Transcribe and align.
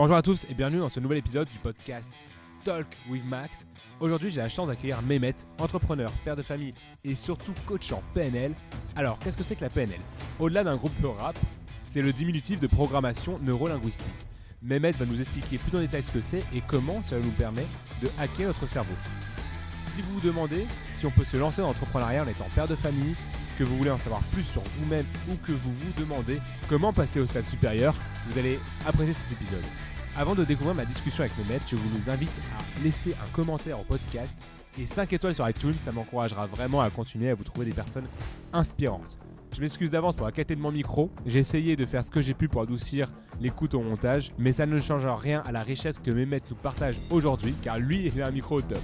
Bonjour 0.00 0.16
à 0.16 0.22
tous 0.22 0.46
et 0.48 0.54
bienvenue 0.54 0.78
dans 0.78 0.88
ce 0.88 0.98
nouvel 0.98 1.18
épisode 1.18 1.46
du 1.46 1.58
podcast 1.58 2.10
Talk 2.64 2.86
with 3.10 3.22
Max. 3.26 3.66
Aujourd'hui, 4.00 4.30
j'ai 4.30 4.40
la 4.40 4.48
chance 4.48 4.66
d'accueillir 4.66 5.02
Mehmet, 5.02 5.34
entrepreneur, 5.58 6.10
père 6.24 6.36
de 6.36 6.40
famille 6.40 6.72
et 7.04 7.14
surtout 7.14 7.52
coach 7.66 7.92
en 7.92 8.02
PNL. 8.14 8.54
Alors, 8.96 9.18
qu'est-ce 9.18 9.36
que 9.36 9.42
c'est 9.42 9.56
que 9.56 9.60
la 9.60 9.68
PNL 9.68 10.00
Au-delà 10.38 10.64
d'un 10.64 10.76
groupe 10.76 10.98
de 11.02 11.06
rap, 11.06 11.38
c'est 11.82 12.00
le 12.00 12.14
diminutif 12.14 12.58
de 12.60 12.66
programmation 12.66 13.38
neurolinguistique. 13.42 14.06
Mehmet 14.62 14.92
va 14.92 15.04
nous 15.04 15.20
expliquer 15.20 15.58
plus 15.58 15.76
en 15.76 15.80
détail 15.82 16.02
ce 16.02 16.12
que 16.12 16.22
c'est 16.22 16.44
et 16.54 16.62
comment 16.66 17.02
cela 17.02 17.20
nous 17.20 17.32
permet 17.32 17.66
de 18.00 18.08
hacker 18.18 18.46
notre 18.46 18.66
cerveau. 18.66 18.94
Si 19.88 20.00
vous 20.00 20.14
vous 20.14 20.26
demandez 20.26 20.66
si 20.92 21.04
on 21.04 21.10
peut 21.10 21.24
se 21.24 21.36
lancer 21.36 21.60
dans 21.60 21.66
l'entrepreneuriat 21.66 22.24
en 22.24 22.28
étant 22.28 22.48
père 22.54 22.68
de 22.68 22.74
famille, 22.74 23.16
que 23.58 23.64
vous 23.64 23.76
voulez 23.76 23.90
en 23.90 23.98
savoir 23.98 24.22
plus 24.32 24.44
sur 24.44 24.62
vous-même 24.62 25.04
ou 25.30 25.36
que 25.36 25.52
vous 25.52 25.72
vous 25.74 25.92
demandez 25.98 26.40
comment 26.70 26.94
passer 26.94 27.20
au 27.20 27.26
stade 27.26 27.44
supérieur, 27.44 27.94
vous 28.30 28.38
allez 28.38 28.58
apprécier 28.86 29.12
cet 29.12 29.30
épisode. 29.32 29.66
Avant 30.20 30.34
de 30.34 30.44
découvrir 30.44 30.74
ma 30.74 30.84
discussion 30.84 31.24
avec 31.24 31.32
Mehmet, 31.38 31.60
je 31.66 31.76
vous 31.76 32.10
invite 32.10 32.30
à 32.54 32.84
laisser 32.84 33.14
un 33.14 33.34
commentaire 33.34 33.80
au 33.80 33.84
podcast 33.84 34.34
et 34.78 34.84
5 34.84 35.10
étoiles 35.14 35.34
sur 35.34 35.48
iTunes, 35.48 35.78
ça 35.78 35.92
m'encouragera 35.92 36.46
vraiment 36.46 36.82
à 36.82 36.90
continuer 36.90 37.30
à 37.30 37.34
vous 37.34 37.42
trouver 37.42 37.64
des 37.64 37.72
personnes 37.72 38.04
inspirantes. 38.52 39.16
Je 39.56 39.62
m'excuse 39.62 39.92
d'avance 39.92 40.16
pour 40.16 40.26
la 40.26 40.32
qualité 40.32 40.54
de 40.54 40.60
mon 40.60 40.72
micro. 40.72 41.10
J'ai 41.24 41.38
essayé 41.38 41.74
de 41.74 41.86
faire 41.86 42.04
ce 42.04 42.10
que 42.10 42.20
j'ai 42.20 42.34
pu 42.34 42.48
pour 42.48 42.60
adoucir 42.60 43.08
l'écoute 43.40 43.72
au 43.72 43.80
montage, 43.80 44.30
mais 44.38 44.52
ça 44.52 44.66
ne 44.66 44.78
change 44.78 45.06
rien 45.06 45.42
à 45.46 45.52
la 45.52 45.62
richesse 45.62 45.98
que 45.98 46.10
Mehmet 46.10 46.42
nous 46.50 46.56
partage 46.56 46.96
aujourd'hui, 47.08 47.54
car 47.62 47.78
lui, 47.78 48.04
il 48.14 48.20
a 48.20 48.26
un 48.26 48.30
micro 48.30 48.58
au 48.58 48.60
top. 48.60 48.82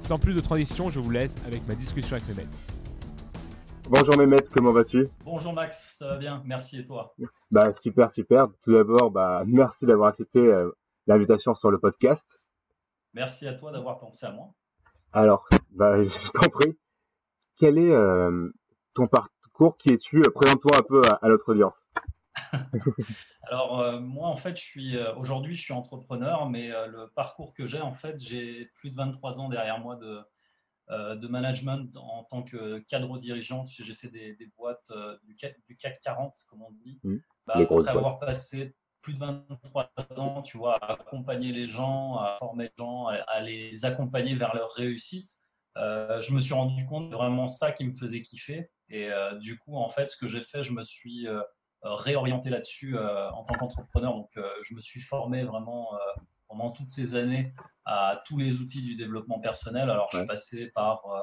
Sans 0.00 0.18
plus 0.18 0.34
de 0.34 0.40
transition, 0.40 0.90
je 0.90 1.00
vous 1.00 1.10
laisse 1.10 1.34
avec 1.46 1.66
ma 1.66 1.76
discussion 1.76 2.16
avec 2.16 2.28
Mehmet. 2.28 2.73
Bonjour 3.90 4.16
Mehmet, 4.16 4.42
comment 4.50 4.72
vas-tu? 4.72 5.10
Bonjour 5.24 5.52
Max, 5.52 5.96
ça 5.98 6.08
va 6.08 6.16
bien, 6.16 6.42
merci 6.46 6.80
et 6.80 6.84
toi? 6.86 7.14
Bah 7.50 7.70
super 7.72 8.08
super. 8.08 8.48
Tout 8.62 8.72
d'abord, 8.72 9.10
bah 9.10 9.42
merci 9.46 9.84
d'avoir 9.84 10.08
accepté 10.08 10.38
euh, 10.38 10.70
l'invitation 11.06 11.54
sur 11.54 11.70
le 11.70 11.78
podcast. 11.78 12.40
Merci 13.12 13.46
à 13.46 13.52
toi 13.52 13.72
d'avoir 13.72 13.98
pensé 13.98 14.24
à 14.24 14.32
moi. 14.32 14.54
Alors, 15.12 15.46
bah 15.70 16.02
je 16.02 16.30
t'en 16.30 16.48
prie. 16.48 16.78
Quel 17.56 17.76
est 17.76 17.92
euh, 17.92 18.50
ton 18.94 19.06
parcours 19.06 19.76
Qui 19.76 19.90
es-tu? 19.90 20.22
Présente-toi 20.34 20.78
un 20.78 20.82
peu 20.82 21.02
à, 21.06 21.18
à 21.20 21.28
notre 21.28 21.52
audience. 21.52 21.86
Alors 23.42 23.80
euh, 23.80 24.00
moi 24.00 24.28
en 24.28 24.36
fait, 24.36 24.56
je 24.56 24.62
suis 24.62 24.96
aujourd'hui 25.16 25.54
je 25.56 25.62
suis 25.62 25.74
entrepreneur, 25.74 26.48
mais 26.48 26.68
le 26.68 27.08
parcours 27.14 27.52
que 27.52 27.66
j'ai 27.66 27.82
en 27.82 27.92
fait, 27.92 28.18
j'ai 28.18 28.70
plus 28.74 28.90
de 28.90 28.96
23 28.96 29.40
ans 29.40 29.50
derrière 29.50 29.78
moi 29.78 29.96
de 29.96 30.06
euh, 30.06 30.22
de 30.90 31.28
management 31.28 31.96
en 31.96 32.24
tant 32.24 32.42
que 32.42 32.78
cadre 32.80 33.18
dirigeant. 33.18 33.64
J'ai 33.66 33.94
fait 33.94 34.08
des, 34.08 34.52
boîtes 34.56 34.90
euh, 34.90 35.16
du, 35.24 35.34
CAC, 35.34 36.00
40, 36.00 36.34
comme 36.48 36.62
on 36.62 36.72
dit. 36.72 37.00
Mmh. 37.02 37.16
Bah, 37.46 37.54
après 37.56 37.88
avoir 37.88 38.18
passé 38.18 38.74
plus 39.00 39.14
de 39.14 39.18
23 39.18 39.92
ans, 40.18 40.42
tu 40.42 40.56
vois, 40.56 40.76
à 40.76 40.92
accompagner 40.92 41.52
les 41.52 41.68
gens, 41.68 42.16
à 42.16 42.36
former 42.38 42.64
les 42.64 42.72
gens, 42.78 43.06
à, 43.06 43.40
les 43.40 43.84
accompagner 43.84 44.34
vers 44.34 44.54
leur 44.54 44.70
réussite, 44.72 45.28
euh, 45.76 46.22
je 46.22 46.32
me 46.32 46.40
suis 46.40 46.54
rendu 46.54 46.86
compte 46.86 47.10
que 47.10 47.16
vraiment 47.16 47.46
ça 47.46 47.72
qui 47.72 47.84
me 47.84 47.94
faisait 47.94 48.22
kiffer. 48.22 48.70
Et 48.88 49.08
du 49.40 49.58
coup, 49.58 49.76
en 49.76 49.88
fait, 49.88 50.10
ce 50.10 50.16
que 50.16 50.28
j'ai 50.28 50.42
fait, 50.42 50.62
je 50.62 50.72
me 50.72 50.82
suis 50.82 51.26
réorienté 51.82 52.48
là-dessus 52.48 52.96
en 52.98 53.44
tant 53.44 53.54
qu'entrepreneur. 53.54 54.14
Donc, 54.14 54.30
je 54.36 54.74
me 54.74 54.80
suis 54.80 55.00
formé 55.00 55.44
vraiment 55.44 55.90
pendant 56.48 56.70
toutes 56.70 56.90
ces 56.90 57.14
années 57.14 57.52
à 57.84 58.22
tous 58.26 58.38
les 58.38 58.56
outils 58.56 58.82
du 58.82 58.96
développement 58.96 59.40
personnel. 59.40 59.90
Alors, 59.90 60.08
je 60.12 60.18
suis 60.18 60.26
passé 60.26 60.68
par 60.68 61.06
euh, 61.06 61.20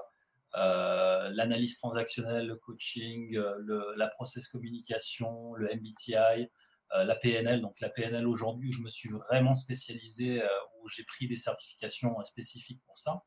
euh, 0.58 1.30
l'analyse 1.34 1.78
transactionnelle, 1.78 2.48
le 2.48 2.56
coaching, 2.56 3.36
euh, 3.36 3.56
le, 3.59 3.94
la 3.98 4.08
process 4.08 4.48
communication, 4.48 5.53
le 5.56 5.68
MBTI, 5.73 6.50
la 6.94 7.16
PNL. 7.16 7.62
Donc, 7.62 7.80
la 7.80 7.90
PNL 7.90 8.28
aujourd'hui, 8.28 8.70
où 8.70 8.73
je 8.73 8.81
me 8.81 8.90
suis 8.90 9.09
vraiment 9.09 9.53
spécialisé, 9.53 10.44
où 10.81 10.90
j'ai 10.90 11.06
pris 11.06 11.26
des 11.30 11.38
certifications 11.38 12.22
spécifiques 12.26 12.81
pour 12.86 12.98
ça. 12.98 13.23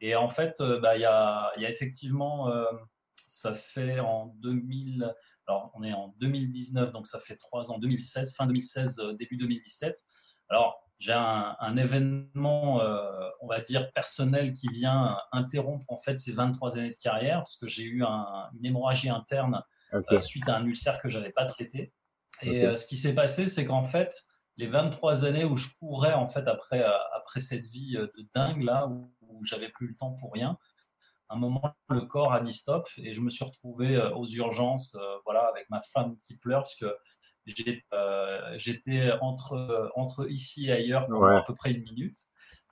Et 0.00 0.14
en 0.14 0.28
fait, 0.28 0.62
bah, 0.80 0.96
il 0.96 1.00
y, 1.00 1.06
a, 1.06 1.50
y, 1.56 1.66
a, 1.66 1.70
effectivement, 1.70 2.48
ça 3.26 3.52
fait 3.52 3.98
en 3.98 4.26
2000, 4.38 5.12
alors 5.48 5.72
on 5.74 5.82
est 5.82 5.92
en 5.92 6.14
2019, 6.20 6.92
donc 6.92 7.08
ça 7.08 7.18
fait 7.18 7.36
trois 7.36 7.72
ans, 7.72 7.78
2016, 7.78 8.36
fin 8.36 8.46
2016, 8.46 9.00
début 9.18 9.36
2017. 9.36 9.96
Alors, 10.48 10.89
j'ai 11.00 11.14
un, 11.14 11.76
événement, 11.78 12.82
euh, 12.82 13.30
on 13.40 13.46
va 13.46 13.60
dire, 13.60 13.90
personnel 13.92 14.52
qui 14.52 14.68
vient 14.68 15.16
interrompre 15.32 15.86
en 15.88 15.96
fait 15.96 16.20
ces 16.20 16.32
23 16.32 16.76
années 16.76 16.90
de 16.90 16.96
carrière 16.98 17.38
parce 17.38 17.56
que 17.56 17.66
j'ai 17.66 17.84
eu 17.84 18.02
une 18.02 18.64
hémorragie 18.64 19.08
interne 19.08 19.62
euh, 19.94 20.20
suite 20.20 20.46
à 20.46 20.56
un 20.56 20.66
ulcère 20.66 21.00
que 21.00 21.08
je 21.08 21.18
n'avais 21.18 21.32
pas 21.32 21.46
traité. 21.46 21.94
Et 22.42 22.66
euh, 22.66 22.76
ce 22.76 22.86
qui 22.86 22.98
s'est 22.98 23.14
passé, 23.14 23.48
c'est 23.48 23.64
qu'en 23.64 23.82
fait, 23.82 24.14
les 24.58 24.66
23 24.66 25.24
années 25.24 25.46
où 25.46 25.56
je 25.56 25.68
courais 25.78 26.12
en 26.12 26.26
fait 26.26 26.46
après, 26.46 26.84
après 27.14 27.40
cette 27.40 27.64
vie 27.64 27.94
de 27.94 28.28
dingue 28.34 28.62
là, 28.62 28.86
où, 28.86 29.10
où 29.22 29.42
j'avais 29.42 29.70
plus 29.70 29.88
le 29.88 29.96
temps 29.96 30.12
pour 30.12 30.34
rien, 30.34 30.58
à 31.30 31.34
un 31.34 31.38
moment, 31.38 31.74
le 31.88 32.02
corps 32.02 32.34
a 32.34 32.40
dit 32.40 32.52
stop 32.52 32.86
et 32.98 33.14
je 33.14 33.22
me 33.22 33.30
suis 33.30 33.44
retrouvé 33.44 33.96
aux 34.16 34.26
urgences, 34.26 34.98
voilà, 35.24 35.46
avec 35.46 35.70
ma 35.70 35.80
femme 35.80 36.18
qui 36.18 36.36
pleure 36.36 36.60
parce 36.60 36.74
que 36.74 36.94
j'étais 37.46 39.12
entre, 39.20 39.90
entre 39.94 40.30
ici 40.30 40.68
et 40.68 40.72
ailleurs 40.72 41.06
pendant 41.06 41.36
à 41.36 41.42
peu 41.42 41.54
près 41.54 41.72
une 41.72 41.82
minute. 41.82 42.18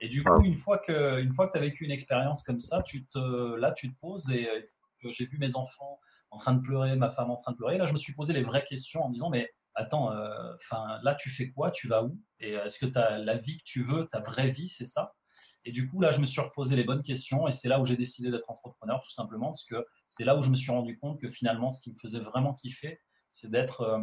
Et 0.01 0.09
du 0.09 0.23
coup, 0.23 0.43
une 0.43 0.57
fois 0.57 0.77
que, 0.77 1.21
une 1.21 1.31
fois 1.31 1.47
que 1.47 1.53
tu 1.53 1.57
as 1.57 1.61
vécu 1.61 1.85
une 1.85 1.91
expérience 1.91 2.43
comme 2.43 2.59
ça, 2.59 2.81
tu 2.83 3.05
te, 3.07 3.55
là, 3.55 3.71
tu 3.71 3.93
te 3.93 3.99
poses 3.99 4.29
et 4.29 4.49
euh, 4.49 4.61
j'ai 5.11 5.25
vu 5.25 5.37
mes 5.37 5.55
enfants 5.55 5.99
en 6.31 6.37
train 6.37 6.53
de 6.53 6.61
pleurer, 6.61 6.95
ma 6.95 7.11
femme 7.11 7.31
en 7.31 7.37
train 7.37 7.51
de 7.51 7.57
pleurer. 7.57 7.77
Là, 7.77 7.85
je 7.85 7.93
me 7.93 7.97
suis 7.97 8.13
posé 8.13 8.33
les 8.33 8.43
vraies 8.43 8.63
questions 8.63 9.03
en 9.03 9.09
disant, 9.09 9.29
mais 9.29 9.49
attends, 9.73 10.11
euh, 10.11 10.53
là, 11.03 11.15
tu 11.15 11.29
fais 11.29 11.49
quoi? 11.49 11.71
Tu 11.71 11.87
vas 11.87 12.03
où? 12.03 12.19
Et 12.39 12.51
est-ce 12.51 12.79
que 12.79 12.85
tu 12.85 12.99
as 12.99 13.17
la 13.17 13.37
vie 13.37 13.57
que 13.57 13.63
tu 13.65 13.83
veux, 13.83 14.07
ta 14.07 14.19
vraie 14.19 14.49
vie, 14.49 14.67
c'est 14.67 14.85
ça? 14.85 15.13
Et 15.65 15.71
du 15.71 15.89
coup, 15.89 16.01
là, 16.01 16.11
je 16.11 16.19
me 16.19 16.25
suis 16.25 16.41
reposé 16.41 16.75
les 16.75 16.83
bonnes 16.83 17.03
questions 17.03 17.47
et 17.47 17.51
c'est 17.51 17.67
là 17.67 17.79
où 17.79 17.85
j'ai 17.85 17.97
décidé 17.97 18.31
d'être 18.31 18.49
entrepreneur, 18.49 19.01
tout 19.01 19.11
simplement, 19.11 19.47
parce 19.47 19.65
que 19.65 19.85
c'est 20.09 20.23
là 20.23 20.37
où 20.37 20.41
je 20.41 20.49
me 20.49 20.55
suis 20.55 20.71
rendu 20.71 20.97
compte 20.97 21.19
que 21.19 21.29
finalement, 21.29 21.69
ce 21.69 21.81
qui 21.81 21.91
me 21.91 21.97
faisait 21.97 22.19
vraiment 22.19 22.53
kiffer, 22.53 22.99
c'est 23.29 23.51
d'être 23.51 23.99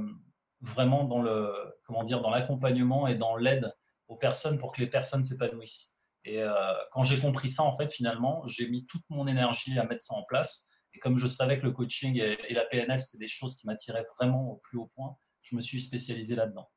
vraiment 0.60 1.04
dans 1.04 1.20
le 1.20 1.52
comment 1.84 2.02
dire 2.02 2.20
dans 2.20 2.30
l'accompagnement 2.30 3.06
et 3.06 3.14
dans 3.14 3.36
l'aide 3.36 3.74
aux 4.08 4.16
personnes 4.16 4.58
pour 4.58 4.72
que 4.72 4.80
les 4.80 4.88
personnes 4.88 5.22
s'épanouissent. 5.22 5.98
Et 6.24 6.42
euh, 6.42 6.52
quand 6.92 7.04
j'ai 7.04 7.20
compris 7.20 7.48
ça, 7.48 7.62
en 7.62 7.72
fait, 7.72 7.90
finalement, 7.90 8.44
j'ai 8.46 8.68
mis 8.68 8.84
toute 8.86 9.02
mon 9.10 9.26
énergie 9.26 9.78
à 9.78 9.84
mettre 9.84 10.02
ça 10.02 10.14
en 10.14 10.24
place. 10.24 10.70
Et 10.92 10.98
comme 10.98 11.18
je 11.18 11.26
savais 11.26 11.58
que 11.58 11.64
le 11.64 11.70
coaching 11.70 12.20
et, 12.20 12.52
la 12.52 12.64
PNL, 12.64 13.00
c'était 13.00 13.18
des 13.18 13.28
choses 13.28 13.54
qui 13.54 13.66
m'attiraient 13.66 14.04
vraiment 14.18 14.50
au 14.50 14.56
plus 14.56 14.78
haut 14.78 14.90
point, 14.94 15.16
je 15.42 15.54
me 15.54 15.60
suis 15.60 15.80
spécialisé 15.80 16.34
là-dedans. 16.34 16.68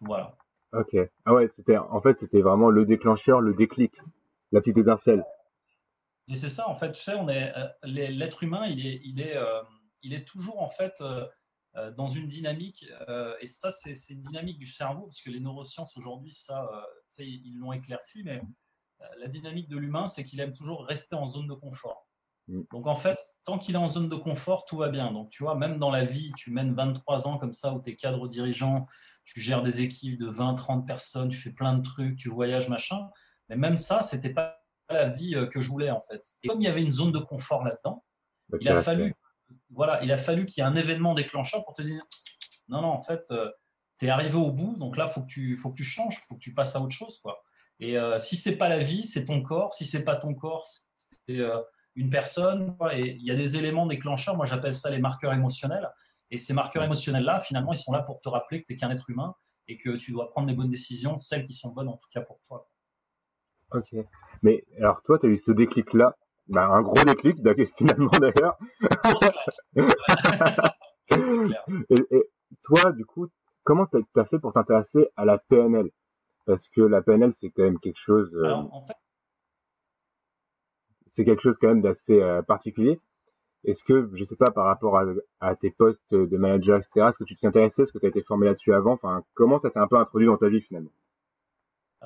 Voilà. 0.00 0.36
Ok. 0.72 0.96
Ah 1.24 1.34
ouais, 1.34 1.48
c'était 1.48 1.78
en 1.78 2.00
fait, 2.02 2.18
c'était 2.18 2.42
vraiment 2.42 2.68
le 2.68 2.84
déclencheur, 2.84 3.40
le 3.40 3.54
déclic, 3.54 3.94
la 4.52 4.60
petite 4.60 4.78
étincelle. 4.78 5.24
Et 6.28 6.34
c'est 6.34 6.48
ça, 6.48 6.68
en 6.68 6.74
fait, 6.74 6.92
tu 6.92 7.00
sais, 7.00 7.14
on 7.14 7.28
est 7.28 7.52
euh, 7.56 7.68
l'être 7.84 8.42
humain, 8.42 8.66
il 8.66 8.86
est, 8.86 9.00
il 9.04 9.20
est, 9.20 9.36
euh, 9.36 9.62
il 10.02 10.14
est 10.14 10.26
toujours 10.26 10.60
en 10.60 10.68
fait 10.68 11.00
euh, 11.00 11.26
dans 11.96 12.06
une 12.06 12.26
dynamique, 12.26 12.86
euh, 13.08 13.34
et 13.40 13.46
ça, 13.46 13.70
c'est 13.70 13.94
une 14.10 14.20
dynamique 14.20 14.58
du 14.58 14.66
cerveau, 14.66 15.02
parce 15.02 15.20
que 15.20 15.30
les 15.30 15.40
neurosciences 15.40 15.96
aujourd'hui, 15.96 16.32
ça, 16.32 16.68
euh, 16.72 17.24
ils 17.24 17.56
l'ont 17.58 17.72
éclairci, 17.72 18.22
mais 18.24 18.40
la 19.18 19.26
dynamique 19.26 19.68
de 19.68 19.76
l'humain, 19.76 20.06
c'est 20.06 20.24
qu'il 20.24 20.40
aime 20.40 20.52
toujours 20.52 20.86
rester 20.86 21.14
en 21.14 21.26
zone 21.26 21.48
de 21.48 21.54
confort. 21.54 22.06
Mm. 22.46 22.62
Donc 22.70 22.86
en 22.86 22.94
fait, 22.94 23.18
tant 23.44 23.58
qu'il 23.58 23.74
est 23.74 23.78
en 23.78 23.88
zone 23.88 24.08
de 24.08 24.16
confort, 24.16 24.64
tout 24.64 24.76
va 24.76 24.88
bien. 24.88 25.12
Donc 25.12 25.30
tu 25.30 25.42
vois, 25.42 25.56
même 25.56 25.78
dans 25.78 25.90
la 25.90 26.04
vie, 26.04 26.32
tu 26.36 26.52
mènes 26.52 26.74
23 26.74 27.26
ans 27.26 27.38
comme 27.38 27.52
ça, 27.52 27.74
où 27.74 27.82
tu 27.82 27.90
es 27.90 27.96
cadre 27.96 28.28
dirigeant, 28.28 28.86
tu 29.24 29.40
gères 29.40 29.62
des 29.62 29.82
équipes 29.82 30.18
de 30.18 30.28
20, 30.28 30.54
30 30.54 30.86
personnes, 30.86 31.28
tu 31.28 31.38
fais 31.38 31.50
plein 31.50 31.76
de 31.76 31.82
trucs, 31.82 32.16
tu 32.16 32.28
voyages, 32.28 32.68
machin. 32.68 33.08
Mais 33.48 33.56
même 33.56 33.76
ça, 33.76 34.00
c'était 34.00 34.32
pas 34.32 34.60
la 34.88 35.08
vie 35.08 35.34
que 35.50 35.60
je 35.60 35.68
voulais 35.68 35.90
en 35.90 36.00
fait. 36.00 36.22
Et 36.42 36.48
comme 36.48 36.60
il 36.60 36.64
y 36.64 36.68
avait 36.68 36.82
une 36.82 36.90
zone 36.90 37.10
de 37.10 37.18
confort 37.18 37.64
là-dedans, 37.64 38.04
bah, 38.48 38.58
il 38.60 38.68
a 38.68 38.80
fallu 38.80 39.14
voilà, 39.70 40.02
il 40.02 40.12
a 40.12 40.16
fallu 40.16 40.46
qu'il 40.46 40.62
y 40.62 40.66
ait 40.66 40.68
un 40.68 40.76
événement 40.76 41.14
déclencheur 41.14 41.64
pour 41.64 41.74
te 41.74 41.82
dire 41.82 42.04
non, 42.68 42.80
non, 42.82 42.88
en 42.88 43.00
fait, 43.00 43.30
euh, 43.30 43.50
tu 43.98 44.06
es 44.06 44.08
arrivé 44.08 44.36
au 44.36 44.50
bout, 44.50 44.76
donc 44.76 44.96
là, 44.96 45.06
il 45.08 45.12
faut, 45.12 45.20
que 45.22 45.26
tu, 45.26 45.56
faut 45.56 45.70
que 45.70 45.76
tu 45.76 45.84
changes, 45.84 46.14
il 46.14 46.26
faut 46.28 46.34
que 46.34 46.40
tu 46.40 46.54
passes 46.54 46.74
à 46.76 46.80
autre 46.80 46.94
chose. 46.94 47.18
Quoi. 47.18 47.42
Et 47.80 47.98
euh, 47.98 48.18
si 48.18 48.36
c'est 48.36 48.56
pas 48.56 48.68
la 48.68 48.78
vie, 48.78 49.04
c'est 49.04 49.26
ton 49.26 49.42
corps. 49.42 49.74
Si 49.74 49.84
c'est 49.84 50.04
pas 50.04 50.16
ton 50.16 50.34
corps, 50.34 50.66
c'est 50.66 51.38
euh, 51.38 51.60
une 51.94 52.10
personne. 52.10 52.76
Et 52.92 53.12
il 53.12 53.24
y 53.24 53.30
a 53.30 53.34
des 53.34 53.56
éléments 53.56 53.86
déclencheurs, 53.86 54.36
moi 54.36 54.46
j'appelle 54.46 54.74
ça 54.74 54.90
les 54.90 54.98
marqueurs 54.98 55.32
émotionnels. 55.32 55.88
Et 56.30 56.38
ces 56.38 56.54
marqueurs 56.54 56.84
émotionnels-là, 56.84 57.40
finalement, 57.40 57.72
ils 57.72 57.78
sont 57.78 57.92
là 57.92 58.02
pour 58.02 58.20
te 58.20 58.28
rappeler 58.28 58.62
que 58.62 58.66
tu 58.66 58.72
n'es 58.72 58.78
qu'un 58.78 58.90
être 58.90 59.10
humain 59.10 59.34
et 59.68 59.76
que 59.76 59.90
tu 59.90 60.12
dois 60.12 60.30
prendre 60.30 60.48
les 60.48 60.54
bonnes 60.54 60.70
décisions, 60.70 61.16
celles 61.16 61.44
qui 61.44 61.52
sont 61.52 61.72
bonnes 61.72 61.88
en 61.88 61.96
tout 61.96 62.08
cas 62.12 62.22
pour 62.22 62.40
toi. 62.40 62.68
Ok. 63.72 63.94
Mais 64.42 64.64
alors 64.78 65.02
toi, 65.02 65.18
tu 65.18 65.26
as 65.26 65.28
eu 65.28 65.38
ce 65.38 65.52
déclic-là 65.52 66.16
bah, 66.48 66.68
un 66.68 66.82
gros 66.82 67.02
déclic 67.04 67.38
finalement 67.76 68.10
d'ailleurs. 68.10 68.58
et, 71.90 72.30
toi, 72.62 72.92
du 72.92 73.04
coup, 73.04 73.28
comment 73.62 73.86
tu 73.86 73.98
as, 74.16 74.24
fait 74.24 74.38
pour 74.38 74.52
t'intéresser 74.52 75.08
à 75.16 75.24
la 75.24 75.38
PNL 75.38 75.90
Parce 76.46 76.68
que 76.68 76.82
la 76.82 77.02
PNL, 77.02 77.32
c'est 77.32 77.50
quand 77.50 77.64
même 77.64 77.78
quelque 77.78 77.98
chose. 77.98 78.36
Euh, 78.36 78.54
c'est 81.06 81.24
quelque 81.24 81.42
chose 81.42 81.58
quand 81.58 81.68
même 81.68 81.82
d'assez 81.82 82.20
euh, 82.20 82.42
particulier. 82.42 83.00
Est-ce 83.64 83.82
que, 83.82 84.10
je 84.12 84.24
sais 84.24 84.36
pas, 84.36 84.50
par 84.50 84.66
rapport 84.66 85.00
à, 85.40 85.56
tes 85.56 85.70
postes 85.70 86.14
de 86.14 86.36
manager, 86.36 86.76
etc., 86.76 87.06
est-ce 87.08 87.18
que 87.18 87.24
tu 87.24 87.34
t'y 87.34 87.46
intéressais? 87.46 87.82
Est-ce 87.82 87.92
que 87.92 87.98
tu 87.98 88.04
as 88.04 88.10
été 88.10 88.20
formé 88.20 88.46
là-dessus 88.46 88.74
avant? 88.74 88.92
Enfin, 88.92 89.24
comment 89.32 89.56
ça 89.56 89.70
s'est 89.70 89.78
un 89.78 89.86
peu 89.86 89.96
introduit 89.96 90.26
dans 90.26 90.36
ta 90.36 90.50
vie 90.50 90.60
finalement? 90.60 90.90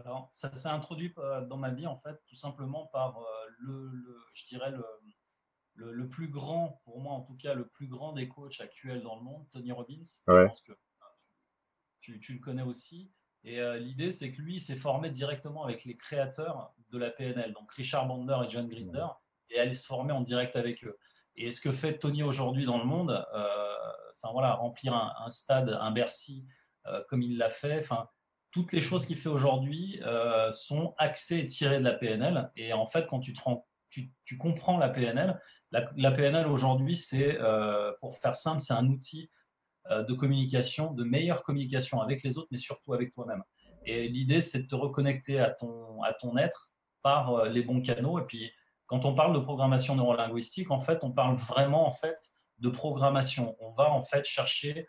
Alors, 0.05 0.29
ça 0.33 0.53
s'est 0.53 0.69
introduit 0.69 1.12
dans 1.49 1.56
ma 1.56 1.71
vie, 1.71 1.87
en 1.87 1.99
fait, 1.99 2.21
tout 2.27 2.37
simplement 2.37 2.87
par 2.87 3.21
le, 3.59 3.91
je 4.33 4.45
dirais, 4.45 4.71
le, 4.71 4.85
le, 5.93 6.09
plus 6.09 6.29
grand, 6.29 6.81
pour 6.85 7.00
moi 7.00 7.12
en 7.12 7.23
tout 7.23 7.37
cas, 7.37 7.55
le 7.55 7.67
plus 7.67 7.87
grand 7.87 8.12
des 8.12 8.29
coachs 8.29 8.61
actuels 8.61 9.03
dans 9.03 9.17
le 9.17 9.23
monde, 9.23 9.49
Tony 9.50 9.73
Robbins. 9.73 10.03
Je 10.05 10.47
pense 10.47 10.61
que 10.62 10.73
tu, 12.00 12.21
tu, 12.21 12.35
le 12.35 12.41
connais 12.41 12.62
aussi. 12.62 13.12
Et 13.45 13.61
euh, 13.61 13.79
l'idée, 13.79 14.12
c'est 14.12 14.33
que 14.33 14.43
lui 14.43 14.61
s'est 14.61 14.77
formé 14.77 15.11
directement 15.11 15.65
avec 15.65 15.85
les 15.85 15.97
créateurs 15.97 16.75
de 16.91 16.99
la 16.99 17.11
PNL, 17.11 17.53
donc 17.53 17.71
Richard 17.73 18.06
Bandler 18.06 18.47
et 18.47 18.50
John 18.50 18.69
Grinder, 18.69 19.06
et 19.50 19.59
allait 19.59 19.73
se 19.73 19.87
former 19.87 20.12
en 20.12 20.23
direct 20.23 20.56
avec 20.56 20.85
eux. 20.85 20.99
Et 21.37 21.50
ce 21.50 21.61
que 21.61 21.71
fait 21.71 21.99
Tony 21.99 22.23
aujourd'hui 22.23 22.65
dans 22.65 22.79
le 22.79 22.85
monde, 22.85 23.25
euh, 23.33 23.77
enfin 24.15 24.33
voilà, 24.33 24.55
remplir 24.55 24.95
un, 24.95 25.29
stade, 25.29 25.71
un 25.81 25.93
Bercy, 25.93 26.47
euh, 26.87 27.03
comme 27.09 27.23
il 27.23 27.39
l'a 27.39 27.50
fait, 27.50 27.79
enfin 27.79 28.09
toutes 28.50 28.73
les 28.73 28.81
choses 28.81 29.06
qu'il 29.06 29.17
fait 29.17 29.29
aujourd'hui 29.29 30.00
sont 30.50 30.95
axées 30.99 31.39
et 31.39 31.47
tirées 31.47 31.79
de 31.79 31.85
la 31.85 31.93
PNL. 31.93 32.50
Et 32.56 32.73
en 32.73 32.87
fait, 32.87 33.06
quand 33.06 33.21
tu 33.21 33.35
comprends 34.39 34.79
la 34.79 34.89
PNL. 34.89 35.41
La, 35.71 36.11
PNL 36.11 36.47
aujourd'hui, 36.47 36.97
c'est, 36.97 37.39
euh, 37.41 37.93
pour 38.00 38.17
faire 38.19 38.37
simple, 38.37 38.61
c'est 38.61 38.75
un 38.75 38.87
outil 38.87 39.31
euh, 39.91 40.03
de 40.03 40.15
communication, 40.15 40.93
de 40.93 41.05
meilleure 41.05 41.43
communication 41.43 42.00
avec 42.00 42.23
les 42.23 42.39
autres, 42.39 42.49
mais 42.50 42.59
surtout 42.59 42.95
avec 42.95 43.12
toi-même. 43.12 43.43
Et 43.85 44.09
l'idée, 44.09 44.41
c'est 44.41 44.62
de 44.62 44.67
te 44.67 44.75
reconnecter 44.75 45.41
à 45.41 45.50
ton, 45.50 46.03
à 46.03 46.12
ton 46.12 46.37
être 46.37 46.71
par 47.03 47.33
euh, 47.35 47.49
les 47.49 47.62
bons 47.62 47.81
canaux. 47.81 48.19
Et 48.19 48.25
puis, 48.27 48.50
quand 48.87 49.05
on 49.05 49.15
parle 49.15 49.35
de 49.35 49.41
programmation 49.41 49.95
neurolinguistique, 49.95 50.71
en 50.71 50.81
fait, 50.81 51.05
on 51.05 51.12
parle 51.12 51.37
vraiment 51.37 51.87
en 51.87 51.91
fait 51.91 52.19
de 52.59 52.69
programmation. 52.69 53.56
On 53.61 53.71
va 53.73 53.91
en 53.91 54.03
fait 54.03 54.25
chercher 54.25 54.87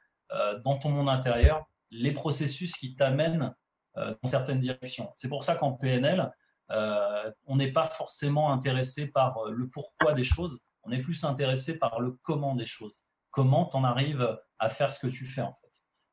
dans 0.64 0.78
ton 0.78 0.90
monde 0.90 1.10
intérieur 1.10 1.66
les 1.91 2.12
processus 2.12 2.75
qui 2.75 2.95
t'amènent 2.95 3.53
dans 3.95 4.30
certaines 4.30 4.59
directions. 4.59 5.12
C'est 5.15 5.27
pour 5.27 5.44
ça 5.44 5.56
qu'en 5.56 5.74
PNL, 5.74 6.31
euh, 6.71 7.31
on 7.47 7.56
n'est 7.56 7.71
pas 7.71 7.86
forcément 7.86 8.51
intéressé 8.51 9.07
par 9.07 9.38
euh, 9.39 9.51
le 9.51 9.69
pourquoi 9.69 10.13
des 10.13 10.24
choses, 10.24 10.59
on 10.83 10.91
est 10.91 11.00
plus 11.00 11.24
intéressé 11.24 11.80
par 11.80 12.00
le 12.00 12.12
comment 12.21 12.56
des 12.56 12.65
choses. 12.65 13.06
Comment 13.31 13.65
tu 13.65 13.77
en 13.77 13.83
arrives 13.83 14.39
à 14.59 14.69
faire 14.69 14.91
ce 14.91 15.00
que 15.00 15.07
tu 15.07 15.25
fais 15.25 15.41
en 15.41 15.53
fait. 15.53 15.68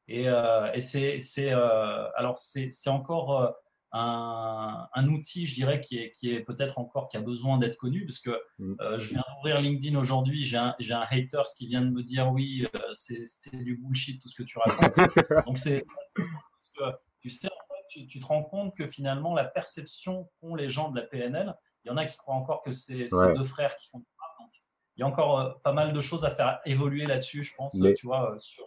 Et, 0.08 0.28
euh, 0.28 0.72
c'est 0.78 1.50
alors 1.50 2.38
c'est 2.38 2.70
encore 2.88 3.54
un, 3.96 5.08
outil, 5.08 5.46
je 5.46 5.54
dirais, 5.54 5.80
qui 5.80 5.98
est, 5.98 6.10
qui 6.10 6.32
est 6.32 6.40
peut-être 6.40 6.78
encore 6.78 7.08
qui 7.08 7.16
a 7.16 7.20
besoin 7.20 7.58
d'être 7.58 7.76
connu, 7.76 8.04
parce 8.04 8.18
que 8.18 8.38
mm. 8.58 8.98
je 8.98 9.08
viens 9.10 9.22
d'ouvrir 9.34 9.60
LinkedIn 9.60 9.98
aujourd'hui, 9.98 10.44
j'ai 10.44 10.56
un, 10.56 10.74
un 10.78 11.04
hater 11.10 11.42
qui 11.56 11.66
vient 11.66 11.82
de 11.82 11.90
me 11.90 12.02
dire 12.02 12.30
oui, 12.30 12.66
c'est 12.94 13.24
du 13.52 13.76
bullshit 13.76 14.20
tout 14.20 14.28
ce 14.28 14.34
que 14.34 14.42
tu 14.42 14.58
racontes. 14.58 14.96
Donc 15.46 15.58
c'est 15.58 15.84
parce 16.14 16.70
que 16.76 16.96
tu 17.20 17.30
sais, 17.30 17.48
tu, 17.88 18.20
te 18.20 18.26
rends 18.26 18.42
compte 18.42 18.76
que 18.76 18.86
finalement, 18.86 19.34
la 19.34 19.44
perception 19.44 20.28
qu'ont 20.40 20.54
les 20.54 20.68
gens 20.68 20.90
de 20.90 21.00
la 21.00 21.06
PNL, 21.06 21.54
il 21.84 21.88
y 21.88 21.90
en 21.90 21.96
a 21.96 22.04
qui 22.04 22.16
croient 22.16 22.34
encore 22.34 22.62
que 22.62 22.72
c'est 22.72 23.06
deux 23.34 23.44
frères 23.44 23.76
qui 23.76 23.88
font 23.88 24.04
donc, 24.38 24.50
il 24.96 25.00
y 25.00 25.02
a 25.02 25.06
encore 25.06 25.40
euh, 25.40 25.50
pas 25.62 25.72
mal 25.72 25.92
de 25.92 26.00
choses 26.00 26.24
à 26.24 26.34
faire 26.34 26.60
évoluer 26.64 27.06
là-dessus, 27.06 27.44
je 27.44 27.54
pense, 27.54 27.78
tu 27.96 28.06
vois, 28.06 28.32
euh, 28.32 28.38
sur, 28.38 28.64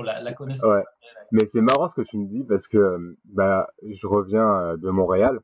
euh, 0.00 0.20
la, 0.22 0.32
connaissance. 0.32 0.84
Mais 1.32 1.46
c'est 1.46 1.60
marrant 1.60 1.88
ce 1.88 1.94
que 1.94 2.02
tu 2.02 2.18
me 2.18 2.26
dis 2.26 2.44
parce 2.44 2.68
que 2.68 3.16
bah, 3.24 3.68
je 3.82 4.06
reviens 4.06 4.76
de 4.76 4.90
Montréal. 4.90 5.40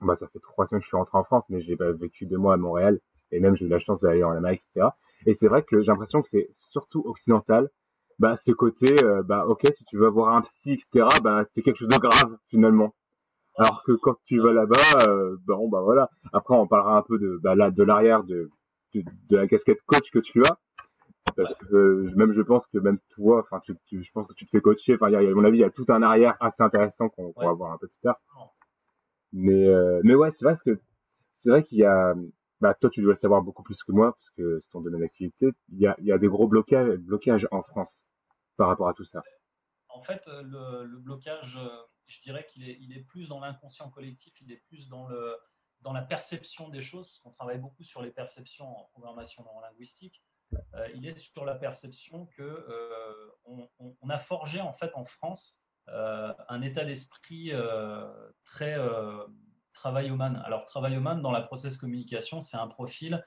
Bah, 0.00 0.14
ça 0.14 0.26
fait 0.28 0.40
trois 0.40 0.66
semaines 0.66 0.80
que 0.80 0.84
je 0.84 0.88
suis 0.88 0.96
rentré 0.96 1.16
en 1.16 1.24
France, 1.24 1.48
mais 1.48 1.60
j'ai 1.60 1.76
vécu 1.76 2.26
deux 2.26 2.36
mois 2.36 2.54
à 2.54 2.56
Montréal 2.58 3.00
et 3.30 3.40
même 3.40 3.56
j'ai 3.56 3.66
eu 3.66 3.68
la 3.68 3.78
chance 3.78 3.98
d'aller 4.00 4.22
en 4.22 4.32
Amérique, 4.32 4.62
etc. 4.68 4.88
Et 5.26 5.34
c'est 5.34 5.48
vrai 5.48 5.62
que 5.62 5.80
j'ai 5.80 5.90
l'impression 5.92 6.20
que 6.20 6.28
c'est 6.28 6.48
surtout 6.52 7.02
occidental 7.06 7.70
bah 8.18 8.36
ce 8.36 8.52
côté 8.52 9.04
euh, 9.04 9.22
bah 9.22 9.44
ok 9.46 9.66
si 9.72 9.84
tu 9.84 9.98
veux 9.98 10.06
avoir 10.06 10.34
un 10.34 10.42
psy 10.42 10.74
etc 10.74 11.06
bah 11.22 11.44
c'est 11.52 11.62
quelque 11.62 11.76
chose 11.76 11.88
de 11.88 11.98
grave 11.98 12.36
finalement 12.48 12.94
alors 13.56 13.82
que 13.84 13.92
quand 13.92 14.16
tu 14.24 14.40
vas 14.40 14.52
là-bas 14.52 15.08
euh, 15.08 15.36
bon 15.46 15.68
bah 15.68 15.80
voilà 15.82 16.10
après 16.32 16.54
on 16.54 16.66
parlera 16.66 16.96
un 16.96 17.02
peu 17.02 17.18
de 17.18 17.40
bah, 17.42 17.56
de 17.70 17.82
l'arrière 17.82 18.24
de, 18.24 18.50
de, 18.94 19.36
la 19.36 19.48
casquette 19.48 19.82
coach 19.86 20.10
que 20.10 20.20
tu 20.20 20.44
as 20.44 20.58
parce 21.36 21.54
que 21.54 21.66
euh, 21.74 22.16
même 22.16 22.32
je 22.32 22.42
pense 22.42 22.66
que 22.66 22.78
même 22.78 22.98
toi 23.10 23.40
enfin 23.40 23.60
tu, 23.60 23.74
tu, 23.86 24.02
je 24.02 24.12
pense 24.12 24.26
que 24.26 24.34
tu 24.34 24.44
te 24.44 24.50
fais 24.50 24.60
coacher 24.60 24.94
enfin 24.94 25.12
à 25.12 25.22
mon 25.34 25.44
avis 25.44 25.58
il 25.58 25.60
y 25.60 25.64
a 25.64 25.70
tout 25.70 25.86
un 25.88 26.02
arrière 26.02 26.36
assez 26.40 26.62
intéressant 26.62 27.08
qu'on 27.08 27.32
va 27.36 27.52
voir 27.52 27.72
un 27.72 27.78
peu 27.78 27.88
plus 27.88 28.00
tard 28.02 28.20
mais 29.32 29.68
euh, 29.68 30.00
mais 30.04 30.14
ouais 30.14 30.30
c'est 30.30 30.44
vrai 30.44 30.54
que 30.64 30.80
c'est 31.32 31.50
vrai 31.50 31.62
qu'il 31.62 31.78
y 31.78 31.84
a 31.84 32.14
bah, 32.64 32.72
toi, 32.72 32.88
tu 32.88 33.02
dois 33.02 33.12
le 33.12 33.18
savoir 33.18 33.42
beaucoup 33.42 33.62
plus 33.62 33.82
que 33.82 33.92
moi, 33.92 34.12
parce 34.12 34.30
que 34.30 34.58
c'est 34.58 34.70
ton 34.70 34.80
domaine 34.80 35.02
d'activité. 35.02 35.50
Il 35.68 35.80
y 35.80 35.86
a, 35.86 35.94
il 35.98 36.06
y 36.06 36.12
a 36.12 36.16
des 36.16 36.28
gros 36.28 36.48
blocages, 36.48 36.96
blocages 36.96 37.46
en 37.50 37.60
France 37.60 38.06
par 38.56 38.68
rapport 38.68 38.88
à 38.88 38.94
tout 38.94 39.04
ça. 39.04 39.22
En 39.88 40.00
fait, 40.00 40.26
le, 40.28 40.84
le 40.84 40.98
blocage, 40.98 41.58
euh, 41.58 41.68
je 42.06 42.20
dirais 42.22 42.46
qu'il 42.46 42.66
est, 42.66 42.78
il 42.80 42.96
est 42.96 43.02
plus 43.02 43.28
dans 43.28 43.38
l'inconscient 43.38 43.90
collectif, 43.90 44.40
il 44.40 44.50
est 44.50 44.62
plus 44.68 44.88
dans, 44.88 45.06
le, 45.08 45.36
dans 45.82 45.92
la 45.92 46.00
perception 46.00 46.70
des 46.70 46.80
choses, 46.80 47.06
parce 47.06 47.18
qu'on 47.18 47.30
travaille 47.30 47.58
beaucoup 47.58 47.82
sur 47.82 48.00
les 48.00 48.10
perceptions 48.10 48.66
en 48.66 48.84
programmation 48.84 49.44
linguistique. 49.60 50.24
Euh, 50.74 50.88
il 50.94 51.06
est 51.06 51.16
sur 51.16 51.44
la 51.44 51.54
perception 51.54 52.26
que 52.36 52.42
euh, 52.42 53.30
on, 53.44 53.68
on, 53.78 54.08
a 54.08 54.18
forgé 54.18 54.60
en 54.60 54.72
fait 54.72 54.90
en 54.94 55.04
France 55.04 55.60
un 55.86 56.62
état 56.62 56.84
d'esprit 56.84 57.52
très 58.42 58.74
travail-human. 59.74 60.42
Alors, 60.46 60.64
travail-human, 60.64 61.20
dans 61.20 61.30
la 61.30 61.42
process 61.42 61.76
communication, 61.76 62.40
c'est 62.40 62.56
un 62.56 62.68
profil 62.68 63.22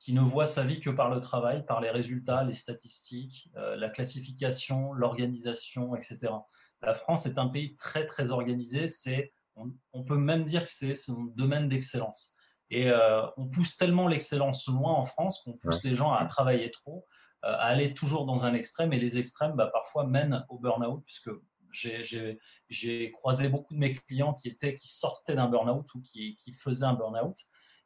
qui 0.00 0.14
ne 0.14 0.22
voit 0.22 0.46
sa 0.46 0.64
vie 0.64 0.80
que 0.80 0.90
par 0.90 1.10
le 1.10 1.20
travail, 1.20 1.64
par 1.66 1.80
les 1.80 1.90
résultats, 1.90 2.42
les 2.42 2.54
statistiques, 2.54 3.50
euh, 3.56 3.76
la 3.76 3.90
classification, 3.90 4.94
l'organisation, 4.94 5.94
etc. 5.94 6.32
La 6.80 6.94
France 6.94 7.26
est 7.26 7.38
un 7.38 7.48
pays 7.48 7.76
très, 7.76 8.06
très 8.06 8.30
organisé. 8.30 8.88
C'est, 8.88 9.30
on, 9.54 10.02
peut 10.02 10.16
même 10.16 10.44
dire 10.44 10.64
que 10.64 10.70
c'est 10.70 10.94
son 10.94 11.24
domaine 11.24 11.68
d'excellence. 11.68 12.34
Et 12.70 12.88
euh, 12.88 13.22
on 13.36 13.46
pousse 13.46 13.76
tellement 13.76 14.06
l'excellence 14.06 14.68
loin 14.68 14.92
en 14.92 15.04
France 15.04 15.42
qu'on 15.42 15.54
pousse 15.54 15.82
les 15.82 15.96
gens 15.96 16.12
à 16.12 16.24
travailler 16.26 16.70
trop, 16.70 17.04
euh, 17.44 17.48
à 17.48 17.66
aller 17.66 17.94
toujours 17.94 18.24
dans 18.26 18.46
un 18.46 18.54
extrême. 18.54 18.92
Et 18.92 18.98
les 18.98 19.18
extrêmes, 19.18 19.54
bah, 19.56 19.68
parfois, 19.72 20.06
mènent 20.06 20.46
au 20.48 20.58
burn-out, 20.58 21.02
puisque 21.04 21.30
j'ai 21.72 23.10
croisé 23.10 23.48
beaucoup 23.48 23.74
de 23.74 23.78
mes 23.78 23.94
clients 23.94 24.34
qui, 24.34 24.48
étaient, 24.48 24.74
qui 24.74 24.88
sortaient 24.88 25.34
d'un 25.34 25.48
burn-out 25.48 25.92
ou 25.94 26.00
qui, 26.00 26.36
qui 26.36 26.52
faisaient 26.52 26.86
un 26.86 26.94
burn-out. 26.94 27.36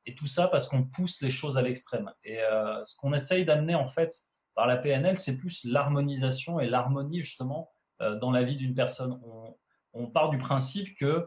Et 0.06 0.14
tout 0.14 0.26
ça 0.26 0.48
parce 0.48 0.68
qu'on 0.68 0.84
pousse 0.84 1.22
les 1.22 1.30
choses 1.30 1.56
à 1.56 1.62
l'extrême. 1.62 2.12
Et 2.22 2.40
euh, 2.40 2.82
ce 2.82 2.94
qu'on 2.96 3.14
essaye 3.14 3.46
d'amener 3.46 3.74
en 3.74 3.86
fait 3.86 4.14
par 4.54 4.66
la 4.66 4.76
PNL, 4.76 5.16
c'est 5.16 5.38
plus 5.38 5.64
l'harmonisation 5.64 6.60
et 6.60 6.68
l'harmonie 6.68 7.22
justement 7.22 7.72
dans 8.20 8.30
la 8.30 8.42
vie 8.42 8.56
d'une 8.56 8.74
personne. 8.74 9.18
On, 9.94 10.06
part 10.08 10.28
du 10.28 10.36
principe 10.36 10.94
que 10.96 11.26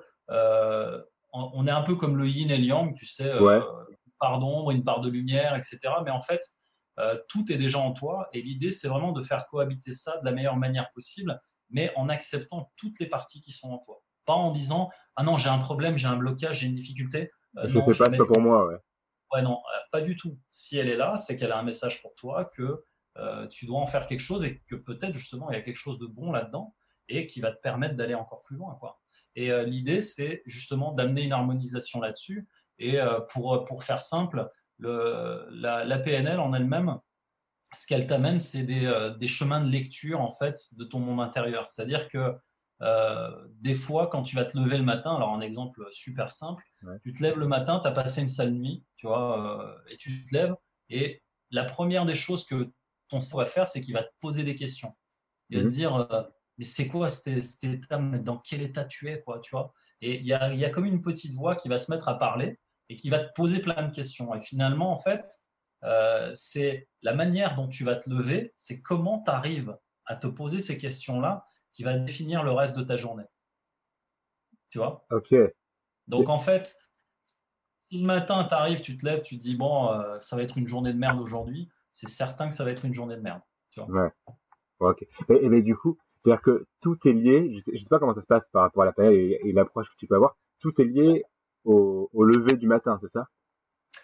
on 1.34 1.68
est 1.68 1.72
un 1.72 1.82
peu 1.82 1.96
comme 1.96 2.18
le 2.18 2.28
yin 2.28 2.50
et 2.50 2.58
le 2.58 2.64
yang, 2.64 2.96
tu 2.96 3.06
sais, 3.06 3.32
une 3.32 4.14
part 4.20 4.40
d'ombre, 4.40 4.72
une 4.72 4.84
part 4.84 5.02
de 5.02 5.10
lumière, 5.10 5.56
etc. 5.56 5.80
Mais 6.04 6.12
en 6.12 6.20
fait, 6.20 6.42
tout 7.28 7.52
est 7.52 7.58
déjà 7.58 7.80
en 7.80 7.94
toi. 7.94 8.28
Et 8.34 8.42
l'idée, 8.42 8.72
c'est 8.72 8.88
vraiment 8.88 9.12
de 9.12 9.22
faire 9.22 9.46
cohabiter 9.46 9.92
ça 9.92 10.18
de 10.18 10.26
la 10.26 10.32
meilleure 10.32 10.58
manière 10.58 10.92
possible 10.92 11.40
mais 11.70 11.92
en 11.96 12.10
acceptant 12.10 12.72
toutes 12.76 13.00
les 13.00 13.08
parties 13.08 13.42
qui 13.42 13.52
sont 13.52 13.72
en 13.72 13.78
toi. 13.80 14.02
Pas 14.26 14.34
en 14.34 14.52
disant 14.52 14.90
Ah 15.16 15.24
non, 15.24 15.38
j'ai 15.38 15.50
un 15.50 15.60
problème, 15.60 15.98
j'ai 15.98 16.08
un 16.08 16.18
blocage, 16.18 16.60
j'ai 16.60 16.68
une 16.68 16.74
difficulté. 16.74 17.32
Euh, 17.58 17.66
je 17.66 17.80
ne 17.80 17.84
fais 17.84 17.98
pas 17.98 18.16
ça 18.16 18.26
pour 18.26 18.42
moi. 18.42 18.68
Ouais. 18.68 18.78
ouais, 19.34 19.42
non, 19.42 19.56
euh, 19.58 19.80
pas 19.92 20.02
du 20.02 20.16
tout. 20.16 20.38
Si 20.50 20.78
elle 20.78 20.90
est 20.90 20.98
là, 20.98 21.18
c'est 21.18 21.38
qu'elle 21.38 21.52
a 21.52 21.58
un 21.58 21.64
message 21.64 22.02
pour 22.02 22.14
toi, 22.16 22.46
que 22.46 22.84
euh, 23.18 23.48
tu 23.48 23.66
dois 23.66 23.80
en 23.80 23.88
faire 23.88 24.06
quelque 24.06 24.22
chose 24.22 24.44
et 24.44 24.62
que 24.68 24.76
peut-être 24.76 25.14
justement 25.14 25.50
il 25.50 25.56
y 25.56 25.58
a 25.58 25.62
quelque 25.62 25.78
chose 25.78 25.98
de 25.98 26.06
bon 26.06 26.32
là-dedans 26.32 26.76
et 27.10 27.28
qui 27.28 27.40
va 27.40 27.52
te 27.52 27.60
permettre 27.62 27.96
d'aller 27.96 28.16
encore 28.16 28.42
plus 28.44 28.58
loin. 28.58 28.76
Quoi. 28.80 29.00
Et 29.36 29.50
l'idée, 29.66 30.02
c'est 30.02 30.42
justement 30.46 30.92
d'amener 30.92 31.24
une 31.24 31.32
harmonisation 31.32 32.02
là-dessus. 32.02 32.48
Et 32.80 32.98
pour, 33.30 33.64
pour 33.64 33.84
faire 33.84 34.02
simple, 34.02 34.50
le, 34.78 35.48
la, 35.52 35.86
la, 35.86 36.00
PNL 36.00 36.40
en 36.40 36.54
elle-même, 36.54 37.00
ce 37.76 37.88
qu'elle 37.88 38.08
t'amène, 38.08 38.40
c'est 38.40 38.64
des, 38.64 39.14
des, 39.18 39.28
chemins 39.28 39.62
de 39.62 39.70
lecture 39.70 40.22
en 40.22 40.32
fait 40.32 40.60
de 40.74 40.84
ton 40.84 41.00
monde 41.00 41.22
intérieur. 41.22 41.66
C'est-à-dire 41.66 42.10
que 42.10 42.36
euh, 42.82 43.32
des 43.60 43.76
fois, 43.76 44.08
quand 44.08 44.24
tu 44.24 44.36
vas 44.36 44.46
te 44.46 44.58
lever 44.58 44.78
le 44.78 44.84
matin, 44.84 45.16
alors 45.16 45.34
un 45.34 45.42
exemple 45.42 45.88
super 45.92 46.32
simple, 46.32 46.64
tu 47.04 47.12
te 47.12 47.24
lèves 47.24 47.38
le 47.38 47.48
matin, 47.48 47.80
tu 47.80 47.88
as 47.88 47.92
passé 47.92 48.22
une 48.22 48.28
sale 48.28 48.52
nuit, 48.52 48.86
tu 48.98 49.08
vois, 49.08 49.62
euh, 49.62 49.78
et 49.90 49.98
tu 49.98 50.24
te 50.24 50.36
lèves, 50.36 50.56
et 50.90 51.24
la 51.50 51.64
première 51.64 52.06
des 52.06 52.16
choses 52.16 52.46
que 52.46 52.72
ton 53.10 53.20
cerveau 53.20 53.40
va 53.40 53.46
faire, 53.48 53.68
c'est 53.68 53.82
qu'il 53.82 53.94
va 53.94 54.04
te 54.04 54.14
poser 54.20 54.44
des 54.44 54.56
questions. 54.56 54.96
Il 55.50 55.58
va 55.58 55.64
te 55.64 55.68
mhm. 55.68 55.74
dire, 55.74 55.96
euh, 55.96 56.24
mais 56.58 56.66
c'est 56.66 56.88
quoi 56.88 57.10
cet, 57.10 57.64
état, 57.64 57.98
dans 57.98 58.38
quel 58.38 58.62
état 58.62 58.86
tu 58.86 59.10
es, 59.10 59.22
quoi, 59.22 59.40
tu 59.40 59.52
vois? 59.52 59.74
Et 60.02 60.16
il 60.16 60.26
y 60.26 60.34
a, 60.34 60.54
y 60.54 60.66
a, 60.66 60.70
comme 60.70 60.86
une 60.86 61.02
petite 61.02 61.34
voix 61.36 61.56
qui 61.56 61.70
va 61.70 61.78
se 61.78 61.92
mettre 61.92 62.08
à 62.08 62.18
parler 62.18 62.60
et 62.90 62.96
qui 62.96 63.10
va 63.10 63.20
te 63.20 63.34
poser 63.34 63.60
plein 63.60 63.88
de 63.88 63.94
questions. 63.94 64.34
Et 64.34 64.40
finalement, 64.40 64.92
en 64.92 64.98
fait, 64.98 65.26
c'est 66.34 66.88
la 67.02 67.14
manière 67.14 67.56
dont 67.56 67.68
tu 67.68 67.84
vas 67.84 67.96
te 67.96 68.10
lever, 68.10 68.54
c'est 68.56 68.82
comment 68.82 69.22
tu 69.24 69.32
arrives 69.32 69.78
à 70.06 70.16
te 70.16 70.28
poser 70.28 70.60
ces 70.60 70.78
questions-là 70.78 71.46
qui 71.72 71.84
va 71.84 71.98
définir 71.98 72.44
le 72.44 72.52
reste 72.52 72.78
de 72.78 72.84
ta 72.84 72.98
journée. 72.98 73.26
Tu 74.70 74.80
vois? 74.80 75.06
Ok. 75.12 75.34
Donc 76.08 76.30
en 76.30 76.40
fait, 76.40 76.76
si 77.92 78.02
le 78.02 78.08
matin 78.08 78.44
tu 78.46 78.54
arrives, 78.54 78.82
tu 78.82 78.98
te 78.98 79.06
lèves, 79.06 79.22
tu 79.22 79.38
te 79.38 79.42
dis 79.42 79.56
bon, 79.56 79.92
euh, 79.92 80.20
ça 80.20 80.36
va 80.36 80.44
être 80.44 80.58
une 80.58 80.68
journée 80.68 80.94
de 80.94 80.98
merde 80.98 81.20
aujourd'hui, 81.20 81.70
c'est 81.94 82.10
certain 82.10 82.50
que 82.50 82.56
ça 82.56 82.64
va 82.64 82.72
être 82.72 82.86
une 82.86 82.94
journée 82.94 83.16
de 83.16 83.22
merde. 83.22 83.42
Tu 83.70 83.82
vois? 83.82 83.90
Ouais. 83.90 84.10
Ok. 84.80 85.06
Et, 85.30 85.50
mais 85.50 85.62
du 85.62 85.76
coup, 85.76 85.98
c'est-à-dire 86.18 86.42
que 86.42 86.66
tout 86.82 86.98
est 87.08 87.14
lié. 87.14 87.52
Je 87.52 87.60
sais, 87.60 87.78
sais 87.78 87.90
pas 87.90 88.00
comment 88.00 88.14
ça 88.14 88.22
se 88.22 88.28
passe 88.28 88.48
par 88.50 88.64
rapport 88.64 88.84
à 88.84 88.86
la 88.86 88.94
période 88.94 89.14
et, 89.16 89.52
l'approche 89.54 89.90
que 89.90 89.96
tu 89.98 90.08
peux 90.08 90.16
avoir. 90.16 90.38
tout 90.60 90.80
est 90.82 90.86
lié 90.86 91.24
au, 91.64 92.10
au 92.14 92.24
lever 92.24 92.56
du 92.58 92.68
matin, 92.68 92.98
c'est 93.02 93.10
ça? 93.10 93.28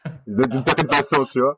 D'une 0.28 0.64
certaine 0.64 0.88
façon, 0.88 1.26
tu 1.26 1.40
vois 1.40 1.58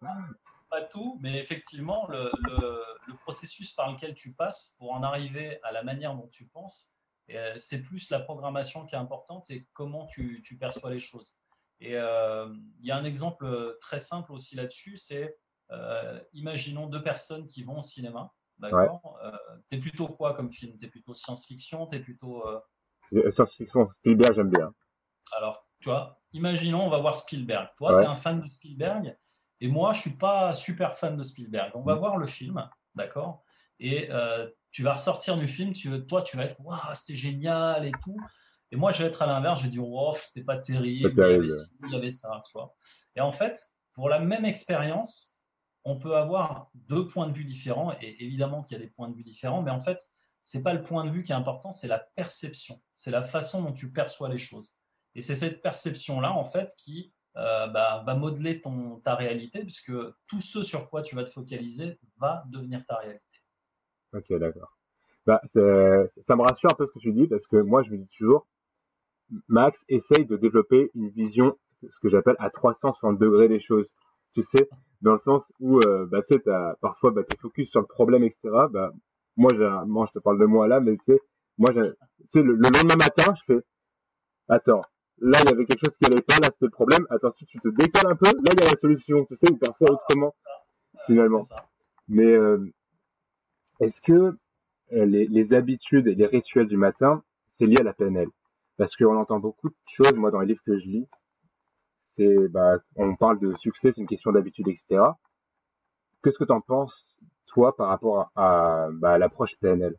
Pas 0.70 0.82
tout, 0.84 1.18
mais 1.22 1.40
effectivement, 1.40 2.08
le, 2.10 2.30
le, 2.44 2.82
le, 3.08 3.14
processus 3.16 3.72
par 3.72 3.92
lequel 3.92 4.14
tu 4.14 4.34
passes 4.34 4.76
pour 4.78 4.92
en 4.94 5.04
arriver 5.04 5.60
à 5.64 5.72
la 5.72 5.84
manière 5.84 6.16
dont 6.16 6.30
tu 6.32 6.46
penses, 6.48 6.94
euh, 7.32 7.54
c'est 7.58 7.82
plus 7.82 8.10
la 8.12 8.20
programmation 8.20 8.86
qui 8.86 8.94
est 8.96 9.00
importante 9.00 9.50
et 9.50 9.68
comment 9.74 10.06
tu, 10.08 10.42
tu 10.44 10.58
perçois 10.58 10.92
les 10.92 11.00
choses. 11.00 11.36
Et 11.80 11.96
euh, 11.96 12.48
il 12.80 12.86
y 12.86 12.92
a 12.92 12.98
un 12.98 13.04
exemple 13.04 13.78
très 13.82 14.00
simple 14.00 14.32
aussi 14.32 14.56
là-dessus, 14.56 14.98
c'est 14.98 15.38
euh, 15.72 16.20
imaginons 16.34 16.88
deux 16.88 17.02
personnes 17.02 17.48
qui 17.48 17.64
vont 17.64 17.80
au 17.80 17.82
cinéma. 17.82 18.34
D'accord 18.60 19.20
euh, 19.24 19.32
T'es 19.70 19.78
plutôt 19.78 20.08
quoi 20.08 20.34
comme 20.34 20.52
film? 20.52 20.78
T'es 20.78 20.88
plutôt 20.88 21.14
science-fiction 21.14 21.88
T'es 21.88 22.00
plutôt. 22.00 22.48
Euh... 22.48 22.60
Science-fiction, 23.30 23.86
Spielberg, 23.86 24.34
j'aime 24.34 24.50
bien. 24.50 24.74
Alors, 25.38 25.68
tu 25.80 25.90
vois, 25.90 26.20
imaginons, 26.32 26.86
on 26.86 26.90
va 26.90 27.00
voir 27.00 27.18
Spielberg. 27.18 27.70
Toi, 27.78 27.98
tu 27.98 28.04
es 28.04 28.08
un 28.08 28.16
fan 28.16 28.42
de 28.42 28.48
Spielberg 28.48 29.16
et 29.62 29.68
moi, 29.68 29.94
je 29.94 30.02
suis 30.02 30.18
pas 30.18 30.54
super 30.54 30.98
fan 30.98 31.16
de 31.16 31.24
Spielberg. 31.24 31.72
On 31.76 31.84
va 31.84 31.96
mm. 31.96 32.00
voir 32.00 32.18
le 32.18 32.26
film, 32.26 32.68
d'accord? 32.94 33.44
Et 33.80 34.12
euh, 34.12 34.50
tu 34.72 34.84
vas 34.84 34.94
ressortir 34.94 35.38
du 35.38 35.48
film, 35.48 35.74
tu, 35.74 36.06
toi, 36.06 36.22
tu 36.22 36.38
vas 36.38 36.46
être, 36.46 36.60
waouh, 36.62 36.78
c'était 36.94 37.16
génial 37.16 37.86
et 37.86 37.92
tout. 38.04 38.18
Et 38.72 38.76
moi, 38.76 38.92
je 38.92 39.04
vais 39.04 39.10
être 39.10 39.22
à 39.22 39.28
l'inverse, 39.28 39.60
je 39.60 39.66
vais 39.66 39.70
dire, 39.70 39.88
wow, 39.88 40.16
c'était 40.16 40.44
pas 40.44 40.58
terrible, 40.58 41.12
il, 41.14 41.18
y 41.18 41.22
avait 41.22 41.38
il 41.38 41.92
y 41.92 41.96
avait 41.96 42.10
ça, 42.10 42.42
tu 42.46 42.52
vois? 42.54 42.76
Et 43.16 43.22
en 43.22 43.32
fait, 43.32 43.58
pour 43.94 44.10
la 44.10 44.20
même 44.20 44.44
expérience, 44.44 45.35
on 45.86 45.98
peut 45.98 46.16
avoir 46.16 46.72
deux 46.74 47.08
points 47.08 47.28
de 47.28 47.34
vue 47.34 47.46
différents, 47.46 47.94
et 48.02 48.24
évidemment 48.24 48.64
qu'il 48.64 48.78
y 48.78 48.82
a 48.82 48.84
des 48.84 48.90
points 48.90 49.08
de 49.08 49.16
vue 49.16 49.24
différents, 49.24 49.62
mais 49.62 49.72
en 49.72 49.80
fait, 49.80 50.10
ce 50.44 50.58
n'est 50.58 50.64
pas 50.64 50.74
le 50.74 50.82
point 50.82 51.06
de 51.06 51.12
vue 51.12 51.22
qui 51.22 51.32
est 51.32 51.36
important, 51.36 51.72
c'est 51.72 51.88
la 51.88 52.00
perception, 52.00 52.82
c'est 52.94 53.12
la 53.12 53.22
façon 53.22 53.62
dont 53.62 53.72
tu 53.72 53.94
perçois 53.94 54.28
les 54.28 54.40
choses. 54.40 54.76
Et 55.14 55.22
c'est 55.22 55.36
cette 55.36 55.62
perception-là, 55.62 56.34
en 56.34 56.44
fait, 56.44 56.74
qui 56.78 57.14
euh, 57.38 57.68
bah, 57.68 58.04
va 58.06 58.16
modeler 58.16 58.62
ta 59.04 59.16
réalité, 59.16 59.62
puisque 59.62 59.94
tout 60.28 60.42
ce 60.42 60.64
sur 60.64 60.90
quoi 60.90 61.04
tu 61.04 61.16
vas 61.16 61.24
te 61.24 61.30
focaliser 61.30 62.00
va 62.18 62.44
devenir 62.50 62.84
ta 62.88 62.98
réalité. 62.98 63.24
Ok, 64.14 64.34
d'accord. 64.40 64.78
Bah, 65.28 65.42
ça 65.46 65.60
me 66.36 66.42
rassure 66.42 66.72
un 66.72 66.76
peu 66.76 66.88
ce 66.88 66.92
que 66.92 67.00
tu 67.00 67.12
dis, 67.12 67.28
parce 67.28 67.46
que 67.46 67.58
moi, 67.58 67.84
je 67.84 67.92
me 67.92 67.98
dis 67.98 68.08
toujours, 68.08 68.48
Max 69.48 69.86
essaye 69.88 70.26
de 70.26 70.36
développer 70.36 70.92
une 70.96 71.10
vision, 71.10 71.58
ce 71.90 72.00
que 72.00 72.10
j'appelle 72.10 72.36
à 72.40 72.50
360 72.50 73.20
degrés 73.20 73.48
des 73.48 73.60
choses 73.60 73.94
tu 74.36 74.42
sais, 74.42 74.70
dans 75.06 75.12
le 75.12 75.20
sens 75.20 75.54
où, 75.60 75.80
euh, 75.82 76.08
bah, 76.08 76.22
tu 76.24 76.34
sais, 76.34 76.44
parfois, 76.82 77.12
bah, 77.12 77.24
tu 77.24 77.38
focus 77.38 77.70
sur 77.70 77.80
le 77.80 77.86
problème, 77.86 78.24
etc. 78.24 78.40
Bah, 78.72 78.92
moi, 79.38 79.52
moi, 79.86 80.06
je 80.08 80.12
te 80.14 80.20
parle 80.20 80.40
de 80.40 80.46
moi 80.46 80.68
là, 80.68 80.80
mais 80.80 80.96
c'est, 81.06 81.22
moi, 81.60 81.72
tu 81.72 81.82
sais, 82.30 82.42
le, 82.42 82.56
lendemain 82.56 82.96
matin, 82.96 83.32
je 83.36 83.44
fais, 83.46 83.62
attends, 84.50 84.82
là, 85.20 85.38
il 85.44 85.50
y 85.50 85.54
avait 85.54 85.66
quelque 85.66 85.86
chose 85.86 85.96
qui 85.96 86.06
allait 86.06 86.24
pas, 86.24 86.40
là, 86.40 86.50
c'était 86.50 86.66
le 86.66 86.72
problème. 86.72 87.06
Attends, 87.12 87.30
si 87.30 87.46
tu 87.46 87.60
te 87.60 87.68
décales 87.70 88.08
un 88.08 88.16
peu, 88.16 88.26
là, 88.26 88.52
il 88.52 88.60
y 88.60 88.66
a 88.66 88.72
la 88.72 88.76
solution, 88.78 89.24
tu 89.26 89.36
sais, 89.36 89.52
ou 89.52 89.58
parfois 89.58 89.92
autrement, 89.92 90.34
finalement. 91.06 91.46
Mais 92.08 92.26
euh, 92.26 92.66
est-ce 93.80 94.02
que 94.02 94.12
euh, 94.12 94.36
les, 95.06 95.28
les 95.28 95.54
habitudes 95.54 96.08
et 96.08 96.16
les 96.16 96.26
rituels 96.26 96.68
du 96.68 96.78
matin, 96.78 97.24
c'est 97.46 97.68
lié 97.68 97.78
à 97.78 97.84
la 97.84 97.94
PNL 97.94 98.30
Parce 98.78 98.96
qu'on 98.96 99.16
entend 99.16 99.38
beaucoup 99.38 99.70
de 99.70 99.76
choses, 99.86 100.14
moi, 100.16 100.32
dans 100.32 100.40
les 100.40 100.48
livres 100.48 100.64
que 100.66 100.78
je 100.78 100.88
lis, 100.88 101.08
bah, 102.50 102.78
on 102.96 103.16
parle 103.16 103.40
de 103.40 103.54
succès, 103.54 103.92
c'est 103.92 104.02
une 104.02 104.08
question 104.08 104.32
d'habitude, 104.32 104.68
etc. 104.68 105.02
Qu'est-ce 106.24 106.38
que 106.38 106.44
tu 106.44 106.54
en 106.54 106.62
penses, 106.62 107.24
toi, 107.46 107.76
par 107.76 107.90
rapport 107.90 108.32
à, 108.36 108.88
bah, 108.94 109.18
l'approche 109.18 109.58
PNL 109.60 109.96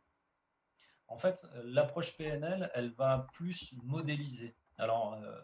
En 1.08 1.18
fait, 1.18 1.46
l'approche 1.64 2.16
PNL, 2.16 2.70
elle 2.74 2.92
va 2.92 3.26
plus 3.32 3.74
modéliser. 3.82 4.56
Alors, 4.78 5.14
euh, 5.14 5.40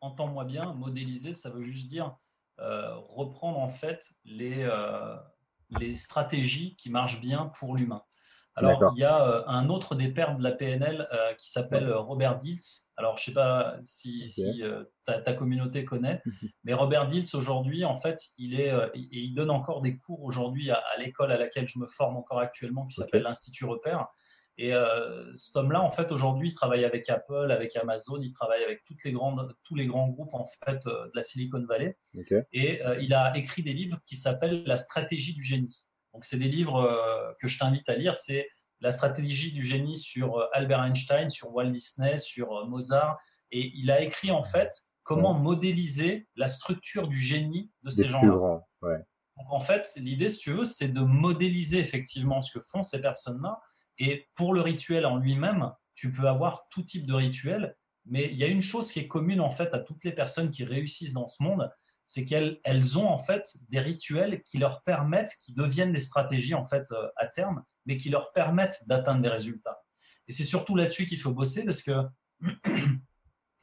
entends-moi 0.00 0.44
bien, 0.44 0.72
modéliser, 0.74 1.34
ça 1.34 1.50
veut 1.50 1.62
juste 1.62 1.88
dire 1.88 2.16
euh, 2.60 2.96
reprendre 2.96 3.60
en 3.60 3.68
fait 3.68 4.14
euh, 4.26 5.16
les 5.78 5.94
stratégies 5.94 6.74
qui 6.74 6.90
marchent 6.90 7.20
bien 7.20 7.52
pour 7.58 7.76
l'humain. 7.76 8.02
Alors, 8.58 8.92
il 8.94 9.00
y 9.00 9.04
a 9.04 9.24
euh, 9.24 9.42
un 9.46 9.68
autre 9.68 9.94
des 9.94 10.08
pères 10.08 10.36
de 10.36 10.42
la 10.42 10.52
PNL 10.52 11.08
euh, 11.12 11.34
qui 11.34 11.50
s'appelle 11.50 11.88
euh, 11.88 11.98
Robert 11.98 12.38
Dilts. 12.38 12.88
Alors, 12.96 13.16
je 13.16 13.22
ne 13.22 13.24
sais 13.26 13.32
pas 13.32 13.76
si, 13.84 14.62
ta, 15.04 15.32
communauté 15.32 15.84
connaît, 15.84 16.22
mais 16.64 16.72
Robert 16.72 17.06
Dilts, 17.06 17.34
aujourd'hui, 17.34 17.84
en 17.84 17.96
fait, 17.96 18.20
il, 18.36 18.58
est, 18.60 18.72
il 18.94 19.34
donne 19.34 19.50
encore 19.50 19.80
des 19.80 19.96
cours 19.96 20.22
aujourd'hui 20.24 20.70
à, 20.70 20.82
l'école 20.98 21.30
à 21.30 21.38
laquelle 21.38 21.68
je 21.68 21.78
me 21.78 21.86
forme 21.86 22.16
encore 22.16 22.40
actuellement, 22.40 22.86
qui 22.86 22.96
s'appelle 22.96 23.22
l'Institut 23.22 23.64
Repère. 23.64 24.08
Et 24.60 24.72
cet 25.36 25.54
homme-là, 25.54 25.80
en 25.80 25.88
fait, 25.88 26.10
aujourd'hui, 26.10 26.48
il 26.48 26.52
travaille 26.52 26.84
avec 26.84 27.08
Apple, 27.08 27.52
avec 27.52 27.76
Amazon, 27.76 28.18
il 28.20 28.32
travaille 28.32 28.64
avec 28.64 28.82
toutes 28.84 29.04
les 29.04 29.12
grandes, 29.12 29.54
tous 29.62 29.76
les 29.76 29.86
grands 29.86 30.08
groupes 30.08 30.34
en 30.34 30.44
fait 30.64 30.84
de 30.84 31.12
la 31.14 31.22
Silicon 31.22 31.64
Valley. 31.68 31.96
Et 32.52 32.82
il 33.00 33.14
a 33.14 33.36
écrit 33.36 33.62
des 33.62 33.72
livres 33.72 33.98
qui 34.04 34.16
s'appellent 34.16 34.64
La 34.66 34.74
stratégie 34.74 35.34
du 35.34 35.44
génie. 35.44 35.84
Donc, 36.12 36.24
c'est 36.24 36.38
des 36.38 36.48
livres 36.48 36.76
euh, 36.76 37.32
que 37.40 37.48
je 37.48 37.58
t'invite 37.58 37.88
à 37.88 37.96
lire. 37.96 38.16
C'est 38.16 38.48
la 38.80 38.90
stratégie 38.90 39.52
du 39.52 39.64
génie 39.64 39.98
sur 39.98 40.38
euh, 40.38 40.46
Albert 40.52 40.84
Einstein, 40.84 41.30
sur 41.30 41.52
Walt 41.54 41.70
Disney, 41.70 42.18
sur 42.18 42.52
euh, 42.52 42.66
Mozart. 42.66 43.18
Et 43.50 43.72
il 43.74 43.90
a 43.90 44.00
écrit 44.02 44.30
en 44.30 44.42
fait 44.42 44.70
comment 45.02 45.34
modéliser 45.34 46.28
la 46.36 46.48
structure 46.48 47.08
du 47.08 47.18
génie 47.18 47.72
de 47.82 47.90
ces 47.90 48.08
gens-là. 48.08 48.60
Donc 49.38 49.46
en 49.50 49.60
fait, 49.60 49.90
l'idée, 49.96 50.28
si 50.28 50.38
tu 50.40 50.52
veux, 50.52 50.64
c'est 50.64 50.88
de 50.88 51.00
modéliser 51.00 51.78
effectivement 51.78 52.40
ce 52.40 52.58
que 52.58 52.64
font 52.64 52.82
ces 52.82 53.00
personnes-là. 53.00 53.60
Et 53.98 54.28
pour 54.34 54.52
le 54.52 54.60
rituel 54.60 55.06
en 55.06 55.16
lui-même, 55.16 55.72
tu 55.94 56.12
peux 56.12 56.28
avoir 56.28 56.68
tout 56.70 56.82
type 56.82 57.06
de 57.06 57.14
rituel. 57.14 57.76
Mais 58.04 58.28
il 58.30 58.36
y 58.36 58.44
a 58.44 58.48
une 58.48 58.62
chose 58.62 58.92
qui 58.92 59.00
est 59.00 59.08
commune 59.08 59.40
en 59.40 59.50
fait 59.50 59.72
à 59.74 59.78
toutes 59.78 60.04
les 60.04 60.12
personnes 60.12 60.50
qui 60.50 60.64
réussissent 60.64 61.12
dans 61.12 61.26
ce 61.26 61.42
monde, 61.42 61.70
c'est 62.08 62.24
qu'elles 62.24 62.58
elles 62.64 62.98
ont 62.98 63.06
en 63.06 63.18
fait 63.18 63.58
des 63.68 63.80
rituels 63.80 64.42
qui 64.42 64.56
leur 64.56 64.82
permettent, 64.82 65.34
qui 65.44 65.52
deviennent 65.52 65.92
des 65.92 66.00
stratégies 66.00 66.54
en 66.54 66.64
fait 66.64 66.90
euh, 66.90 67.06
à 67.16 67.26
terme, 67.26 67.62
mais 67.84 67.98
qui 67.98 68.08
leur 68.08 68.32
permettent 68.32 68.82
d'atteindre 68.88 69.20
des 69.20 69.28
résultats. 69.28 69.82
Et 70.26 70.32
c'est 70.32 70.44
surtout 70.44 70.74
là-dessus 70.74 71.04
qu'il 71.04 71.20
faut 71.20 71.32
bosser 71.32 71.66
parce 71.66 71.82
que 71.82 71.92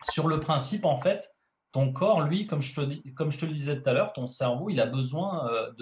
sur 0.04 0.28
le 0.28 0.40
principe 0.40 0.86
en 0.86 0.96
fait, 0.96 1.28
ton 1.72 1.92
corps, 1.92 2.22
lui, 2.22 2.46
comme 2.46 2.62
je 2.62 2.76
te, 2.76 3.10
comme 3.16 3.32
je 3.32 3.40
te 3.40 3.46
le 3.48 3.52
disais 3.52 3.82
tout 3.82 3.90
à 3.90 3.94
l'heure, 3.94 4.14
ton 4.14 4.28
cerveau, 4.28 4.70
il 4.70 4.80
a 4.80 4.86
besoin 4.86 5.52
euh, 5.52 5.74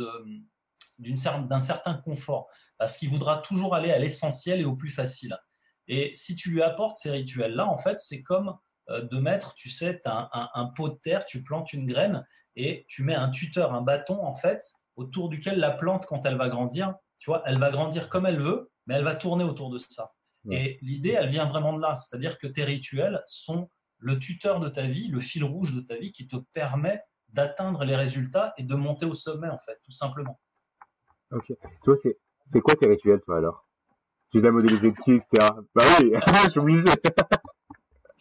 d'un 1.00 1.60
certain 1.60 1.96
confort 1.96 2.48
parce 2.78 2.98
qu'il 2.98 3.10
voudra 3.10 3.40
toujours 3.40 3.76
aller 3.76 3.92
à 3.92 4.00
l'essentiel 4.00 4.62
et 4.62 4.66
au 4.66 4.78
plus 4.78 4.90
facile. 4.90 5.38
Et 5.90 6.14
si 6.16 6.38
tu 6.38 6.50
lui 6.50 6.62
apportes 6.62 6.96
ces 6.96 7.12
rituels-là, 7.12 7.68
en 7.68 7.78
fait, 7.78 8.00
c'est 8.00 8.24
comme 8.24 8.56
euh, 8.90 9.02
de 9.02 9.18
mettre, 9.18 9.54
tu 9.54 9.70
sais, 9.70 10.02
un, 10.06 10.66
pot 10.76 10.90
de 10.90 10.96
terre, 10.96 11.26
tu 11.26 11.42
plantes 11.44 11.72
une 11.72 11.86
graine 11.86 12.26
et 12.56 12.86
tu 12.88 13.04
mets 13.04 13.16
un 13.16 13.30
tuteur, 13.30 13.74
un 13.74 13.82
bâton, 13.82 14.24
en 14.24 14.34
fait, 14.34 14.64
autour 14.96 15.30
duquel 15.30 15.60
la 15.60 15.72
plante, 15.72 16.06
quand 16.06 16.26
elle 16.26 16.38
va 16.38 16.50
grandir, 16.50 16.96
tu 17.20 17.30
vois, 17.30 17.42
elle 17.46 17.60
va 17.60 17.72
grandir 17.72 18.10
comme 18.10 18.26
elle 18.26 18.42
veut, 18.42 18.72
mais 18.86 18.96
elle 18.96 19.04
va 19.04 19.16
tourner 19.16 19.44
autour 19.44 19.70
de 19.70 19.78
ça. 19.78 20.14
Et 20.52 20.78
l'idée, 20.82 21.12
elle 21.12 21.30
vient 21.30 21.46
vraiment 21.46 21.74
de 21.74 21.82
là. 21.82 21.96
C'est-à-dire 21.96 22.38
que 22.38 22.48
tes 22.48 22.66
rituels 22.66 23.22
sont 23.26 23.70
le 23.98 24.20
tuteur 24.20 24.60
de 24.60 24.68
ta 24.68 24.86
vie, 24.86 25.08
le 25.08 25.22
fil 25.22 25.44
rouge 25.44 25.74
de 25.74 25.80
ta 25.80 25.96
vie 25.96 26.12
qui 26.12 26.28
te 26.28 26.36
permet 26.36 27.02
d'atteindre 27.30 27.86
les 27.86 27.96
résultats 27.96 28.54
et 28.58 28.64
de 28.64 28.76
monter 28.76 29.06
au 29.06 29.14
sommet, 29.14 29.48
en 29.48 29.58
fait, 29.58 29.80
tout 29.84 29.92
simplement. 29.92 30.40
Ok. 31.32 31.46
Tu 31.48 31.56
vois, 31.86 31.96
c'est 32.46 32.60
quoi 32.60 32.76
tes 32.76 32.88
rituels, 32.88 33.22
toi, 33.22 33.38
alors? 33.38 33.68
Tu 34.32 34.40
les 34.40 34.46
as 34.46 34.52
modélisés 34.52 34.92
de 34.92 34.98
qui, 34.98 35.14
etc. 35.14 35.50
Bah 35.74 35.84
oui, 36.00 36.12
je 36.46 36.50
suis 36.50 36.60
obligé. 36.60 36.90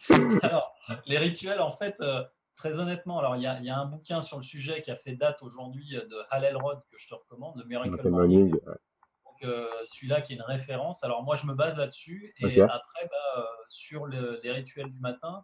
alors, 0.43 0.73
les 1.05 1.17
rituels, 1.17 1.59
en 1.59 1.71
fait, 1.71 1.99
euh, 1.99 2.23
très 2.55 2.79
honnêtement, 2.79 3.19
alors 3.19 3.35
il 3.35 3.41
y, 3.41 3.47
a 3.47 3.77
un 3.77 3.85
bouquin 3.85 4.21
sur 4.21 4.37
le 4.37 4.43
sujet 4.43 4.81
qui 4.81 4.91
a 4.91 4.95
fait 4.95 5.15
date 5.15 5.41
aujourd'hui 5.41 5.95
euh, 5.95 6.05
de 6.05 6.15
Hal 6.29 6.43
Elrod 6.43 6.81
que 6.91 6.97
je 6.97 7.07
te 7.07 7.15
recommande, 7.15 7.57
le 7.57 7.65
Miracle 7.65 8.07
Morning. 8.09 8.51
Donc, 8.51 9.43
euh, 9.43 9.67
celui-là 9.85 10.21
qui 10.21 10.33
est 10.33 10.35
une 10.35 10.43
référence. 10.43 11.03
Alors, 11.03 11.23
moi, 11.23 11.35
je 11.35 11.45
me 11.45 11.53
base 11.53 11.75
là-dessus. 11.75 12.33
Et 12.39 12.61
après, 12.61 13.09
bah, 13.09 13.47
sur 13.69 14.05
les 14.07 14.51
rituels 14.51 14.89
du 14.89 14.99
matin, 14.99 15.43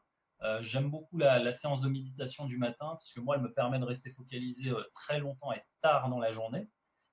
j'aime 0.61 0.89
beaucoup 0.89 1.17
la, 1.17 1.51
séance 1.51 1.81
de 1.81 1.89
méditation 1.89 2.45
du 2.45 2.57
matin 2.57 2.89
parce 2.91 3.11
que 3.11 3.19
moi, 3.19 3.35
elle 3.35 3.41
me 3.41 3.51
permet 3.51 3.79
de 3.79 3.85
rester 3.85 4.11
focalisé 4.11 4.71
très 4.93 5.19
longtemps 5.19 5.51
et 5.53 5.61
tard 5.81 6.09
dans 6.09 6.19
la 6.19 6.31
journée. 6.31 6.69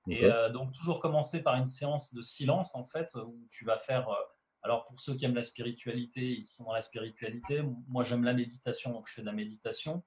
Et 0.07 0.29
donc, 0.53 0.71
toujours 0.73 0.99
commencer 0.99 1.41
par 1.41 1.55
une 1.55 1.65
séance 1.65 2.13
de 2.13 2.21
silence, 2.21 2.75
en 2.75 2.85
fait, 2.85 3.15
où 3.15 3.47
tu 3.49 3.65
vas 3.65 3.79
faire 3.79 4.07
alors 4.67 4.85
pour 4.85 4.99
ceux 4.99 5.15
qui 5.15 5.23
aiment 5.23 5.35
la 5.35 5.41
spiritualité, 5.41 6.37
ils 6.39 6.45
sont 6.45 6.65
dans 6.65 6.73
la 6.73 6.81
spiritualité. 6.81 7.63
Moi 7.87 8.03
j'aime 8.03 8.25
la 8.25 8.33
méditation, 8.33 8.91
donc 8.91 9.07
je 9.07 9.13
fais 9.13 9.21
de 9.21 9.25
la 9.25 9.31
méditation. 9.31 10.03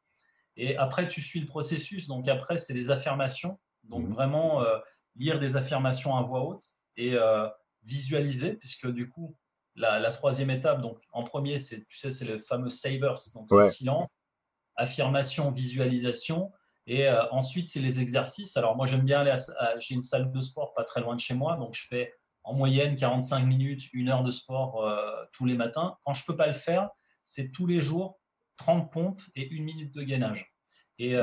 Et 0.57 0.77
après 0.77 1.09
tu 1.09 1.23
suis 1.23 1.41
le 1.41 1.47
processus. 1.47 2.09
Donc 2.09 2.29
après 2.29 2.59
c'est 2.59 2.75
des 2.75 2.91
affirmations. 2.91 3.59
Donc 3.85 4.05
mhm. 4.05 4.13
vraiment 4.13 4.63
euh, 4.63 4.79
lire 5.17 5.39
des 5.39 5.57
affirmations 5.57 6.15
à 6.15 6.23
voix 6.23 6.45
haute 6.45 6.63
et 6.97 7.15
euh, 7.15 7.49
visualiser, 7.85 8.53
puisque 8.53 8.87
du 8.87 9.09
coup 9.09 9.35
la, 9.77 10.11
troisième 10.11 10.51
étape, 10.51 10.83
donc 10.83 11.01
en 11.11 11.25
premier 11.25 11.57
c'est 11.57 11.87
tu 11.87 11.97
sais 11.97 12.11
c'est 12.11 12.27
le 12.27 12.39
fameux 12.39 12.69
savers, 12.69 13.15
donc 13.35 13.47
c'est 13.49 13.71
silence, 13.71 14.09
affirmation, 14.77 15.51
visualisation. 15.51 16.53
Et 16.87 17.07
euh, 17.07 17.23
ensuite, 17.31 17.69
c'est 17.69 17.81
les 17.81 18.01
exercices. 18.01 18.57
Alors, 18.57 18.75
moi, 18.75 18.85
j'aime 18.85 19.05
bien 19.05 19.21
aller 19.21 19.31
à 19.31 19.79
j'ai 19.79 19.95
une 19.95 20.03
salle 20.03 20.33
de 20.33 20.41
sport 20.41 20.75
pas 20.75 20.83
très 20.83 21.01
loin 21.01 21.15
de 21.15 21.21
chez 21.21 21.35
moi, 21.35 21.57
donc 21.57 21.75
je 21.75 21.87
fais 21.87 22.13
en 22.43 22.55
moyenne 22.55 22.97
45 22.97 23.45
minutes, 23.45 23.93
une 23.93 24.09
heure 24.09 24.23
de 24.23 24.31
sport 24.31 24.85
euh, 24.85 25.25
tous 25.33 25.47
les 25.47 25.55
matins. 25.55 25.97
Quand 26.05 26.15
je 26.15 26.23
ne 26.23 26.27
peux 26.27 26.37
pas 26.37 26.47
le 26.47 26.53
faire, 26.53 26.89
c'est 27.25 27.51
tous 27.51 27.67
les 27.67 27.81
jours 27.81 28.19
30 28.57 28.91
pompes 28.91 29.23
et 29.35 29.49
une 29.49 29.65
minute 29.65 29.95
de 29.95 30.03
gainage. 30.03 30.55
Et 30.99 31.15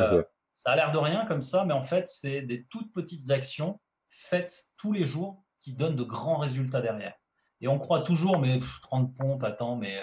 ça 0.55 0.71
a 0.71 0.75
l'air 0.75 0.89
de 0.89 0.97
rien 0.97 1.25
comme 1.27 1.43
ça, 1.43 1.63
mais 1.63 1.73
en 1.73 1.83
fait, 1.83 2.07
c'est 2.07 2.41
des 2.41 2.65
toutes 2.65 2.91
petites 2.91 3.29
actions 3.29 3.79
faites 4.09 4.71
tous 4.75 4.91
les 4.91 5.05
jours 5.05 5.45
qui 5.59 5.75
donnent 5.75 5.95
de 5.95 6.03
grands 6.03 6.37
résultats 6.37 6.81
derrière. 6.81 7.13
Et 7.61 7.67
on 7.67 7.77
croit 7.77 8.01
toujours, 8.01 8.39
mais 8.39 8.59
30 8.81 9.15
pompes, 9.15 9.43
attends, 9.43 9.75
mais 9.75 10.01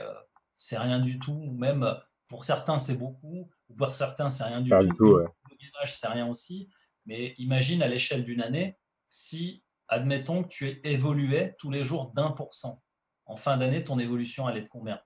c'est 0.54 0.78
rien 0.78 1.00
du 1.00 1.18
tout. 1.18 1.33
Ou 1.33 1.56
même 1.56 1.85
pour 2.28 2.44
certains, 2.44 2.78
c'est 2.78 2.97
beaucoup. 2.97 3.50
Ou 3.68 3.75
pour 3.75 3.94
certains, 3.94 4.30
c'est 4.30 4.44
rien 4.44 4.61
du 4.61 4.71
tout. 4.71 4.94
tout 4.97 5.16
Le 5.18 5.56
gainage, 5.56 5.97
c'est 5.97 6.09
rien 6.09 6.28
aussi. 6.28 6.71
Mais 7.06 7.35
imagine 7.38 7.83
à 7.83 7.88
l'échelle 7.88 8.25
d'une 8.25 8.40
année, 8.40 8.78
si, 9.09 9.63
admettons 9.94 10.42
que 10.42 10.48
tu 10.48 10.80
évoluais 10.84 11.54
tous 11.58 11.70
les 11.70 11.84
jours 11.84 12.12
d'un 12.14 12.32
pour 12.32 12.52
cent. 12.52 12.82
En 13.26 13.36
fin 13.36 13.56
d'année, 13.56 13.84
ton 13.84 13.98
évolution, 13.98 14.48
est 14.48 14.60
de 14.60 14.68
combien? 14.68 15.00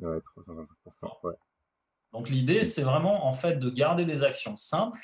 Ouais, 0.00 0.18
325%. 0.36 1.18
Ouais. 1.22 1.34
Donc 2.12 2.28
l'idée, 2.28 2.64
c'est 2.64 2.82
vraiment 2.82 3.26
en 3.26 3.32
fait 3.32 3.58
de 3.58 3.70
garder 3.70 4.04
des 4.04 4.22
actions 4.22 4.56
simples 4.56 5.00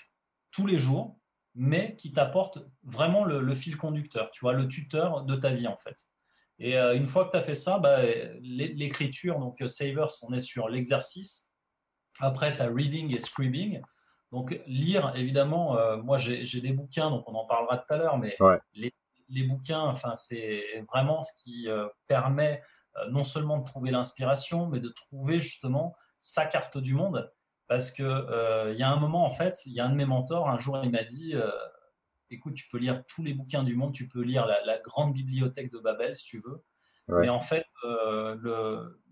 tous 0.50 0.66
les 0.66 0.78
jours, 0.78 1.18
mais 1.54 1.96
qui 1.96 2.12
t'apportent 2.12 2.60
vraiment 2.82 3.24
le, 3.24 3.54
fil 3.54 3.76
conducteur, 3.76 4.30
tu 4.30 4.40
vois, 4.40 4.52
le 4.52 4.68
tuteur 4.68 5.24
de 5.24 5.34
ta 5.36 5.50
vie 5.50 5.66
en 5.66 5.76
fait. 5.76 5.96
Et 6.58 6.78
euh, 6.78 6.94
une 6.94 7.06
fois 7.06 7.24
que 7.24 7.30
tu 7.30 7.36
as 7.36 7.42
fait 7.42 7.54
ça, 7.54 7.78
bah, 7.78 8.02
l'écriture, 8.40 9.38
donc 9.38 9.60
euh, 9.60 9.68
Savers, 9.68 10.12
on 10.22 10.32
est 10.32 10.40
sur 10.40 10.68
l'exercice. 10.68 11.52
Après, 12.20 12.54
tu 12.54 12.62
as 12.62 12.68
reading 12.68 13.14
et 13.14 13.18
scribing. 13.18 13.80
Donc, 14.30 14.60
lire, 14.66 15.12
évidemment, 15.16 15.76
euh, 15.76 15.96
moi 15.96 16.16
j'ai 16.16 16.60
des 16.60 16.72
bouquins, 16.72 17.10
donc 17.10 17.28
on 17.28 17.34
en 17.34 17.46
parlera 17.46 17.78
tout 17.78 17.92
à 17.92 17.96
l'heure, 17.96 18.18
mais 18.18 18.36
les, 18.74 18.92
bouquins, 19.44 19.82
enfin, 19.82 20.14
c'est 20.14 20.84
vraiment 20.88 21.22
ce 21.22 21.32
qui 21.42 21.68
permet 22.06 22.62
non 23.10 23.24
seulement 23.24 23.58
de 23.58 23.64
trouver 23.64 23.90
l'inspiration, 23.90 24.66
mais 24.66 24.80
de 24.80 24.88
trouver 24.88 25.40
justement 25.40 25.96
sa 26.20 26.46
carte 26.46 26.78
du 26.78 26.94
monde. 26.94 27.32
Parce 27.68 27.90
qu'il 27.90 28.04
il 28.04 28.76
y 28.76 28.82
a 28.82 28.90
un 28.90 28.98
moment, 28.98 29.24
en 29.24 29.30
fait, 29.30 29.60
il 29.66 29.72
y 29.72 29.80
a 29.80 29.86
un 29.86 29.90
de 29.90 29.94
mes 29.94 30.06
mentors, 30.06 30.48
un 30.48 30.58
jour, 30.58 30.80
il 30.82 30.90
m'a 30.90 31.04
dit 31.04 31.34
écoute, 32.30 32.54
tu 32.54 32.68
peux 32.68 32.78
lire 32.78 33.04
tous 33.06 33.22
les 33.22 33.34
bouquins 33.34 33.62
du 33.62 33.76
monde, 33.76 33.92
tu 33.92 34.08
peux 34.08 34.22
lire 34.22 34.46
la, 34.46 34.78
grande 34.78 35.12
bibliothèque 35.12 35.70
de 35.70 35.78
Babel 35.78 36.14
si 36.16 36.24
tu 36.24 36.40
veux. 36.40 36.64
Mais 37.08 37.28
en 37.28 37.40
fait, 37.40 37.66
euh, 37.84 38.36
le, 38.40 39.02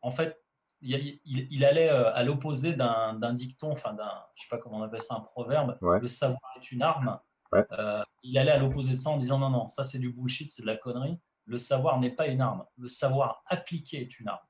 en 0.00 0.10
fait 0.10 0.42
il, 0.80 1.64
allait 1.64 1.90
euh, 1.90 2.12
à 2.14 2.24
l'opposé 2.24 2.72
d'un 2.72 3.34
dicton, 3.34 3.70
enfin 3.70 3.92
d'un, 3.92 4.10
je 4.34 4.42
sais 4.42 4.48
pas 4.48 4.58
comment 4.58 4.78
on 4.78 4.82
appelle 4.82 5.02
ça, 5.02 5.14
un 5.14 5.20
proverbe, 5.20 5.78
le 5.80 6.08
savoir 6.08 6.40
est 6.56 6.72
une 6.72 6.82
arme. 6.82 7.20
Euh, 7.54 8.02
il 8.22 8.38
allait 8.38 8.52
à 8.52 8.58
l'opposé 8.58 8.94
de 8.94 8.98
ça 8.98 9.10
en 9.10 9.18
disant 9.18 9.38
non, 9.38 9.50
non, 9.50 9.68
ça 9.68 9.84
c'est 9.84 9.98
du 9.98 10.12
bullshit, 10.12 10.50
c'est 10.50 10.62
de 10.62 10.66
la 10.66 10.76
connerie. 10.76 11.18
Le 11.44 11.58
savoir 11.58 11.98
n'est 12.00 12.14
pas 12.14 12.28
une 12.28 12.40
arme. 12.40 12.64
Le 12.78 12.88
savoir 12.88 13.42
appliqué 13.46 14.00
est 14.00 14.20
une 14.20 14.28
arme. 14.28 14.46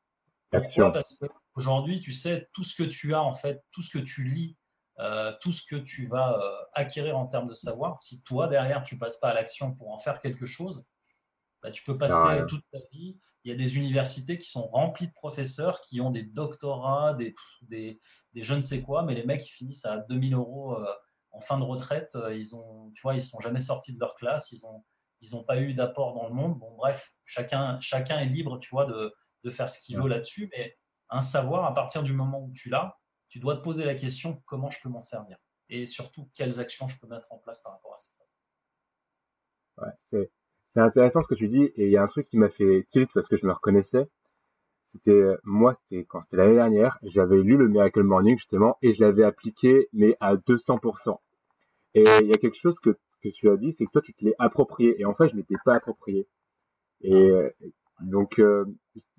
Pourquoi 0.51 0.93
Parce 0.93 1.15
qu'aujourd'hui, 1.15 2.01
tu 2.01 2.13
sais, 2.13 2.49
tout 2.53 2.63
ce 2.63 2.75
que 2.75 2.83
tu 2.83 3.15
as, 3.15 3.23
en 3.23 3.33
fait, 3.33 3.65
tout 3.73 3.83
ce 3.83 3.91
que 3.91 4.03
tu 4.03 4.25
lis, 4.25 4.57
euh, 4.99 5.33
tout 5.41 5.53
ce 5.53 5.63
que 5.65 5.77
tu 5.77 6.07
vas 6.07 6.39
euh, 6.39 6.65
acquérir 6.75 7.17
en 7.17 7.27
termes 7.27 7.49
de 7.49 7.55
savoir, 7.55 7.99
si 7.99 8.23
toi, 8.23 8.49
derrière, 8.49 8.85
tu 8.85 8.99
passes 8.99 9.19
pas 9.19 9.31
à 9.31 9.35
l'action 9.35 9.75
pour 9.75 9.91
en 9.91 9.99
faire 9.99 10.21
quelque 10.21 10.45
chose, 10.45 10.87
bah, 11.63 11.71
tu 11.71 11.83
peux 11.85 11.97
passer 11.97 12.43
toute 12.49 12.65
ta 12.71 12.79
vie. 12.93 13.19
Il 13.45 13.51
y 13.51 13.55
a 13.55 13.57
des 13.57 13.77
universités 13.77 14.39
qui 14.39 14.49
sont 14.49 14.69
remplies 14.69 15.09
de 15.09 15.13
professeurs 15.13 15.81
qui 15.81 16.01
ont 16.01 16.11
des 16.11 16.23
doctorats, 16.23 17.15
des, 17.15 17.35
des, 17.63 17.99
je 18.35 18.55
ne 18.55 18.63
sais 18.63 18.83
quoi, 18.83 19.03
mais 19.03 19.15
les 19.15 19.25
mecs, 19.25 19.45
ils 19.49 19.53
finissent 19.53 19.85
à 19.85 19.99
2000 19.99 20.35
euros 20.35 20.79
euh, 20.79 20.87
en 21.33 21.41
fin 21.41 21.59
de 21.59 21.65
retraite. 21.65 22.17
Ils 22.33 22.55
ont, 22.57 22.91
tu 22.95 23.03
vois, 23.03 23.15
ils 23.15 23.23
sont 23.23 23.41
jamais 23.41 23.61
sortis 23.61 23.95
de 23.95 24.01
leur 24.01 24.15
classe. 24.15 24.53
Ils 24.53 24.65
ont, 24.67 24.85
ils 25.21 25.35
n'ont 25.35 25.45
pas 25.45 25.61
eu 25.61 25.75
d'apport 25.75 26.15
dans 26.15 26.29
le 26.29 26.35
monde. 26.35 26.59
Bon, 26.59 26.75
bref, 26.77 27.15
chacun, 27.25 27.79
chacun 27.81 28.19
est 28.21 28.27
libre, 28.27 28.59
tu 28.59 28.71
vois, 28.71 28.87
de, 28.87 29.13
de 29.45 29.51
faire 29.51 29.69
ce 29.69 29.81
qu'il 29.81 29.99
veut 29.99 30.09
là-dessus. 30.09 30.49
Mais 30.53 30.77
un 31.11 31.21
savoir, 31.21 31.65
à 31.65 31.75
partir 31.75 32.03
du 32.03 32.13
moment 32.13 32.43
où 32.43 32.53
tu 32.53 32.69
l'as, 32.71 32.99
tu 33.29 33.39
dois 33.39 33.57
te 33.57 33.63
poser 33.63 33.85
la 33.85 33.95
question 33.95 34.43
comment 34.45 34.71
je 34.71 34.79
peux 34.83 34.89
m'en 34.89 35.01
servir? 35.01 35.39
Et 35.69 35.87
surtout 35.87 36.29
quelles 36.35 36.61
actions 36.61 36.89
je 36.89 36.99
peux 36.99 37.07
mettre 37.07 37.33
en 37.33 37.39
place 37.39 37.63
par 37.63 37.73
rapport 37.73 37.95
à 37.95 37.97
ça? 37.97 38.13
Ouais, 39.79 40.29
c'est, 40.67 40.81
intéressant 40.81 41.23
ce 41.23 41.29
que 41.29 41.35
tu 41.35 41.47
dis 41.47 41.63
et 41.63 41.87
il 41.87 41.91
y 41.91 41.97
a 41.97 42.03
un 42.03 42.07
truc 42.07 42.27
qui 42.27 42.37
m'a 42.37 42.51
fait 42.51 42.85
tilt 42.89 43.11
parce 43.15 43.29
que 43.29 43.37
je 43.37 43.47
me 43.47 43.53
reconnaissais. 43.53 44.07
C'était 44.87 45.23
moi, 45.45 45.73
c'était 45.73 46.05
quand? 46.05 46.21
C'était 46.21 46.37
l'année 46.37 46.57
dernière, 46.57 46.99
j'avais 47.03 47.39
lu 47.39 47.57
le 47.57 47.69
Miracle 47.69 48.03
Morning 48.03 48.37
justement 48.37 48.77
et 48.83 48.93
je 48.93 49.01
l'avais 49.01 49.25
appliqué 49.25 49.89
mais 49.95 50.17
à 50.21 50.37
200%. 50.37 51.19
Et 51.95 52.05
il 52.23 52.29
y 52.29 52.33
a 52.33 52.37
quelque 52.37 52.59
chose 52.59 52.79
que, 52.81 52.91
que 52.91 53.29
tu 53.29 53.49
as 53.49 53.57
dit, 53.57 53.73
c'est 53.73 53.85
que 53.85 53.91
toi 53.91 54.03
tu 54.03 54.15
te 54.15 54.25
l'es 54.25 54.35
approprié 54.39 55.01
et 55.01 55.05
en 55.05 55.15
fait 55.15 55.29
je 55.29 55.37
m'étais 55.37 55.57
pas 55.65 55.75
approprié. 55.75 56.27
Et, 57.03 57.33
donc, 58.03 58.39
euh, 58.39 58.65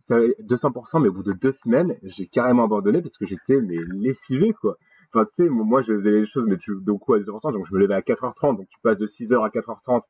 200%, 0.10 1.02
mais 1.02 1.08
au 1.08 1.14
bout 1.14 1.24
de 1.24 1.34
deux 1.34 1.52
semaines, 1.52 1.98
j'ai 2.04 2.28
carrément 2.28 2.66
abandonné 2.66 3.02
parce 3.02 3.18
que 3.18 3.26
j'étais 3.26 3.62
mais 3.62 3.78
lessivé, 3.92 4.54
quoi. 4.54 4.78
Enfin, 5.14 5.26
tu 5.26 5.34
sais, 5.34 5.50
moi, 5.50 5.82
je 5.82 5.96
faisais 5.96 6.12
les 6.12 6.26
choses, 6.26 6.46
mais 6.46 6.58
tu, 6.58 6.74
donc 6.82 7.02
quoi, 7.02 7.18
à 7.18 7.20
200%, 7.20 7.54
donc 7.54 7.66
je 7.66 7.74
me 7.74 7.80
levais 7.80 7.94
à 7.94 8.02
4h30, 8.02 8.58
donc 8.58 8.68
tu 8.68 8.80
passes 8.82 8.98
de 8.98 9.08
6h 9.08 9.44
à 9.44 9.50
4h30, 9.50 10.04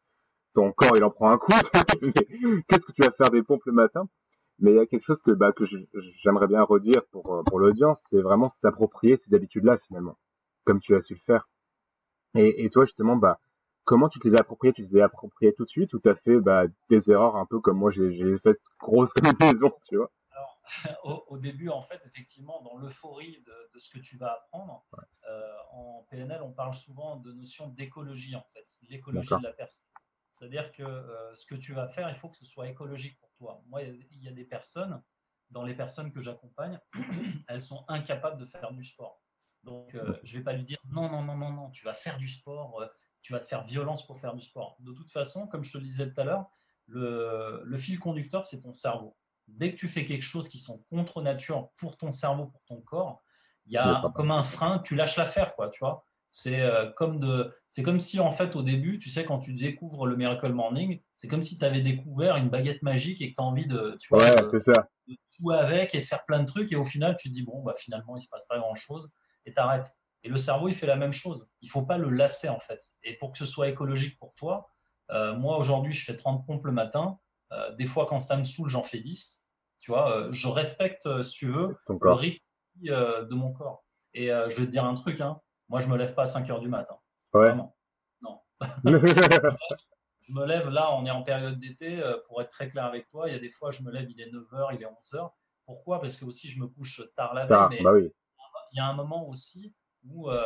ton 0.53 0.71
corps, 0.71 0.95
il 0.95 1.03
en 1.03 1.11
prend 1.11 1.29
un 1.29 1.37
coup. 1.37 1.51
Qu'est-ce 2.67 2.85
que 2.85 2.91
tu 2.91 3.03
vas 3.03 3.11
faire 3.11 3.29
des 3.29 3.43
pompes 3.43 3.65
le 3.65 3.73
matin? 3.73 4.07
Mais 4.59 4.71
il 4.71 4.77
y 4.77 4.79
a 4.79 4.85
quelque 4.85 5.03
chose 5.03 5.21
que, 5.21 5.31
bah, 5.31 5.51
que 5.51 5.65
j'aimerais 6.23 6.47
bien 6.47 6.63
redire 6.63 7.01
pour, 7.11 7.43
pour 7.45 7.59
l'audience, 7.59 8.03
c'est 8.09 8.21
vraiment 8.21 8.47
s'approprier 8.47 9.17
ces 9.17 9.33
habitudes-là, 9.35 9.77
finalement, 9.77 10.17
comme 10.63 10.79
tu 10.79 10.95
as 10.95 11.01
su 11.01 11.13
le 11.13 11.19
faire. 11.19 11.47
Et, 12.35 12.65
et 12.65 12.69
toi, 12.69 12.85
justement, 12.85 13.15
bah, 13.15 13.39
comment 13.83 14.09
tu 14.09 14.19
te 14.19 14.27
les 14.27 14.35
as 14.35 14.39
appropriés 14.39 14.73
Tu 14.73 14.87
te 14.87 14.93
les 14.93 15.01
as 15.01 15.05
appropriés 15.05 15.53
tout 15.53 15.65
de 15.65 15.69
suite 15.69 15.93
ou 15.93 15.99
tu 15.99 16.09
as 16.09 16.15
fait 16.15 16.39
bah, 16.39 16.63
des 16.89 17.11
erreurs 17.11 17.35
un 17.35 17.45
peu 17.45 17.59
comme 17.59 17.77
moi 17.77 17.91
j'ai 17.91 18.37
fait 18.37 18.59
grosse 18.79 19.13
maison, 19.39 19.71
tu 19.87 19.97
vois? 19.97 20.11
Alors, 20.31 20.59
au, 21.29 21.37
début, 21.37 21.69
en 21.69 21.81
fait, 21.81 22.01
effectivement, 22.05 22.61
dans 22.61 22.77
l'euphorie 22.77 23.43
de, 23.45 23.79
ce 23.79 23.89
que 23.89 23.99
tu 23.99 24.17
vas 24.17 24.33
apprendre, 24.33 24.85
euh, 25.29 25.53
en 25.71 26.05
PNL, 26.09 26.41
on 26.41 26.51
parle 26.51 26.73
souvent 26.73 27.17
de 27.17 27.33
notion 27.33 27.67
d'écologie, 27.69 28.35
en 28.35 28.45
fait, 28.47 28.65
l'écologie 28.89 29.35
de 29.35 29.43
la 29.43 29.53
personne. 29.53 29.87
C'est-à-dire 30.37 30.71
que 30.71 30.83
euh, 30.83 31.33
ce 31.35 31.45
que 31.45 31.55
tu 31.55 31.73
vas 31.73 31.87
faire, 31.87 32.09
il 32.09 32.15
faut 32.15 32.29
que 32.29 32.35
ce 32.35 32.45
soit 32.45 32.67
écologique 32.67 33.17
pour 33.19 33.31
toi. 33.37 33.63
Moi, 33.67 33.83
il 33.83 34.23
y 34.23 34.27
a 34.27 34.31
des 34.31 34.45
personnes, 34.45 35.01
dans 35.49 35.63
les 35.63 35.75
personnes 35.75 36.11
que 36.11 36.19
j'accompagne, 36.19 36.79
elles 37.47 37.61
sont 37.61 37.85
incapables 37.87 38.37
de 38.37 38.45
faire 38.45 38.71
du 38.71 38.83
sport. 38.83 39.22
Donc, 39.63 39.95
euh, 39.95 40.13
je 40.23 40.33
ne 40.33 40.39
vais 40.39 40.43
pas 40.43 40.53
lui 40.53 40.63
dire 40.63 40.77
non, 40.91 41.09
non, 41.09 41.23
non, 41.23 41.37
non, 41.37 41.51
non, 41.51 41.69
tu 41.69 41.85
vas 41.85 41.93
faire 41.93 42.17
du 42.17 42.27
sport, 42.27 42.83
tu 43.21 43.33
vas 43.33 43.39
te 43.39 43.45
faire 43.45 43.63
violence 43.63 44.05
pour 44.05 44.19
faire 44.19 44.33
du 44.33 44.41
sport. 44.41 44.75
De 44.79 44.91
toute 44.91 45.09
façon, 45.09 45.47
comme 45.47 45.63
je 45.63 45.71
te 45.71 45.77
le 45.77 45.83
disais 45.83 46.11
tout 46.11 46.19
à 46.19 46.25
l'heure, 46.25 46.49
le, 46.87 47.77
fil 47.77 47.99
conducteur, 47.99 48.43
c'est 48.45 48.61
ton 48.61 48.73
cerveau. 48.73 49.15
Dès 49.47 49.71
que 49.71 49.77
tu 49.77 49.87
fais 49.87 50.05
quelque 50.05 50.23
chose 50.23 50.47
qui 50.47 50.57
sont 50.57 50.83
contre 50.89 51.21
nature 51.21 51.69
pour 51.77 51.97
ton 51.97 52.11
cerveau, 52.11 52.47
pour 52.47 52.63
ton 52.65 52.81
corps, 52.81 53.23
il 53.65 53.73
y 53.73 53.77
a 53.77 54.03
comme 54.13 54.31
un 54.31 54.43
frein, 54.43 54.79
tu 54.79 54.95
lâches 54.95 55.15
l'affaire, 55.15 55.55
quoi, 55.55 55.69
tu 55.69 55.79
vois. 55.79 56.05
C'est 56.35 56.61
euh, 56.61 56.89
comme 56.93 57.19
de, 57.19 57.53
c'est 57.69 57.83
comme 57.83 57.99
si 57.99 58.19
en 58.19 58.31
fait 58.31 58.55
au 58.55 58.63
début, 58.63 58.97
tu 58.97 59.07
sais, 59.07 59.23
quand 59.23 59.37
tu 59.37 59.53
découvres 59.53 60.07
le 60.07 60.15
Miracle 60.15 60.51
Morning, 60.51 60.99
c'est 61.13 61.27
comme 61.27 61.43
si 61.43 61.59
tu 61.59 61.63
avais 61.63 61.81
découvert 61.81 62.37
une 62.37 62.49
baguette 62.49 62.81
magique 62.81 63.21
et 63.21 63.29
que 63.29 63.35
tu 63.35 63.41
as 63.41 63.45
envie 63.45 63.67
de, 63.67 63.95
tu 63.99 64.07
vois, 64.09 64.33
de, 64.33 64.59
ça. 64.59 64.89
jouer 65.29 65.57
avec 65.57 65.93
et 65.93 65.99
de 65.99 66.05
faire 66.05 66.25
plein 66.25 66.39
de 66.39 66.47
trucs 66.47 66.71
et 66.71 66.75
au 66.75 66.85
final 66.85 67.17
tu 67.19 67.29
te 67.29 67.33
dis 67.35 67.43
bon 67.43 67.61
bah 67.61 67.75
finalement 67.77 68.17
il 68.17 68.19
se 68.19 68.29
passe 68.29 68.47
pas 68.47 68.57
grand 68.57 68.73
chose 68.73 69.11
et 69.45 69.53
t'arrêtes. 69.53 69.95
Et 70.23 70.29
le 70.29 70.37
cerveau, 70.37 70.69
il 70.69 70.75
fait 70.75 70.87
la 70.87 70.95
même 70.95 71.11
chose. 71.11 71.49
Il 71.61 71.65
ne 71.65 71.71
faut 71.71 71.85
pas 71.85 71.97
le 71.97 72.09
lasser, 72.09 72.49
en 72.49 72.59
fait. 72.59 72.81
Et 73.03 73.17
pour 73.17 73.31
que 73.31 73.37
ce 73.37 73.45
soit 73.45 73.67
écologique 73.67 74.17
pour 74.19 74.33
toi, 74.35 74.69
euh, 75.11 75.33
moi, 75.33 75.57
aujourd'hui, 75.57 75.93
je 75.93 76.05
fais 76.05 76.15
30 76.15 76.45
pompes 76.45 76.65
le 76.65 76.71
matin. 76.71 77.19
Euh, 77.51 77.73
des 77.75 77.85
fois, 77.85 78.05
quand 78.05 78.19
ça 78.19 78.37
me 78.37 78.43
saoule, 78.43 78.69
j'en 78.69 78.83
fais 78.83 78.99
10. 78.99 79.45
Tu 79.79 79.91
vois, 79.91 80.15
euh, 80.15 80.31
je 80.31 80.47
respecte, 80.47 81.21
si 81.23 81.35
tu 81.35 81.47
veux, 81.47 81.75
le 81.89 82.11
rythme 82.11 82.39
de 82.81 83.35
mon 83.35 83.51
corps. 83.51 83.83
Et 84.13 84.27
je 84.27 84.59
vais 84.59 84.65
te 84.65 84.71
dire 84.71 84.85
un 84.85 84.93
truc, 84.93 85.19
hein. 85.21 85.41
moi, 85.67 85.79
je 85.79 85.87
ne 85.87 85.93
me 85.93 85.97
lève 85.97 86.13
pas 86.13 86.23
à 86.23 86.27
5 86.27 86.49
heures 86.49 86.59
du 86.59 86.69
matin. 86.69 86.95
Vraiment. 87.33 87.75
Non. 88.21 88.39
je 88.85 90.33
me 90.33 90.45
lève, 90.45 90.69
là, 90.69 90.93
on 90.95 91.05
est 91.05 91.11
en 91.11 91.23
période 91.23 91.59
d'été. 91.59 92.01
pour 92.27 92.41
être 92.41 92.51
très 92.51 92.69
clair 92.69 92.85
avec 92.85 93.09
toi, 93.09 93.27
il 93.27 93.33
y 93.33 93.35
a 93.35 93.39
des 93.39 93.51
fois, 93.51 93.71
je 93.71 93.81
me 93.81 93.91
lève, 93.91 94.09
il 94.09 94.21
est 94.21 94.31
9h, 94.31 94.75
il 94.75 94.81
est 94.81 94.85
11h. 94.85 95.31
Pourquoi? 95.65 95.99
Parce 95.99 96.15
que 96.15 96.25
aussi, 96.25 96.49
je 96.49 96.59
me 96.59 96.67
couche 96.67 97.01
tard 97.15 97.33
la 97.33 97.45
veille. 97.45 97.83
Bah 97.83 97.91
oui. 97.93 98.09
Il 98.73 98.77
y 98.77 98.79
a 98.79 98.85
un 98.85 98.93
moment 98.93 99.27
aussi 99.29 99.73
où 100.03 100.29
euh, 100.29 100.41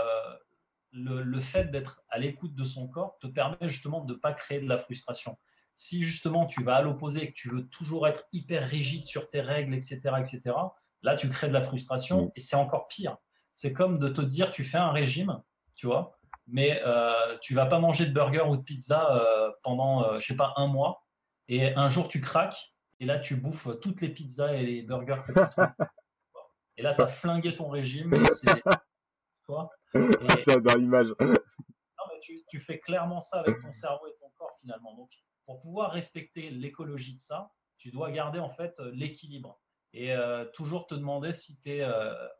le, 0.91 1.39
fait 1.39 1.65
d'être 1.65 2.01
à 2.09 2.19
l'écoute 2.19 2.55
de 2.55 2.65
son 2.65 2.87
corps 2.87 3.17
te 3.19 3.27
permet 3.27 3.57
justement 3.69 4.03
de 4.03 4.13
ne 4.13 4.19
pas 4.19 4.33
créer 4.33 4.59
de 4.59 4.67
la 4.67 4.77
frustration. 4.77 5.37
Si 5.75 6.03
justement 6.03 6.45
tu 6.45 6.63
vas 6.63 6.75
à 6.75 6.81
l'opposé 6.81 7.23
et 7.23 7.27
que 7.29 7.37
tu 7.37 7.49
veux 7.49 7.67
toujours 7.67 8.07
être 8.07 8.25
hyper 8.33 8.67
rigide 8.67 9.05
sur 9.05 9.29
tes 9.29 9.41
règles, 9.41 9.73
etc., 9.73 9.99
etc., 10.19 10.55
là 11.03 11.15
tu 11.15 11.29
crées 11.29 11.47
de 11.47 11.53
la 11.53 11.61
frustration 11.61 12.25
mm. 12.25 12.31
et 12.35 12.39
c'est 12.39 12.55
encore 12.55 12.87
pire. 12.87 13.15
C'est 13.53 13.73
comme 13.73 13.97
de 13.97 14.09
te 14.09 14.21
dire 14.21 14.51
tu 14.51 14.63
fais 14.63 14.77
un 14.77 14.91
régime, 14.91 15.41
tu 15.75 15.87
vois, 15.87 16.17
mais 16.47 16.81
euh, 16.85 17.37
tu 17.41 17.53
vas 17.53 17.65
pas 17.65 17.79
manger 17.79 18.05
de 18.05 18.11
burger 18.11 18.43
ou 18.47 18.57
de 18.57 18.61
pizza 18.61 19.15
euh, 19.15 19.51
pendant, 19.63 20.15
je 20.15 20.19
je 20.19 20.27
sais 20.27 20.35
pas, 20.35 20.53
un 20.57 20.67
mois, 20.67 21.05
et 21.47 21.73
un 21.75 21.89
jour 21.89 22.07
tu 22.07 22.19
craques, 22.19 22.75
et 22.99 23.05
là 23.05 23.19
tu 23.19 23.37
bouffes 23.37 23.69
toutes 23.81 24.01
les 24.01 24.09
pizzas 24.09 24.53
et 24.53 24.65
les 24.65 24.81
burgers 24.81 25.21
que 25.25 25.31
tu 25.31 25.49
trouves. 25.49 25.67
Et 26.77 26.81
là, 26.81 26.93
tu 26.93 27.01
as 27.01 27.07
flingué 27.21 27.55
ton 27.55 27.69
régime. 27.69 28.13
J'adore 30.45 30.77
l'image. 30.77 31.07
Non, 31.19 31.27
mais 31.29 32.19
tu, 32.49 32.59
fais 32.59 32.79
clairement 32.79 33.21
ça 33.21 33.39
avec 33.39 33.59
ton 33.59 33.71
cerveau 33.71 34.07
et 34.07 34.15
ton 34.19 34.29
corps 34.35 34.55
finalement. 34.59 34.95
Donc, 34.95 35.11
pour 35.45 35.59
pouvoir 35.59 35.91
respecter 35.91 36.49
l'écologie 36.49 37.15
de 37.15 37.21
ça, 37.21 37.51
tu 37.77 37.91
dois 37.91 38.11
garder 38.11 38.39
en 38.39 38.49
fait 38.49 38.79
l'équilibre. 38.91 39.61
et 39.93 40.13
toujours 40.53 40.87
te 40.87 40.95
demander 40.95 41.31
si 41.31 41.59
tu 41.59 41.69
es 41.69 41.87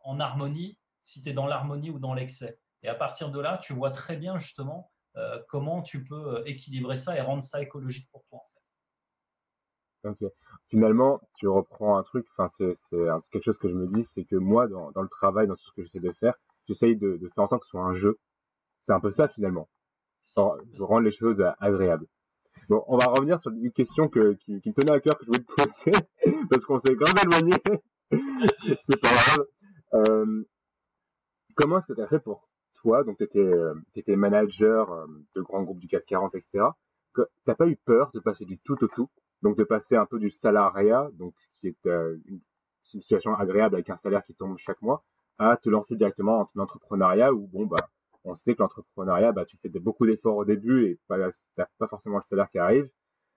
en 0.04 0.20
harmonie, 0.20 0.78
si 1.04 1.22
tu 1.22 1.30
es 1.30 1.34
dans 1.34 1.48
l'harmonie 1.48 1.90
ou 1.90 2.00
dans 2.00 2.14
l'excès. 2.14 2.60
Et 2.84 2.90
à 2.90 2.96
partir 2.96 3.32
de 3.32 3.40
là, 3.40 3.58
tu 3.58 3.74
vois 3.74 3.92
très 3.92 4.18
bien 4.18 4.38
justement 4.38 4.92
comment 5.48 5.82
tu 5.82 6.04
peux 6.04 6.44
équilibrer 6.46 6.98
ça 6.98 7.16
et 7.16 7.22
rendre 7.22 7.44
ça 7.44 7.62
écologique 7.62 8.10
pour 8.12 8.26
toi 8.26 8.40
en 8.40 8.48
fait. 8.48 8.57
Ok. 10.08 10.24
Finalement, 10.68 11.22
tu 11.36 11.48
reprends 11.48 11.98
un 11.98 12.02
truc, 12.02 12.26
enfin 12.32 12.48
c'est 12.48 12.74
quelque 13.32 13.44
chose 13.44 13.58
que 13.58 13.70
je 13.70 13.76
me 13.76 13.88
dis, 13.88 14.04
c'est 14.04 14.24
que 14.24 14.36
moi 14.36 14.68
dans, 14.68 14.92
dans, 14.92 15.02
le 15.02 15.10
travail, 15.10 15.48
dans 15.48 15.56
tout 15.56 15.64
ce 15.64 15.72
que 15.72 15.82
j'essaie 15.84 16.00
de 16.00 16.12
faire, 16.12 16.36
j'essaye 16.68 16.96
de, 16.96 17.18
de, 17.18 17.30
faire 17.30 17.44
en 17.44 17.48
sorte 17.48 17.62
que 17.62 17.66
ce 17.66 17.72
soit 17.72 17.84
un 17.84 17.94
jeu. 17.94 18.20
C'est 18.82 18.94
un 18.94 19.00
peu 19.00 19.12
ça 19.12 19.28
finalement, 19.28 19.70
rendre 20.36 21.02
les 21.02 21.12
choses 21.12 21.44
agréables. 21.60 22.08
Bon, 22.70 22.84
on 22.88 22.98
va 22.98 23.06
revenir 23.06 23.40
sur 23.40 23.52
une 23.52 23.72
question 23.72 24.10
que, 24.10 24.34
qui, 24.34 24.60
qui 24.62 24.70
me 24.70 24.74
tenait 24.74 24.92
à 24.92 25.00
cœur 25.00 25.18
que 25.18 25.24
je 25.24 25.28
voulais 25.28 25.44
te 25.44 25.54
poser, 25.54 25.92
parce 26.50 26.66
qu'on 26.66 26.80
s'est 26.80 26.96
quand 26.96 27.14
même 27.14 27.32
éloigné. 27.32 27.56
c'est 28.80 29.00
pas 29.00 29.10
grave. 29.10 29.46
Euh, 29.94 30.44
comment 31.56 31.78
est-ce 31.78 31.88
que 31.88 31.94
tu 31.94 32.02
as 32.02 32.08
fait 32.08 32.20
pour 32.20 32.50
toi 32.76 33.04
Donc, 33.04 33.18
tu 33.18 33.24
étais, 33.24 33.40
euh, 33.40 34.16
manager 34.16 34.92
euh, 34.92 35.08
de 35.36 35.42
grands 35.42 35.64
groupes 35.64 35.80
du 35.80 35.88
440, 35.88 36.36
etc. 36.36 36.66
Tu 37.16 37.22
n'as 37.48 37.56
pas 37.56 37.68
eu 37.68 37.78
peur 37.78 38.12
de 38.14 38.20
passer 38.20 38.46
du 38.46 38.58
tout 38.60 38.82
au 38.84 38.88
tout? 38.88 39.10
Donc, 39.42 39.58
de 39.58 39.64
passer 39.64 39.96
un 39.96 40.06
peu 40.06 40.20
du 40.20 40.30
salariat, 40.30 41.10
donc 41.14 41.34
ce 41.38 41.48
qui 41.60 41.68
est 41.68 41.86
euh, 41.88 42.18
une 42.26 42.42
situation 42.82 43.36
agréable 43.36 43.76
avec 43.76 43.90
un 43.90 43.96
salaire 43.96 44.24
qui 44.24 44.34
tombe 44.34 44.58
chaque 44.58 44.82
mois, 44.82 45.04
à 45.38 45.58
te 45.58 45.70
lancer 45.70 45.96
directement 45.96 46.50
en 46.56 46.60
entrepreneuriat 46.60 47.34
où, 47.34 47.48
bon, 47.48 47.66
bah, 47.66 47.90
on 48.24 48.36
sait 48.36 48.56
que 48.56 48.62
l'entrepreneuriat, 48.62 49.32
bah, 49.32 49.46
tu 49.46 49.58
fais 49.58 49.70
beaucoup 49.70 50.06
d'efforts 50.06 50.38
au 50.38 50.46
début 50.46 50.88
et 50.88 50.96
tu 50.96 51.18
n'as 51.58 51.66
pas 51.78 51.88
forcément 51.88 52.18
le 52.18 52.24
salaire 52.24 52.50
qui 52.50 52.60
arrive. 52.60 52.90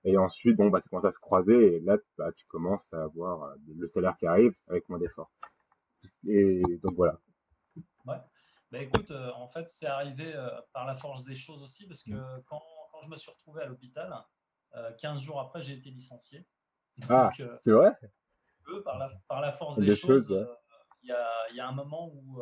Et 0.04 0.16
ensuite, 0.16 0.56
bon, 0.56 0.70
bah, 0.70 0.80
ça 0.80 0.88
commence 0.88 1.04
à 1.04 1.10
se 1.10 1.18
croiser 1.18 1.76
et 1.76 1.80
là, 1.80 1.98
bah, 2.16 2.32
tu 2.32 2.46
commences 2.46 2.92
à 2.94 3.02
avoir 3.04 3.44
euh, 3.44 3.54
le 3.76 3.86
salaire 3.86 4.16
qui 4.16 4.26
arrive 4.26 4.54
avec 4.68 4.88
moins 4.88 4.98
d'efforts. 4.98 5.30
Et 6.26 6.62
donc 6.82 6.94
voilà. 6.96 7.20
Ouais. 8.06 8.16
Bah, 8.70 8.78
écoute, 8.78 9.10
euh, 9.10 9.30
en 9.34 9.48
fait, 9.48 9.68
c'est 9.68 9.86
arrivé 9.86 10.32
euh, 10.34 10.48
par 10.72 10.86
la 10.86 10.96
force 10.96 11.22
des 11.22 11.36
choses 11.36 11.62
aussi 11.62 11.86
parce 11.86 12.02
que 12.02 12.12
mm. 12.12 12.42
quand, 12.46 12.62
quand, 12.92 13.02
je 13.02 13.10
me 13.10 13.16
suis 13.16 13.30
retrouvé 13.30 13.62
à 13.62 13.66
l'hôpital, 13.66 14.12
15 14.98 15.20
jours 15.20 15.40
après, 15.40 15.62
j'ai 15.62 15.74
été 15.74 15.90
licencié. 15.90 16.46
ah, 17.08 17.30
c'est 17.56 17.72
vrai? 17.72 17.92
par 18.84 18.98
la, 18.98 19.10
par 19.26 19.40
la 19.40 19.50
force 19.50 19.78
des, 19.80 19.96
choses, 19.96 20.30
il 21.02 21.08
y, 21.08 21.12
a, 21.12 21.52
y, 21.54 21.60
a, 21.60 21.66
un 21.66 21.72
moment 21.72 22.08
où 22.14 22.40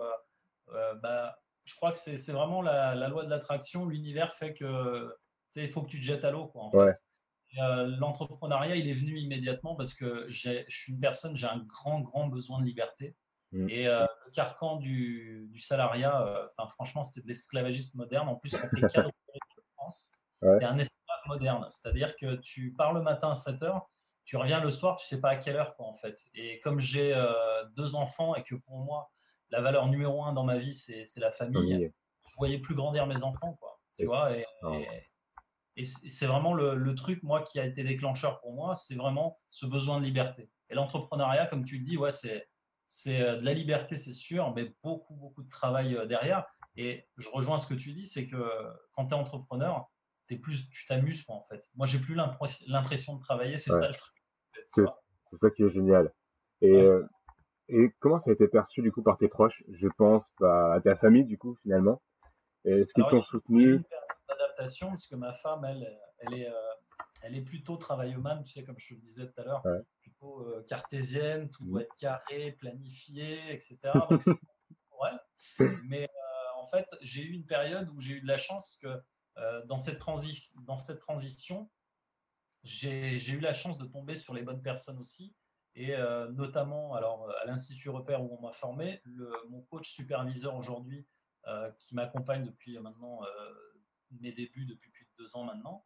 bah, 1.03 1.38
je 1.64 1.75
crois 1.75 1.93
que 1.93 1.99
c'est 1.99 2.33
vraiment 2.33 2.62
la, 2.62 3.09
loi 3.09 3.25
de 3.25 3.31
l'attraction. 3.31 3.87
L'univers 3.87 4.35
fait 4.35 4.55
que 4.55 5.11
il 5.57 5.69
faut 5.69 5.83
que 5.83 5.88
tu 5.88 5.99
te 5.99 6.05
jettes 6.05 6.25
à 6.25 6.31
l'eau. 6.31 6.53
Euh, 7.59 7.87
L'entrepreneuriat, 7.99 8.77
il 8.77 8.88
est 8.88 8.95
venu 8.95 9.17
immédiatement 9.17 9.75
parce 9.75 9.95
que 9.95 10.27
je 10.29 10.64
suis 10.69 10.93
une 10.93 11.01
personne, 11.01 11.37
j'ai 11.37 11.47
un 11.47 11.64
grand, 11.67 12.01
grand 12.01 12.29
besoin 12.29 12.61
de 12.61 12.64
liberté. 12.64 13.17
Mm. 13.53 13.69
Et 13.71 13.87
euh, 13.87 14.05
le 14.27 14.31
carcan 14.33 14.77
du, 14.77 15.49
du 15.51 15.59
salariat, 15.59 16.27
euh, 16.27 16.67
franchement, 16.69 17.03
c'était 17.03 17.23
de 17.23 17.29
l'esclavagisme 17.29 17.99
moderne. 17.99 18.29
En 18.29 18.37
plus, 18.37 18.55
quand 18.55 18.69
tu 18.77 18.85
es 18.85 18.88
cadre 18.88 19.09
de 19.09 19.62
France, 19.77 20.12
tu 20.43 20.47
es 20.47 20.64
un 20.64 20.79
esclave 20.79 20.98
moderne. 21.29 21.67
C'est-à-dire 21.71 22.17
que 22.17 22.37
tu 22.37 22.73
pars 22.73 22.93
le 22.93 23.03
matin 23.03 23.31
à 23.31 23.35
7 23.35 23.62
h 23.62 23.81
tu 24.25 24.37
reviens 24.37 24.61
le 24.61 24.71
soir, 24.71 24.97
tu 24.97 25.07
sais 25.07 25.23
pas 25.23 25.31
à 25.31 25.37
quelle 25.37 25.57
heure, 25.57 25.75
quoi, 25.75 25.87
en 25.87 25.95
fait. 25.95 26.27
Et 26.35 26.61
comme 26.61 26.81
j'ai 26.81 27.19
deux 27.77 27.95
enfants 27.95 28.35
et 28.35 28.43
que 28.43 28.57
pour 28.57 28.77
moi, 28.77 29.11
la 29.49 29.62
valeur 29.62 29.87
numéro 29.87 30.23
un 30.23 30.35
dans 30.35 30.45
ma 30.45 30.59
vie, 30.59 30.75
c'est 30.75 31.17
la 31.17 31.33
famille. 31.33 31.91
Je 32.27 32.35
voyais 32.37 32.59
plus 32.59 32.75
grandir 32.75 33.07
mes 33.07 33.23
enfants, 33.23 33.55
quoi. 33.55 33.81
Tu 33.99 34.05
vois, 34.05 34.37
et, 34.37 34.45
et, 35.77 35.85
c'est 35.87 36.27
vraiment 36.27 36.53
le, 36.53 36.75
le, 36.75 36.95
truc, 36.95 37.23
moi, 37.23 37.41
qui 37.41 37.59
a 37.59 37.64
été 37.64 37.83
déclencheur 37.85 38.38
pour 38.41 38.53
moi, 38.53 38.75
c'est 38.75 38.97
vraiment 38.97 39.38
ce 39.49 39.64
besoin 39.64 39.99
de 39.99 40.05
liberté. 40.05 40.51
Et 40.69 40.75
l'entrepreneuriat, 40.75 41.47
comme 41.47 41.64
tu 41.64 41.79
le 41.79 41.85
dis, 41.85 41.97
ouais, 41.97 42.11
c'est 42.11 42.47
c'est 42.88 43.21
euh, 43.21 43.37
de 43.37 43.45
la 43.45 43.53
liberté, 43.53 43.97
c'est 43.97 44.12
sûr, 44.12 44.53
mais 44.55 44.75
beaucoup, 44.83 45.14
beaucoup 45.14 45.43
de 45.43 45.49
travail 45.49 45.95
euh, 45.95 46.07
derrière. 46.07 46.45
Et 46.77 47.07
je 47.17 47.29
rejoins 47.29 47.59
ce 47.59 47.67
que 47.67 47.75
tu 47.75 47.93
dis, 47.93 48.07
c'est 48.07 48.27
que 48.27 48.37
quand 48.93 49.07
tu 49.07 49.14
es 49.14 49.19
entrepreneur, 49.19 49.91
es 50.35 50.38
plus, 50.38 50.69
tu 50.71 50.87
t'amuses, 50.87 51.25
en 51.29 51.43
fait. 51.43 51.69
Moi, 51.77 51.87
j'ai 51.87 51.99
plus 51.99 52.14
l'impression 52.14 53.17
de 53.17 53.21
travailler, 53.21 53.57
c'est 53.57 53.71
ça 53.71 53.88
le 53.88 53.95
truc. 53.95 54.14
C'est 55.31 55.37
ça 55.37 55.51
qui 55.51 55.62
est 55.64 55.69
génial. 55.69 56.12
Et 56.61 56.71
euh, 56.71 57.05
et 57.69 57.91
comment 58.01 58.19
ça 58.19 58.31
a 58.31 58.33
été 58.33 58.49
perçu 58.49 58.81
du 58.81 58.91
coup 58.91 59.03
par 59.03 59.19
tes 59.19 59.29
proches 59.29 59.62
Je 59.69 59.88
pense 59.88 60.33
bah, 60.41 60.73
à 60.73 60.81
ta 60.81 60.97
famille 60.97 61.25
du 61.25 61.37
coup 61.37 61.55
finalement? 61.62 62.03
Est-ce 62.64 62.95
qu'ils 62.95 63.05
t'ont 63.05 63.21
soutenu? 63.21 63.75
une 63.75 63.85
d'adaptation 64.29 64.88
parce 64.88 65.07
que 65.07 65.17
ma 65.17 65.33
femme, 65.33 65.64
elle, 65.64 65.99
elle 66.19 66.35
est, 66.35 66.49
euh, 66.49 66.73
elle 67.23 67.37
est 67.37 67.43
plutôt 67.43 67.77
travailleuse, 67.77 68.23
tu 68.45 68.51
sais, 68.51 68.64
comme 68.64 68.79
je 68.79 68.95
le 68.95 69.01
disais 69.01 69.27
tout 69.27 69.41
à 69.41 69.45
l'heure, 69.45 69.62
plutôt 70.01 70.43
euh, 70.47 70.64
cartésienne, 70.67 71.49
tout 71.51 71.64
doit 71.64 71.81
mmh. 71.81 71.83
être 71.83 71.95
carré, 71.95 72.53
planifié, 72.53 73.53
etc. 73.53 73.79
Donc. 74.09 74.23
Mais 75.85 76.05
euh, 76.05 76.61
en 76.61 76.67
fait, 76.67 76.87
j'ai 77.01 77.23
eu 77.23 77.33
une 77.33 77.47
période 77.47 77.88
où 77.91 78.01
j'ai 78.01 78.14
eu 78.14 78.21
de 78.21 78.27
la 78.27 78.38
chance 78.38 78.64
parce 78.64 78.97
que 78.97 79.03
dans, 79.66 79.79
cette 79.79 80.01
dans 80.62 80.79
cette 80.79 80.98
transition, 80.98 81.70
j'ai 82.64 83.31
eu 83.31 83.40
la 83.40 83.53
chance 83.53 83.79
de 83.79 83.87
tomber 83.87 84.16
sur 84.16 84.35
les 84.35 84.42
bonnes 84.42 84.62
personnes 84.62 84.98
aussi. 84.98 85.35
Et 85.74 85.94
euh, 85.94 86.29
notamment, 86.33 86.94
alors, 86.94 87.31
à 87.40 87.46
l'Institut 87.46 87.90
Repère 87.90 88.22
où 88.22 88.37
on 88.37 88.42
m'a 88.42 88.53
formé, 88.53 89.01
mon 89.48 89.62
coach 89.62 89.88
superviseur 89.88 90.57
aujourd'hui, 90.57 91.07
euh, 91.46 91.70
qui 91.79 91.94
m'accompagne 91.94 92.44
depuis 92.44 92.79
maintenant 92.81 93.22
euh, 93.22 93.55
mes 94.20 94.33
débuts, 94.33 94.66
depuis 94.66 94.90
plus 94.90 95.05
de 95.05 95.11
deux 95.22 95.37
ans 95.37 95.44
maintenant, 95.44 95.85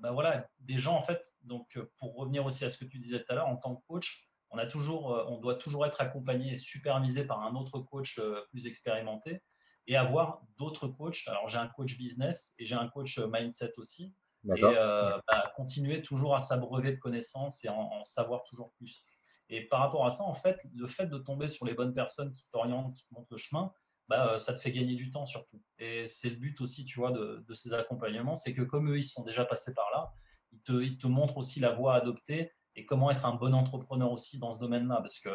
ben 0.00 0.12
voilà, 0.12 0.48
des 0.60 0.78
gens 0.78 0.94
en 0.94 1.00
fait, 1.00 1.34
donc 1.42 1.78
pour 1.98 2.14
revenir 2.16 2.44
aussi 2.44 2.64
à 2.64 2.70
ce 2.70 2.76
que 2.78 2.84
tu 2.84 2.98
disais 2.98 3.18
tout 3.18 3.32
à 3.32 3.34
l'heure, 3.34 3.48
en 3.48 3.56
tant 3.56 3.74
que 3.74 3.84
coach, 3.86 4.28
on, 4.50 4.58
a 4.58 4.66
toujours, 4.66 5.06
on 5.28 5.38
doit 5.38 5.56
toujours 5.56 5.84
être 5.86 6.00
accompagné 6.00 6.52
et 6.52 6.56
supervisé 6.56 7.24
par 7.24 7.40
un 7.40 7.54
autre 7.54 7.80
coach 7.80 8.20
plus 8.50 8.66
expérimenté 8.66 9.42
et 9.86 9.96
avoir 9.96 10.42
d'autres 10.58 10.88
coachs. 10.88 11.26
Alors 11.28 11.48
j'ai 11.48 11.58
un 11.58 11.68
coach 11.68 11.96
business 11.96 12.54
et 12.58 12.64
j'ai 12.64 12.74
un 12.74 12.88
coach 12.88 13.18
mindset 13.18 13.72
aussi 13.78 14.14
et 14.54 14.62
euh, 14.62 15.18
bah, 15.26 15.52
continuer 15.56 16.02
toujours 16.02 16.34
à 16.34 16.38
s'abreuver 16.38 16.92
de 16.92 16.98
connaissances 16.98 17.64
et 17.64 17.68
en, 17.68 18.02
savoir 18.02 18.44
toujours 18.44 18.72
plus. 18.74 19.02
Et 19.48 19.66
par 19.66 19.80
rapport 19.80 20.04
à 20.04 20.10
ça, 20.10 20.24
en 20.24 20.32
fait, 20.32 20.64
le 20.74 20.86
fait 20.86 21.06
de 21.06 21.18
tomber 21.18 21.48
sur 21.48 21.66
les 21.66 21.74
bonnes 21.74 21.94
personnes 21.94 22.32
qui 22.32 22.48
t'orientent, 22.50 22.94
qui 22.94 23.08
te 23.08 23.14
montrent 23.14 23.28
le 23.30 23.36
chemin, 23.36 23.72
bah, 24.08 24.32
euh, 24.32 24.38
ça 24.38 24.52
te 24.54 24.60
fait 24.60 24.72
gagner 24.72 24.94
du 24.94 25.10
temps 25.10 25.26
surtout. 25.26 25.62
Et 25.78 26.06
c'est 26.06 26.30
le 26.30 26.36
but 26.36 26.60
aussi, 26.60 26.84
tu 26.84 27.00
vois, 27.00 27.10
de, 27.10 27.44
ces 27.54 27.72
accompagnements, 27.72 28.36
c'est 28.36 28.54
que 28.54 28.62
comme 28.62 28.90
eux, 28.90 28.98
ils 28.98 29.04
sont 29.04 29.24
déjà 29.24 29.44
passés 29.44 29.74
par 29.74 29.86
là, 29.92 30.12
ils 30.52 30.62
te, 30.62 30.72
ils 30.72 30.98
te 30.98 31.06
montrent 31.06 31.38
aussi 31.38 31.60
la 31.60 31.72
voie 31.72 31.94
à 31.94 31.96
adopter 31.98 32.52
et 32.76 32.86
comment 32.86 33.10
être 33.10 33.24
un 33.24 33.34
bon 33.34 33.54
entrepreneur 33.54 34.12
aussi 34.12 34.38
dans 34.38 34.52
ce 34.52 34.60
domaine-là. 34.60 34.96
Parce 34.96 35.18
que 35.18 35.30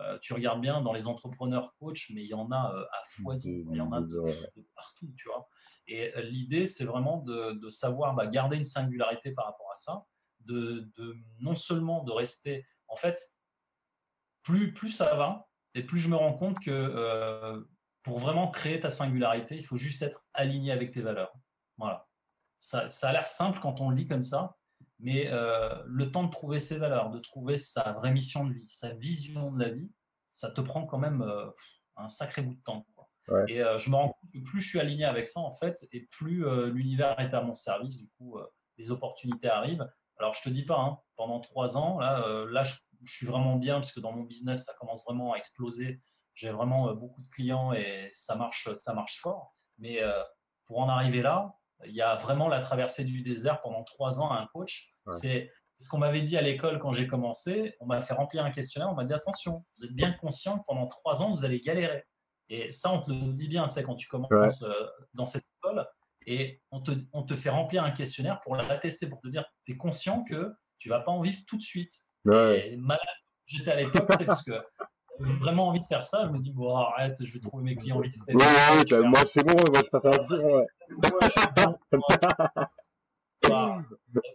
euh, 0.00 0.18
tu 0.20 0.32
regardes 0.32 0.60
bien 0.60 0.80
dans 0.80 0.92
les 0.92 1.06
entrepreneurs 1.06 1.74
coach, 1.78 2.10
mais 2.14 2.22
il 2.22 2.28
y 2.28 2.34
en 2.34 2.50
a 2.50 2.74
euh, 2.74 2.84
à 2.84 3.02
foison, 3.04 3.48
il 3.70 3.76
y 3.76 3.80
en 3.80 3.92
a 3.92 4.00
de, 4.00 4.22
partout, 4.74 5.12
tu 5.16 5.28
vois. 5.28 5.48
Et 5.86 6.14
euh, 6.16 6.22
l'idée, 6.22 6.66
c'est 6.66 6.84
vraiment 6.84 7.18
de, 7.18 7.68
savoir 7.68 8.14
bah, 8.14 8.26
garder 8.26 8.56
une 8.56 8.64
singularité 8.64 9.32
par 9.32 9.46
rapport 9.46 9.70
à 9.70 9.74
ça, 9.74 10.04
de, 10.40 10.88
non 11.40 11.54
seulement 11.54 12.02
de 12.02 12.12
rester, 12.12 12.66
en 12.88 12.96
fait, 12.96 13.20
plus, 14.42 14.72
plus 14.72 14.90
ça 14.90 15.14
va, 15.14 15.48
et 15.74 15.82
plus 15.82 16.00
je 16.00 16.08
me 16.08 16.16
rends 16.16 16.34
compte 16.34 16.58
que 16.60 17.64
pour 18.02 18.18
vraiment 18.18 18.50
créer 18.50 18.80
ta 18.80 18.90
singularité, 18.90 19.56
il 19.56 19.64
faut 19.64 19.76
juste 19.76 20.02
être 20.02 20.24
aligné 20.32 20.72
avec 20.72 20.90
tes 20.90 21.02
valeurs. 21.02 21.32
Voilà. 21.76 22.08
Ça, 22.58 22.88
ça 22.88 23.10
a 23.10 23.12
l'air 23.12 23.26
simple 23.26 23.60
quand 23.60 23.80
on 23.80 23.90
le 23.90 23.96
dit 23.96 24.06
comme 24.06 24.22
ça, 24.22 24.56
mais 25.00 25.28
euh, 25.30 25.74
le 25.86 26.10
temps 26.10 26.24
de 26.24 26.30
trouver 26.30 26.58
ses 26.58 26.78
valeurs, 26.78 27.10
de 27.10 27.18
trouver 27.18 27.56
sa 27.56 27.92
vraie 27.92 28.12
mission 28.12 28.44
de 28.44 28.52
vie, 28.52 28.68
sa 28.68 28.92
vision 28.94 29.50
de 29.50 29.62
la 29.62 29.70
vie, 29.70 29.90
ça 30.32 30.50
te 30.50 30.60
prend 30.60 30.86
quand 30.86 30.98
même 30.98 31.22
euh, 31.22 31.50
un 31.96 32.08
sacré 32.08 32.42
bout 32.42 32.54
de 32.54 32.62
temps. 32.62 32.86
Et 33.46 33.62
euh, 33.62 33.78
je 33.78 33.90
me 33.90 33.94
rends 33.94 34.08
compte 34.08 34.32
que 34.32 34.38
plus 34.40 34.60
je 34.60 34.68
suis 34.68 34.80
aligné 34.80 35.04
avec 35.04 35.28
ça, 35.28 35.40
en 35.40 35.52
fait, 35.52 35.86
et 35.92 36.08
plus 36.10 36.44
l'univers 36.70 37.18
est 37.20 37.32
à 37.32 37.42
mon 37.42 37.54
service, 37.54 37.98
du 37.98 38.08
coup, 38.18 38.36
les 38.76 38.90
opportunités 38.90 39.48
arrivent. 39.48 39.88
Alors, 40.18 40.34
je 40.34 40.42
te 40.42 40.48
dis 40.48 40.64
pas, 40.64 40.78
hein, 40.78 40.98
pendant 41.16 41.38
trois 41.38 41.76
ans, 41.78 42.00
là, 42.00 42.44
là 42.50 42.64
je, 42.64 42.74
suis 43.04 43.26
vraiment 43.26 43.54
bien, 43.54 43.74
parce 43.74 43.92
que 43.92 44.00
dans 44.00 44.12
mon 44.12 44.24
business, 44.24 44.64
ça 44.64 44.74
commence 44.80 45.04
vraiment 45.04 45.32
à 45.32 45.36
exploser. 45.36 46.02
J'ai 46.34 46.50
vraiment 46.50 46.92
beaucoup 46.94 47.22
de 47.22 47.28
clients 47.28 47.72
et 47.72 48.08
ça 48.10 48.34
marche, 48.34 48.72
ça 48.72 48.94
marche 48.94 49.20
fort. 49.20 49.54
Mais 49.78 50.00
pour 50.64 50.80
en 50.80 50.88
arriver 50.88 51.22
là, 51.22 51.54
il 51.86 51.94
y 51.94 52.02
a 52.02 52.16
vraiment 52.16 52.48
la 52.48 52.60
traversée 52.60 53.04
du 53.04 53.22
désert 53.22 53.60
pendant 53.62 53.82
trois 53.84 54.20
ans 54.20 54.30
à 54.30 54.40
un 54.40 54.46
coach. 54.52 54.94
C'est 55.08 55.50
ce 55.78 55.88
qu'on 55.88 55.98
m'avait 55.98 56.22
dit 56.22 56.36
à 56.36 56.42
l'école 56.42 56.78
quand 56.78 56.92
j'ai 56.92 57.06
commencé. 57.06 57.74
On 57.80 57.86
m'a 57.86 58.00
fait 58.00 58.14
remplir 58.14 58.44
un 58.44 58.50
questionnaire. 58.50 58.90
On 58.90 58.94
m'a 58.94 59.04
dit 59.04 59.14
attention, 59.14 59.64
vous 59.76 59.86
êtes 59.86 59.94
bien 59.94 60.12
conscient 60.12 60.58
que 60.58 60.64
pendant 60.66 60.86
trois 60.86 61.22
ans, 61.22 61.34
vous 61.34 61.44
allez 61.44 61.60
galérer. 61.60 62.04
Et 62.50 62.70
ça, 62.70 62.90
on 62.92 63.00
te 63.00 63.10
le 63.10 63.32
dit 63.32 63.48
bien, 63.48 63.66
tu 63.68 63.74
sais, 63.74 63.82
quand 63.82 63.94
tu 63.94 64.08
commences 64.08 64.62
euh, 64.62 64.72
dans 65.14 65.26
cette 65.26 65.44
école. 65.58 65.86
Et 66.26 66.60
on 66.70 66.80
te, 66.80 66.90
on 67.12 67.22
te, 67.22 67.34
fait 67.34 67.48
remplir 67.48 67.82
un 67.82 67.92
questionnaire 67.92 68.40
pour 68.40 68.54
l'attester, 68.54 69.08
pour 69.08 69.20
te 69.20 69.28
dire 69.28 69.44
tu 69.64 69.72
es 69.72 69.76
conscient 69.76 70.22
que 70.24 70.52
tu 70.76 70.90
vas 70.90 71.00
pas 71.00 71.12
en 71.12 71.22
vivre 71.22 71.38
tout 71.46 71.56
de 71.56 71.62
suite. 71.62 71.92
Et 72.30 72.76
malade, 72.76 73.00
j'étais 73.46 73.70
à 73.70 73.76
l'époque, 73.76 74.10
c'est 74.18 74.26
parce 74.26 74.42
que 74.42 74.52
vraiment 75.20 75.68
envie 75.68 75.80
de 75.80 75.86
faire 75.86 76.04
ça, 76.04 76.26
je 76.26 76.32
me 76.32 76.38
dis, 76.38 76.52
bon, 76.52 76.74
arrête, 76.76 77.22
je 77.22 77.32
vais 77.32 77.40
trouver 77.40 77.62
mes 77.62 77.76
clients 77.76 78.00
vite 78.00 78.14
fait. 78.24 78.34
Ouais, 78.34 79.02
moi, 79.02 79.24
c'est 79.24 79.44
bon, 79.44 79.54
moi, 79.70 79.82
je 79.82 79.88
passe 79.90 80.04
à 80.04 80.10
l'action. 80.10 80.36
Ouais. 80.36 80.66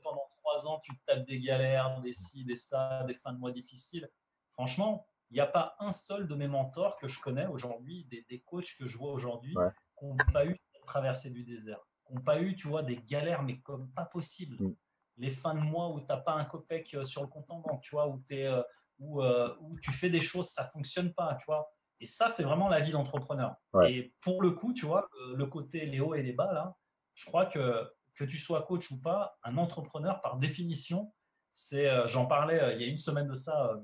pendant 0.04 0.28
trois 0.30 0.67
ans, 0.67 0.80
tu 0.84 0.95
te 0.95 1.06
tapes 1.06 1.26
des 1.26 1.39
galères, 1.39 2.02
des 2.02 2.13
ci, 2.13 2.45
des 2.45 2.56
ça, 2.56 3.04
des 3.08 3.13
fins 3.13 3.34
de 3.34 3.39
mois 3.39 3.52
difficiles. 3.52 4.10
franchement, 4.54 5.08
il 5.32 5.36
n'y 5.36 5.41
a 5.41 5.48
pas 5.48 5.76
un 5.80 5.91
seul 5.91 6.28
de 6.28 6.36
mes 6.36 6.48
mentors 6.48 6.98
que 6.98 7.08
je 7.08 7.19
connais 7.19 7.48
aujourd'hui, 7.48 8.06
des, 8.06 8.39
coachs 8.41 8.76
que 8.78 8.88
je 8.88 8.98
vois 8.98 9.12
aujourd'hui, 9.12 9.56
qui 9.98 10.06
n'ont 10.06 10.17
pas 10.32 10.45
eu 10.45 10.60
traversée 10.86 11.32
du 11.32 11.43
désert, 11.43 11.80
qui 12.06 12.13
n'ont 12.13 12.21
pas 12.21 12.39
eu, 12.39 12.56
tu 12.56 12.67
vois, 12.67 12.84
des 12.84 12.98
galères, 12.98 13.41
mais 13.41 13.60
comme 13.60 13.89
pas 13.91 14.06
possible. 14.06 14.63
Mm. 14.63 14.76
Les 15.17 15.30
fins 15.30 15.56
de 15.56 15.62
mois 15.62 15.89
où 15.89 16.00
tu 16.00 16.08
n'as 16.08 16.17
pas 16.17 16.34
un 16.34 16.45
copec 16.45 16.93
euh, 16.93 17.04
sur 17.04 17.21
le 17.21 17.28
compte 17.28 17.50
en 17.50 17.60
banque, 17.60 17.82
tu 17.82 17.91
vois, 17.91 18.08
où, 18.08 18.21
es, 18.30 18.45
euh, 18.45 18.62
où, 19.06 19.22
euh, 19.24 19.54
où, 19.62 19.80
tu 19.80 19.91
fais 19.91 20.10
des 20.10 20.22
choses, 20.22 20.50
ça 20.50 20.70
fonctionne 20.70 21.13
pas, 21.13 21.36
tu 21.36 21.46
vois. 21.46 21.68
Et 22.00 22.06
ça, 22.06 22.28
c'est 22.28 22.44
vraiment 22.44 22.68
la 22.68 22.82
vie 22.82 22.91
d'entrepreneur. 22.91 23.56
Et 23.88 24.13
pour 24.22 24.41
le 24.41 24.52
coup, 24.52 24.74
tu 24.74 24.86
vois, 24.86 25.08
le, 25.34 25.46
côté 25.46 25.86
les 25.86 26.00
hauts 26.00 26.13
et 26.13 26.22
les 26.22 26.34
bas, 26.34 26.52
là, 26.54 26.76
je 27.13 27.26
crois 27.26 27.46
que 27.46 27.89
que 28.15 28.24
tu 28.24 28.38
sois 28.38 28.62
coach 28.62 28.91
ou 28.91 29.02
pas, 29.02 29.38
un 29.44 29.58
entrepreneur, 29.58 30.22
par 30.22 30.38
définition, 30.38 31.13
c'est, 31.52 32.08
j'en 32.08 32.26
parlais 32.28 32.76
il 32.76 32.82
y 32.82 32.86
a 32.86 32.88
une 32.88 32.96
semaine 32.96 33.28
de 33.28 33.34
ça 33.34 33.78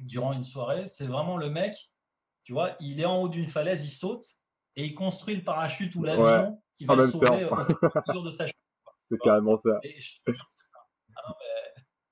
durant 0.00 0.32
une 0.32 0.42
soirée, 0.42 0.86
c'est 0.86 1.06
vraiment 1.06 1.36
le 1.36 1.50
mec, 1.50 1.74
tu 2.42 2.52
vois, 2.52 2.76
il 2.80 3.00
est 3.00 3.04
en 3.04 3.20
haut 3.20 3.28
d'une 3.28 3.48
falaise, 3.48 3.84
il 3.84 3.90
saute 3.90 4.24
et 4.76 4.84
il 4.84 4.94
construit 4.94 5.34
le 5.34 5.42
parachute 5.42 5.94
ou 5.94 6.02
l'avion 6.02 6.62
qui 6.74 6.84
va 6.84 6.94
le 6.94 7.02
sauver 7.02 7.44
au 7.44 7.56
fur 8.10 8.22
de 8.22 8.30
sa 8.30 8.46
chute. 8.46 8.56
C'est 8.96 9.18
carrément 9.18 9.56
ça. 9.56 9.78
Et 9.82 10.00
je 10.00 10.20
te 10.24 10.32
jure, 10.32 10.46
c'est 10.50 10.70
ça. 10.70 10.75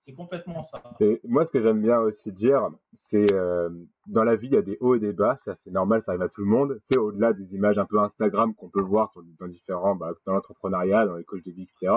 C'est 0.07 0.15
complètement 0.15 0.61
ça. 0.61 0.83
Et 1.01 1.19
moi, 1.25 1.47
ce 1.47 1.51
que 1.51 1.61
j'aime 1.61 1.81
bien 1.81 1.99
aussi 1.99 2.31
dire, 2.31 2.69
c'est 2.93 3.33
euh, 3.33 3.71
dans 4.07 4.23
la 4.23 4.37
vie, 4.37 4.49
il 4.49 4.53
y 4.53 4.59
a 4.59 4.63
des 4.63 4.77
hauts 4.81 4.95
et 4.95 4.99
des 4.99 5.15
bas. 5.15 5.35
Ça, 5.37 5.55
c'est 5.55 5.71
normal, 5.71 6.03
ça 6.03 6.13
arrive 6.13 6.21
à 6.21 6.29
tout 6.29 6.43
le 6.43 6.47
monde. 6.47 6.75
Tu 6.85 6.95
sais, 6.95 6.99
au-delà 6.99 7.33
des 7.33 7.55
images 7.55 7.79
un 7.79 7.87
peu 7.87 7.99
Instagram 7.99 8.55
qu'on 8.55 8.69
peut 8.69 8.83
voir 8.83 9.11
dans 9.39 9.49
différents, 9.49 9.97
bah, 9.97 10.13
dans 10.27 10.35
l'entrepreneuriat, 10.35 11.07
dans 11.07 11.17
les 11.17 11.25
coachs 11.25 11.43
de 11.47 11.51
vie, 11.53 11.63
etc. 11.63 11.95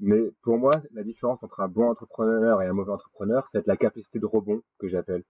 Mais 0.00 0.32
pour 0.40 0.56
moi, 0.56 0.72
la 0.92 1.02
différence 1.02 1.42
entre 1.42 1.60
un 1.60 1.68
bon 1.68 1.90
entrepreneur 1.90 2.62
et 2.62 2.66
un 2.66 2.72
mauvais 2.72 2.92
entrepreneur, 2.92 3.46
c'est 3.46 3.66
la 3.66 3.76
capacité 3.76 4.18
de 4.18 4.26
rebond 4.26 4.62
que 4.78 4.88
j'appelle. 4.88 5.22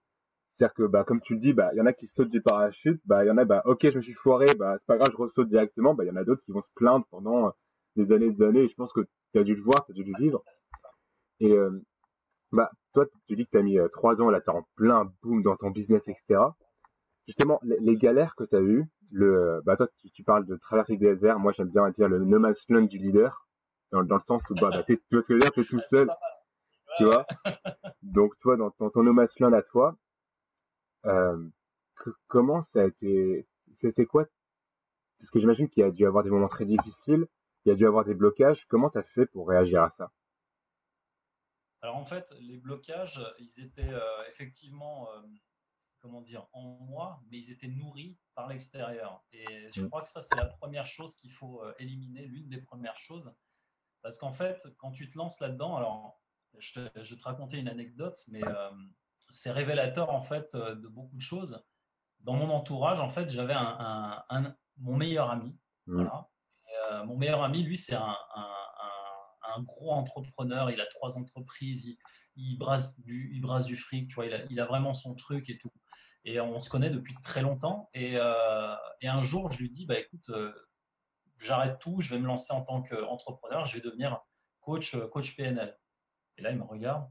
C'est-à-dire 0.49 0.73
que, 0.73 0.83
bah, 0.83 1.03
comme 1.03 1.19
tu 1.19 1.33
le 1.33 1.39
dis, 1.39 1.51
bah, 1.51 1.71
il 1.73 1.77
y 1.79 1.81
en 1.81 1.85
a 1.85 1.91
qui 1.91 2.07
sautent 2.07 2.29
du 2.29 2.41
parachute, 2.41 3.01
il 3.09 3.25
y 3.25 3.29
en 3.29 3.37
a, 3.37 3.61
ok, 3.65 3.89
je 3.89 3.97
me 3.97 4.01
suis 4.01 4.13
foiré, 4.13 4.55
bah, 4.55 4.75
c'est 4.77 4.87
pas 4.87 4.95
grave, 4.95 5.11
je 5.11 5.17
ressaute 5.17 5.49
directement, 5.49 5.97
il 5.99 6.07
y 6.07 6.11
en 6.11 6.15
a 6.15 6.23
d'autres 6.23 6.43
qui 6.43 6.51
vont 6.51 6.61
se 6.61 6.69
plaindre 6.75 7.05
pendant 7.11 7.51
des 7.97 8.13
années 8.13 8.27
et 8.27 8.31
des 8.31 8.45
années, 8.45 8.61
et 8.61 8.67
je 8.69 8.75
pense 8.75 8.93
que 8.93 9.01
tu 9.33 9.39
as 9.39 9.43
dû 9.43 9.55
le 9.55 9.61
voir, 9.61 9.85
tu 9.85 9.91
as 9.91 9.95
dû 9.95 10.05
le 10.05 10.17
vivre. 10.17 10.43
Et, 11.39 11.51
euh, 11.51 11.71
bah, 12.51 12.71
toi, 12.93 13.05
tu 13.25 13.35
dis 13.35 13.45
que 13.45 13.51
tu 13.51 13.57
as 13.57 13.63
mis 13.63 13.77
euh, 13.77 13.87
trois 13.89 14.21
ans, 14.21 14.29
là, 14.29 14.41
tu 14.41 14.49
en 14.49 14.67
plein 14.75 15.11
boom 15.21 15.41
dans 15.41 15.55
ton 15.55 15.69
business, 15.69 16.07
etc. 16.07 16.39
Justement, 17.27 17.59
les, 17.63 17.97
galères 17.97 18.35
que 18.35 18.43
tu 18.43 18.55
as 18.55 18.61
eues, 18.61 18.85
le, 19.11 19.61
bah, 19.65 19.75
toi, 19.75 19.87
tu, 20.13 20.23
parles 20.23 20.45
de 20.45 20.55
traverser 20.55 20.93
le 20.93 20.99
désert, 20.99 21.39
moi, 21.39 21.51
j'aime 21.51 21.69
bien 21.69 21.89
dire 21.89 22.07
le 22.07 22.19
no 22.19 22.39
man's 22.39 22.65
land 22.69 22.83
du 22.83 22.97
leader, 22.97 23.47
dans, 23.91 24.03
dans 24.03 24.15
le 24.15 24.21
sens 24.21 24.49
où, 24.49 24.55
bah, 24.55 24.69
bah 24.71 24.83
tu 24.83 24.97
vois 25.11 25.21
ce 25.21 25.27
que 25.27 25.33
je 25.33 25.33
veux 25.33 25.39
dire, 25.39 25.51
tu 25.51 25.61
es 25.61 25.65
tout 25.65 25.79
seul, 25.79 26.09
tu 26.97 27.05
vois? 27.05 27.25
Donc, 28.01 28.37
toi, 28.39 28.55
dans, 28.55 28.71
ton 28.71 29.03
no 29.03 29.13
man's 29.13 29.39
land 29.39 29.53
à 29.53 29.61
toi, 29.61 29.97
euh, 31.05 31.37
comment 32.27 32.61
ça 32.61 32.81
a 32.81 32.85
été, 32.85 33.47
c'était 33.73 34.05
quoi? 34.05 34.25
Parce 35.19 35.31
que 35.31 35.39
j'imagine 35.39 35.67
qu'il 35.69 35.81
y 35.81 35.85
a 35.85 35.91
dû 35.91 36.05
avoir 36.05 36.23
des 36.23 36.29
moments 36.29 36.47
très 36.47 36.65
difficiles, 36.65 37.27
il 37.65 37.69
y 37.69 37.71
a 37.71 37.75
dû 37.75 37.85
avoir 37.85 38.05
des 38.05 38.13
blocages. 38.13 38.65
Comment 38.67 38.89
tu 38.89 38.97
as 38.97 39.03
fait 39.03 39.25
pour 39.25 39.49
réagir 39.49 39.83
à 39.83 39.89
ça? 39.89 40.11
Alors 41.81 41.95
en 41.95 42.05
fait, 42.05 42.33
les 42.39 42.57
blocages, 42.57 43.21
ils 43.39 43.63
étaient 43.63 43.93
euh, 43.93 44.27
effectivement, 44.29 45.09
euh, 45.11 45.21
comment 45.99 46.21
dire, 46.21 46.47
en 46.53 46.63
moi, 46.81 47.21
mais 47.29 47.37
ils 47.37 47.51
étaient 47.51 47.67
nourris 47.67 48.17
par 48.33 48.47
l'extérieur. 48.47 49.23
Et 49.31 49.69
je 49.71 49.81
mmh. 49.81 49.89
crois 49.89 50.01
que 50.01 50.09
ça, 50.09 50.21
c'est 50.21 50.35
la 50.35 50.45
première 50.45 50.87
chose 50.87 51.15
qu'il 51.15 51.31
faut 51.31 51.63
euh, 51.63 51.73
éliminer, 51.77 52.25
l'une 52.25 52.49
des 52.49 52.61
premières 52.61 52.97
choses. 52.97 53.33
Parce 54.01 54.17
qu'en 54.17 54.33
fait, 54.33 54.67
quand 54.77 54.91
tu 54.91 55.07
te 55.07 55.17
lances 55.17 55.39
là-dedans, 55.39 55.75
alors 55.75 56.19
je, 56.57 56.73
te, 56.73 57.03
je 57.03 57.13
vais 57.13 57.19
te 57.19 57.25
raconter 57.25 57.59
une 57.59 57.67
anecdote, 57.67 58.17
mais 58.29 58.41
c'est 59.19 59.51
révélateur 59.51 60.11
en 60.11 60.21
fait 60.21 60.55
de 60.55 60.87
beaucoup 60.87 61.15
de 61.15 61.21
choses. 61.21 61.63
Dans 62.21 62.33
mon 62.33 62.49
entourage, 62.49 62.99
en 62.99 63.09
fait, 63.09 63.29
j'avais 63.29 63.55
un, 63.55 64.55
mon 64.77 64.95
meilleur 64.95 65.29
ami. 65.29 65.59
Mmh. 65.87 66.07
mon 67.05 67.17
meilleur 67.17 67.43
ami, 67.43 67.63
lui, 67.63 67.75
c'est 67.75 67.95
un, 67.95 68.15
gros 69.61 69.91
entrepreneur. 69.91 70.71
Il 70.71 70.81
a 70.81 70.85
trois 70.85 71.17
entreprises. 71.17 71.97
Il, 72.35 72.57
brasse, 72.57 72.99
du, 73.01 73.31
il 73.33 73.41
brasse 73.41 73.65
du 73.65 73.77
fric. 73.77 74.09
Tu 74.09 74.15
vois, 74.15 74.25
il 74.25 74.59
a, 74.59 74.65
vraiment 74.65 74.93
son 74.93 75.15
truc 75.15 75.49
et 75.49 75.57
tout. 75.57 75.71
Et 76.25 76.39
on 76.39 76.59
se 76.59 76.69
connaît 76.69 76.89
depuis 76.89 77.15
très 77.21 77.41
longtemps. 77.41 77.89
Et, 77.93 78.17
euh, 78.17 78.75
un 79.03 79.21
jour, 79.21 79.49
je 79.51 79.59
lui 79.59 79.69
dis, 79.69 79.85
bah 79.85 79.99
écoute, 79.99 80.29
euh, 80.29 80.53
j'arrête 81.37 81.79
tout. 81.79 82.01
Je 82.01 82.09
vais 82.13 82.19
me 82.19 82.27
lancer 82.27 82.53
en 82.53 82.61
tant 82.63 82.81
qu'entrepreneur. 82.81 83.65
Je 83.65 83.75
vais 83.75 83.81
devenir 83.81 84.19
coach, 84.61 84.95
coach 85.11 85.35
PNL. 85.35 85.77
Et 86.37 86.41
là, 86.41 86.51
il 86.51 86.57
me 86.57 86.63
regarde. 86.63 87.09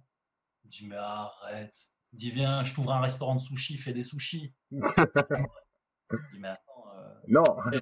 Il 0.62 0.66
me 0.66 0.70
dit, 0.70 0.86
mais 0.88 0.96
arrête 0.96 1.92
dit 2.16 2.30
viens, 2.30 2.62
je 2.64 2.74
t'ouvre 2.74 2.92
un 2.92 3.00
restaurant 3.00 3.34
de 3.34 3.40
sushi, 3.40 3.76
fais 3.76 3.92
des 3.92 4.02
sushis. 4.02 4.54
je 4.70 6.16
dis 6.32 6.38
mais 6.38 6.48
attends. 6.48 6.84
Euh, 6.96 7.14
non. 7.28 7.44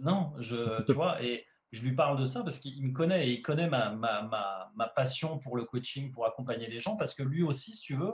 Non, 0.00 0.32
je, 0.40 0.82
tu 0.82 0.92
vois, 0.92 1.22
et 1.22 1.46
je 1.74 1.82
lui 1.82 1.94
parle 1.94 2.18
de 2.18 2.24
ça 2.24 2.42
parce 2.42 2.58
qu'il 2.58 2.86
me 2.86 2.92
connaît 2.92 3.28
et 3.28 3.32
il 3.32 3.42
connaît 3.42 3.68
ma, 3.68 3.90
ma, 3.90 4.22
ma, 4.22 4.70
ma, 4.74 4.88
passion 4.88 5.38
pour 5.38 5.56
le 5.56 5.64
coaching, 5.64 6.10
pour 6.10 6.26
accompagner 6.26 6.68
les 6.68 6.80
gens, 6.80 6.96
parce 6.96 7.14
que 7.14 7.22
lui 7.22 7.42
aussi, 7.42 7.74
si 7.74 7.80
tu 7.80 7.96
veux, 7.96 8.12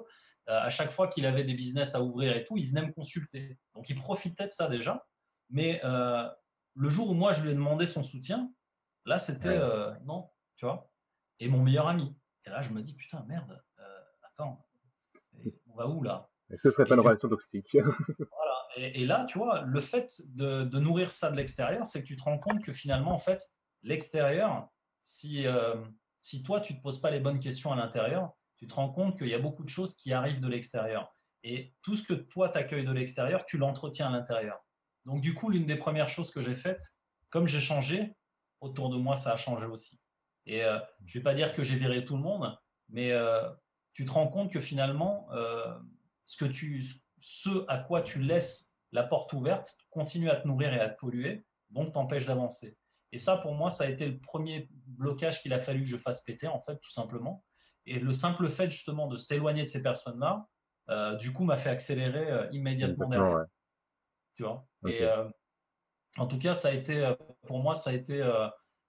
euh, 0.48 0.60
à 0.60 0.70
chaque 0.70 0.90
fois 0.90 1.08
qu'il 1.08 1.26
avait 1.26 1.44
des 1.44 1.54
business 1.54 1.94
à 1.94 2.02
ouvrir 2.02 2.36
et 2.36 2.44
tout, 2.44 2.56
il 2.56 2.68
venait 2.68 2.86
me 2.86 2.92
consulter. 2.92 3.58
Donc 3.74 3.88
il 3.88 3.96
profitait 3.96 4.46
de 4.46 4.52
ça 4.52 4.68
déjà. 4.68 5.06
Mais 5.50 5.80
euh, 5.84 6.28
le 6.74 6.90
jour 6.90 7.10
où 7.10 7.14
moi 7.14 7.32
je 7.32 7.42
lui 7.42 7.50
ai 7.50 7.54
demandé 7.54 7.86
son 7.86 8.02
soutien, 8.02 8.52
là 9.04 9.18
c'était 9.18 9.58
non, 10.04 10.30
tu 10.56 10.64
vois. 10.64 10.90
Et 11.38 11.48
mon 11.48 11.62
meilleur 11.62 11.88
ami. 11.88 12.16
Et 12.44 12.50
là 12.50 12.62
je 12.62 12.70
me 12.70 12.82
dis 12.82 12.94
putain 12.94 13.24
merde, 13.28 13.62
attends, 14.22 14.66
on 15.66 15.76
va 15.76 15.86
où 15.88 16.02
là? 16.02 16.30
Est-ce 16.50 16.62
que 16.62 16.70
ce 16.70 16.76
serait 16.76 16.86
pas 16.86 16.94
une 16.94 17.00
relation 17.00 17.28
toxique? 17.28 17.76
Voilà. 17.76 18.49
Et, 18.76 19.04
là, 19.04 19.24
tu 19.24 19.38
vois, 19.38 19.62
le 19.62 19.80
fait 19.80 20.20
de, 20.34 20.78
nourrir 20.78 21.12
ça 21.12 21.30
de 21.30 21.36
l'extérieur, 21.36 21.86
c'est 21.86 22.02
que 22.02 22.06
tu 22.06 22.16
te 22.16 22.22
rends 22.22 22.38
compte 22.38 22.62
que 22.62 22.72
finalement, 22.72 23.12
en 23.12 23.18
fait, 23.18 23.42
l'extérieur, 23.82 24.68
si, 25.02 25.46
euh, 25.46 25.74
si 26.20 26.42
toi, 26.42 26.60
tu 26.60 26.74
ne 26.74 26.78
te 26.78 26.82
poses 26.82 27.00
pas 27.00 27.10
les 27.10 27.20
bonnes 27.20 27.40
questions 27.40 27.72
à 27.72 27.76
l'intérieur, 27.76 28.32
tu 28.56 28.66
te 28.66 28.74
rends 28.74 28.90
compte 28.90 29.18
qu'il 29.18 29.28
y 29.28 29.34
a 29.34 29.38
beaucoup 29.38 29.64
de 29.64 29.68
choses 29.68 29.96
qui 29.96 30.12
arrivent 30.12 30.40
de 30.40 30.48
l'extérieur. 30.48 31.12
Et 31.42 31.74
tout 31.82 31.96
ce 31.96 32.06
que 32.06 32.14
toi, 32.14 32.48
t'accueilles 32.48 32.84
de 32.84 32.92
l'extérieur, 32.92 33.44
tu 33.44 33.58
l'entretiens 33.58 34.08
à 34.08 34.10
l'intérieur. 34.10 34.58
Donc, 35.06 35.20
du 35.20 35.34
coup, 35.34 35.50
l'une 35.50 35.66
des 35.66 35.76
premières 35.76 36.08
choses 36.08 36.30
que 36.30 36.40
j'ai 36.40 36.54
faites, 36.54 36.82
comme 37.30 37.48
j'ai 37.48 37.60
changé, 37.60 38.14
autour 38.60 38.90
de 38.90 38.98
moi, 38.98 39.16
ça 39.16 39.32
a 39.32 39.36
changé 39.36 39.64
aussi. 39.64 40.00
Et 40.46 40.64
euh, 40.64 40.78
je 41.06 41.18
ne 41.18 41.20
vais 41.20 41.24
pas 41.24 41.34
dire 41.34 41.54
que 41.54 41.64
j'ai 41.64 41.76
viré 41.76 42.04
tout 42.04 42.16
le 42.16 42.22
monde, 42.22 42.56
mais 42.88 43.12
euh, 43.12 43.48
tu 43.94 44.04
te 44.04 44.12
rends 44.12 44.28
compte 44.28 44.52
que 44.52 44.60
finalement, 44.60 45.28
ce, 46.24 46.36
que 46.36 46.44
tu, 46.44 46.84
ce 47.20 47.64
à 47.68 47.78
quoi 47.78 48.02
tu 48.02 48.20
laisses 48.20 48.74
la 48.92 49.04
porte 49.04 49.32
ouverte 49.32 49.78
continue 49.90 50.30
à 50.30 50.36
te 50.36 50.48
nourrir 50.48 50.74
et 50.74 50.80
à 50.80 50.88
te 50.88 50.98
polluer, 50.98 51.44
donc 51.70 51.92
t'empêche 51.92 52.26
d'avancer. 52.26 52.76
Et 53.12 53.18
ça, 53.18 53.36
pour 53.36 53.54
moi, 53.54 53.70
ça 53.70 53.84
a 53.84 53.88
été 53.88 54.06
le 54.06 54.18
premier 54.18 54.68
blocage 54.70 55.40
qu'il 55.40 55.52
a 55.52 55.58
fallu 55.58 55.82
que 55.82 55.88
je 55.88 55.96
fasse 55.96 56.22
péter, 56.22 56.48
en 56.48 56.60
fait, 56.60 56.76
tout 56.76 56.90
simplement. 56.90 57.44
Et 57.86 57.98
le 57.98 58.12
simple 58.12 58.48
fait, 58.48 58.70
justement, 58.70 59.06
de 59.06 59.16
s'éloigner 59.16 59.62
de 59.62 59.68
ces 59.68 59.82
personnes-là, 59.82 60.46
euh, 60.90 61.16
du 61.16 61.32
coup, 61.32 61.44
m'a 61.44 61.56
fait 61.56 61.70
accélérer 61.70 62.30
euh, 62.30 62.48
immédiatement 62.52 63.08
derrière. 63.08 63.44
Tu 64.36 64.44
vois? 64.44 64.66
Et 64.88 65.06
en 66.16 66.26
tout 66.26 66.38
cas, 66.38 66.54
ça 66.54 66.68
a 66.68 66.72
été, 66.72 67.14
pour 67.46 67.60
moi, 67.60 67.74
ça 67.74 67.90
a 67.90 67.92
été, 67.92 68.18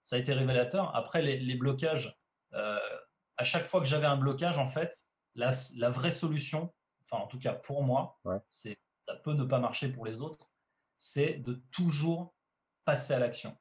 ça 0.02 0.16
a 0.16 0.18
été 0.18 0.32
révélateur. 0.32 0.94
Après, 0.96 1.22
les, 1.22 1.38
les 1.38 1.54
blocages, 1.54 2.16
à 2.52 3.44
chaque 3.44 3.64
fois 3.64 3.80
que 3.80 3.86
j'avais 3.86 4.06
un 4.06 4.16
blocage, 4.16 4.58
en 4.58 4.66
fait, 4.66 4.94
la, 5.34 5.50
la, 5.76 5.90
vraie 5.90 6.10
solution, 6.10 6.72
enfin 7.12 7.24
en 7.24 7.26
tout 7.26 7.38
cas 7.38 7.52
pour 7.52 7.82
moi, 7.82 8.18
c'est 8.50 8.78
ça 9.06 9.16
peut 9.16 9.34
ne 9.34 9.44
pas 9.44 9.58
marcher 9.58 9.88
pour 9.90 10.06
les 10.06 10.22
autres, 10.22 10.50
c'est 10.96 11.34
de 11.34 11.62
toujours 11.70 12.34
passer 12.84 13.12
à 13.12 13.18
l'action. 13.18 13.56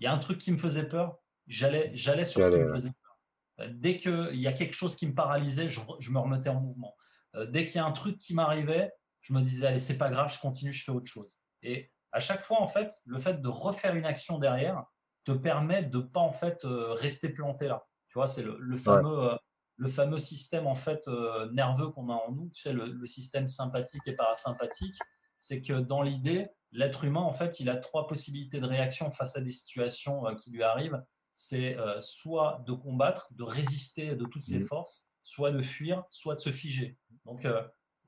Il 0.00 0.04
y 0.04 0.06
a 0.06 0.12
un 0.12 0.18
truc 0.18 0.38
qui 0.38 0.52
me 0.52 0.58
faisait 0.58 0.88
peur, 0.88 1.18
j'allais 1.46 1.90
j'allais 1.94 2.24
sur 2.24 2.42
ce 2.42 2.50
qui 2.50 2.58
me 2.58 2.72
faisait 2.72 2.90
peur. 2.90 3.18
Euh, 3.60 3.68
dès 3.72 3.96
qu'il 3.96 4.40
y 4.40 4.46
a 4.46 4.52
quelque 4.52 4.74
chose 4.74 4.96
qui 4.96 5.06
me 5.06 5.14
paralysait, 5.14 5.68
je, 5.68 5.80
je 5.98 6.10
me 6.10 6.18
remettais 6.18 6.48
en 6.48 6.60
mouvement. 6.60 6.96
Euh, 7.34 7.46
dès 7.46 7.66
qu'il 7.66 7.76
y 7.76 7.78
a 7.78 7.84
un 7.84 7.92
truc 7.92 8.18
qui 8.18 8.34
m'arrivait, 8.34 8.92
je 9.20 9.32
me 9.32 9.42
disais 9.42 9.66
allez 9.66 9.78
c'est 9.78 9.98
pas 9.98 10.10
grave, 10.10 10.32
je 10.32 10.40
continue, 10.40 10.72
je 10.72 10.82
fais 10.84 10.92
autre 10.92 11.06
chose. 11.06 11.40
Et 11.62 11.92
à 12.12 12.20
chaque 12.20 12.40
fois 12.40 12.60
en 12.60 12.66
fait, 12.66 12.92
le 13.06 13.18
fait 13.18 13.40
de 13.40 13.48
refaire 13.48 13.94
une 13.94 14.06
action 14.06 14.38
derrière 14.38 14.84
te 15.24 15.32
permet 15.32 15.82
de 15.82 15.98
pas 15.98 16.20
en 16.20 16.32
fait 16.32 16.64
euh, 16.64 16.92
rester 16.94 17.28
planté 17.28 17.68
là. 17.68 17.86
Tu 18.08 18.14
vois, 18.14 18.26
c'est 18.26 18.42
le, 18.42 18.76
fameux, 18.76 19.30
euh, 19.30 19.36
le 19.82 19.88
fameux 19.88 20.18
système 20.18 20.68
en 20.68 20.76
fait 20.76 21.08
euh, 21.08 21.50
nerveux 21.50 21.90
qu'on 21.90 22.08
a 22.08 22.12
en 22.14 22.30
nous. 22.30 22.48
Tu 22.50 22.60
sais, 22.60 22.72
le, 22.72 23.04
système 23.04 23.48
sympathique 23.48 24.02
et 24.06 24.14
parasympathique. 24.14 24.94
C'est 25.40 25.60
que 25.60 25.72
dans 25.72 26.02
l'idée, 26.02 26.50
l'être 26.70 27.02
humain, 27.02 27.22
en 27.22 27.32
fait, 27.32 27.58
il 27.58 27.68
a 27.68 27.74
trois 27.74 28.06
possibilités 28.06 28.60
de 28.60 28.66
réaction 28.66 29.10
face 29.10 29.36
à 29.36 29.40
des 29.40 29.50
situations 29.50 30.24
euh, 30.24 30.36
qui 30.36 30.52
lui 30.52 30.62
arrivent. 30.62 31.02
C'est 31.34 31.78
soit 31.98 32.62
de 32.66 32.74
combattre, 32.74 33.32
de 33.32 33.42
résister 33.42 34.16
de 34.16 34.26
toutes 34.26 34.42
ses 34.42 34.58
mmh. 34.58 34.66
forces, 34.66 35.10
soit 35.22 35.50
de 35.50 35.62
fuir, 35.62 36.04
soit 36.10 36.34
de 36.34 36.40
se 36.40 36.52
figer. 36.52 36.98
Donc 37.24 37.48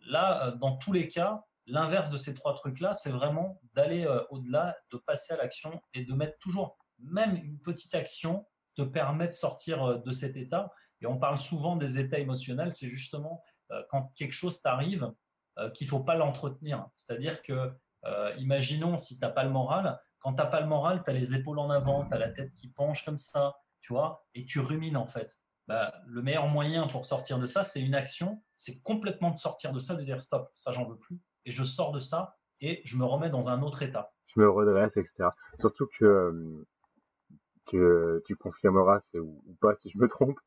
là, 0.05 0.51
dans 0.61 0.77
tous 0.77 0.93
les 0.93 1.09
cas, 1.09 1.43
l'inverse 1.65 2.11
de 2.11 2.19
ces 2.19 2.35
trois 2.35 2.53
trucs-là, 2.55 2.93
c'est 2.93 3.09
vraiment 3.09 3.63
d'aller 3.73 4.07
au-delà, 4.29 4.77
de 4.93 4.99
passer 4.99 5.33
à 5.33 5.39
l'action 5.39 5.81
et 5.95 6.05
de 6.05 6.13
mettre 6.13 6.37
toujours 6.39 6.77
même 6.99 7.35
une 7.37 7.59
petite 7.61 7.95
action 7.95 8.45
te 8.75 8.83
permet 8.83 9.29
de 9.29 9.33
sortir 9.33 9.83
euh, 9.85 9.99
de 9.99 10.13
cet 10.13 10.37
état. 10.37 10.71
Et 11.05 11.07
on 11.07 11.19
parle 11.19 11.37
souvent 11.37 11.77
des 11.77 11.99
états 11.99 12.19
émotionnels, 12.19 12.73
c'est 12.73 12.89
justement 12.89 13.43
quand 13.91 14.11
quelque 14.17 14.33
chose 14.33 14.63
t'arrive, 14.63 15.13
qu'il 15.75 15.87
ne 15.87 15.91
faut 15.91 16.01
pas 16.01 16.15
l'entretenir. 16.15 16.87
C'est-à-dire 16.97 17.43
que, 17.43 17.71
imaginons, 18.39 18.97
si 18.97 19.19
tu 19.19 19.21
n'as 19.21 19.31
pas 19.31 19.45
le 19.45 19.51
moral, 19.51 20.01
quand 20.21 20.33
tu 20.33 20.43
n'as 20.43 20.49
pas 20.49 20.63
le 20.63 20.67
moral, 20.67 21.03
tu 21.05 21.11
as 21.11 21.13
les 21.13 21.35
épaules 21.35 21.59
en 21.59 21.69
avant, 21.69 22.09
tu 22.09 22.15
as 22.15 22.19
la 22.19 22.31
tête 22.31 22.55
qui 22.55 22.69
penche 22.69 23.05
comme 23.05 23.19
ça, 23.19 23.55
tu 23.83 23.93
vois, 23.93 24.27
et 24.35 24.47
tu 24.47 24.61
rumines 24.61 24.97
en 24.97 25.07
fait. 25.07 25.39
Bah, 25.69 25.95
le 26.07 26.23
meilleur 26.23 26.49
moyen 26.49 26.87
pour 26.87 27.05
sortir 27.05 27.39
de 27.39 27.45
ça, 27.45 27.63
c'est 27.63 27.83
une 27.83 27.95
action, 27.95 28.43
c'est 28.57 28.81
complètement 28.81 29.31
de 29.31 29.37
sortir 29.37 29.73
de 29.73 29.79
ça, 29.79 29.95
de 29.95 30.03
dire 30.03 30.23
stop, 30.23 30.51
ça 30.55 30.73
j'en 30.73 30.89
veux 30.89 30.97
plus, 30.97 31.21
et 31.45 31.51
je 31.51 31.63
sors 31.63 31.93
de 31.93 32.01
ça 32.01 32.37
et 32.61 32.81
je 32.85 32.97
me 32.97 33.05
remets 33.05 33.29
dans 33.29 33.51
un 33.51 33.63
autre 33.63 33.83
état. 33.83 34.15
Je 34.27 34.41
me 34.41 34.49
redresse, 34.49 34.97
etc. 34.97 35.29
Surtout 35.59 35.87
que, 35.99 36.05
euh, 36.05 36.67
que 37.67 38.23
tu 38.27 38.37
confirmeras 38.37 39.11
ou, 39.15 39.57
pas 39.61 39.75
si 39.75 39.91
je 39.91 39.99
me 39.99 40.09
trompe, 40.09 40.39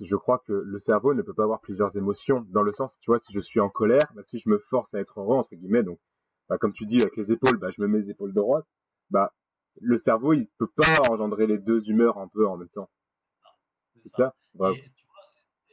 je 0.00 0.16
crois 0.16 0.38
que 0.38 0.52
le 0.52 0.78
cerveau 0.78 1.14
ne 1.14 1.22
peut 1.22 1.34
pas 1.34 1.44
avoir 1.44 1.60
plusieurs 1.60 1.96
émotions. 1.96 2.44
Dans 2.50 2.62
le 2.62 2.72
sens, 2.72 2.98
tu 3.00 3.10
vois, 3.10 3.18
si 3.18 3.32
je 3.32 3.40
suis 3.40 3.60
en 3.60 3.68
colère, 3.68 4.10
bah, 4.14 4.22
si 4.22 4.38
je 4.38 4.48
me 4.48 4.58
force 4.58 4.94
à 4.94 5.00
être 5.00 5.20
heureux, 5.20 5.36
entre 5.36 5.54
guillemets, 5.54 5.82
donc, 5.82 6.00
bah, 6.48 6.58
comme 6.58 6.72
tu 6.72 6.84
dis, 6.86 7.00
avec 7.00 7.16
les 7.16 7.30
épaules, 7.30 7.58
bah, 7.58 7.70
je 7.70 7.80
me 7.80 7.86
mets 7.86 7.98
les 7.98 8.10
épaules 8.10 8.32
droites, 8.32 8.66
bah, 9.10 9.32
le 9.80 9.96
cerveau, 9.96 10.32
il 10.32 10.48
peut 10.58 10.70
pas 10.70 11.10
engendrer 11.10 11.46
les 11.46 11.58
deux 11.58 11.90
humeurs 11.90 12.18
un 12.18 12.28
peu 12.28 12.46
en 12.46 12.56
même 12.56 12.68
temps. 12.68 12.90
C'est 13.96 14.08
ça. 14.08 14.34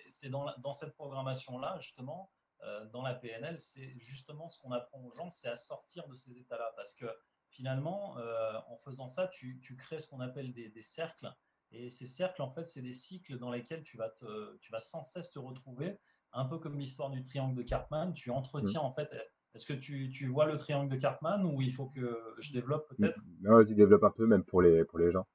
C'est 0.10 0.30
dans, 0.30 0.46
dans, 0.60 0.74
cette 0.74 0.94
programmation-là, 0.94 1.78
justement, 1.80 2.32
euh, 2.64 2.86
dans 2.90 3.02
la 3.02 3.14
PNL, 3.14 3.60
c'est 3.60 3.88
justement 3.98 4.48
ce 4.48 4.60
qu'on 4.60 4.72
apprend 4.72 5.02
aux 5.04 5.14
gens, 5.14 5.30
c'est 5.30 5.48
à 5.48 5.56
sortir 5.56 6.08
de 6.08 6.16
ces 6.16 6.38
états-là. 6.38 6.72
Parce 6.76 6.94
que 6.94 7.06
finalement, 7.50 8.18
euh, 8.18 8.54
en 8.68 8.78
faisant 8.78 9.08
ça, 9.08 9.28
tu, 9.28 9.60
tu, 9.62 9.76
crées 9.76 10.00
ce 10.00 10.08
qu'on 10.08 10.20
appelle 10.20 10.54
des, 10.54 10.70
des, 10.70 10.82
cercles. 10.82 11.28
Et 11.72 11.90
ces 11.90 12.06
cercles, 12.06 12.42
en 12.42 12.52
fait, 12.52 12.68
c'est 12.68 12.82
des 12.82 12.92
cycles 12.92 13.38
dans 13.38 13.52
lesquels 13.52 13.84
tu 13.84 13.98
vas, 13.98 14.10
te, 14.10 14.58
tu 14.58 14.72
vas 14.72 14.80
sans 14.80 15.04
cesse 15.04 15.32
te 15.32 15.40
retrouver, 15.40 16.00
un 16.34 16.46
peu 16.46 16.60
comme 16.60 16.78
l'histoire 16.78 17.10
du 17.10 17.24
triangle 17.24 17.56
de 17.56 17.64
Cartman. 17.64 18.14
Tu 18.14 18.30
entretiens, 18.30 18.82
mmh. 18.82 18.86
en 18.86 18.94
fait, 18.94 19.10
est-ce 19.54 19.66
que 19.66 19.74
tu, 19.74 20.10
tu, 20.10 20.28
vois 20.28 20.46
le 20.46 20.58
triangle 20.58 20.90
de 20.90 20.98
Cartman 20.98 21.46
ou 21.46 21.62
il 21.62 21.74
faut 21.74 21.88
que 21.88 22.36
je 22.40 22.52
développe 22.52 22.88
peut-être? 22.90 23.22
Vas-y, 23.42 23.76
développe 23.76 24.04
un 24.04 24.12
peu, 24.12 24.26
même 24.26 24.44
pour 24.44 24.62
les, 24.62 24.84
pour 24.86 25.00
les 25.00 25.12
gens. 25.12 25.26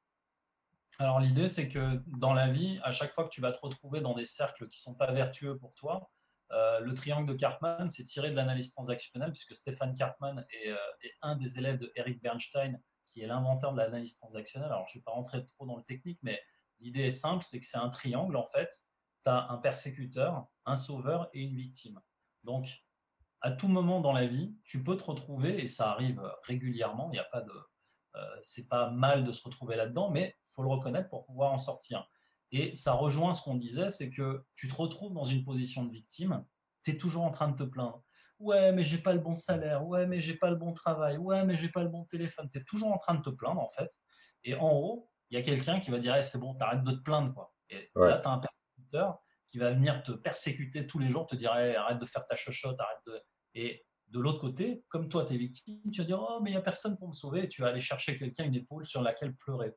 Alors 0.99 1.21
l'idée, 1.21 1.49
c'est 1.49 1.69
que 1.69 2.01
dans 2.19 2.33
la 2.33 2.49
vie, 2.49 2.81
à 2.83 2.93
chaque 2.93 3.13
fois 3.13 3.25
que 3.25 3.29
tu 3.29 3.43
vas 3.43 3.53
te 3.53 3.61
retrouver 3.61 4.01
dans 4.01 4.15
des 4.15 4.25
cercles 4.25 4.67
qui 4.69 4.79
ne 4.79 4.93
sont 4.93 4.95
pas 4.95 5.13
vertueux 5.13 5.59
pour 5.59 5.75
toi, 5.75 6.11
euh, 6.53 6.81
le 6.81 6.95
triangle 6.95 7.29
de 7.29 7.35
Cartman, 7.35 7.91
c'est 7.91 8.05
tiré 8.05 8.31
de 8.31 8.37
l'analyse 8.37 8.71
transactionnelle, 8.71 9.33
puisque 9.33 9.55
Stéphane 9.55 9.93
Cartman 9.95 10.47
est, 10.51 10.71
euh, 10.71 10.77
est, 11.03 11.13
un 11.21 11.37
des 11.37 11.59
élèves 11.59 11.79
de 11.79 11.93
Eric 11.97 12.23
Bernstein, 12.23 12.81
qui 13.07 13.23
est 13.23 13.27
l'inventeur 13.27 13.73
de 13.73 13.79
l'analyse 13.79 14.17
transactionnelle. 14.17 14.71
Alors 14.71 14.87
je 14.89 14.99
ne 14.99 15.01
vais 15.01 15.05
pas 15.05 15.13
rentrer 15.13 15.45
trop 15.47 15.67
dans 15.67 15.77
le 15.77 15.83
technique, 15.83 16.19
mais 16.23 16.41
l'idée 16.81 17.05
est 17.05 17.11
simple, 17.11 17.45
c'est 17.45 17.61
que 17.61 17.67
c'est 17.67 17.79
un 17.79 17.89
triangle, 17.89 18.37
en 18.37 18.47
fait. 18.47 18.71
Tu 19.25 19.31
as 19.31 19.51
un 19.51 19.59
persécuteur, 19.59 20.47
un 20.65 20.77
sauveur 20.77 21.31
et 21.33 21.43
une 21.43 21.57
victime. 21.57 22.01
Donc, 22.45 22.85
à 23.41 23.51
tout 23.51 23.69
moment 23.69 24.01
dans 24.01 24.13
la 24.13 24.27
vie, 24.27 24.57
tu 24.65 24.83
peux 24.83 24.97
te 24.97 25.05
retrouver, 25.05 25.63
et 25.63 25.67
ça 25.67 25.91
arrive 25.91 26.23
régulièrement, 26.43 27.09
il 27.11 27.13
n'y 27.13 27.19
a 27.19 27.25
pas 27.25 27.41
de, 27.41 27.53
euh, 28.17 28.37
c'est 28.43 28.69
pas 28.69 28.91
mal 28.91 29.25
de 29.25 29.33
se 29.33 29.43
retrouver 29.45 29.77
là-dedans, 29.77 30.11
mais 30.11 30.35
faut 30.47 30.63
le 30.63 30.69
reconnaître 30.69 31.09
pour 31.09 31.25
pouvoir 31.25 31.53
en 31.53 31.59
sortir. 31.59 32.09
Et 32.53 32.75
ça 32.75 32.93
rejoint 32.93 33.33
ce 33.33 33.43
qu'on 33.43 33.57
disait, 33.57 33.91
c'est 33.91 34.11
que 34.11 34.45
tu 34.55 34.69
te 34.69 34.75
retrouves 34.75 35.13
dans 35.13 35.25
une 35.25 35.45
position 35.45 35.85
de 35.85 35.91
victime, 35.91 36.45
tu 36.83 36.93
es 36.93 36.97
toujours 36.97 37.25
en 37.25 37.31
train 37.31 37.49
de 37.49 37.57
te 37.57 37.65
plaindre. 37.65 38.05
Ouais, 38.39 38.73
mais 38.73 38.83
j'ai 38.83 38.99
pas 38.99 39.15
le 39.15 39.21
bon 39.21 39.35
salaire, 39.35 39.87
ouais, 39.87 40.07
mais 40.07 40.21
j'ai 40.21 40.37
pas 40.37 40.51
le 40.51 40.57
bon 40.57 40.73
travail, 40.73 41.17
ouais, 41.17 41.45
mais 41.45 41.57
j'ai 41.57 41.71
pas 41.71 41.83
le 41.83 41.89
bon 41.89 42.05
téléphone. 42.05 42.49
Tu 42.51 42.59
es 42.59 42.65
toujours 42.65 42.93
en 42.93 42.99
train 42.99 43.15
de 43.15 43.23
te 43.23 43.31
plaindre, 43.31 43.61
en 43.63 43.71
fait. 43.71 43.91
Et 44.45 44.55
en 44.55 44.73
haut, 44.73 45.11
il 45.31 45.39
y 45.39 45.41
a 45.41 45.43
quelqu'un 45.43 45.81
qui 45.81 45.91
va 45.91 45.99
dire, 45.99 46.23
c'est 46.23 46.39
bon, 46.39 46.55
t'arrêtes 46.55 46.85
de 46.85 46.93
te 46.93 47.03
plaindre, 47.03 47.33
quoi. 47.35 47.55
Et 47.71 47.91
là, 47.95 48.19
tu 48.19 48.29
as 48.29 48.33
un 48.33 48.39
persécuteur 48.39 49.19
qui 49.47 49.59
va 49.59 49.71
venir 49.71 50.03
te 50.03 50.13
persécuter 50.13 50.87
tous 50.87 50.99
les 50.99 51.09
jours, 51.09 51.27
te 51.27 51.35
dire, 51.37 51.53
arrête 51.53 51.99
de 51.99 52.07
faire 52.07 52.27
ta 52.27 52.37
chochotte, 52.37 52.79
arrête 52.81 52.99
de. 53.07 53.21
Et 53.55 53.87
de 54.09 54.21
l'autre 54.21 54.39
côté, 54.39 54.85
comme 54.89 55.09
toi, 55.09 55.25
tu 55.25 55.35
es 55.35 55.37
victime, 55.39 55.91
tu 55.91 56.01
vas 56.01 56.07
dire 56.07 56.21
Oh, 56.21 56.41
mais 56.43 56.51
il 56.51 56.53
n'y 56.53 56.59
a 56.59 56.63
personne 56.63 56.97
pour 56.99 57.09
me 57.09 57.15
sauver, 57.15 57.45
et 57.45 57.49
tu 57.49 57.63
vas 57.63 57.69
aller 57.69 57.81
chercher 57.81 58.17
quelqu'un, 58.17 58.45
une 58.45 58.55
épaule 58.55 58.87
sur 58.87 59.03
laquelle 59.03 59.35
pleurer. 59.35 59.75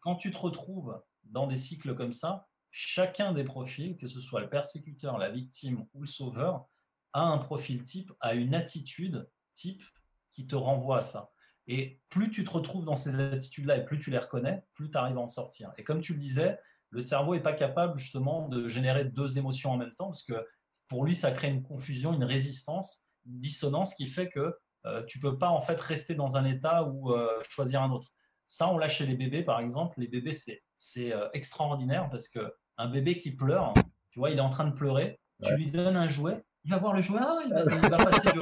Quand 0.00 0.16
tu 0.16 0.30
te 0.30 0.38
retrouves 0.38 1.00
dans 1.24 1.46
des 1.46 1.56
cycles 1.56 1.94
comme 1.94 2.12
ça, 2.12 2.48
chacun 2.70 3.32
des 3.32 3.44
profils, 3.44 3.96
que 3.96 4.06
ce 4.06 4.20
soit 4.20 4.40
le 4.40 4.48
persécuteur, 4.48 5.18
la 5.18 5.30
victime 5.30 5.86
ou 5.94 6.00
le 6.00 6.06
sauveur, 6.06 6.66
a 7.12 7.22
un 7.22 7.38
profil 7.38 7.82
type, 7.84 8.12
a 8.20 8.34
une 8.34 8.54
attitude 8.54 9.28
type 9.54 9.82
qui 10.30 10.46
te 10.46 10.56
renvoie 10.56 10.98
à 10.98 11.02
ça. 11.02 11.30
Et 11.66 12.00
plus 12.08 12.30
tu 12.30 12.44
te 12.44 12.50
retrouves 12.50 12.84
dans 12.84 12.96
ces 12.96 13.20
attitudes-là 13.20 13.76
et 13.76 13.84
plus 13.84 13.98
tu 13.98 14.10
les 14.10 14.18
reconnais, 14.18 14.64
plus 14.74 14.90
tu 14.90 14.96
arrives 14.96 15.18
à 15.18 15.20
en 15.20 15.26
sortir. 15.26 15.72
Et 15.76 15.84
comme 15.84 16.00
tu 16.00 16.14
le 16.14 16.18
disais, 16.18 16.58
le 16.90 17.00
cerveau 17.00 17.34
n'est 17.34 17.42
pas 17.42 17.52
capable 17.52 17.98
justement 17.98 18.48
de 18.48 18.68
générer 18.68 19.04
deux 19.04 19.36
émotions 19.36 19.72
en 19.72 19.76
même 19.76 19.94
temps 19.94 20.06
parce 20.06 20.22
que 20.22 20.46
pour 20.88 21.04
lui, 21.04 21.14
ça 21.14 21.30
crée 21.30 21.48
une 21.48 21.62
confusion, 21.62 22.14
une 22.14 22.24
résistance, 22.24 23.04
une 23.26 23.38
dissonance 23.38 23.94
qui 23.94 24.06
fait 24.06 24.28
que 24.28 24.56
euh, 24.86 25.04
tu 25.04 25.20
peux 25.20 25.36
pas 25.36 25.50
en 25.50 25.60
fait 25.60 25.78
rester 25.78 26.14
dans 26.14 26.38
un 26.38 26.44
état 26.46 26.84
ou 26.84 27.12
euh, 27.12 27.28
choisir 27.50 27.82
un 27.82 27.90
autre. 27.90 28.08
Ça, 28.46 28.68
on 28.68 28.78
l'a 28.78 28.88
chez 28.88 29.04
les 29.04 29.14
bébés, 29.14 29.42
par 29.42 29.60
exemple. 29.60 30.00
Les 30.00 30.08
bébés, 30.08 30.32
c'est, 30.32 30.62
c'est 30.78 31.12
euh, 31.12 31.28
extraordinaire 31.34 32.08
parce 32.10 32.28
que 32.28 32.54
un 32.78 32.88
bébé 32.88 33.18
qui 33.18 33.32
pleure, 33.32 33.74
tu 34.10 34.18
vois, 34.18 34.30
il 34.30 34.38
est 34.38 34.42
en 34.42 34.48
train 34.48 34.66
de 34.66 34.72
pleurer, 34.72 35.20
tu 35.44 35.54
lui 35.56 35.66
donnes 35.66 35.96
un 35.96 36.08
jouet, 36.08 36.42
il 36.68 36.70
va 36.72 36.78
voir 36.78 36.92
le 36.92 37.00
jouet, 37.00 37.20
ah, 37.22 37.38
il, 37.46 37.50
va, 37.50 37.62
il, 37.62 37.88
va, 37.88 37.96
passer 37.96 38.28
le 38.34 38.40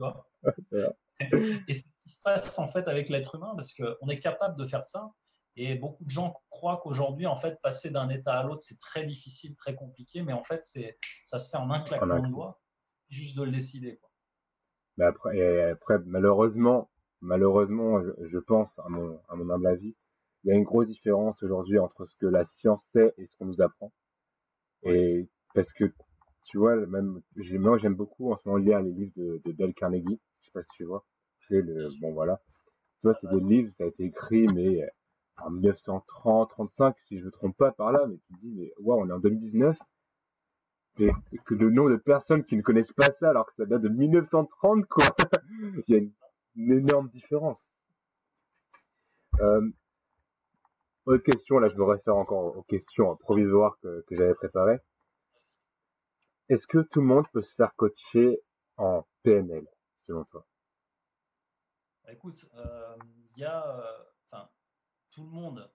là. 0.00 0.24
Et 1.68 1.74
c'est 1.74 1.88
ce 1.88 2.00
qui 2.02 2.08
se 2.08 2.20
passe 2.20 2.58
en 2.58 2.66
fait 2.66 2.88
avec 2.88 3.08
l'être 3.08 3.36
humain 3.36 3.54
parce 3.56 3.72
qu'on 3.74 4.08
est 4.08 4.18
capable 4.18 4.58
de 4.58 4.64
faire 4.64 4.82
ça 4.82 5.12
et 5.54 5.76
beaucoup 5.76 6.02
de 6.02 6.10
gens 6.10 6.42
croient 6.50 6.80
qu'aujourd'hui, 6.82 7.26
en 7.26 7.36
fait, 7.36 7.60
passer 7.62 7.90
d'un 7.90 8.08
état 8.08 8.38
à 8.38 8.42
l'autre, 8.42 8.62
c'est 8.62 8.80
très 8.80 9.04
difficile, 9.04 9.54
très 9.54 9.76
compliqué, 9.76 10.22
mais 10.22 10.32
en 10.32 10.42
fait, 10.42 10.64
c'est, 10.64 10.98
ça 11.24 11.38
se 11.38 11.50
fait 11.50 11.58
en 11.58 11.70
un 11.70 11.80
claquement 11.80 12.20
de 12.20 12.28
doigts, 12.28 12.60
juste 13.08 13.36
de 13.36 13.44
le 13.44 13.52
décider. 13.52 13.98
Quoi. 13.98 14.10
Mais 14.96 15.04
après, 15.04 15.70
après, 15.70 15.98
malheureusement, 16.06 16.90
malheureusement, 17.20 18.00
je, 18.22 18.38
pense, 18.38 18.78
à 18.80 18.88
mon, 18.88 19.20
à 19.28 19.36
mon 19.36 19.48
humble 19.50 19.66
avis, 19.68 19.94
il 20.42 20.50
y 20.50 20.54
a 20.54 20.56
une 20.56 20.64
grosse 20.64 20.88
différence 20.88 21.42
aujourd'hui 21.42 21.78
entre 21.78 22.04
ce 22.04 22.16
que 22.16 22.26
la 22.26 22.44
science 22.44 22.86
sait 22.90 23.14
et 23.18 23.26
ce 23.26 23.36
qu'on 23.36 23.44
nous 23.46 23.60
apprend. 23.60 23.92
Et 24.82 25.28
parce 25.54 25.72
que, 25.72 25.84
tu 26.44 26.58
vois, 26.58 26.76
même, 26.86 27.20
moi, 27.54 27.78
j'aime 27.78 27.94
beaucoup 27.94 28.32
en 28.32 28.36
ce 28.36 28.48
moment 28.48 28.58
lire 28.58 28.80
les 28.80 28.92
livres 28.92 29.12
de, 29.16 29.40
de 29.44 29.52
Dale 29.52 29.74
Carnegie. 29.74 30.20
Je 30.40 30.46
sais 30.46 30.52
pas 30.52 30.62
si 30.62 30.68
tu 30.74 30.84
vois. 30.84 31.04
C'est 31.40 31.60
le, 31.60 31.88
bon, 32.00 32.12
voilà. 32.12 32.40
Tu 33.00 33.08
vois, 33.08 33.14
c'est 33.14 33.28
des 33.28 33.40
livres, 33.40 33.70
ça 33.70 33.84
a 33.84 33.86
été 33.86 34.04
écrit, 34.04 34.46
mais 34.48 34.80
en 35.38 35.50
1930, 35.50 36.50
35, 36.50 36.98
si 37.00 37.18
je 37.18 37.24
me 37.24 37.30
trompe 37.30 37.56
pas 37.56 37.72
par 37.72 37.92
là, 37.92 38.06
mais 38.06 38.16
tu 38.16 38.34
te 38.34 38.40
dis, 38.40 38.52
mais 38.52 38.72
waouh, 38.78 39.02
on 39.02 39.08
est 39.08 39.12
en 39.12 39.18
2019, 39.18 39.78
et 40.98 41.10
que 41.44 41.54
le 41.54 41.70
nom 41.70 41.88
de 41.88 41.96
personnes 41.96 42.44
qui 42.44 42.56
ne 42.56 42.62
connaissent 42.62 42.92
pas 42.92 43.10
ça, 43.10 43.30
alors 43.30 43.46
que 43.46 43.52
ça 43.52 43.64
date 43.64 43.82
de 43.82 43.88
1930, 43.88 44.86
quoi. 44.86 45.04
Il 45.88 45.94
y 45.94 45.94
a 45.94 45.98
une, 45.98 46.12
énorme 46.72 47.08
différence. 47.08 47.72
Euh, 49.40 49.70
autre 51.06 51.22
question, 51.22 51.58
là 51.58 51.68
je 51.68 51.76
me 51.76 51.84
réfère 51.84 52.16
encore 52.16 52.56
aux 52.56 52.62
questions 52.62 53.16
provisoires 53.16 53.78
que, 53.82 54.04
que 54.06 54.14
j'avais 54.14 54.34
préparées. 54.34 54.78
Est-ce 56.52 56.66
que 56.66 56.82
tout 56.82 57.00
le 57.00 57.06
monde 57.06 57.24
peut 57.32 57.40
se 57.40 57.54
faire 57.54 57.74
coacher 57.76 58.42
en 58.76 59.06
PNL, 59.22 59.66
selon 59.96 60.24
toi? 60.26 60.46
Écoute, 62.08 62.46
euh, 62.56 62.94
il 63.34 63.40
y 63.40 63.44
a 63.46 63.78
euh, 63.78 64.38
tout 65.12 65.24
le 65.24 65.30
monde 65.30 65.72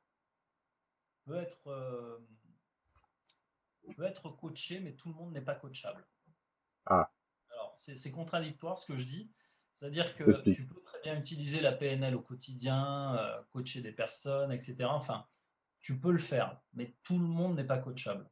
peut 1.26 1.38
être, 1.38 1.66
euh, 1.66 2.20
peut 3.96 4.04
être 4.04 4.30
coaché, 4.30 4.80
mais 4.80 4.96
tout 4.96 5.10
le 5.10 5.16
monde 5.16 5.34
n'est 5.34 5.42
pas 5.42 5.56
coachable. 5.56 6.06
Ah. 6.86 7.12
Alors, 7.50 7.74
c'est 7.76 8.12
contradictoire 8.12 8.78
ce 8.78 8.86
que 8.86 8.98
je 8.98 9.06
dis. 9.06 9.34
C'est-à-dire 9.74 10.14
que 10.14 10.30
tu 10.52 10.68
peux 10.68 10.82
très 10.84 11.02
bien 11.02 11.18
utiliser 11.18 11.60
la 11.60 11.72
PNL 11.72 12.16
au 12.16 12.22
quotidien, 12.22 13.16
euh, 13.18 13.42
coacher 13.50 13.82
des 13.82 13.94
personnes, 13.94 14.52
etc. 14.52 14.84
Enfin, 14.84 15.26
tu 15.82 16.00
peux 16.00 16.12
le 16.12 16.20
faire, 16.20 16.62
mais 16.74 16.96
tout 17.02 17.18
le 17.18 17.26
monde 17.26 17.56
n'est 17.56 17.66
pas 17.66 17.80
coachable. 17.80 18.30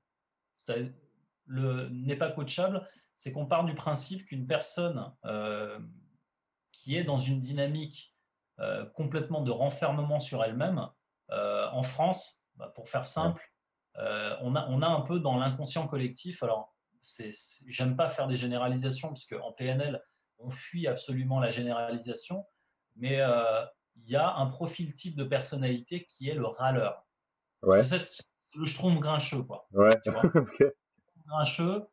Le 1.45 1.89
n'est 1.89 2.15
pas 2.15 2.31
coachable, 2.31 2.87
c'est 3.15 3.31
qu'on 3.31 3.45
part 3.45 3.65
du 3.65 3.73
principe 3.75 4.25
qu'une 4.25 4.45
personne 4.45 5.13
euh, 5.25 5.79
qui 6.71 6.97
est 6.97 7.03
dans 7.03 7.17
une 7.17 7.39
dynamique 7.39 8.15
euh, 8.59 8.85
complètement 8.85 9.41
de 9.41 9.51
renfermement 9.51 10.19
sur 10.19 10.43
elle-même. 10.43 10.89
Euh, 11.31 11.67
en 11.71 11.83
France, 11.83 12.45
bah, 12.55 12.71
pour 12.75 12.89
faire 12.89 13.05
simple, 13.05 13.51
on, 14.41 14.55
a, 14.55 14.67
on 14.67 14.81
a 14.81 14.87
un 14.87 15.01
peu 15.01 15.21
dans 15.21 15.37
l'inconscient 15.37 15.87
collectif, 15.87 16.43
alors 16.43 16.75
j'aime 17.67 17.95
pas 17.95 18.09
faire 18.09 18.27
des 18.27 18.35
généralisations, 18.35 19.13
puisque 19.13 19.35
en 19.41 19.53
PNL, 19.53 20.03
on 20.37 20.49
fuit 20.49 20.85
absolument 20.85 21.39
la 21.39 21.49
généralisation, 21.49 22.45
mais 22.97 23.21
il 23.95 24.09
y 24.09 24.17
a 24.17 24.35
un 24.35 24.47
profil 24.47 24.93
type 24.93 25.15
de 25.15 25.23
personnalité 25.23 26.05
qui 26.05 26.29
est 26.29 26.33
le 26.33 26.45
râleur. 26.45 27.05
Ouais. 27.61 27.81
le 27.83 28.73
trouve 28.73 28.99
grincheux, 28.99 29.43
quoi. 29.43 29.65
Ouais. 29.71 29.95
Grincheux, 31.27 31.85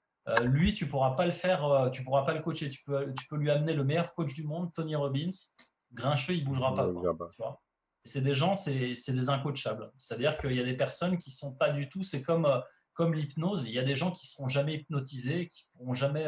lui, 0.42 0.72
tu 0.72 0.86
pourras 0.86 1.12
pas 1.12 1.26
le 1.26 1.32
faire, 1.32 1.90
tu 1.92 2.04
pourras 2.04 2.24
pas 2.24 2.34
le 2.34 2.40
coacher. 2.40 2.68
Tu 2.68 2.82
peux, 2.84 3.12
tu 3.18 3.26
peux 3.28 3.36
lui 3.36 3.50
amener 3.50 3.74
le 3.74 3.84
meilleur 3.84 4.14
coach 4.14 4.34
du 4.34 4.44
monde, 4.44 4.72
Tony 4.72 4.94
Robbins 4.94 5.30
grincheux, 5.94 6.34
il 6.34 6.44
bougera 6.44 6.74
pas. 6.74 6.90
c'est 8.04 8.22
des 8.22 8.34
gens, 8.34 8.56
c'est 8.56 8.94
des 8.94 9.28
incoachables. 9.28 9.92
C'est-à-dire 9.98 10.38
qu'il 10.38 10.54
y 10.54 10.60
a 10.60 10.64
des 10.64 10.76
personnes 10.76 11.18
qui 11.18 11.30
sont 11.30 11.54
pas 11.54 11.70
du 11.70 11.88
tout. 11.88 12.02
C'est 12.02 12.22
comme, 12.22 12.46
euh, 12.46 12.60
comme 12.92 13.14
l'hypnose, 13.14 13.64
il 13.64 13.72
y 13.72 13.78
a 13.78 13.82
des 13.82 13.96
gens 13.96 14.10
qui 14.10 14.26
seront 14.26 14.48
jamais 14.48 14.76
hypnotisés, 14.76 15.46
qui 15.46 15.64
pourront 15.72 15.94
jamais 15.94 16.26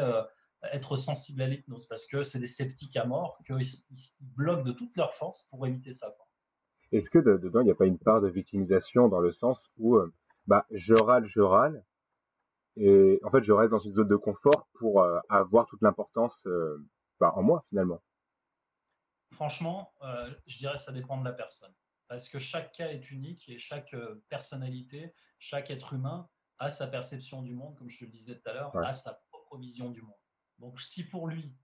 être 0.71 0.95
sensibles 0.95 1.43
à 1.43 1.47
l'hypnose 1.47 1.87
parce 1.87 2.07
que 2.07 2.23
c'est 2.23 2.39
des 2.39 2.47
sceptiques 2.47 2.97
à 2.97 3.05
mort, 3.05 3.39
qu'ils 3.45 3.61
ils 3.61 4.33
bloquent 4.35 4.63
de 4.63 4.71
toute 4.71 4.95
leur 4.97 5.13
force 5.13 5.43
pour 5.43 5.67
éviter 5.67 5.91
ça. 5.91 6.15
Est-ce 6.91 7.09
que 7.09 7.19
dedans, 7.19 7.61
il 7.61 7.65
n'y 7.65 7.71
a 7.71 7.75
pas 7.75 7.85
une 7.85 7.99
part 7.99 8.21
de 8.21 8.29
victimisation 8.29 9.07
dans 9.07 9.19
le 9.19 9.31
sens 9.31 9.69
où 9.77 9.99
bah, 10.47 10.65
je 10.71 10.93
râle, 10.93 11.25
je 11.25 11.41
râle, 11.41 11.83
et 12.77 13.19
en 13.23 13.29
fait, 13.29 13.41
je 13.41 13.53
reste 13.53 13.71
dans 13.71 13.79
une 13.79 13.93
zone 13.93 14.07
de 14.07 14.15
confort 14.15 14.67
pour 14.73 15.01
euh, 15.01 15.19
avoir 15.29 15.65
toute 15.65 15.81
l'importance 15.81 16.45
euh, 16.47 16.85
bah, 17.19 17.33
en 17.35 17.43
moi, 17.43 17.61
finalement. 17.67 18.01
Franchement, 19.31 19.93
euh, 20.01 20.33
je 20.45 20.57
dirais 20.57 20.75
que 20.75 20.81
ça 20.81 20.91
dépend 20.91 21.17
de 21.19 21.25
la 21.25 21.33
personne. 21.33 21.73
Parce 22.07 22.29
que 22.29 22.39
chaque 22.39 22.71
cas 22.71 22.89
est 22.89 23.11
unique 23.11 23.49
et 23.49 23.57
chaque 23.57 23.95
personnalité, 24.29 25.15
chaque 25.39 25.71
être 25.71 25.93
humain 25.93 26.29
a 26.59 26.69
sa 26.69 26.87
perception 26.87 27.41
du 27.41 27.55
monde, 27.55 27.75
comme 27.75 27.89
je 27.89 27.99
te 27.99 28.05
le 28.05 28.11
disais 28.11 28.35
tout 28.35 28.47
à 28.49 28.53
l'heure, 28.53 28.75
a 28.77 28.91
sa 28.91 29.19
propre 29.29 29.57
vision 29.57 29.89
du 29.89 30.01
monde. 30.01 30.13
Donc, 30.59 30.79
si 30.79 31.09
pour 31.09 31.27
lui, 31.27 31.57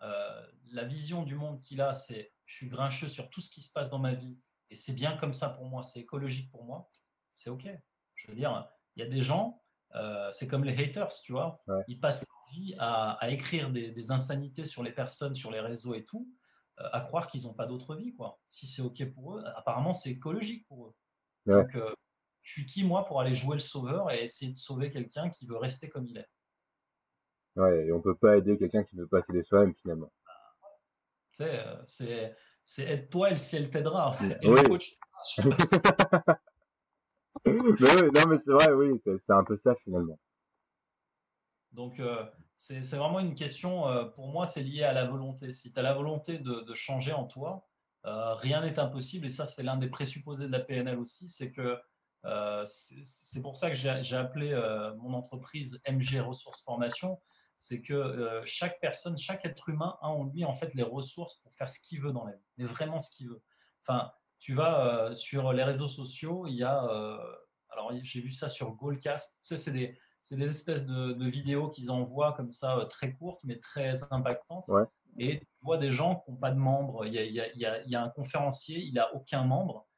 la 0.00 0.84
vision 0.84 1.24
du 1.24 1.34
monde 1.34 1.60
qu'il 1.60 1.80
a, 1.80 1.92
c'est 1.92 2.32
je 2.46 2.54
suis 2.54 2.68
grincheux 2.68 3.08
sur 3.08 3.28
tout 3.28 3.40
ce 3.40 3.50
qui 3.50 3.60
se 3.60 3.72
passe 3.72 3.90
dans 3.90 3.98
ma 3.98 4.14
vie 4.14 4.38
et 4.70 4.74
c'est 4.74 4.92
bien 4.92 5.16
comme 5.16 5.32
ça 5.32 5.48
pour 5.48 5.64
moi, 5.64 5.82
c'est 5.82 6.00
écologique 6.00 6.50
pour 6.50 6.64
moi, 6.64 6.90
c'est 7.32 7.50
OK. 7.50 7.66
Je 8.14 8.26
veux 8.28 8.34
dire, 8.34 8.68
il 8.96 9.02
y 9.02 9.06
a 9.06 9.08
des 9.08 9.22
gens, 9.22 9.62
euh, 9.94 10.30
c'est 10.32 10.46
comme 10.46 10.64
les 10.64 10.78
haters, 10.78 11.12
tu 11.22 11.32
vois. 11.32 11.62
Ils 11.86 12.00
passent 12.00 12.26
leur 12.26 12.54
vie 12.54 12.74
à, 12.78 13.18
écrire 13.30 13.70
des, 13.70 14.10
insanités 14.10 14.64
sur 14.64 14.82
les 14.82 14.92
personnes, 14.92 15.34
sur 15.34 15.50
les 15.50 15.60
réseaux 15.60 15.94
et 15.94 16.04
tout, 16.04 16.28
euh, 16.80 16.88
à 16.92 17.00
croire 17.00 17.26
qu'ils 17.26 17.44
n'ont 17.44 17.54
pas 17.54 17.66
d'autre 17.66 17.94
vie, 17.96 18.14
quoi. 18.14 18.38
Si 18.48 18.66
c'est 18.66 18.82
OK 18.82 19.04
pour 19.12 19.36
eux, 19.36 19.44
apparemment, 19.56 19.92
c'est 19.92 20.10
écologique 20.10 20.66
pour 20.66 20.88
eux. 20.88 20.94
Donc, 21.46 21.74
euh, 21.74 21.94
je 22.42 22.52
suis 22.52 22.66
qui, 22.66 22.84
moi, 22.84 23.04
pour 23.04 23.20
aller 23.20 23.34
jouer 23.34 23.54
le 23.54 23.60
sauveur 23.60 24.10
et 24.10 24.22
essayer 24.22 24.52
de 24.52 24.56
sauver 24.56 24.90
quelqu'un 24.90 25.30
qui 25.30 25.46
veut 25.46 25.56
rester 25.56 25.88
comme 25.88 26.06
il 26.06 26.18
est? 26.18 26.28
Ouais, 27.56 27.86
et 27.86 27.92
on 27.92 28.00
peut 28.00 28.14
pas 28.14 28.36
aider 28.36 28.56
quelqu'un 28.56 28.84
qui 28.84 28.96
ne 28.96 29.02
veut 29.02 29.08
pas 29.08 29.20
s'aider 29.20 29.42
soi-même, 29.42 29.74
finalement. 29.74 30.12
Tu 31.32 31.44
sais, 31.44 31.64
c'est, 31.84 32.36
c'est 32.64 32.84
aide-toi 32.84 33.28
et 33.28 33.32
le 33.32 33.36
ciel 33.38 33.70
t'aidera. 33.70 34.16
Et 34.42 34.46
le 34.46 34.68
coach 34.68 34.94
oui, 37.46 38.10
non, 38.14 38.26
mais 38.28 38.38
c'est 38.38 38.50
vrai, 38.50 38.72
oui, 38.72 39.00
c'est 39.04 39.32
un 39.32 39.44
peu 39.44 39.56
ça 39.56 39.74
finalement. 39.76 40.18
Donc, 41.72 42.00
euh, 42.00 42.24
c'est 42.56 42.96
vraiment 42.96 43.20
une 43.20 43.34
question, 43.34 43.88
euh, 43.88 44.04
pour 44.04 44.28
moi, 44.28 44.46
c'est 44.46 44.62
lié 44.62 44.82
à 44.82 44.92
la 44.92 45.04
volonté. 45.04 45.52
Si 45.52 45.72
tu 45.72 45.78
as 45.78 45.82
la 45.82 45.94
volonté 45.94 46.38
de, 46.38 46.74
changer 46.74 47.12
en 47.12 47.24
toi, 47.24 47.68
euh, 48.04 48.34
rien 48.34 48.62
n'est 48.62 48.78
impossible. 48.78 49.26
Et 49.26 49.28
ça, 49.28 49.46
c'est 49.46 49.62
l'un 49.62 49.76
des 49.76 49.88
présupposés 49.88 50.46
de 50.46 50.52
la 50.52 50.60
PNL 50.60 50.98
aussi. 50.98 51.28
C'est 51.28 51.52
que 51.52 51.78
c'est 52.64 53.42
pour 53.42 53.56
ça 53.56 53.70
que 53.70 53.76
j'ai 53.76 54.16
appelé 54.16 54.52
mon 54.98 55.14
entreprise 55.14 55.80
MG 55.88 56.20
Ressources 56.20 56.62
Formation. 56.62 57.20
C'est 57.56 57.80
que 57.80 58.42
chaque 58.44 58.80
personne, 58.80 59.16
chaque 59.16 59.44
être 59.46 59.68
humain 59.68 59.96
a 60.00 60.08
en 60.08 60.24
lui, 60.24 60.44
en 60.44 60.52
fait, 60.52 60.74
les 60.74 60.82
ressources 60.82 61.36
pour 61.36 61.54
faire 61.54 61.70
ce 61.70 61.78
qu'il 61.78 62.00
veut 62.00 62.12
dans 62.12 62.24
la 62.24 62.32
vie. 62.32 62.44
Mais 62.56 62.64
vraiment 62.64 62.98
ce 62.98 63.16
qu'il 63.16 63.28
veut. 63.28 63.40
Enfin, 63.82 64.10
tu 64.38 64.54
vas 64.54 65.08
euh, 65.08 65.14
sur 65.14 65.52
les 65.52 65.64
réseaux 65.64 65.88
sociaux, 65.88 66.46
il 66.46 66.54
y 66.54 66.62
a, 66.62 66.84
euh, 66.84 67.18
alors 67.70 67.92
j'ai 68.02 68.20
vu 68.20 68.30
ça 68.30 68.48
sur 68.48 68.72
Goalcast, 68.72 69.40
tu 69.42 69.48
sais, 69.48 69.56
c'est 69.56 69.72
des, 69.72 69.98
des, 70.30 70.50
espèces 70.50 70.86
de, 70.86 71.28
vidéos 71.28 71.68
qu'ils 71.68 71.90
envoient 71.90 72.32
comme 72.32 72.50
ça, 72.50 72.78
euh, 72.78 72.84
très 72.84 73.14
courtes, 73.14 73.40
mais 73.44 73.58
très 73.58 74.12
impactantes. 74.12 74.70
Et 75.20 75.40
tu 75.40 75.46
vois 75.62 75.78
des 75.78 75.90
gens 75.90 76.16
qui 76.16 76.30
n'ont 76.30 76.36
pas 76.36 76.52
de 76.52 76.58
membres. 76.58 77.04
Il 77.04 77.12
y, 77.12 77.18
a, 77.18 77.24
il, 77.24 77.34
y 77.34 77.40
a, 77.40 77.82
il 77.82 77.90
y, 77.90 77.96
a, 77.96 78.02
un 78.02 78.08
conférencier, 78.08 78.80
il 78.80 78.94
n'a 78.94 79.12
aucun 79.14 79.42
membre, 79.42 79.88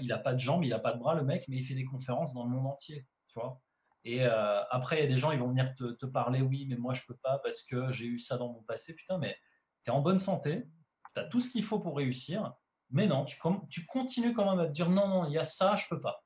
il 0.00 0.08
n'a 0.08 0.18
pas 0.18 0.34
de 0.34 0.40
jambes, 0.40 0.64
il 0.64 0.70
n'a 0.70 0.80
pas 0.80 0.92
de 0.92 0.98
bras, 0.98 1.14
le 1.14 1.22
mec, 1.22 1.44
mais 1.48 1.58
il 1.58 1.62
fait 1.62 1.74
des 1.74 1.84
conférences 1.84 2.34
dans 2.34 2.42
le 2.42 2.50
monde 2.50 2.66
entier. 2.66 3.06
Tu 3.28 3.38
vois 3.38 3.60
et 4.06 4.22
après, 4.24 4.98
il 4.98 5.00
y 5.00 5.04
a 5.04 5.08
des 5.08 5.16
gens, 5.16 5.30
ils 5.30 5.38
vont 5.38 5.48
venir 5.48 5.74
te, 5.76 5.92
te, 5.92 6.06
parler, 6.06 6.42
oui, 6.42 6.66
mais 6.68 6.76
moi, 6.76 6.92
je 6.92 7.02
peux 7.06 7.16
pas 7.16 7.38
parce 7.38 7.62
que 7.62 7.90
j'ai 7.92 8.06
eu 8.06 8.18
ça 8.18 8.36
dans 8.36 8.52
mon 8.52 8.62
passé. 8.62 8.94
Putain, 8.94 9.16
mais 9.18 9.36
tu 9.84 9.90
es 9.90 9.94
en 9.94 10.00
bonne 10.00 10.18
santé, 10.18 10.66
tu 11.14 11.20
as 11.20 11.24
tout 11.24 11.40
ce 11.40 11.50
qu'il 11.50 11.62
faut 11.62 11.78
pour 11.78 11.96
réussir. 11.96 12.52
Mais 12.90 13.06
non, 13.06 13.24
tu, 13.24 13.36
tu, 13.70 13.86
continues 13.86 14.32
quand 14.34 14.48
même 14.48 14.60
à 14.60 14.66
te 14.66 14.72
dire 14.72 14.88
non, 14.88 15.08
non, 15.08 15.26
il 15.26 15.32
y 15.32 15.38
a 15.38 15.44
ça, 15.44 15.74
je 15.76 15.86
peux 15.88 16.00
pas. 16.00 16.22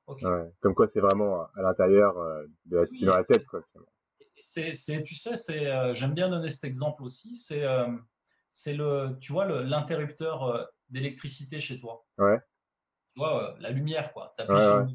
comme 0.60 0.74
quoi, 0.74 0.86
c'est 0.86 1.00
vraiment 1.00 1.42
à 1.54 1.62
l'intérieur 1.62 2.18
euh, 2.18 2.44
de 2.66 2.78
la, 2.78 2.84
dans 3.06 3.14
la 3.14 3.24
tête. 3.24 3.46
Quoi, 3.46 3.62
c'est, 4.36 4.72
tu 5.02 5.14
sais, 5.14 5.36
c'est, 5.36 5.66
euh, 5.66 5.94
j'aime 5.94 6.14
bien 6.14 6.28
donner 6.28 6.50
cet 6.50 6.64
exemple 6.64 7.02
aussi. 7.02 7.36
C'est, 7.36 7.64
euh, 7.64 7.88
c'est 8.50 8.74
le, 8.74 9.16
tu 9.20 9.32
vois, 9.32 9.46
l'interrupteur 9.46 10.68
d'électricité 10.88 11.60
chez 11.60 11.78
toi. 11.78 12.04
Ouais. 12.18 12.38
Tu 13.14 13.20
vois, 13.20 13.56
la 13.60 13.70
lumière, 13.70 14.12
quoi. 14.12 14.34
Tu 14.36 14.42
appuies 14.44 14.60
sur 14.60 14.78
la 14.78 14.88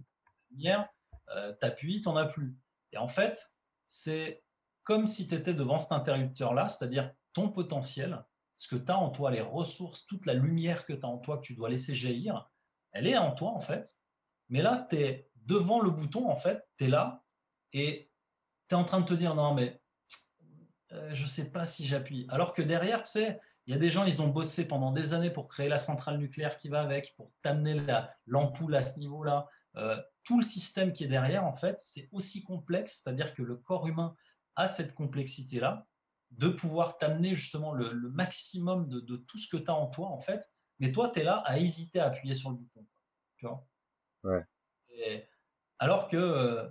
lumière, 0.51 0.89
tu 1.59 1.66
appuies, 1.66 2.01
tu 2.01 2.09
n'en 2.09 2.18
as 2.18 2.26
plus. 2.26 2.55
Et 2.91 2.97
en 2.97 3.07
fait, 3.07 3.41
c'est 3.88 4.43
comme 4.84 5.07
si 5.07 5.28
tu 5.28 5.36
étais 5.36 5.53
devant 5.53 5.80
cet 5.80 5.93
interrupteur-là, 5.93 6.68
c'est-à-dire 6.68 7.11
ton 7.34 7.49
potentiel 7.49 8.24
ce 8.64 8.70
que 8.70 8.78
tu 8.78 8.91
as 8.93 8.97
en 8.97 9.09
toi, 9.09 9.30
les 9.30 9.41
ressources, 9.41 10.05
toute 10.05 10.26
la 10.26 10.34
lumière 10.34 10.86
que 10.86 10.93
tu 10.93 11.05
as 11.05 11.09
en 11.09 11.18
toi, 11.18 11.38
que 11.38 11.41
tu 11.41 11.53
dois 11.53 11.70
laisser 11.70 11.93
jaillir, 11.93 12.49
elle 12.93 13.07
est 13.07 13.18
en 13.18 13.34
toi 13.34 13.49
en 13.49 13.59
fait. 13.59 13.97
Mais 14.47 14.61
là, 14.61 14.88
tu 14.89 14.95
es 14.95 15.30
devant 15.36 15.82
le 15.82 15.89
bouton, 15.89 16.30
en 16.30 16.38
fait, 16.38 16.66
tu 16.78 16.86
es 16.86 16.88
là 16.88 17.24
et 17.74 18.09
tu 18.70 18.76
es 18.76 18.78
en 18.78 18.86
train 18.86 19.01
de 19.01 19.05
te 19.05 19.14
dire 19.14 19.36
non, 19.36 19.53
mais 19.53 19.82
euh, 20.93 21.14
je 21.14 21.24
ne 21.24 21.28
sais 21.28 21.51
pas 21.51 21.66
si 21.66 21.86
j'appuie. 21.86 22.26
Alors 22.30 22.53
que 22.53 22.61
derrière, 22.61 23.03
tu 23.03 23.11
sais, 23.11 23.41
il 23.66 23.74
y 23.74 23.76
a 23.76 23.80
des 23.80 23.89
gens, 23.89 24.05
ils 24.05 24.22
ont 24.22 24.30
bossé 24.30 24.66
pendant 24.66 24.91
des 24.91 25.14
années 25.14 25.30
pour 25.30 25.49
créer 25.49 25.68
la 25.68 25.78
centrale 25.78 26.18
nucléaire 26.18 26.55
qui 26.55 26.70
va 26.70 26.82
avec, 26.82 27.14
pour 27.18 27.34
t'amener 27.41 27.82
l'ampoule 28.28 28.76
à 28.76 28.82
ce 28.82 28.97
niveau-là. 28.99 29.49
Euh, 29.76 30.01
tout 30.24 30.38
le 30.38 30.45
système 30.45 30.93
qui 30.93 31.03
est 31.03 31.07
derrière, 31.07 31.43
en 31.43 31.53
fait, 31.53 31.82
c'est 31.82 32.07
aussi 32.14 32.43
complexe, 32.43 33.01
c'est-à-dire 33.03 33.34
que 33.34 33.41
le 33.41 33.57
corps 33.57 33.88
humain 33.88 34.16
a 34.55 34.70
cette 34.70 34.93
complexité-là 34.93 35.86
de 36.38 36.49
pouvoir 36.49 36.97
t'amener 36.97 37.36
justement 37.36 37.73
le, 37.73 37.93
maximum 38.09 38.88
de, 38.88 39.17
tout 39.17 39.38
ce 39.38 39.47
que 39.47 39.57
tu 39.61 39.69
as 39.69 39.75
en 39.75 39.88
toi, 39.88 40.07
en 40.07 40.19
fait. 40.19 40.51
Mais 40.79 40.91
toi, 40.91 41.09
tu 41.09 41.19
es 41.19 41.23
là 41.23 41.43
à 41.45 41.59
hésiter 41.59 41.99
à 41.99 42.07
appuyer 42.07 42.36
sur 42.36 42.49
le 42.49 42.57
bouton. 42.57 42.86
Tu 43.38 43.45
vois 43.45 43.65
ouais. 44.23 45.29
alors 45.79 46.07
que 46.07 46.17
euh, 46.17 46.69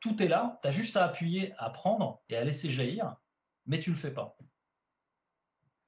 tout 0.00 0.22
est 0.22 0.28
là, 0.28 0.58
tu 0.62 0.68
as 0.68 0.70
juste 0.70 0.96
à 0.96 1.04
appuyer, 1.04 1.52
à 1.58 1.70
prendre 1.70 2.22
et 2.28 2.36
à 2.36 2.44
laisser 2.44 2.70
jaillir, 2.70 3.16
mais 3.66 3.78
tu 3.78 3.90
le 3.90 3.96
fais 3.96 4.12
pas. 4.12 4.36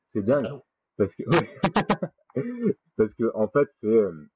C'est 0.07 0.22
dingue. 0.22 0.61
Parce 0.96 1.14
que, 1.14 1.22
parce 2.96 3.14
que, 3.14 3.34
en 3.34 3.48
fait, 3.48 3.68
c'est 3.76 3.86
euh, 3.86 4.30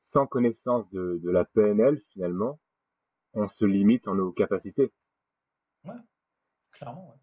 sans 0.00 0.26
connaissance 0.26 0.88
de, 0.88 1.20
de 1.22 1.30
la 1.30 1.44
PNL, 1.44 2.00
finalement, 2.12 2.60
on 3.34 3.48
se 3.48 3.64
limite 3.64 4.08
en 4.08 4.14
nos 4.14 4.32
capacités. 4.32 4.92
Ouais, 5.84 5.94
clairement, 6.70 7.10
ouais. 7.10 7.16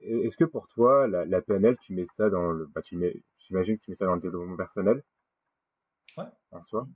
Est-ce 0.00 0.36
que 0.36 0.44
pour 0.44 0.66
toi, 0.66 1.06
la, 1.06 1.42
PNL, 1.42 1.76
tu 1.78 1.94
mets 1.94 2.06
ça 2.06 2.30
dans 2.30 2.52
le, 2.52 2.66
bah, 2.66 2.80
tu 2.82 2.96
mets, 2.96 3.22
j'imagine 3.38 3.76
que 3.76 3.84
tu 3.84 3.90
mets 3.90 3.96
ça 3.96 4.06
dans 4.06 4.14
le 4.14 4.20
développement 4.20 4.56
personnel? 4.56 5.02
Ouais. 6.16 6.24
En 6.52 6.62
soi? 6.62 6.86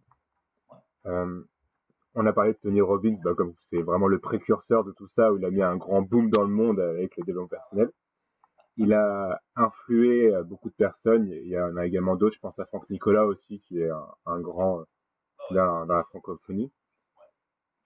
Euh, 1.07 1.43
on 2.15 2.27
a 2.27 2.33
parlé 2.33 2.53
de 2.53 2.59
Tony 2.59 2.81
Robbins, 2.81 3.17
bah, 3.23 3.35
comme 3.35 3.55
c'est 3.61 3.83
vraiment 3.83 4.09
le 4.09 4.19
précurseur 4.21 4.85
de 4.85 4.93
tout 4.93 5.07
ça, 5.07 5.33
où 5.33 5.39
il 5.39 5.45
a 5.45 5.51
mis 5.51 5.63
un 5.63 5.77
grand 5.77 6.03
boom 6.03 6.31
dans 6.31 6.43
le 6.43 6.49
monde 6.49 6.81
avec 6.81 7.17
le 7.17 7.25
développement 7.25 7.49
personnel. 7.49 7.91
Il 8.77 8.93
a 8.93 9.41
influé 9.55 10.35
euh, 10.35 10.43
beaucoup 10.43 10.71
de 10.71 10.75
personnes. 10.75 11.31
Il 11.31 11.49
y 11.49 11.61
en 11.61 11.77
a 11.77 11.87
également 11.87 12.17
d'autres. 12.17 12.35
Je 12.35 12.41
pense 12.41 12.59
à 12.59 12.67
Franck 12.67 12.89
Nicolas 12.91 13.27
aussi, 13.27 13.61
qui 13.61 13.81
est 13.81 13.91
un, 14.27 14.41
grand 14.41 14.81
euh, 14.81 14.85
ah 15.51 15.55
dans, 15.55 15.87
dans, 15.87 15.97
la 15.97 16.03
francophonie, 16.05 16.73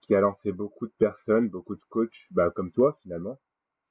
qui 0.01 0.15
a 0.15 0.21
lancé 0.21 0.51
beaucoup 0.51 0.87
de 0.87 0.93
personnes, 0.97 1.49
beaucoup 1.49 1.75
de 1.75 1.83
coachs, 1.89 2.27
bah, 2.31 2.49
comme 2.51 2.71
toi 2.71 2.97
finalement, 3.01 3.39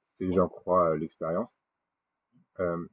si 0.09 0.31
j'en 0.31 0.49
crois 0.49 0.97
l'expérience. 0.97 1.59
Euh, 2.59 2.87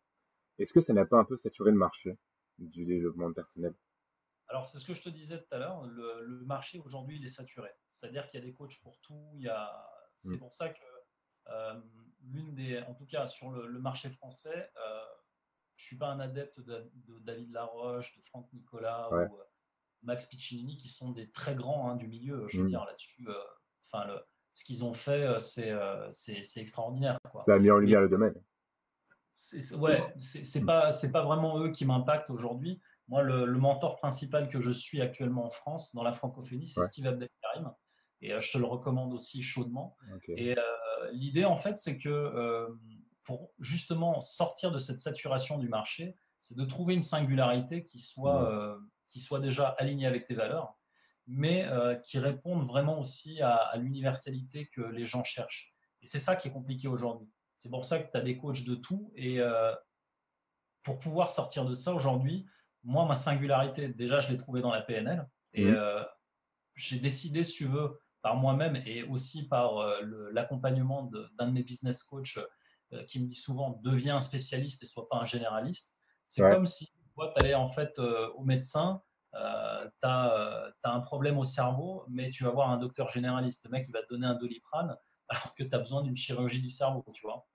est-ce 0.58 0.72
que 0.72 0.80
ça 0.80 0.92
n'a 0.92 1.04
pas 1.04 1.18
un 1.18 1.24
peu 1.24 1.36
saturé 1.36 1.70
le 1.70 1.76
marché 1.76 2.18
du 2.58 2.84
développement 2.84 3.32
personnel? 3.32 3.74
Alors, 4.48 4.64
c'est 4.64 4.78
ce 4.78 4.86
que 4.86 4.94
je 4.94 5.02
te 5.02 5.08
disais 5.08 5.38
tout 5.38 5.48
à 5.50 5.58
l'heure. 5.58 5.84
Le, 5.86 6.44
marché 6.44 6.78
aujourd'hui, 6.78 7.16
il 7.16 7.24
est 7.24 7.28
saturé. 7.28 7.70
C'est-à-dire 7.90 8.28
qu'il 8.28 8.38
y 8.38 8.42
a 8.42 8.46
des 8.46 8.52
coachs 8.52 8.80
pour 8.82 9.00
tout. 9.00 9.32
Il 9.34 9.42
y 9.42 9.48
a... 9.48 9.72
C'est 10.16 10.36
mm. 10.36 10.38
pour 10.38 10.52
ça 10.52 10.68
que 10.68 10.84
euh, 11.48 11.80
l'une 12.20 12.54
des, 12.54 12.80
en 12.82 12.94
tout 12.94 13.06
cas 13.06 13.26
sur 13.26 13.50
le, 13.50 13.78
marché 13.80 14.08
français, 14.08 14.70
euh, 14.76 15.04
je 15.74 15.84
suis 15.84 15.98
pas 15.98 16.08
un 16.08 16.20
adepte 16.20 16.60
de, 16.60 16.90
David 17.20 17.50
Laroche, 17.50 18.16
de 18.16 18.22
Franck 18.22 18.50
Nicolas 18.52 19.10
ou 19.12 19.38
Max 20.02 20.26
Piccinini, 20.26 20.76
qui 20.76 20.88
sont 20.88 21.10
des 21.10 21.30
très 21.30 21.54
grands 21.54 21.90
hein, 21.90 21.96
du 21.96 22.06
milieu. 22.06 22.46
Je 22.48 22.58
veux 22.58 22.64
mm. 22.66 22.68
dire 22.68 22.84
là-dessus. 22.84 23.28
Enfin, 23.84 24.06
le, 24.06 24.20
ce 24.56 24.64
qu'ils 24.64 24.86
ont 24.86 24.94
fait, 24.94 25.22
euh, 25.22 25.38
euh, 25.58 26.08
c'est 26.12 26.60
extraordinaire. 26.60 27.18
Ça 27.44 27.52
a 27.52 27.58
mis 27.58 27.70
en 27.70 27.76
lumière 27.76 28.00
le 28.00 28.08
domaine. 28.08 28.32
Ouais, 29.78 30.02
c'est 30.18 30.64
pas, 30.64 30.88
pas 31.12 31.22
vraiment 31.22 31.60
eux 31.60 31.70
qui 31.70 31.84
m'impactent 31.84 32.30
aujourd'hui. 32.30 32.80
Moi, 33.06 33.22
le, 33.22 33.46
mentor 33.58 33.96
principal 33.96 34.48
que 34.48 34.58
je 34.58 34.70
suis 34.70 35.02
actuellement 35.02 35.44
en 35.44 35.50
France, 35.50 35.94
dans 35.94 36.02
la 36.02 36.14
francophonie, 36.14 36.66
c'est 36.66 36.82
Steve 36.84 37.06
Abdelkarim. 37.06 37.70
Et 38.22 38.32
euh, 38.32 38.40
je 38.40 38.50
te 38.50 38.56
le 38.56 38.64
recommande 38.64 39.12
aussi 39.12 39.42
chaudement. 39.42 39.94
Et 40.28 40.56
l'idée, 41.12 41.44
en 41.44 41.58
fait, 41.58 41.76
c'est 41.76 41.98
que 41.98 42.66
pour 43.24 43.52
justement 43.58 44.22
sortir 44.22 44.72
de 44.72 44.78
cette 44.78 45.00
saturation 45.00 45.58
du 45.58 45.68
marché, 45.68 46.16
c'est 46.40 46.56
de 46.56 46.64
trouver 46.64 46.94
une 46.94 47.02
singularité 47.02 47.84
qui 47.84 47.98
soit, 47.98 48.78
qui 49.06 49.20
soit 49.20 49.40
déjà 49.40 49.68
alignée 49.78 50.06
avec 50.06 50.24
tes 50.24 50.34
valeurs 50.34 50.75
mais 51.26 51.68
qui 52.04 52.18
répondent 52.18 52.64
vraiment 52.64 53.00
aussi 53.00 53.40
à, 53.42 53.72
l'universalité 53.76 54.68
que 54.68 54.82
les 54.82 55.06
gens 55.06 55.24
cherchent. 55.24 55.74
Et 56.02 56.06
c'est 56.06 56.18
ça 56.18 56.36
qui 56.36 56.48
est 56.48 56.52
compliqué 56.52 56.88
aujourd'hui. 56.88 57.28
C'est 57.58 57.70
pour 57.70 57.84
ça 57.84 57.98
que 57.98 58.10
tu 58.10 58.16
as 58.16 58.20
des 58.20 58.36
coachs 58.36 58.64
de 58.64 58.74
tout. 58.74 59.12
Et 59.16 59.40
pour 60.82 60.98
pouvoir 60.98 61.30
sortir 61.30 61.64
de 61.64 61.74
ça 61.74 61.92
aujourd'hui, 61.94 62.46
moi, 62.84 63.04
ma 63.06 63.16
singularité, 63.16 63.88
déjà, 63.88 64.20
je 64.20 64.30
l'ai 64.30 64.36
trouvée 64.36 64.60
dans 64.60 64.70
la 64.70 64.82
PNL. 64.82 65.28
Et 65.52 65.64
mmh. 65.64 66.06
j'ai 66.76 66.98
décidé, 66.98 67.42
si 67.42 67.54
tu 67.54 67.64
veux, 67.64 67.98
par 68.22 68.36
moi-même 68.36 68.76
et 68.86 69.02
aussi 69.04 69.48
par 69.48 69.84
l'accompagnement 70.32 71.10
d'un 71.38 71.46
de, 71.46 71.52
mes 71.52 71.62
business 71.62 72.02
coachs 72.04 72.38
qui 73.08 73.20
me 73.20 73.26
dit 73.26 73.34
souvent 73.34 73.80
deviens 73.82 74.16
un 74.16 74.20
spécialiste 74.20 74.82
et 74.82 74.86
sois 74.86 75.08
pas 75.08 75.16
un 75.16 75.24
généraliste. 75.24 75.98
C'est 76.24 76.42
comme 76.42 76.66
si 76.66 76.88
toi, 77.14 77.32
tu 77.34 77.40
allais 77.40 77.54
en 77.54 77.68
fait 77.68 77.98
au 77.98 78.44
médecin 78.44 79.02
euh, 79.40 79.88
tu 80.00 80.06
as, 80.06 80.32
euh, 80.32 80.70
un 80.84 81.00
problème 81.00 81.38
au 81.38 81.44
cerveau, 81.44 82.04
mais 82.08 82.30
tu 82.30 82.44
vas 82.44 82.50
voir 82.50 82.70
un 82.70 82.78
docteur 82.78 83.08
généraliste, 83.08 83.64
le 83.64 83.70
mec, 83.70 83.84
il 83.88 83.92
va 83.92 84.02
te 84.02 84.08
donner 84.08 84.26
un 84.26 84.34
doliprane, 84.34 84.96
alors 85.28 85.54
que 85.54 85.62
tu 85.62 85.74
as 85.74 85.78
besoin 85.78 86.02
d'une 86.02 86.16
chirurgie 86.16 86.60
du 86.60 86.70
cerveau, 86.70 87.04
tu 87.12 87.26
vois. 87.26 87.46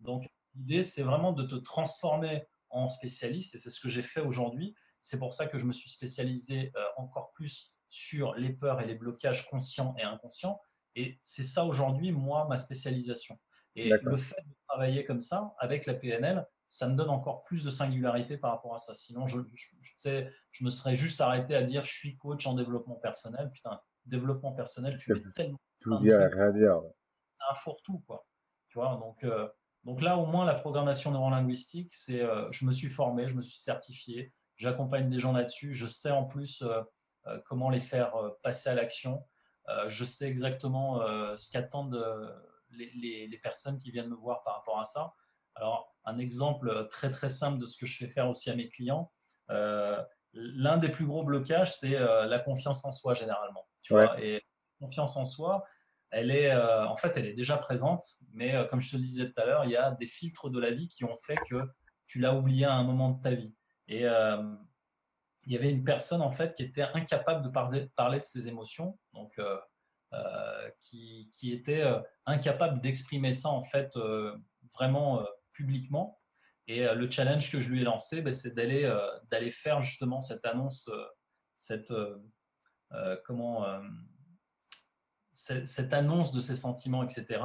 Donc, 0.00 0.28
l'idée, 0.54 0.82
c'est 0.82 1.02
vraiment 1.02 1.32
de 1.32 1.44
te 1.44 1.54
transformer 1.54 2.46
en 2.70 2.88
spécialiste, 2.88 3.54
et 3.54 3.58
c'est 3.58 3.70
ce 3.70 3.80
que 3.80 3.88
j'ai 3.88 4.02
fait 4.02 4.20
aujourd'hui. 4.20 4.74
C'est 5.02 5.18
pour 5.18 5.32
ça 5.32 5.46
que 5.46 5.58
je 5.58 5.64
me 5.64 5.72
suis 5.72 5.90
spécialisé 5.90 6.72
euh, 6.76 6.84
encore 6.96 7.32
plus 7.32 7.74
sur 7.88 8.34
les 8.34 8.50
peurs 8.50 8.80
et 8.80 8.86
les 8.86 8.94
blocages 8.94 9.48
conscients 9.48 9.94
et 9.98 10.02
inconscients. 10.02 10.60
Et 10.94 11.18
c'est 11.22 11.44
ça 11.44 11.64
aujourd'hui, 11.64 12.12
moi, 12.12 12.46
ma 12.48 12.56
spécialisation. 12.56 13.38
Et 13.76 13.88
le 13.88 14.16
fait 14.16 14.42
de 14.44 14.54
travailler 14.68 15.04
comme 15.04 15.20
ça, 15.20 15.54
avec 15.58 15.86
la 15.86 15.94
PNL, 15.94 16.46
ça 16.70 16.86
me 16.88 16.94
donne 16.94 17.10
encore 17.10 17.42
plus 17.42 17.64
de 17.64 17.70
singularité 17.70 18.36
par 18.36 18.52
rapport 18.52 18.72
à 18.72 18.78
ça. 18.78 18.94
Sinon, 18.94 19.26
je, 19.26 19.40
sais, 19.96 20.32
je 20.52 20.64
me 20.64 20.70
serais 20.70 20.94
juste 20.94 21.20
arrêté 21.20 21.56
à 21.56 21.64
dire 21.64 21.84
je 21.84 21.90
suis 21.90 22.16
coach 22.16 22.46
en 22.46 22.54
développement 22.54 22.94
personnel. 22.94 23.50
Putain, 23.50 23.80
développement 24.06 24.52
personnel, 24.52 24.96
tu 24.96 25.12
mets 25.12 25.20
tellement. 25.34 25.58
Tout 25.80 25.98
dire, 25.98 26.20
rien 26.32 26.52
dire. 26.52 26.80
C'est 27.36 27.50
un 27.50 27.54
fourre-tout, 27.54 28.04
quoi. 28.06 28.24
Tu 28.68 28.78
vois, 28.78 28.96
donc, 29.02 29.24
euh, 29.24 29.48
donc 29.82 30.00
là, 30.00 30.16
au 30.16 30.26
moins, 30.26 30.44
la 30.44 30.54
programmation 30.54 31.10
neurolinguistique, 31.10 31.92
c'est 31.92 32.22
euh, 32.22 32.48
je 32.52 32.64
me 32.64 32.70
suis 32.70 32.88
formé, 32.88 33.26
je 33.26 33.34
me 33.34 33.42
suis 33.42 33.58
certifié, 33.58 34.32
j'accompagne 34.54 35.10
des 35.10 35.18
gens 35.18 35.32
là-dessus. 35.32 35.74
Je 35.74 35.88
sais 35.88 36.12
en 36.12 36.24
plus 36.24 36.62
euh, 36.62 37.38
comment 37.46 37.68
les 37.68 37.80
faire 37.80 38.14
passer 38.44 38.70
à 38.70 38.74
l'action. 38.76 39.26
je 39.88 40.04
sais 40.04 40.28
exactement 40.28 41.00
ce 41.36 41.50
qu'attendent 41.50 42.00
les, 42.70 42.92
les, 42.94 43.26
les 43.26 43.38
personnes 43.38 43.76
qui 43.76 43.90
viennent 43.90 44.08
me 44.08 44.14
voir 44.14 44.44
par 44.44 44.54
rapport 44.54 44.78
à 44.78 44.84
ça. 44.84 45.12
Alors, 45.54 45.94
un 46.04 46.18
exemple 46.18 46.86
très 46.88 47.10
très 47.10 47.28
simple 47.28 47.58
de 47.58 47.66
ce 47.66 47.76
que 47.76 47.86
je 47.86 47.96
fais 47.96 48.08
faire 48.08 48.28
aussi 48.28 48.50
à 48.50 48.56
mes 48.56 48.68
clients, 48.68 49.10
euh, 49.50 50.02
l'un 50.32 50.76
des 50.76 50.88
plus 50.88 51.06
gros 51.06 51.24
blocages, 51.24 51.74
c'est 51.74 51.96
euh, 51.96 52.26
la 52.26 52.38
confiance 52.38 52.84
en 52.84 52.90
soi 52.90 53.14
généralement. 53.14 53.66
Tu 53.82 53.92
vois 53.92 54.20
et 54.20 54.34
la 54.34 54.86
confiance 54.86 55.16
en 55.16 55.24
soi, 55.24 55.64
elle 56.10 56.30
est, 56.30 56.50
euh, 56.50 56.86
en 56.86 56.96
fait, 56.96 57.16
elle 57.16 57.26
est 57.26 57.34
déjà 57.34 57.56
présente, 57.56 58.04
mais 58.32 58.54
comme 58.68 58.80
je 58.80 58.92
te 58.92 58.96
le 58.96 59.02
disais 59.02 59.26
tout 59.30 59.40
à 59.40 59.46
l'heure, 59.46 59.64
il 59.64 59.70
y 59.70 59.76
a 59.76 59.92
des 59.92 60.06
filtres 60.06 60.50
de 60.50 60.58
la 60.60 60.70
vie 60.70 60.88
qui 60.88 61.04
ont 61.04 61.16
fait 61.16 61.36
que 61.48 61.62
tu 62.06 62.20
l'as 62.20 62.34
oublié 62.34 62.64
à 62.64 62.74
un 62.74 62.84
moment 62.84 63.10
de 63.10 63.20
ta 63.20 63.32
vie. 63.32 63.54
Et 63.88 64.02
il 64.02 65.52
y 65.52 65.56
avait 65.56 65.70
une 65.70 65.84
personne 65.84 66.22
en 66.22 66.30
fait 66.30 66.54
qui 66.54 66.62
était 66.62 66.82
incapable 66.94 67.44
de 67.44 67.88
parler 67.96 68.18
de 68.18 68.24
ses 68.24 68.48
émotions, 68.48 68.98
donc 69.12 69.40
qui, 70.80 71.28
qui, 71.32 71.52
était 71.52 71.84
incapable 72.26 72.80
d'exprimer 72.80 73.32
ça 73.32 73.48
en 73.48 73.62
fait 73.62 73.96
vraiment 74.74 75.24
publiquement. 75.60 76.18
Et 76.66 76.86
euh, 76.86 76.94
le 76.94 77.10
challenge 77.10 77.50
que 77.50 77.60
je 77.60 77.70
lui 77.70 77.80
ai 77.80 77.84
lancé, 77.84 78.22
ben, 78.22 78.32
c'est 78.32 78.54
d'aller 78.54 78.84
euh, 78.84 78.98
d'aller 79.30 79.50
faire 79.50 79.80
justement 79.82 80.20
cette 80.20 80.44
annonce, 80.44 80.88
euh, 80.88 81.04
cette, 81.58 81.92
comment, 83.24 83.66
cette, 85.30 85.92
annonce 85.92 86.32
de 86.32 86.40
ses 86.40 86.56
sentiments, 86.56 87.02
etc., 87.04 87.42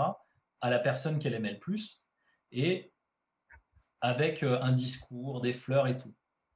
à 0.61 0.69
la 0.69 0.79
personne 0.79 1.19
qu'elle 1.19 1.33
aimait 1.33 1.51
le 1.51 1.59
plus, 1.59 2.05
et 2.51 2.93
avec 3.99 4.41
un 4.43 4.71
discours, 4.71 5.41
des 5.41 5.51
fleurs 5.51 5.87
et 5.87 5.97
tout. 5.97 6.15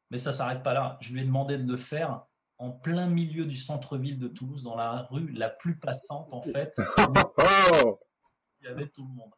Mais 0.10 0.18
ça 0.18 0.32
s'arrête 0.32 0.64
pas 0.64 0.74
là. 0.74 0.97
Je 1.01 1.14
lui 1.14 1.22
ai 1.22 1.26
demandé 1.26 1.57
de 1.57 1.70
le 1.70 1.78
faire 1.78 2.24
en 2.57 2.72
plein 2.72 3.07
milieu 3.07 3.45
du 3.45 3.57
centre-ville 3.57 4.18
de 4.18 4.30
Toulouse, 4.30 4.64
dans 4.64 4.78
la 4.78 5.07
rue 5.10 5.32
la 5.34 5.49
plus 5.49 5.78
passante, 5.78 6.34
en 6.34 6.41
fait. 6.41 6.80
Il 8.62 8.68
y 8.68 8.70
avait 8.70 8.88
tout 8.88 9.05
le 9.05 9.14
monde. 9.14 9.34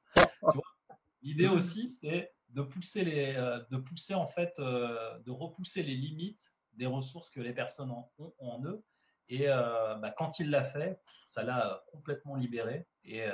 L'idée 1.22 1.48
aussi, 1.48 1.90
c'est 1.90 2.34
de 2.50 2.62
pousser 2.62 3.04
les, 3.04 3.36
euh, 3.36 3.60
de 3.70 3.78
pousser 3.78 4.14
en 4.14 4.28
fait, 4.28 4.60
euh, 4.60 5.18
de 5.20 5.32
repousser 5.32 5.84
les 5.84 5.96
limites 5.96 6.56
des 6.74 6.86
ressources 6.86 7.30
que 7.30 7.42
les 7.42 7.54
personnes 7.54 7.92
ont 7.92 8.34
en 8.40 8.64
eux. 8.66 8.84
Et 9.30 9.50
euh, 9.50 9.96
bah, 9.96 10.14
quand 10.18 10.40
il 10.40 10.50
l'a 10.50 10.64
fait, 10.64 11.00
ça 11.28 11.44
l'a 11.44 11.84
complètement 11.92 12.36
libéré 12.36 12.86
et 13.04 13.26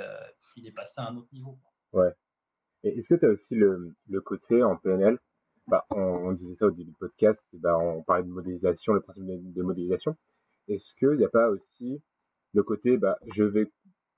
il 0.56 0.66
est 0.66 0.72
passé 0.72 1.00
à 1.00 1.08
un 1.08 1.16
autre 1.16 1.28
niveau. 1.32 1.58
Ouais. 1.92 2.12
Est-ce 2.84 3.08
que 3.08 3.14
tu 3.14 3.26
as 3.26 3.30
aussi 3.30 3.54
le, 3.56 3.96
le, 4.08 4.20
côté 4.20 4.62
en 4.62 4.76
PNL 4.76 5.18
bah, 5.66 5.84
on, 5.90 6.32
disait 6.32 6.54
ça 6.54 6.66
au 6.66 6.70
début 6.70 6.90
du 6.90 6.96
podcast, 6.96 7.48
bah, 7.54 7.76
on 7.76 8.02
parlait 8.02 8.22
de 8.22 8.28
modélisation, 8.28 8.94
le 8.94 9.00
principe 9.00 9.24
de, 9.26 9.62
modélisation. 9.62 10.16
Est-ce 10.66 10.94
qu'il 10.94 11.18
n'y 11.18 11.24
a 11.24 11.28
pas 11.28 11.48
aussi 11.48 12.00
le 12.54 12.62
côté, 12.62 12.96
bah, 12.96 13.18
je 13.26 13.44
vais 13.44 13.70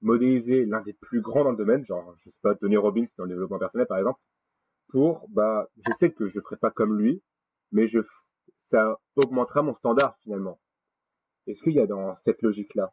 modéliser 0.02 0.64
l'un 0.64 0.80
des 0.80 0.94
plus 0.94 1.20
grands 1.20 1.44
dans 1.44 1.50
le 1.50 1.56
domaine, 1.56 1.84
genre, 1.84 2.14
je 2.18 2.30
sais 2.30 2.38
pas, 2.42 2.54
Tony 2.54 2.76
Robbins 2.76 3.04
dans 3.18 3.24
le 3.24 3.30
développement 3.30 3.58
personnel, 3.58 3.86
par 3.86 3.98
exemple, 3.98 4.20
pour, 4.88 5.26
bah, 5.28 5.68
je 5.86 5.92
sais 5.92 6.10
que 6.10 6.26
je 6.26 6.40
ferai 6.40 6.56
pas 6.56 6.70
comme 6.70 6.98
lui, 6.98 7.22
mais 7.72 7.86
je, 7.86 8.00
ça 8.58 8.98
augmentera 9.16 9.62
mon 9.62 9.74
standard 9.74 10.16
finalement. 10.18 10.60
Est-ce 11.46 11.62
qu'il 11.62 11.72
y 11.72 11.80
a 11.80 11.86
dans 11.86 12.14
cette 12.16 12.42
logique-là? 12.42 12.92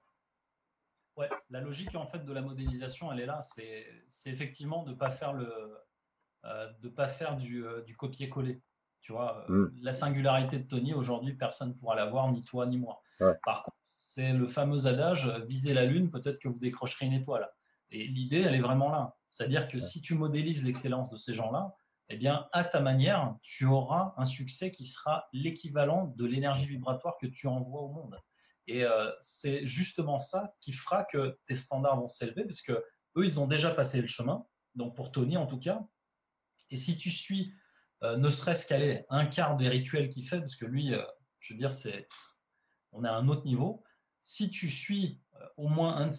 Ouais, 1.15 1.29
la 1.49 1.61
logique 1.61 1.95
en 1.95 2.05
fait 2.05 2.23
de 2.23 2.33
la 2.33 2.41
modélisation, 2.41 3.11
elle 3.11 3.21
est 3.21 3.25
là. 3.25 3.41
C'est, 3.41 3.87
c'est 4.09 4.29
effectivement 4.29 4.83
de 4.83 4.93
pas 4.93 5.09
faire 5.09 5.33
le, 5.33 5.51
euh, 6.45 6.71
de 6.81 6.89
pas 6.89 7.07
faire 7.07 7.35
du, 7.35 7.65
euh, 7.65 7.81
du 7.81 7.95
copier-coller. 7.95 8.61
Tu 9.01 9.11
vois, 9.11 9.45
euh, 9.49 9.65
hmm. 9.65 9.75
la 9.81 9.91
singularité 9.91 10.59
de 10.59 10.67
Tony 10.67 10.93
aujourd'hui, 10.93 11.33
personne 11.33 11.69
ne 11.69 11.73
pourra 11.73 11.95
l'avoir, 11.95 12.31
ni 12.31 12.41
toi 12.41 12.65
ni 12.65 12.77
moi. 12.77 13.01
Par 13.43 13.63
contre, 13.63 13.76
c'est 14.17 14.33
le 14.33 14.47
fameux 14.47 14.87
adage 14.87 15.29
visez 15.47 15.75
la 15.75 15.85
lune, 15.85 16.09
peut-être 16.09 16.39
que 16.39 16.47
vous 16.47 16.57
décrocherez 16.57 17.05
une 17.05 17.13
étoile. 17.13 17.47
Et 17.91 18.07
l'idée, 18.07 18.41
elle 18.41 18.55
est 18.55 18.61
vraiment 18.61 18.89
là. 18.89 19.15
C'est-à-dire 19.29 19.67
que 19.67 19.77
si 19.77 20.01
tu 20.01 20.15
modélises 20.15 20.65
l'excellence 20.65 21.11
de 21.11 21.17
ces 21.17 21.35
gens-là, 21.35 21.75
eh 22.09 22.17
bien, 22.17 22.47
à 22.51 22.63
ta 22.63 22.79
manière, 22.79 23.35
tu 23.43 23.65
auras 23.65 24.15
un 24.17 24.25
succès 24.25 24.71
qui 24.71 24.85
sera 24.85 25.27
l'équivalent 25.33 26.11
de 26.17 26.25
l'énergie 26.25 26.65
vibratoire 26.65 27.15
que 27.21 27.27
tu 27.27 27.45
envoies 27.45 27.81
au 27.81 27.89
monde. 27.89 28.19
Et 28.65 28.83
euh, 28.83 29.11
c'est 29.19 29.67
justement 29.67 30.17
ça 30.17 30.51
qui 30.61 30.71
fera 30.71 31.03
que 31.05 31.37
tes 31.45 31.55
standards 31.55 31.99
vont 31.99 32.07
s'élever, 32.07 32.43
parce 32.43 32.63
que 32.63 32.71
eux, 33.17 33.25
ils 33.25 33.39
ont 33.39 33.45
déjà 33.45 33.69
passé 33.69 34.01
le 34.01 34.07
chemin. 34.07 34.47
Donc 34.73 34.95
pour 34.95 35.11
Tony, 35.11 35.37
en 35.37 35.45
tout 35.45 35.59
cas. 35.59 35.85
Et 36.71 36.77
si 36.77 36.97
tu 36.97 37.11
suis, 37.11 37.53
euh, 38.01 38.17
ne 38.17 38.31
serait-ce 38.31 38.65
qu'aller 38.65 39.05
un 39.09 39.27
quart 39.27 39.57
des 39.57 39.69
rituels 39.69 40.09
qu'il 40.09 40.27
fait, 40.27 40.39
parce 40.39 40.55
que 40.55 40.65
lui, 40.65 40.95
euh, 40.95 41.03
je 41.39 41.53
veux 41.53 41.59
dire, 41.59 41.71
c'est, 41.71 42.07
on 42.93 43.05
est 43.05 43.09
à 43.09 43.13
un 43.13 43.27
autre 43.27 43.43
niveau 43.43 43.83
si 44.27 44.49
tu 44.49 44.69
suis 44.69 45.21
euh, 45.35 45.47
au 45.55 45.69
moins 45.69 45.95
un 45.95 46.09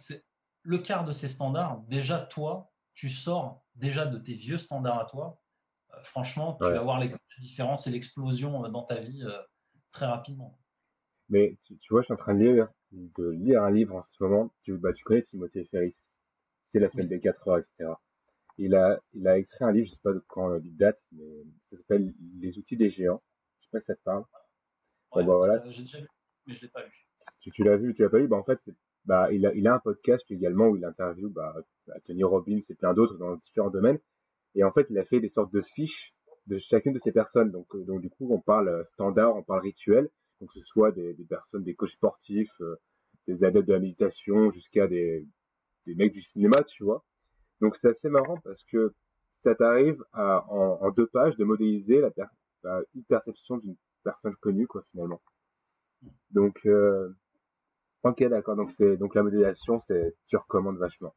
le 0.62 0.78
quart 0.78 1.04
de 1.04 1.12
ces 1.12 1.28
standards, 1.28 1.82
déjà 1.88 2.18
toi, 2.18 2.72
tu 2.94 3.10
sors 3.10 3.66
déjà 3.74 4.06
de 4.06 4.16
tes 4.16 4.32
vieux 4.32 4.56
standards 4.56 4.98
à 4.98 5.04
toi. 5.04 5.42
Euh, 5.92 6.02
franchement, 6.04 6.56
tu 6.58 6.70
vas 6.70 6.80
voir 6.80 6.98
les, 6.98 7.08
la 7.08 7.18
différence 7.38 7.86
et 7.86 7.90
l'explosion 7.90 8.64
euh, 8.64 8.70
dans 8.70 8.82
ta 8.82 8.98
vie 8.98 9.22
très 9.90 10.06
rapidement. 10.06 10.58
Mais 11.28 11.58
tu, 11.62 11.76
vois, 11.90 12.00
je 12.00 12.06
suis 12.06 12.14
en 12.14 12.16
train 12.16 12.34
de 12.34 12.44
lire, 12.44 12.68
de 12.92 13.28
lire 13.28 13.62
un 13.62 13.70
livre 13.70 13.94
en 13.94 14.00
ce 14.00 14.16
moment. 14.22 14.54
Tu, 14.62 14.78
bah, 14.78 14.94
tu 14.94 15.04
connais 15.04 15.20
Timothée 15.20 15.64
Ferris. 15.64 16.08
C'est 16.64 16.80
la 16.80 16.88
semaine 16.88 17.08
des 17.08 17.20
4 17.20 17.48
heures, 17.48 17.58
etc. 17.58 17.90
Il 18.56 18.74
a, 18.74 18.98
il 19.12 19.28
a 19.28 19.36
écrit 19.36 19.64
un 19.64 19.72
livre, 19.72 19.86
je 19.86 19.92
sais 19.92 20.00
pas 20.02 20.14
de 20.14 20.24
quand 20.26 20.56
il 20.56 20.74
date, 20.78 21.06
mais 21.12 21.44
ça 21.60 21.76
s'appelle 21.76 22.14
Les 22.40 22.56
outils 22.56 22.76
des 22.76 22.88
géants. 22.88 23.22
Je 23.60 23.66
sais 23.66 23.70
pas 23.70 23.80
si 23.80 23.86
ça 23.86 23.96
te 23.96 24.02
parle. 24.02 24.24
Ouais, 25.12 25.24
bah, 25.24 25.36
voilà. 25.36 25.62
J'ai 25.70 25.82
déjà 25.82 26.00
lu, 26.00 26.08
mais 26.46 26.54
je 26.54 26.62
l'ai 26.62 26.68
pas 26.68 26.82
lu 26.82 27.07
tu, 27.40 27.64
l'as 27.64 27.76
vu, 27.76 27.94
tu 27.94 28.02
l'as 28.02 28.10
pas 28.10 28.18
vu, 28.18 28.28
bah 28.28 28.36
en 28.36 28.44
fait, 28.44 28.58
bah, 29.04 29.32
il 29.32 29.46
a, 29.46 29.54
il 29.54 29.66
a 29.66 29.74
un 29.74 29.78
podcast 29.78 30.24
également 30.30 30.68
où 30.68 30.76
il 30.76 30.84
interviewe 30.84 31.30
bah, 31.30 31.54
Tony 32.04 32.24
Robbins 32.24 32.60
et 32.68 32.74
plein 32.74 32.94
d'autres 32.94 33.16
dans 33.16 33.36
différents 33.36 33.70
domaines. 33.70 33.98
Et 34.54 34.64
en 34.64 34.72
fait, 34.72 34.86
il 34.90 34.98
a 34.98 35.04
fait 35.04 35.20
des 35.20 35.28
sortes 35.28 35.52
de 35.52 35.62
fiches 35.62 36.14
de 36.48 36.58
chacune 36.58 36.92
de 36.92 36.98
ces 36.98 37.12
personnes. 37.12 37.50
Donc, 37.50 37.74
euh, 37.74 37.84
donc 37.84 38.00
du 38.00 38.10
coup, 38.10 38.28
on 38.30 38.40
parle 38.40 38.68
euh, 38.68 38.84
standard, 38.84 39.36
on 39.36 39.42
parle 39.42 39.60
rituel. 39.60 40.10
Donc, 40.40 40.52
ce 40.52 40.60
soit 40.60 40.92
des, 40.92 41.14
des 41.14 41.24
personnes, 41.24 41.62
des 41.62 41.74
coachs 41.74 41.90
sportifs, 41.90 42.60
euh, 42.60 42.76
des 43.26 43.44
adeptes 43.44 43.68
de 43.68 43.74
la 43.74 43.80
méditation, 43.80 44.50
jusqu'à 44.50 44.86
des, 44.86 45.26
des 45.86 45.94
mecs 45.94 46.12
du 46.12 46.22
cinéma, 46.22 46.62
tu 46.62 46.84
vois. 46.84 47.04
Donc, 47.60 47.76
c'est 47.76 47.88
assez 47.88 48.08
marrant 48.08 48.38
parce 48.44 48.64
que 48.64 48.94
ça 49.40 49.54
t'arrive 49.54 50.02
en, 50.12 50.78
en, 50.80 50.90
deux 50.90 51.06
pages 51.06 51.36
de 51.36 51.44
modéliser 51.44 52.00
la, 52.00 52.10
la 52.62 52.82
une 52.94 53.04
perception 53.04 53.58
d'une 53.58 53.76
personne 54.02 54.34
connue, 54.36 54.66
quoi, 54.66 54.82
finalement. 54.90 55.20
Donc, 56.30 56.60
euh, 56.66 57.16
ok, 58.02 58.22
d'accord. 58.24 58.56
Donc, 58.56 58.70
c'est 58.70 58.96
donc 58.96 59.14
la 59.14 59.22
modélisation, 59.22 59.78
c'est 59.78 60.16
tu 60.26 60.36
recommandes 60.36 60.78
vachement. 60.78 61.14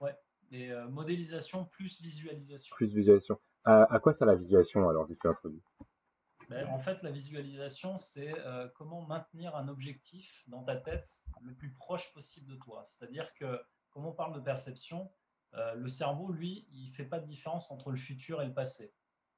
Ouais. 0.00 0.14
Et 0.50 0.70
euh, 0.70 0.88
modélisation 0.88 1.64
plus 1.64 2.00
visualisation. 2.00 2.74
Plus 2.76 2.94
visualisation. 2.94 3.40
À, 3.64 3.98
quoi 4.00 4.14
ça 4.14 4.24
la 4.24 4.34
visualisation 4.34 4.88
alors 4.88 5.06
vu 5.06 5.14
que 5.14 5.20
tu 5.20 5.28
introduit? 5.28 5.62
Ben, 6.48 6.66
En 6.68 6.78
fait, 6.78 7.02
la 7.02 7.10
visualisation, 7.10 7.98
c'est 7.98 8.32
euh, 8.46 8.66
comment 8.74 9.02
maintenir 9.02 9.54
un 9.56 9.68
objectif 9.68 10.44
dans 10.48 10.62
ta 10.62 10.76
tête 10.76 11.22
le 11.42 11.54
plus 11.54 11.70
proche 11.74 12.12
possible 12.14 12.50
de 12.50 12.56
toi. 12.56 12.82
C'est-à-dire 12.86 13.34
que, 13.34 13.60
comme 13.90 14.06
on 14.06 14.12
parle 14.12 14.34
de 14.34 14.40
perception, 14.40 15.10
le 15.52 15.88
cerveau, 15.88 16.30
lui, 16.30 16.68
il 16.72 16.88
ne 16.88 16.92
fait 16.92 17.06
pas 17.06 17.18
de 17.18 17.26
différence 17.26 17.70
entre 17.70 17.90
le 17.90 17.96
futur 17.96 18.42
et 18.42 18.46
le 18.46 18.52
passé. 18.52 18.94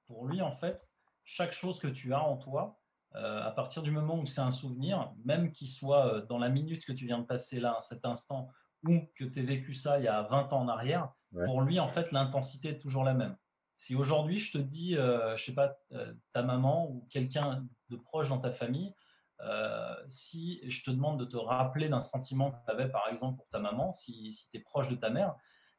Pour 0.06 0.26
lui, 0.26 0.42
en 0.42 0.52
fait, 0.52 0.92
chaque 1.22 1.52
chose 1.52 1.78
que 1.78 1.86
tu 1.86 2.12
as 2.12 2.22
en 2.22 2.36
toi, 2.36 2.79
euh, 3.14 3.42
à 3.42 3.50
partir 3.50 3.82
du 3.82 3.90
moment 3.90 4.18
où 4.18 4.26
c'est 4.26 4.40
un 4.40 4.50
souvenir, 4.50 5.12
même 5.24 5.52
qu'il 5.52 5.68
soit 5.68 6.22
dans 6.28 6.38
la 6.38 6.48
minute 6.48 6.84
que 6.84 6.92
tu 6.92 7.06
viens 7.06 7.18
de 7.18 7.26
passer 7.26 7.60
là, 7.60 7.76
à 7.76 7.80
cet 7.80 8.04
instant, 8.04 8.48
ou 8.86 9.00
que 9.14 9.24
tu 9.24 9.40
aies 9.40 9.44
vécu 9.44 9.74
ça 9.74 9.98
il 9.98 10.04
y 10.04 10.08
a 10.08 10.22
20 10.22 10.52
ans 10.52 10.60
en 10.60 10.68
arrière, 10.68 11.12
pour 11.44 11.62
lui, 11.62 11.78
en 11.78 11.88
fait, 11.88 12.12
l'intensité 12.12 12.70
est 12.70 12.78
toujours 12.78 13.04
la 13.04 13.14
même. 13.14 13.36
Si 13.76 13.94
aujourd'hui, 13.94 14.38
je 14.38 14.52
te 14.52 14.58
dis, 14.58 14.96
euh, 14.96 15.36
je 15.36 15.44
sais 15.44 15.54
pas, 15.54 15.74
euh, 15.92 16.12
ta 16.32 16.42
maman 16.42 16.90
ou 16.90 17.06
quelqu'un 17.08 17.66
de 17.88 17.96
proche 17.96 18.28
dans 18.28 18.38
ta 18.38 18.50
famille, 18.50 18.94
euh, 19.40 19.94
si 20.08 20.60
je 20.68 20.82
te 20.82 20.90
demande 20.90 21.18
de 21.18 21.24
te 21.24 21.36
rappeler 21.36 21.88
d'un 21.88 22.00
sentiment 22.00 22.50
que 22.50 22.58
tu 22.64 22.70
avais, 22.70 22.90
par 22.90 23.08
exemple, 23.08 23.38
pour 23.38 23.48
ta 23.48 23.58
maman, 23.58 23.90
si, 23.90 24.32
si 24.32 24.50
tu 24.50 24.58
es 24.58 24.60
proche 24.60 24.88
de 24.88 24.96
ta 24.96 25.08
mère, 25.08 25.34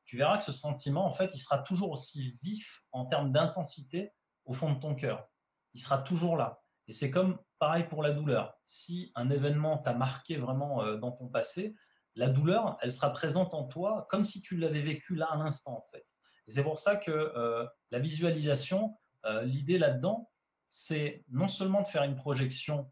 tu 0.06 0.18
verras 0.18 0.38
que 0.38 0.44
ce 0.44 0.52
sentiment, 0.52 1.06
en 1.06 1.12
fait, 1.12 1.36
il 1.36 1.38
sera 1.38 1.60
toujours 1.60 1.92
aussi 1.92 2.32
vif 2.44 2.84
en 2.92 3.06
termes 3.06 3.32
d'intensité 3.32 4.14
au 4.46 4.54
fond 4.54 4.74
de 4.74 4.80
ton 4.80 4.96
cœur. 4.96 5.30
Il 5.74 5.80
sera 5.80 6.00
toujours 6.00 6.38
là. 6.38 6.61
Et 6.92 6.94
c'est 6.94 7.10
comme 7.10 7.40
pareil 7.58 7.86
pour 7.86 8.04
la 8.04 8.12
douleur. 8.12 8.60
Si 8.66 9.14
un 9.16 9.30
événement 9.30 9.78
t'a 9.78 9.94
marqué 9.94 10.36
vraiment 10.36 10.98
dans 10.98 11.14
ton 11.14 11.30
passé, 11.30 11.74
la 12.16 12.28
douleur, 12.28 12.78
elle 12.82 12.92
sera 12.92 13.14
présente 13.14 13.54
en 13.54 13.64
toi 13.64 14.06
comme 14.10 14.26
si 14.26 14.42
tu 14.42 14.58
l'avais 14.58 14.82
vécu 14.82 15.16
là 15.16 15.30
un 15.32 15.40
instant, 15.40 15.78
en 15.78 15.86
fait. 15.90 16.04
Et 16.48 16.52
c'est 16.52 16.64
pour 16.64 16.80
ça 16.80 16.98
que 16.98 17.12
euh, 17.12 17.66
la 17.92 18.00
visualisation, 18.00 19.00
euh, 19.24 19.44
l'idée 19.44 19.78
là-dedans, 19.78 20.30
c'est 20.68 21.24
non 21.30 21.48
seulement 21.48 21.82
de 21.82 21.88
faire 21.88 22.04
une 22.04 22.18
projection 22.18 22.92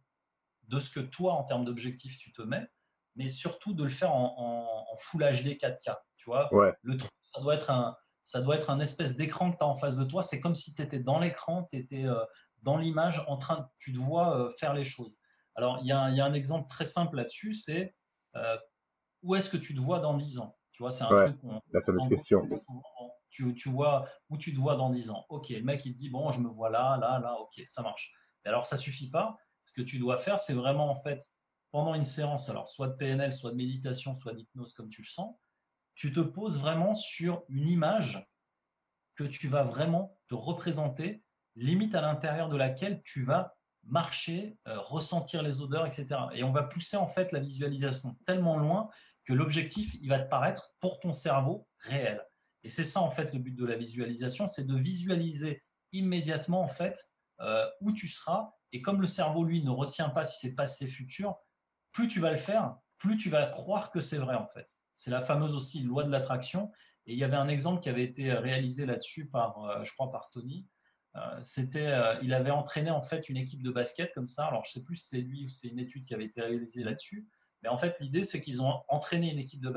de 0.70 0.80
ce 0.80 0.90
que 0.90 1.02
toi, 1.02 1.34
en 1.34 1.44
termes 1.44 1.66
d'objectif, 1.66 2.18
tu 2.18 2.32
te 2.32 2.42
mets, 2.42 2.70
mais 3.18 3.28
surtout 3.28 3.74
de 3.74 3.84
le 3.84 3.90
faire 3.90 4.14
en, 4.14 4.96
Full 4.98 5.24
HD 5.24 5.58
4K. 5.58 5.98
Tu 6.16 6.30
vois, 6.30 6.50
le 6.84 6.96
truc, 6.96 7.12
ça 7.20 7.42
doit 7.42 7.56
être 7.56 7.70
un, 7.70 7.98
ça 8.24 8.40
doit 8.40 8.56
être 8.56 8.70
un 8.70 8.80
espèce 8.80 9.18
d'écran 9.18 9.52
que 9.52 9.58
tu 9.58 9.64
as 9.66 9.68
en 9.68 9.76
face 9.76 9.98
de 9.98 10.06
toi. 10.06 10.24
C'est 10.24 10.40
comme 10.40 10.56
si 10.56 10.76
tu 10.76 10.82
étais 10.82 11.00
dans 11.00 11.20
l'écran, 11.20 11.68
tu 11.70 11.78
étais 11.78 12.06
euh, 12.06 12.24
dans 12.64 12.78
l'image, 12.78 13.24
en 13.28 13.38
train 13.38 13.70
tu 13.78 13.94
te 13.94 13.98
vois 13.98 14.50
faire 14.58 14.74
les 14.74 14.84
choses. 14.84 15.18
Alors, 15.56 15.80
il 15.82 15.88
y, 15.88 15.92
a 15.92 16.00
un 16.02 16.34
exemple 16.34 16.68
très 16.70 16.86
simple 16.86 17.18
là-dessus, 17.18 17.54
c'est 17.54 17.96
où 19.22 19.36
est-ce 19.36 19.50
que 19.50 19.58
tu 19.58 19.76
te 19.76 19.80
vois 19.80 20.00
dans 20.00 20.16
10 20.16 20.40
ans? 20.40 20.58
Tu 20.72 20.84
vois, 20.84 20.92
c'est 20.92 21.04
un 21.04 21.08
truc. 21.08 21.38
la 21.74 21.82
fameuse 21.82 22.08
question 22.08 22.48
tu, 23.30 23.70
vois 23.70 24.08
où 24.30 24.38
tu 24.38 24.54
te 24.54 24.60
vois 24.60 24.76
dans 24.76 24.90
10 24.90 25.10
ans. 25.10 25.26
Ok, 25.30 25.50
le 25.50 25.64
mec 25.64 25.86
il 25.86 25.94
dit 25.94 26.10
bon, 26.10 26.32
je 26.32 26.40
me 26.40 26.50
vois 26.50 26.70
là, 26.70 26.98
là, 26.98 27.20
là, 27.20 27.36
ok, 27.40 27.62
ça 27.66 27.82
marche. 27.82 28.12
Et 28.46 28.50
alors 28.50 28.66
ça 28.66 28.78
suffit 28.78 29.10
pas. 29.10 29.38
Ce 29.64 29.72
que 29.74 29.82
tu 29.82 30.00
dois 30.00 30.18
faire, 30.18 30.40
c'est 30.40 30.54
vraiment 30.54 30.90
en 30.90 30.96
fait 30.96 31.24
pendant 31.72 31.94
une 31.94 32.06
séance, 32.06 32.50
alors 32.50 32.68
soit 32.68 32.88
de 32.88 32.96
PNL, 32.96 33.32
soit 33.32 33.52
de 33.52 33.56
méditation, 33.56 34.16
soit 34.16 34.34
d'hypnose 34.34 34.74
comme 34.74 34.90
tu 34.90 35.02
le 35.02 35.08
sens, 35.08 35.36
tu 35.96 36.12
te 36.12 36.20
poses 36.20 36.60
vraiment 36.60 36.94
sur 36.94 37.44
une 37.50 37.68
image 37.68 38.28
que 39.16 39.24
tu 39.24 39.48
vas 39.48 39.64
vraiment 39.64 40.18
te 40.28 40.36
représenter, 40.36 41.24
limite 41.60 41.96
à 41.96 42.02
l'intérieur 42.02 42.50
de 42.50 42.58
laquelle 42.58 43.02
tu 43.04 43.24
vas 43.24 43.56
marcher, 43.84 44.58
euh, 44.68 44.80
ressentir 44.80 45.42
les 45.42 45.62
odeurs, 45.62 45.86
etc. 45.86 46.08
Et 46.34 46.44
on 46.44 46.52
va 46.52 46.64
pousser 46.64 46.98
en 46.98 47.08
fait 47.08 47.32
la 47.32 47.40
visualisation 47.40 48.18
tellement 48.26 48.58
loin 48.58 48.90
que 49.26 49.34
l'objectif, 49.34 49.96
il 50.02 50.10
va 50.10 50.20
te 50.20 50.30
paraître 50.30 50.74
pour 50.80 51.00
ton 51.00 51.14
cerveau 51.14 51.68
réel. 51.80 52.24
Et 52.64 52.70
c'est 52.70 52.84
ça 52.84 53.02
en 53.02 53.12
fait 53.12 53.34
le 53.34 53.40
but 53.40 53.56
de 53.56 53.66
la 53.66 53.76
visualisation, 53.76 54.48
c'est 54.48 54.66
de 54.66 54.76
visualiser 54.76 55.64
immédiatement 55.92 56.62
en 56.62 56.68
fait 56.68 57.04
euh, 57.42 57.66
où 57.82 57.92
tu 57.92 58.08
seras. 58.08 58.52
Et 58.72 58.82
comme 58.82 59.02
le 59.02 59.08
cerveau 59.08 59.44
lui 59.44 59.64
ne 59.64 59.70
retient 59.70 60.10
pas 60.10 60.24
si 60.24 60.48
c'est 60.48 60.56
passé 60.56 60.88
futur, 60.88 61.36
plus 61.92 62.08
tu 62.08 62.20
vas 62.20 62.32
le 62.32 62.38
faire, 62.38 62.76
plus 62.98 63.18
tu 63.18 63.30
vas 63.30 63.48
croire 63.48 63.92
que 63.92 64.00
c'est 64.00 64.18
vrai 64.18 64.36
en 64.36 64.48
fait. 64.48 64.68
C'est 64.94 65.12
la 65.12 65.22
fameuse 65.22 65.56
aussi 65.56 65.82
loi 65.82 66.04
de 66.04 66.12
l'attraction. 66.12 66.72
Et 67.06 67.14
il 67.14 67.18
y 67.18 67.24
avait 67.24 67.38
un 67.38 67.48
exemple 67.48 67.82
qui 67.82 67.90
avait 67.90 68.04
été 68.04 68.34
réalisé 68.34 68.86
là-dessus 68.86 69.30
par, 69.30 69.64
euh, 69.64 69.84
je 69.84 69.92
crois, 69.94 70.12
par 70.12 70.30
Tony. 70.30 70.68
Euh, 71.16 71.40
c'était, 71.42 71.92
il 72.22 72.34
avait 72.34 72.52
entraîné 72.52 72.92
en 72.92 73.02
fait 73.02 73.30
une 73.30 73.38
équipe 73.38 73.64
de 73.64 73.72
basket 73.72 74.14
comme 74.14 74.28
ça. 74.28 74.46
Alors 74.46 74.64
je 74.66 74.72
sais 74.72 74.84
plus 74.84 74.96
si 74.96 75.08
c'est 75.08 75.22
lui 75.22 75.46
ou 75.46 75.48
c'est 75.48 75.70
une 75.70 75.80
étude 75.80 76.06
qui 76.06 76.14
avait 76.14 76.26
été 76.26 76.42
réalisée 76.42 76.84
là-dessus. 76.84 77.28
Mais 77.62 77.70
en 77.70 77.78
fait, 77.78 78.00
l'idée, 78.00 78.24
c'est 78.24 78.42
qu'ils 78.42 78.62
ont 78.62 78.84
entraîné 78.88 79.32
une 79.32 79.40
équipe 79.40 79.62
de, 79.62 79.70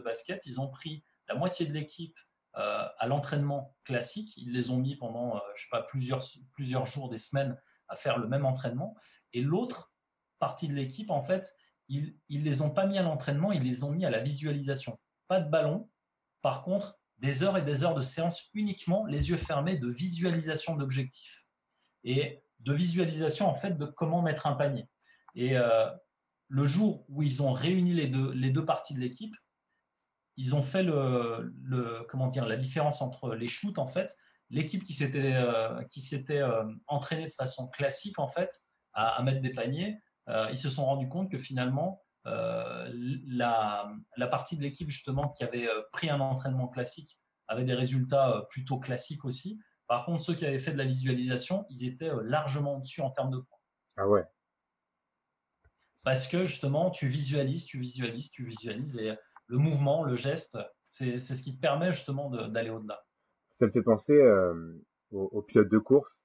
basket. 0.00 0.42
Ils 0.46 0.60
ont 0.60 0.68
pris 0.68 1.04
la 1.28 1.34
moitié 1.34 1.66
de 1.66 1.72
l'équipe 1.72 2.18
euh, 2.56 2.86
à 2.98 3.06
l'entraînement 3.06 3.74
classique. 3.84 4.36
Ils 4.36 4.52
les 4.52 4.70
ont 4.70 4.78
mis 4.78 4.96
pendant, 4.96 5.36
euh, 5.36 5.40
je 5.54 5.62
sais 5.62 5.68
pas, 5.70 5.82
plusieurs, 5.82 6.22
plusieurs 6.52 6.84
jours, 6.84 7.08
des 7.08 7.16
semaines 7.16 7.58
à 7.88 7.96
faire 7.96 8.18
le 8.18 8.28
même 8.28 8.44
entraînement. 8.44 8.94
Et 9.32 9.40
l'autre 9.40 9.92
partie 10.38 10.68
de 10.68 10.74
l'équipe, 10.74 11.10
en 11.10 11.22
fait, 11.22 11.56
ils 11.88 12.14
ne 12.30 12.44
les 12.44 12.62
ont 12.62 12.70
pas 12.70 12.86
mis 12.86 12.98
à 12.98 13.02
l'entraînement, 13.02 13.52
ils 13.52 13.62
les 13.62 13.82
ont 13.82 13.90
mis 13.90 14.04
à 14.04 14.10
la 14.10 14.20
visualisation. 14.20 14.98
Pas 15.26 15.40
de 15.40 15.50
ballon. 15.50 15.90
Par 16.40 16.62
contre, 16.62 16.99
des 17.20 17.42
heures 17.42 17.56
et 17.58 17.62
des 17.62 17.84
heures 17.84 17.94
de 17.94 18.02
séance 18.02 18.50
uniquement, 18.54 19.04
les 19.06 19.30
yeux 19.30 19.36
fermés, 19.36 19.76
de 19.76 19.88
visualisation 19.88 20.74
d'objectifs. 20.74 21.46
Et 22.02 22.42
de 22.60 22.72
visualisation, 22.72 23.46
en 23.46 23.54
fait, 23.54 23.76
de 23.76 23.86
comment 23.86 24.22
mettre 24.22 24.46
un 24.46 24.54
panier. 24.54 24.88
Et 25.34 25.56
euh, 25.56 25.88
le 26.48 26.66
jour 26.66 27.04
où 27.08 27.22
ils 27.22 27.42
ont 27.42 27.52
réuni 27.52 27.92
les 27.92 28.06
deux, 28.06 28.32
les 28.32 28.50
deux 28.50 28.64
parties 28.64 28.94
de 28.94 29.00
l'équipe, 29.00 29.34
ils 30.36 30.54
ont 30.54 30.62
fait 30.62 30.82
le, 30.82 32.06
comment 32.08 32.26
dire, 32.26 32.46
la 32.46 32.56
différence 32.56 33.02
entre 33.02 33.34
les 33.34 33.48
shoots, 33.48 33.78
en 33.78 33.86
fait. 33.86 34.16
L'équipe 34.48 34.82
qui 34.82 34.94
s'était 34.94 35.34
euh, 35.34 35.82
qui 35.84 36.00
s'était 36.00 36.40
euh, 36.40 36.64
entraînée 36.86 37.26
de 37.26 37.32
façon 37.32 37.68
classique, 37.68 38.18
en 38.18 38.28
fait, 38.28 38.66
à, 38.94 39.22
mettre 39.22 39.40
des 39.40 39.52
paniers, 39.52 39.98
ils 40.50 40.58
se 40.58 40.70
sont 40.70 40.84
rendus 40.84 41.08
compte 41.08 41.30
que 41.30 41.38
finalement, 41.38 42.02
la, 42.24 43.92
la, 44.16 44.26
partie 44.26 44.56
de 44.56 44.62
l'équipe, 44.62 44.90
justement, 44.90 45.30
qui 45.30 45.44
avait 45.44 45.68
pris 45.92 46.10
un 46.10 46.20
entraînement 46.20 46.68
classique, 46.68 47.18
avait 47.48 47.64
des 47.64 47.74
résultats 47.74 48.46
plutôt 48.50 48.78
classiques 48.78 49.24
aussi. 49.24 49.60
Par 49.86 50.04
contre, 50.04 50.22
ceux 50.22 50.34
qui 50.34 50.46
avaient 50.46 50.58
fait 50.58 50.72
de 50.72 50.78
la 50.78 50.84
visualisation, 50.84 51.66
ils 51.70 51.86
étaient 51.86 52.12
largement 52.22 52.76
au-dessus 52.76 53.00
en 53.00 53.10
termes 53.10 53.30
de 53.30 53.38
points. 53.38 53.58
Ah 53.96 54.08
ouais. 54.08 54.24
Parce 56.04 56.28
que 56.28 56.44
justement, 56.44 56.90
tu 56.90 57.08
visualises, 57.08 57.66
tu 57.66 57.78
visualises, 57.78 58.30
tu 58.30 58.44
visualises. 58.44 58.98
Et 58.98 59.14
le 59.48 59.58
mouvement, 59.58 60.04
le 60.04 60.16
geste, 60.16 60.58
c'est 60.88 61.18
ce 61.18 61.42
qui 61.42 61.56
te 61.56 61.60
permet 61.60 61.92
justement 61.92 62.30
d'aller 62.30 62.70
au-delà. 62.70 63.04
Ça 63.50 63.66
me 63.66 63.70
fait 63.70 63.82
penser 63.82 64.14
euh, 64.14 64.80
aux, 65.10 65.42
pilotes 65.42 65.68
de 65.68 65.78
course. 65.78 66.24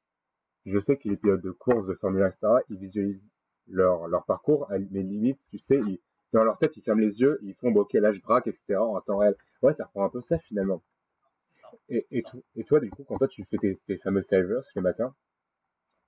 Je 0.66 0.80
sais 0.80 0.98
que 0.98 1.10
les 1.10 1.18
pilotes 1.18 1.44
de 1.44 1.52
course, 1.52 1.88
de 1.88 1.94
Formule 1.94 2.24
1, 2.24 2.28
etc., 2.28 2.48
ils 2.70 2.78
visualisent 2.78 3.34
leur, 3.68 4.08
leur 4.08 4.26
parcours, 4.26 4.68
mais 4.92 5.04
limite, 5.04 5.40
tu 5.50 5.58
sais, 5.58 5.80
dans 6.34 6.44
leur 6.44 6.58
tête, 6.58 6.76
ils 6.78 6.82
ferment 6.82 7.02
les 7.02 7.22
yeux, 7.22 7.40
ils 7.44 7.54
font, 7.54 7.72
bon, 7.72 7.82
ok, 7.82 7.94
là, 7.94 8.12
je 8.12 8.20
braque, 8.22 8.48
etc., 8.48 8.76
en 8.78 9.00
temps 9.02 9.18
réel. 9.18 9.36
Ouais, 9.62 9.74
ça 9.74 9.86
reprend 9.86 10.06
un 10.06 10.10
peu 10.10 10.22
ça, 10.22 10.38
finalement. 10.40 10.82
et, 11.90 12.06
et, 12.12 12.24
et, 12.56 12.64
toi, 12.64 12.80
du 12.80 12.90
coup, 12.90 13.04
quand 13.04 13.18
toi, 13.18 13.28
tu 13.28 13.44
fais 13.46 13.58
tes, 13.58 13.74
tes 13.76 13.98
fameux 13.98 14.22
savers 14.22 14.62
le 14.76 14.82
matin, 14.82 15.16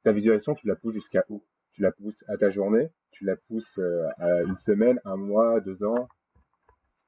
ta 0.04 0.12
visualisation, 0.12 0.54
tu 0.54 0.68
la 0.68 0.76
pousses 0.76 0.96
jusqu'à 0.96 1.26
où? 1.30 1.44
Tu 1.72 1.82
la 1.82 1.92
pousses 1.92 2.24
à 2.28 2.38
ta 2.38 2.50
journée? 2.50 2.90
Tu 3.12 3.26
la 3.26 3.36
pousses 3.36 3.78
euh, 3.78 4.08
à 4.18 4.42
une 4.42 4.56
semaine, 4.56 5.00
un 5.06 5.16
mois, 5.16 5.60
deux 5.62 5.84
ans? 5.84 6.08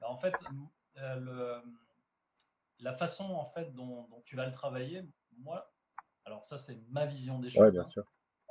En 0.02 0.18
fait, 0.18 0.36
euh, 0.98 1.60
la 2.80 2.94
façon 2.94 3.26
en 3.26 3.46
fait 3.46 3.74
dont, 3.74 4.08
tu 4.26 4.36
vas 4.36 4.46
le 4.46 4.52
travailler, 4.52 5.04
moi, 5.38 5.72
alors 6.26 6.44
ça 6.46 6.58
c'est 6.58 6.80
ma 6.90 7.06
vision 7.06 7.40
des 7.40 7.50
choses. 7.50 7.72
bien 7.72 7.82
hein. 7.82 7.84
sûr. 7.84 8.04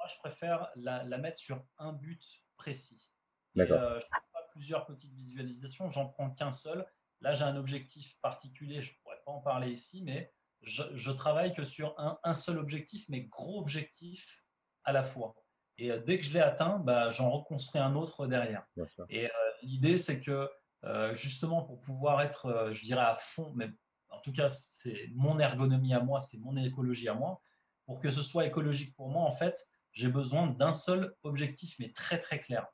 Je 0.08 0.18
préfère 0.18 0.70
la, 0.76 1.04
mettre 1.18 1.38
sur 1.38 1.64
un 1.78 1.92
but 1.92 2.22
précis. 2.56 3.10
D'accord. 3.54 3.78
Euh, 3.78 4.00
je 4.00 4.06
ne 4.06 4.10
prends 4.10 4.20
pas 4.32 4.48
plusieurs 4.52 4.86
petites 4.86 5.14
visualisations, 5.14 5.90
j'en 5.90 6.06
prends 6.06 6.30
qu'un 6.30 6.50
seul. 6.50 6.86
Là, 7.20 7.34
j'ai 7.34 7.44
un 7.44 7.56
objectif 7.56 8.18
particulier, 8.20 8.80
je 8.80 8.92
ne 8.92 8.96
pourrais 9.02 9.20
pas 9.24 9.32
en 9.32 9.40
parler 9.40 9.70
ici, 9.70 10.02
mais 10.02 10.32
je, 10.62 10.82
je 10.94 11.10
travaille 11.10 11.52
que 11.52 11.64
sur 11.64 11.94
un, 11.98 12.34
seul 12.34 12.58
objectif, 12.58 13.08
mais 13.08 13.22
gros 13.22 13.60
objectif 13.60 14.44
à 14.84 14.92
la 14.92 15.02
fois. 15.02 15.34
Et 15.78 15.90
euh, 15.90 15.98
dès 15.98 16.18
que 16.18 16.24
je 16.24 16.32
l'ai 16.32 16.40
atteint, 16.40 16.78
bah, 16.78 17.10
j'en 17.10 17.30
reconstruis 17.30 17.80
un 17.80 17.94
autre 17.94 18.26
derrière. 18.26 18.66
Et 19.08 19.28
l'idée, 19.62 19.98
c'est 19.98 20.20
que 20.20 20.48
euh, 20.84 21.12
justement 21.14 21.62
pour 21.62 21.80
pouvoir 21.80 22.22
être, 22.22 22.46
euh, 22.46 22.72
je 22.72 22.82
dirais, 22.82 23.04
à 23.04 23.14
fond, 23.14 23.52
mais 23.56 23.68
en 24.10 24.20
tout 24.20 24.32
cas, 24.32 24.48
c'est 24.48 25.08
mon 25.14 25.38
ergonomie 25.38 25.92
à 25.92 26.00
moi, 26.00 26.20
c'est 26.20 26.38
mon 26.38 26.56
écologie 26.56 27.08
à 27.08 27.14
moi. 27.14 27.40
Pour 27.86 28.00
que 28.00 28.10
ce 28.10 28.22
soit 28.22 28.46
écologique 28.46 28.94
pour 28.94 29.08
moi, 29.08 29.22
en 29.24 29.32
fait, 29.32 29.68
j'ai 29.98 30.08
besoin 30.08 30.46
d'un 30.46 30.72
seul 30.72 31.14
objectif, 31.22 31.76
mais 31.78 31.92
très 31.92 32.18
très 32.18 32.40
clair. 32.40 32.66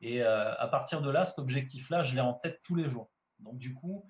Et 0.00 0.22
euh, 0.22 0.54
à 0.56 0.68
partir 0.68 1.00
de 1.00 1.10
là, 1.10 1.24
cet 1.24 1.38
objectif-là, 1.38 2.02
je 2.02 2.14
l'ai 2.14 2.20
en 2.20 2.34
tête 2.34 2.60
tous 2.62 2.74
les 2.74 2.88
jours. 2.88 3.10
Donc 3.38 3.56
du 3.58 3.74
coup, 3.74 4.04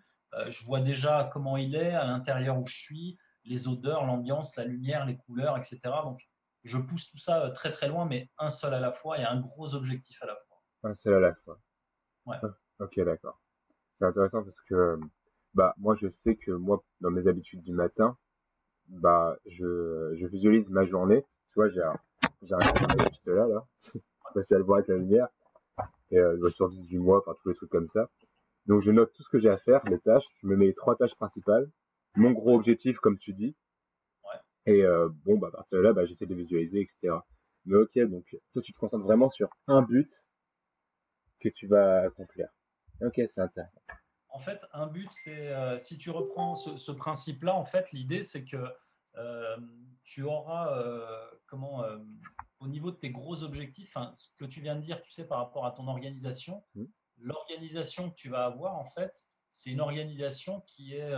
je 0.49 0.65
vois 0.65 0.81
déjà 0.81 1.29
comment 1.31 1.59
il 1.59 1.75
est, 1.75 1.93
à 1.93 2.07
l'intérieur 2.07 2.59
où 2.59 2.67
je 2.67 2.75
suis, 2.75 3.19
les 3.45 3.69
odeurs, 3.69 4.07
l'ambiance, 4.07 4.57
la 4.57 4.65
lumière, 4.65 5.05
les 5.05 5.19
couleurs, 5.19 5.59
etc. 5.59 5.81
Donc 6.03 6.23
je 6.65 6.79
pousse 6.79 7.11
tout 7.11 7.19
ça 7.19 7.51
très 7.51 7.71
très 7.71 7.89
loin, 7.89 8.07
mais 8.07 8.31
un 8.39 8.49
seul 8.49 8.73
à 8.73 8.81
la 8.81 8.93
fois 8.93 9.19
et 9.19 9.25
un 9.25 9.39
gros 9.39 9.75
objectif 9.75 10.23
à 10.23 10.27
la 10.27 10.37
fois. 10.37 10.63
Un 10.85 10.95
seul 10.95 11.15
à 11.15 11.21
la 11.21 11.35
fois. 11.35 11.61
Ouais. 12.25 12.39
Ok, 12.79 12.99
d'accord 13.01 13.43
c'est 14.03 14.09
intéressant 14.09 14.43
parce 14.43 14.61
que 14.61 14.99
bah 15.55 15.75
moi 15.79 15.95
je 15.95 16.09
sais 16.09 16.37
que 16.37 16.51
moi 16.51 16.83
dans 17.01 17.11
mes 17.11 17.29
habitudes 17.29 17.63
du 17.63 17.73
matin 17.73 18.17
bah 18.89 19.37
je, 19.47 20.13
je 20.15 20.27
visualise 20.27 20.71
ma 20.71 20.85
journée 20.85 21.23
tu 21.51 21.55
vois 21.55 21.69
j'ai 21.69 21.83
j'ai 22.43 22.55
un 22.55 22.61
juste 23.09 23.27
là, 23.27 23.47
là. 23.49 23.67
je 23.81 23.91
sais 23.91 24.01
pas 24.35 24.43
si 24.43 24.55
elle 24.55 24.63
voit 24.63 24.79
avec 24.79 24.89
la 24.89 24.97
lumière. 24.97 25.29
Et 26.11 26.19
euh, 26.19 26.51
sur 26.51 26.69
18 26.69 26.99
mois, 26.99 27.19
enfin 27.19 27.35
tous 27.43 27.49
les 27.49 27.55
trucs 27.55 27.71
comme 27.71 27.87
ça. 27.87 28.11
Donc 28.67 28.81
je 28.81 28.91
note 28.91 29.13
tout 29.13 29.23
ce 29.23 29.29
que 29.29 29.39
j'ai 29.39 29.49
à 29.49 29.57
faire, 29.57 29.83
les 29.91 29.99
tâches. 29.99 30.27
Je 30.41 30.47
me 30.47 30.57
mets 30.57 30.73
trois 30.73 30.97
tâches 30.97 31.15
principales. 31.15 31.71
Mon 32.17 32.33
gros 32.33 32.55
objectif, 32.55 32.99
comme 32.99 33.17
tu 33.17 33.33
dis. 33.33 33.57
Ouais. 34.25 34.73
Et 34.75 34.85
euh, 34.85 35.09
bon, 35.25 35.39
bah, 35.39 35.49
à 35.49 35.57
partir 35.57 35.79
de 35.79 35.83
là, 35.83 35.93
bah, 35.93 36.05
j'essaie 36.05 36.27
de 36.27 36.35
visualiser, 36.35 36.81
etc. 36.81 37.15
Mais 37.65 37.77
ok, 37.77 37.99
donc 38.11 38.37
toi 38.53 38.61
tu 38.61 38.73
te 38.73 38.79
concentres 38.79 39.05
vraiment 39.05 39.29
sur 39.29 39.49
un 39.69 39.83
but 39.83 40.23
que 41.41 41.49
tu 41.49 41.67
vas 41.67 42.03
accomplir. 42.03 42.49
Ok, 43.01 43.15
c'est 43.27 43.41
intéressant. 43.41 43.81
En 44.29 44.39
fait, 44.39 44.61
un 44.73 44.87
but, 44.87 45.09
c'est 45.11 45.49
euh, 45.49 45.77
si 45.77 45.99
tu 45.99 46.11
reprends 46.11 46.55
ce, 46.55 46.93
principe-là, 46.93 47.55
en 47.55 47.65
fait, 47.65 47.93
l'idée 47.93 48.23
c'est 48.23 48.45
que 48.45 48.57
tu 50.05 50.23
auras 50.23 50.79
euh, 50.79 51.31
comment 51.47 51.85
au 52.61 52.69
niveau 52.69 52.91
de 52.91 52.97
tes 52.97 53.11
gros 53.11 53.43
objectifs, 53.43 53.97
ce 54.15 54.29
que 54.37 54.45
tu 54.45 54.61
viens 54.61 54.77
de 54.77 54.81
dire, 54.81 55.01
tu 55.01 55.11
sais, 55.11 55.27
par 55.27 55.39
rapport 55.39 55.67
à 55.67 55.73
ton 55.73 55.89
organisation, 55.89 56.65
mmh. 56.75 56.85
l'organisation 57.19 58.11
que 58.11 58.15
tu 58.15 58.29
vas 58.29 58.45
avoir, 58.45 58.77
en 58.77 58.85
fait, 58.85 59.21
c'est 59.51 59.71
une 59.71 59.81
organisation 59.81 60.61
qui 60.63 60.95
est, 60.95 61.11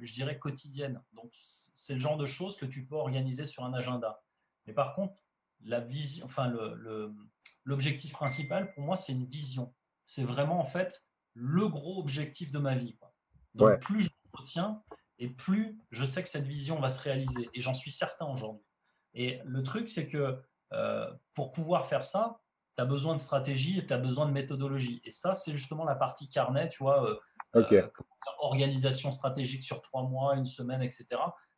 je 0.00 0.12
dirais, 0.12 0.38
quotidienne. 0.38 1.02
Donc, 1.12 1.32
c'est 1.40 1.94
le 1.94 2.00
genre 2.00 2.16
de 2.16 2.26
choses 2.26 2.56
que 2.56 2.66
tu 2.66 2.86
peux 2.86 2.94
organiser 2.94 3.44
sur 3.44 3.64
un 3.64 3.74
agenda. 3.74 4.22
Mais 4.66 4.72
par 4.72 4.94
contre, 4.94 5.20
la 5.60 5.80
vision, 5.80 6.24
enfin, 6.24 6.48
l'objectif 7.64 8.12
le, 8.12 8.16
principal, 8.16 8.72
pour 8.72 8.84
moi, 8.84 8.96
c'est 8.96 9.12
une 9.12 9.26
vision. 9.26 9.74
C'est 10.04 10.24
vraiment, 10.24 10.60
en 10.60 10.64
fait, 10.64 11.06
le 11.34 11.68
gros 11.68 11.98
objectif 11.98 12.52
de 12.52 12.58
ma 12.58 12.74
vie. 12.74 12.98
Donc, 13.54 13.80
plus 13.80 14.04
je 14.04 14.10
retiens 14.32 14.82
et 15.18 15.28
plus 15.28 15.78
je 15.90 16.04
sais 16.04 16.22
que 16.22 16.28
cette 16.28 16.46
vision 16.46 16.80
va 16.80 16.90
se 16.90 17.00
réaliser. 17.02 17.48
Et 17.54 17.60
j'en 17.60 17.74
suis 17.74 17.90
certain 17.90 18.26
aujourd'hui. 18.26 18.64
Et 19.14 19.40
le 19.44 19.62
truc, 19.62 19.88
c'est 19.88 20.06
que 20.06 20.40
euh, 20.72 21.12
pour 21.34 21.52
pouvoir 21.52 21.86
faire 21.86 22.04
ça, 22.04 22.40
tu 22.76 22.82
as 22.82 22.86
besoin 22.86 23.14
de 23.14 23.20
stratégie 23.20 23.78
et 23.78 23.86
tu 23.86 23.92
as 23.92 23.98
besoin 23.98 24.26
de 24.26 24.32
méthodologie. 24.32 25.00
Et 25.04 25.10
ça, 25.10 25.32
c'est 25.32 25.52
justement 25.52 25.84
la 25.84 25.94
partie 25.94 26.28
carnet, 26.28 26.68
tu 26.68 26.82
vois, 26.82 27.04
euh, 27.08 27.16
euh, 27.72 27.88
organisation 28.40 29.10
stratégique 29.10 29.62
sur 29.62 29.80
trois 29.80 30.02
mois, 30.02 30.36
une 30.36 30.44
semaine, 30.44 30.82
etc. 30.82 31.06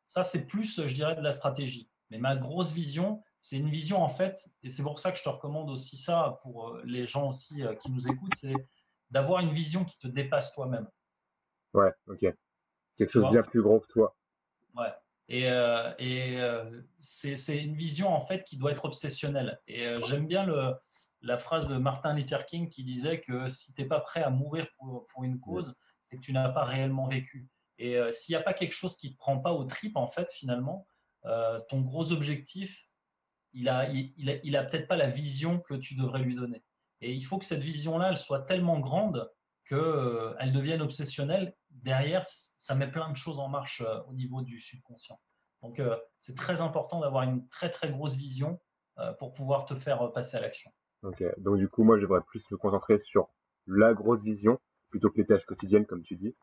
Ça, 0.07 0.23
c'est 0.23 0.47
plus, 0.47 0.87
je 0.87 0.95
dirais, 0.95 1.17
de 1.17 1.21
la 1.21 1.33
stratégie. 1.33 1.91
Mais 2.11 2.19
ma 2.19 2.37
grosse 2.37 2.73
vision, 2.73 3.23
c'est 3.41 3.57
une 3.57 3.71
vision 3.71 4.03
en 4.03 4.09
fait, 4.09 4.49
et 4.63 4.71
c'est 4.71 4.83
pour 4.83 4.99
ça 4.99 5.13
que 5.13 5.19
je 5.19 5.23
te 5.23 5.29
recommande 5.29 5.71
aussi 5.71 5.97
ça 5.97 6.39
pour 6.43 6.77
les 6.85 7.07
gens 7.07 7.29
aussi 7.29 7.63
qui 7.81 7.91
nous 7.93 8.09
écoutent, 8.09 8.35
c'est 8.35 8.55
d'avoir 9.11 9.41
une 9.41 9.53
vision 9.53 9.85
qui 9.85 9.99
te 9.99 10.09
dépasse 10.09 10.55
toi-même. 10.55 10.89
Ouais, 11.75 11.93
ok. 12.07 12.27
Quelque 12.99 13.11
chose 13.11 13.25
de 13.25 13.31
bien 13.31 13.43
plus 13.43 13.63
gros 13.63 13.81
que 13.81 13.87
toi. 13.87 14.15
Ouais. 14.77 14.93
Et, 15.29 15.49
euh, 15.49 15.93
et 15.99 16.41
euh, 16.41 16.83
c'est 16.97 17.59
une 17.59 17.75
vision 17.75 18.09
en 18.09 18.21
fait 18.21 18.45
qui 18.45 18.57
doit 18.57 18.73
être 18.73 18.87
obsessionnelle. 18.87 19.61
Et 19.69 19.87
euh, 19.87 20.01
j'aime 20.01 20.27
bien 20.27 20.45
le, 20.45 20.75
la 21.21 21.39
phrase 21.39 21.69
de 21.69 21.77
Martin 21.77 22.15
Luther 22.15 22.45
King 22.47 22.69
qui 22.69 22.83
disait 22.83 23.21
que 23.21 23.47
si 23.47 23.75
tu 23.75 23.83
n'es 23.83 23.89
pas 23.89 24.01
prêt 24.01 24.23
à 24.23 24.31
mourir 24.31 24.67
pour, 24.79 25.07
pour 25.07 25.25
une 25.25 25.39
cause, 25.39 25.75
c'est 26.03 26.17
que 26.17 26.23
tu 26.23 26.33
n'as 26.33 26.49
pas 26.49 26.65
réellement 26.65 27.07
vécu. 27.07 27.47
Et 27.81 27.97
s'il 28.11 28.33
n'y 28.33 28.41
a 28.41 28.43
pas 28.43 28.55
quelque 28.55 28.73
chose 28.73 28.97
qui 28.97 29.09
ne 29.09 29.13
te 29.13 29.19
prend 29.19 29.39
pas 29.39 29.53
au 29.53 29.63
trip, 29.63 29.97
en 29.97 30.09
fait, 30.09 30.33
finalement, 30.33 30.89
ton 31.69 31.83
gros 31.83 32.11
objectif, 32.11 32.89
il 33.53 33.69
a, 33.69 33.89
il, 33.89 34.13
il 34.17 34.31
a, 34.31 34.35
il 34.43 34.57
a 34.57 34.65
peut-être 34.65 34.89
pas 34.89 34.97
la 34.97 35.07
vision 35.07 35.61
que 35.61 35.75
tu 35.75 35.95
devrais 35.95 36.19
lui 36.19 36.35
donner. 36.35 36.65
Et 37.01 37.13
il 37.13 37.21
faut 37.21 37.39
que 37.39 37.45
cette 37.45 37.63
vision-là, 37.63 38.09
elle 38.09 38.17
soit 38.17 38.41
tellement 38.41 38.81
grande 38.81 39.31
qu'elle 39.69 40.53
devienne 40.53 40.81
obsessionnelle 40.81 41.55
derrière, 41.71 42.25
ça 42.27 42.75
met 42.75 42.91
plein 42.91 43.11
de 43.11 43.17
choses 43.17 43.39
en 43.39 43.49
marche 43.49 43.83
euh, 43.83 44.01
au 44.09 44.15
niveau 44.15 44.43
du 44.43 44.59
subconscient. 44.59 45.21
Donc, 45.63 45.79
euh, 45.79 45.97
c'est 46.19 46.37
très 46.37 46.61
important 46.61 47.01
d'avoir 47.01 47.25
une 47.25 47.47
très, 47.49 47.69
très 47.69 47.91
grosse 47.91 48.17
vision 48.17 48.61
euh, 48.99 49.13
pour 49.13 49.33
pouvoir 49.33 49.65
te 49.67 49.75
faire 49.75 50.11
passer 50.13 50.37
à 50.37 50.41
l'action. 50.41 50.71
Ok, 51.03 51.23
donc 51.39 51.59
du 51.59 51.69
coup, 51.69 51.85
moi, 51.85 51.97
je 51.97 52.03
devrais 52.03 52.23
plus 52.23 52.51
me 52.51 52.57
concentrer 52.57 52.99
sur 52.99 53.29
la 53.67 53.95
grosse 53.95 54.23
vision 54.23 54.59
plutôt 54.89 55.11
que 55.11 55.19
les 55.19 55.27
tâches 55.27 55.45
quotidiennes, 55.45 55.87
comme 55.87 56.03
tu 56.03 56.17
dis. 56.17 56.35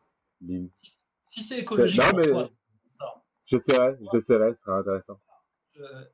Si 1.24 1.42
c'est 1.42 1.58
écologique 1.58 2.00
pour 2.00 2.22
toi, 2.22 2.50
ça. 2.88 3.24
J'essaierai, 3.44 3.96
j'essaierai, 4.12 4.54
ce 4.54 4.60
sera 4.60 4.78
intéressant. 4.78 5.20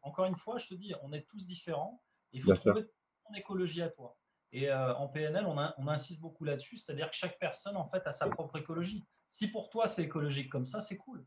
encore 0.03 0.25
une 0.25 0.37
fois, 0.37 0.59
je 0.59 0.69
te 0.69 0.75
dis, 0.75 0.95
on 1.03 1.13
est 1.13 1.29
tous 1.29 1.47
différents. 1.47 2.03
Il 2.33 2.43
faut 2.43 2.55
trouver 2.55 2.85
ton 2.85 3.35
écologie 3.35 3.83
à 3.83 3.91
toi. 3.91 4.17
Et 4.53 4.69
euh, 4.69 4.95
en 4.95 5.09
PNL, 5.09 5.47
on, 5.47 5.89
insiste 5.89 6.21
beaucoup 6.21 6.45
là-dessus, 6.45 6.77
c'est-à-dire 6.77 7.09
que 7.11 7.17
chaque 7.17 7.39
personne, 7.39 7.77
en 7.77 7.87
fait, 7.87 8.07
a 8.07 8.11
sa 8.11 8.29
propre 8.29 8.59
écologie. 8.59 9.07
Si 9.31 9.51
pour 9.51 9.71
toi, 9.71 9.87
c'est 9.87 10.03
écologique 10.03 10.51
comme 10.51 10.67
ça, 10.67 10.81
c'est 10.81 10.99
cool. 10.99 11.25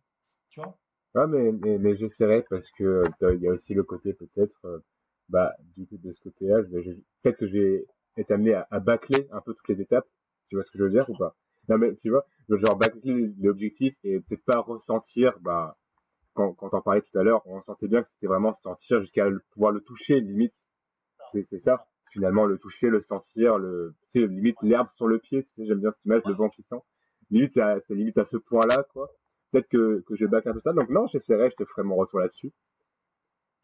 Tu 0.49 0.61
vois? 0.61 0.77
Ah, 1.15 1.25
mais, 1.25 1.51
mais, 1.51 1.95
j'essaierai 1.95 2.43
parce 2.49 2.69
que 2.71 3.03
il 3.33 3.41
y 3.41 3.47
a 3.47 3.51
aussi 3.51 3.73
le 3.73 3.83
côté 3.83 4.13
peut-être, 4.13 4.59
euh, 4.65 4.79
bah, 5.29 5.55
du 5.75 5.87
coup, 5.87 5.97
de 5.97 6.11
ce 6.11 6.21
côté-là, 6.21 6.61
peut-être 7.23 7.37
que 7.37 7.47
je 7.47 7.57
vais 7.57 7.85
être 8.17 8.31
amené 8.31 8.53
à, 8.53 8.67
à, 8.69 8.79
bâcler 8.79 9.27
un 9.31 9.41
peu 9.41 9.55
toutes 9.55 9.69
les 9.69 9.81
étapes. 9.81 10.07
Tu 10.49 10.55
vois 10.55 10.63
ce 10.63 10.69
que 10.69 10.77
je 10.77 10.83
veux 10.83 10.91
dire 10.91 11.09
ou 11.09 11.17
pas? 11.17 11.35
Non, 11.67 11.79
mais 11.79 11.95
tu 11.95 12.11
vois, 12.11 12.27
genre 12.47 12.77
bâcler 12.77 13.33
l'objectif 13.39 13.95
et 14.03 14.19
peut-être 14.19 14.45
pas 14.45 14.59
ressentir, 14.59 15.39
bah, 15.39 15.77
quand, 16.33 16.53
quand 16.53 16.69
on 16.73 16.81
parlait 16.81 17.01
tout 17.01 17.17
à 17.17 17.23
l'heure, 17.23 17.41
on 17.47 17.59
sentait 17.61 17.87
bien 17.87 18.03
que 18.03 18.09
c'était 18.09 18.27
vraiment 18.27 18.53
sentir 18.53 18.99
jusqu'à 18.99 19.25
pouvoir 19.51 19.71
le 19.71 19.81
toucher, 19.81 20.19
limite. 20.19 20.63
C'est 21.31 21.57
ça 21.57 21.87
finalement 22.09 22.45
le 22.45 22.57
toucher, 22.57 22.89
le 22.89 23.01
sentir, 23.01 23.57
le, 23.57 23.95
tu 24.07 24.21
sais, 24.21 24.27
limite 24.27 24.61
l'herbe 24.61 24.87
sur 24.87 25.07
le 25.07 25.19
pied, 25.19 25.43
tu 25.43 25.51
sais, 25.51 25.65
j'aime 25.65 25.79
bien 25.79 25.91
cette 25.91 26.05
image, 26.05 26.21
le 26.25 26.33
vent 26.33 26.49
qui 26.49 26.61
sent. 26.61 26.81
Limite, 27.31 27.53
c'est 27.53 27.95
limite 27.95 28.17
à 28.17 28.25
ce 28.25 28.37
point-là, 28.37 28.83
quoi. 28.93 29.09
Peut-être 29.51 29.67
que, 29.67 30.03
que 30.07 30.15
je 30.15 30.25
back 30.25 30.45
un 30.47 30.53
peu 30.53 30.59
ça. 30.59 30.73
Donc 30.73 30.89
non, 30.89 31.07
j'essaierai, 31.07 31.49
je 31.49 31.55
te 31.55 31.65
ferai 31.65 31.83
mon 31.83 31.95
retour 31.95 32.19
là-dessus. 32.19 32.53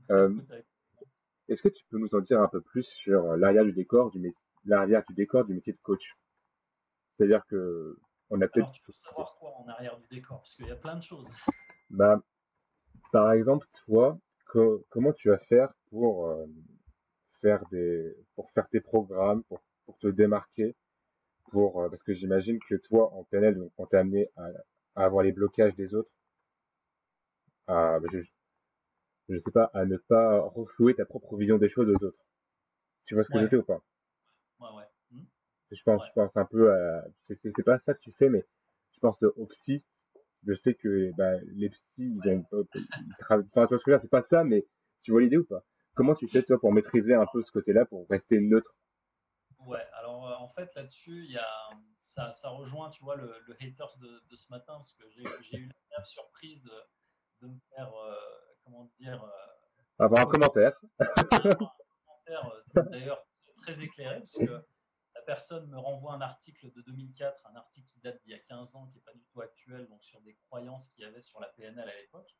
Euh, 0.09 0.33
Est-ce 1.47 1.61
que 1.61 1.69
tu 1.69 1.83
peux 1.89 1.97
nous 1.97 2.13
en 2.15 2.19
dire 2.19 2.41
un 2.41 2.47
peu 2.47 2.61
plus 2.61 2.83
sur 2.83 3.35
l'arrière 3.37 3.65
du 3.65 3.73
décor 3.73 4.09
du 4.11 4.19
métier, 4.19 4.41
l'arrière 4.65 5.03
du 5.07 5.13
décor 5.13 5.45
du 5.45 5.53
métier 5.53 5.73
de 5.73 5.79
coach? 5.79 6.17
C'est-à-dire 7.15 7.45
que 7.47 7.97
on 8.29 8.41
a 8.41 8.47
peut-être. 8.47 8.71
tu 8.71 8.81
peux 8.83 8.93
savoir 8.93 9.35
quoi 9.35 9.53
en 9.57 9.67
arrière 9.67 9.97
du 9.99 10.07
décor 10.07 10.39
Parce 10.39 10.55
qu'il 10.55 10.67
y 10.67 10.71
a 10.71 10.75
plein 10.75 10.95
de 10.95 11.03
choses. 11.03 11.31
Bah, 11.93 12.23
par 13.11 13.33
exemple, 13.33 13.67
toi, 13.85 14.17
comment 14.45 15.11
tu 15.11 15.27
vas 15.27 15.37
faire 15.39 15.73
pour 15.89 16.29
euh, 16.29 16.45
faire 17.41 17.63
des, 17.71 18.15
pour 18.35 18.51
faire 18.51 18.67
tes 18.69 18.79
programmes, 18.79 19.43
pour, 19.43 19.61
pour 19.85 19.97
te 19.97 20.07
démarquer, 20.07 20.75
pour, 21.51 21.81
euh, 21.81 21.89
parce 21.89 22.03
que 22.03 22.13
j'imagine 22.13 22.59
que 22.69 22.75
toi, 22.75 23.13
en 23.13 23.23
PNL, 23.25 23.69
on 23.77 23.85
t'a 23.85 23.99
amené 23.99 24.29
à, 24.37 24.49
à, 24.95 25.05
avoir 25.05 25.23
les 25.23 25.31
blocages 25.31 25.75
des 25.75 25.93
autres, 25.95 26.11
à, 27.67 27.99
je, 28.11 28.19
je 29.29 29.37
sais 29.37 29.51
pas, 29.51 29.71
à 29.73 29.85
ne 29.85 29.97
pas 29.97 30.41
reflouer 30.41 30.95
ta 30.95 31.05
propre 31.05 31.35
vision 31.37 31.57
des 31.57 31.67
choses 31.67 31.89
aux 31.89 32.05
autres. 32.05 32.25
Tu 33.05 33.15
vois 33.15 33.23
ce 33.23 33.29
que 33.29 33.39
je 33.39 33.45
veux 33.45 33.59
ou 33.59 33.63
pas? 33.63 33.81
Ouais, 34.59 34.69
ouais. 34.77 34.83
Hmm? 35.11 35.23
Je 35.71 35.83
pense, 35.83 36.05
je 36.07 36.11
pense 36.13 36.37
un 36.37 36.45
peu 36.45 36.71
à, 36.73 37.05
c'est 37.21 37.63
pas 37.63 37.77
ça 37.77 37.93
que 37.93 37.99
tu 37.99 38.11
fais, 38.11 38.29
mais 38.29 38.45
je 38.91 38.99
pense 38.99 39.23
aux 39.23 39.45
psy. 39.47 39.83
Je 40.45 40.53
sais 40.53 40.73
que, 40.73 41.11
bah, 41.17 41.33
les 41.53 41.69
psys, 41.69 42.13
ils 42.15 42.29
ont, 42.29 42.45
ils 42.75 43.15
travaillent, 43.19 43.45
enfin, 43.51 43.65
tu 43.65 43.69
vois 43.69 43.77
ce 43.77 43.83
que 43.83 43.97
c'est 43.97 44.09
pas 44.09 44.21
ça, 44.21 44.43
mais 44.43 44.65
tu 45.01 45.11
vois 45.11 45.21
l'idée 45.21 45.37
ou 45.37 45.45
pas? 45.45 45.63
Comment 45.93 46.15
tu 46.15 46.27
fais 46.27 46.41
toi 46.43 46.59
pour 46.59 46.71
maîtriser 46.71 47.13
un 47.13 47.25
peu 47.31 47.41
ce 47.41 47.51
côté-là, 47.51 47.85
pour 47.85 48.07
rester 48.09 48.39
neutre? 48.39 48.75
Ouais, 49.59 49.85
alors 49.93 50.27
euh, 50.27 50.35
en 50.35 50.47
fait 50.47 50.73
là-dessus, 50.75 51.25
il 51.25 51.31
y 51.31 51.37
a, 51.37 51.69
ça, 51.99 52.31
ça, 52.31 52.49
rejoint, 52.49 52.89
tu 52.89 53.03
vois, 53.03 53.15
le, 53.15 53.31
le 53.45 53.55
haters 53.61 53.97
de, 53.99 54.23
de, 54.27 54.35
ce 54.35 54.49
matin, 54.51 54.73
parce 54.73 54.93
que 54.93 55.03
j'ai 55.41 55.57
eu 55.57 55.69
la 55.97 56.03
surprise 56.05 56.63
de, 56.63 56.73
de, 57.41 57.47
me 57.47 57.59
faire, 57.75 57.93
euh, 57.93 58.15
comment 58.63 58.91
dire... 58.99 59.23
Euh, 59.23 60.03
Avoir 60.03 60.21
un 60.21 60.25
commentaire. 60.25 60.79
un 60.99 61.05
commentaire 61.05 62.63
d'ailleurs 62.89 63.23
très 63.57 63.79
éclairé, 63.81 64.17
parce 64.17 64.37
que 64.37 64.65
la 65.13 65.21
personne 65.21 65.67
me 65.69 65.77
renvoie 65.77 66.13
un 66.13 66.21
article 66.21 66.71
de 66.71 66.81
2004, 66.81 67.45
un 67.47 67.55
article 67.55 67.87
qui 67.87 67.99
date 67.99 68.19
d'il 68.23 68.31
y 68.31 68.35
a 68.35 68.39
15 68.39 68.75
ans, 68.77 68.87
qui 68.87 68.95
n'est 68.95 69.03
pas 69.03 69.13
du 69.13 69.23
tout 69.25 69.41
actuel, 69.41 69.87
donc 69.89 70.03
sur 70.03 70.21
des 70.21 70.35
croyances 70.47 70.89
qu'il 70.89 71.03
y 71.03 71.07
avait 71.07 71.21
sur 71.21 71.39
la 71.39 71.49
PNL 71.49 71.87
à 71.87 71.95
l'époque 72.01 72.33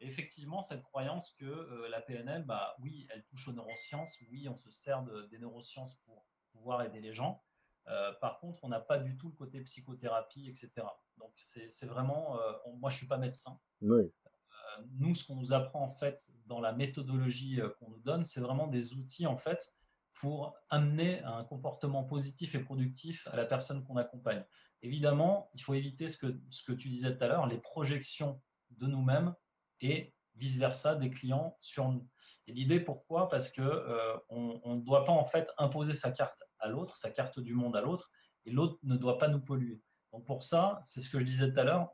effectivement, 0.00 0.62
cette 0.62 0.82
croyance 0.82 1.32
que 1.32 1.44
euh, 1.44 1.88
la 1.88 2.00
PNL, 2.00 2.44
bah, 2.44 2.74
oui, 2.80 3.06
elle 3.10 3.24
touche 3.24 3.48
aux 3.48 3.52
neurosciences, 3.52 4.18
oui, 4.30 4.48
on 4.48 4.56
se 4.56 4.70
sert 4.70 5.02
des 5.30 5.38
neurosciences 5.38 5.94
pour 6.04 6.26
pouvoir 6.52 6.82
aider 6.82 7.00
les 7.00 7.12
gens. 7.12 7.42
Euh, 7.88 8.12
par 8.20 8.38
contre, 8.40 8.60
on 8.62 8.68
n'a 8.68 8.80
pas 8.80 8.98
du 8.98 9.16
tout 9.16 9.28
le 9.28 9.34
côté 9.34 9.60
psychothérapie, 9.60 10.48
etc. 10.48 10.70
Donc, 11.18 11.32
c'est 11.36 11.86
vraiment, 11.86 12.38
euh, 12.40 12.52
moi, 12.78 12.90
je 12.90 12.96
suis 12.96 13.06
pas 13.06 13.18
médecin. 13.18 13.58
nous, 13.80 15.14
ce 15.14 15.26
qu'on 15.26 15.36
nous 15.36 15.52
apprend 15.52 15.82
en 15.82 15.90
fait 15.90 16.30
dans 16.46 16.60
la 16.60 16.72
méthodologie 16.72 17.60
qu'on 17.78 17.90
nous 17.90 17.98
donne, 17.98 18.24
c'est 18.24 18.40
vraiment 18.40 18.66
des 18.66 18.94
outils 18.94 19.26
en 19.26 19.36
fait 19.36 19.74
pour 20.14 20.54
amener 20.70 21.22
un 21.22 21.44
comportement 21.44 22.04
positif 22.04 22.54
et 22.54 22.60
productif 22.60 23.26
à 23.28 23.36
la 23.36 23.44
personne 23.44 23.84
qu'on 23.84 23.96
accompagne. 23.96 24.44
Évidemment, 24.82 25.50
il 25.54 25.62
faut 25.62 25.74
éviter 25.74 26.08
ce 26.08 26.16
que, 26.16 26.40
ce 26.50 26.62
que 26.62 26.72
tu 26.72 26.88
disais 26.88 27.16
tout 27.16 27.22
à 27.24 27.28
l'heure, 27.28 27.46
les 27.46 27.58
projections 27.58 28.40
de 28.70 28.86
nous-mêmes 28.86 29.34
et 29.80 30.14
vice-versa 30.36 30.94
des 30.94 31.10
clients 31.10 31.56
sur 31.60 31.90
nous. 31.90 32.06
Et 32.46 32.52
l'idée, 32.52 32.80
pourquoi? 32.80 33.28
Parce 33.28 33.50
que 33.50 33.62
euh, 33.62 34.16
on 34.28 34.76
ne 34.76 34.80
doit 34.80 35.04
pas 35.04 35.12
en 35.12 35.24
fait 35.24 35.50
imposer 35.58 35.92
sa 35.92 36.10
carte 36.10 36.42
à 36.58 36.68
l'autre, 36.68 36.96
sa 36.96 37.10
carte 37.10 37.40
du 37.40 37.54
monde 37.54 37.76
à 37.76 37.80
l'autre, 37.80 38.10
et 38.46 38.50
l'autre 38.50 38.78
ne 38.82 38.96
doit 38.96 39.18
pas 39.18 39.28
nous 39.28 39.40
polluer. 39.40 39.82
Donc 40.12 40.26
pour 40.26 40.42
ça, 40.42 40.80
c'est 40.82 41.00
ce 41.00 41.08
que 41.08 41.18
je 41.18 41.24
disais 41.24 41.52
tout 41.52 41.60
à 41.60 41.64
l'heure, 41.64 41.90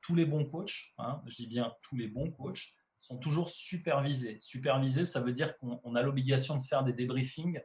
tous 0.00 0.14
les 0.14 0.26
bons 0.26 0.44
coachs, 0.44 0.94
hein, 0.98 1.22
je 1.26 1.36
dis 1.36 1.46
bien 1.46 1.72
tous 1.82 1.96
les 1.96 2.08
bons 2.08 2.30
coachs, 2.30 2.74
sont 2.98 3.18
toujours 3.18 3.50
supervisés. 3.50 4.38
Supervisés, 4.40 5.04
ça 5.04 5.20
veut 5.20 5.32
dire 5.32 5.56
qu'on 5.58 5.94
a 5.94 6.02
l'obligation 6.02 6.56
de 6.56 6.62
faire 6.62 6.82
des 6.82 6.92
débriefings 6.92 7.60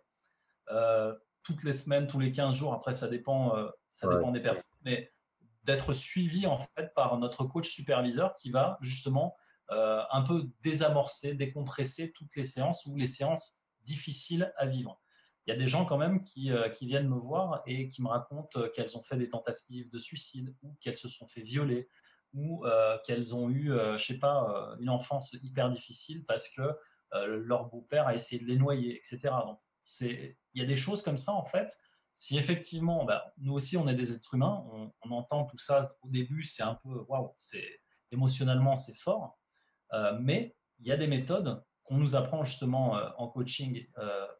euh, 0.70 1.16
toutes 1.43 1.64
les 1.64 1.74
semaines, 1.74 2.08
tous 2.08 2.20
les 2.20 2.32
15 2.32 2.56
jours. 2.56 2.74
Après, 2.74 2.93
ça 2.93 3.08
dépend, 3.08 3.58
euh, 3.58 3.70
ça 3.91 4.08
dépend 4.14 4.32
des 4.32 4.41
personnes. 4.41 4.70
Mais 4.84 5.12
d'être 5.64 5.93
suivi 5.93 6.47
en 6.47 6.60
fait 6.60 6.93
par 6.95 7.18
notre 7.18 7.45
coach 7.45 7.70
superviseur 7.70 8.34
qui 8.36 8.52
va 8.52 8.78
justement 8.82 9.36
euh, 9.72 10.01
un 10.11 10.22
peu 10.22 10.49
désamorcer, 10.61 11.34
décompresser 11.34 12.11
toutes 12.11 12.36
les 12.36 12.43
séances 12.43 12.86
ou 12.86 12.95
les 12.95 13.07
séances 13.07 13.61
difficiles 13.84 14.53
à 14.57 14.65
vivre. 14.65 15.01
Il 15.47 15.51
y 15.51 15.53
a 15.53 15.57
des 15.57 15.67
gens 15.67 15.86
quand 15.86 15.97
même 15.97 16.22
qui, 16.22 16.51
qui 16.76 16.86
viennent 16.86 17.09
me 17.09 17.17
voir 17.17 17.63
et 17.65 17.88
qui 17.88 18.03
me 18.03 18.07
racontent 18.07 18.69
qu'elles 18.69 18.95
ont 18.95 19.01
fait 19.01 19.17
des 19.17 19.28
tentatives 19.28 19.89
de 19.89 19.97
suicide 19.97 20.55
ou 20.61 20.78
qu'elles 20.80 20.97
se 20.97 21.09
sont 21.09 21.28
fait 21.28 21.41
violer 21.41 21.89
ou 22.34 22.65
euh, 22.65 22.97
qu'elles 23.05 23.36
ont 23.36 23.49
eu, 23.49 23.72
euh, 23.72 23.97
je 23.97 24.05
sais 24.05 24.19
pas, 24.19 24.49
euh, 24.49 24.78
une 24.80 24.89
enfance 24.89 25.34
hyper 25.41 25.69
difficile 25.69 26.26
parce 26.26 26.49
que 26.49 26.61
leur 27.13 27.65
beau-père 27.65 28.07
a 28.07 28.15
essayé 28.15 28.41
de 28.41 28.47
les 28.47 28.55
noyer, 28.55 28.95
etc. 28.95 29.19
Donc, 29.45 29.59
il 29.99 30.34
y 30.53 30.61
a 30.61 30.65
des 30.65 30.78
choses 30.78 31.01
comme 31.01 31.17
ça, 31.17 31.34
en 31.34 31.43
fait. 31.43 31.78
Si 32.13 32.38
effectivement, 32.38 33.03
bah, 33.03 33.34
nous 33.38 33.51
aussi, 33.51 33.76
on 33.76 33.86
est 33.89 33.95
des 33.95 34.13
êtres 34.13 34.34
humains, 34.34 34.63
on, 34.72 35.11
entend 35.11 35.43
tout 35.43 35.57
ça 35.57 35.93
au 36.03 36.07
début, 36.07 36.43
c'est 36.43 36.63
un 36.63 36.76
peu, 36.76 37.03
waouh, 37.09 37.36
c'est 37.38 37.82
émotionnellement, 38.11 38.78
c'est 38.78 38.95
fort. 38.95 39.41
Mais 40.20 40.56
il 40.80 40.88
y 40.88 40.92
a 40.92 40.98
des 40.98 41.08
méthodes 41.08 41.64
qu'on 41.84 41.98
nous 41.98 42.16
apprend 42.16 42.44
justement 42.44 42.94
en 43.18 43.28
coaching 43.28 43.86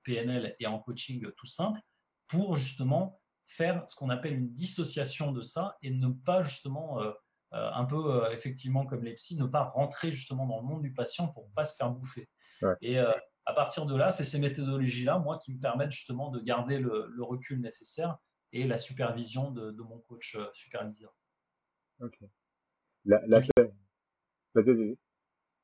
PNL 0.04 0.56
et 0.60 0.68
en 0.68 0.80
coaching 0.80 1.30
tout 1.36 1.46
simple 1.46 1.80
pour 2.28 2.56
justement 2.56 3.22
faire 3.44 3.84
ce 3.88 3.96
qu'on 3.96 4.10
appelle 4.10 4.34
une 4.34 4.54
dissociation 4.54 5.32
de 5.32 5.42
ça 5.42 5.78
et 5.82 5.90
ne 5.90 6.10
pas 6.10 6.44
justement 6.44 7.02
euh, 7.54 7.70
un 7.74 7.84
peu 7.84 7.98
euh, 7.98 8.32
effectivement 8.32 8.86
comme 8.86 9.04
les 9.04 9.14
psys, 9.14 9.36
ne 9.36 9.46
pas 9.46 9.64
rentrer 9.64 10.14
justement 10.14 10.48
dans 10.48 10.62
le 10.62 10.66
monde 10.66 10.84
du 10.84 10.94
patient 10.94 11.28
pour 11.28 11.50
ne 11.50 11.54
pas 11.54 11.66
se 11.66 11.76
faire 11.76 11.92
bouffer. 11.92 12.30
Et 12.80 12.98
euh, 12.98 13.12
à 13.46 13.54
partir 13.54 13.86
de 13.86 13.96
là, 13.96 14.12
c'est 14.12 14.24
ces 14.24 14.40
méthodologies-là, 14.40 15.20
moi, 15.20 15.38
qui 15.38 15.54
me 15.54 15.60
permettent 15.60 15.92
justement 15.92 16.30
de 16.30 16.40
garder 16.40 16.80
le, 16.80 17.12
recul 17.20 17.60
nécessaire 17.60 18.18
et 18.54 18.66
la 18.66 18.78
supervision 18.78 19.52
de, 19.52 19.82
mon 19.82 20.00
coach 20.00 20.38
superviseur. 20.54 21.14
Ok. 22.00 22.20
La, 23.04 23.20
la... 23.28 23.42
Vas-y, 24.54 24.98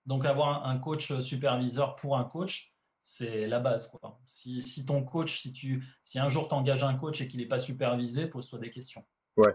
Donc 0.08 0.26
avoir 0.26 0.66
un 0.66 0.80
coach 0.80 1.20
superviseur 1.20 1.96
pour 1.96 2.18
un 2.18 2.24
coach, 2.24 2.74
c'est 3.02 3.46
la 3.46 3.60
base. 3.60 3.90
Quoi. 3.90 4.20
Si, 4.26 4.62
si, 4.62 4.86
ton 4.86 5.04
coach, 5.04 5.42
si, 5.42 5.52
tu, 5.52 5.84
si 6.02 6.18
un 6.18 6.30
jour 6.30 6.48
tu 6.48 6.56
engages 6.56 6.84
un 6.84 6.96
coach 6.96 7.22
et 7.22 7.28
qu'il 7.28 7.42
n'est 7.42 7.48
pas 7.48 7.60
supervisé, 7.60 8.28
pose-toi 8.28 8.58
des 8.60 8.70
questions. 8.70 9.06
Ouais, 9.36 9.54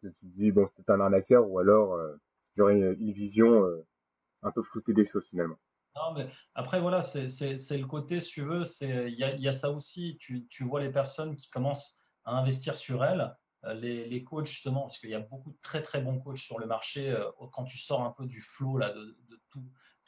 tu 0.00 0.10
te 0.10 0.16
dis 0.22 0.52
bon 0.52 0.66
c'est 0.76 0.88
un 0.90 1.00
arnaqueur 1.00 1.48
ou 1.48 1.58
alors 1.58 1.94
euh, 1.94 2.14
j'aurais 2.54 2.76
une, 2.76 3.12
vision 3.12 3.64
euh, 3.64 3.86
un 4.42 4.50
peu 4.50 4.62
floutée 4.62 4.92
des 4.92 5.06
choses 5.06 5.26
finalement. 5.26 5.58
Non, 5.96 6.14
mais 6.14 6.28
après, 6.54 6.80
voilà, 6.80 7.02
c'est 7.02 7.26
le 7.26 7.86
côté, 7.86 8.20
si 8.20 8.30
tu 8.30 8.42
veux, 8.42 8.62
il 8.80 9.14
y 9.14 9.24
a, 9.24 9.36
y 9.36 9.48
a, 9.48 9.52
ça 9.52 9.70
aussi. 9.70 10.16
Tu, 10.18 10.46
tu, 10.48 10.64
vois 10.64 10.80
les 10.80 10.90
personnes 10.90 11.36
qui 11.36 11.50
commencent 11.50 11.98
à 12.24 12.32
investir 12.32 12.76
sur 12.76 13.04
elles, 13.04 13.36
euh, 13.64 13.74
les, 13.74 14.08
les 14.08 14.24
coachs, 14.24 14.46
justement, 14.46 14.82
parce 14.82 14.98
qu'il 14.98 15.10
y 15.10 15.14
a 15.14 15.20
beaucoup 15.20 15.50
de 15.50 15.58
très, 15.60 15.82
très 15.82 16.00
bons 16.00 16.18
coachs 16.18 16.38
sur 16.38 16.58
le 16.58 16.64
marché. 16.64 17.14
Quand 17.52 17.64
tu 17.64 17.76
sors 17.76 18.02
un 18.02 18.10
peu 18.10 18.24
du 18.24 18.40
flow 18.40 18.78
là, 18.78 18.90
de, 18.90 19.18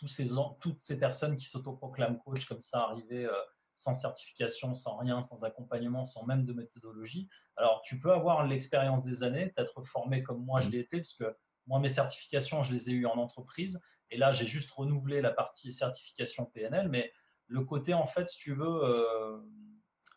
ces, 0.06 0.28
toutes 0.60 0.82
ces 0.82 0.98
personnes 0.98 1.36
qui 1.36 1.44
s'autoproclament 1.46 2.18
coach 2.18 2.46
comme 2.46 2.60
ça, 2.60 2.82
arriver 2.82 3.28
sans 3.74 3.94
certification, 3.94 4.74
sans 4.74 4.96
rien, 4.96 5.20
sans 5.22 5.44
accompagnement, 5.44 6.04
sans 6.04 6.26
même 6.26 6.44
de 6.44 6.52
méthodologie. 6.52 7.28
Alors, 7.56 7.82
tu 7.82 7.98
peux 7.98 8.12
avoir 8.12 8.46
l'expérience 8.46 9.02
des 9.02 9.22
années, 9.22 9.52
t'être 9.52 9.82
formé 9.82 10.22
comme 10.22 10.44
moi 10.44 10.60
je 10.60 10.68
l'ai 10.68 10.80
été, 10.80 10.98
parce 10.98 11.14
que 11.14 11.36
moi, 11.66 11.80
mes 11.80 11.88
certifications, 11.88 12.62
je 12.62 12.72
les 12.72 12.90
ai 12.90 12.92
eues 12.92 13.06
en 13.06 13.16
entreprise. 13.16 13.82
Et 14.10 14.16
là, 14.16 14.32
j'ai 14.32 14.46
juste 14.46 14.70
renouvelé 14.70 15.20
la 15.20 15.30
partie 15.30 15.72
certification 15.72 16.44
PNL. 16.46 16.88
Mais 16.88 17.12
le 17.46 17.64
côté, 17.64 17.94
en 17.94 18.06
fait, 18.06 18.28
si 18.28 18.38
tu 18.38 18.54
veux, 18.54 18.84
euh, 18.84 19.40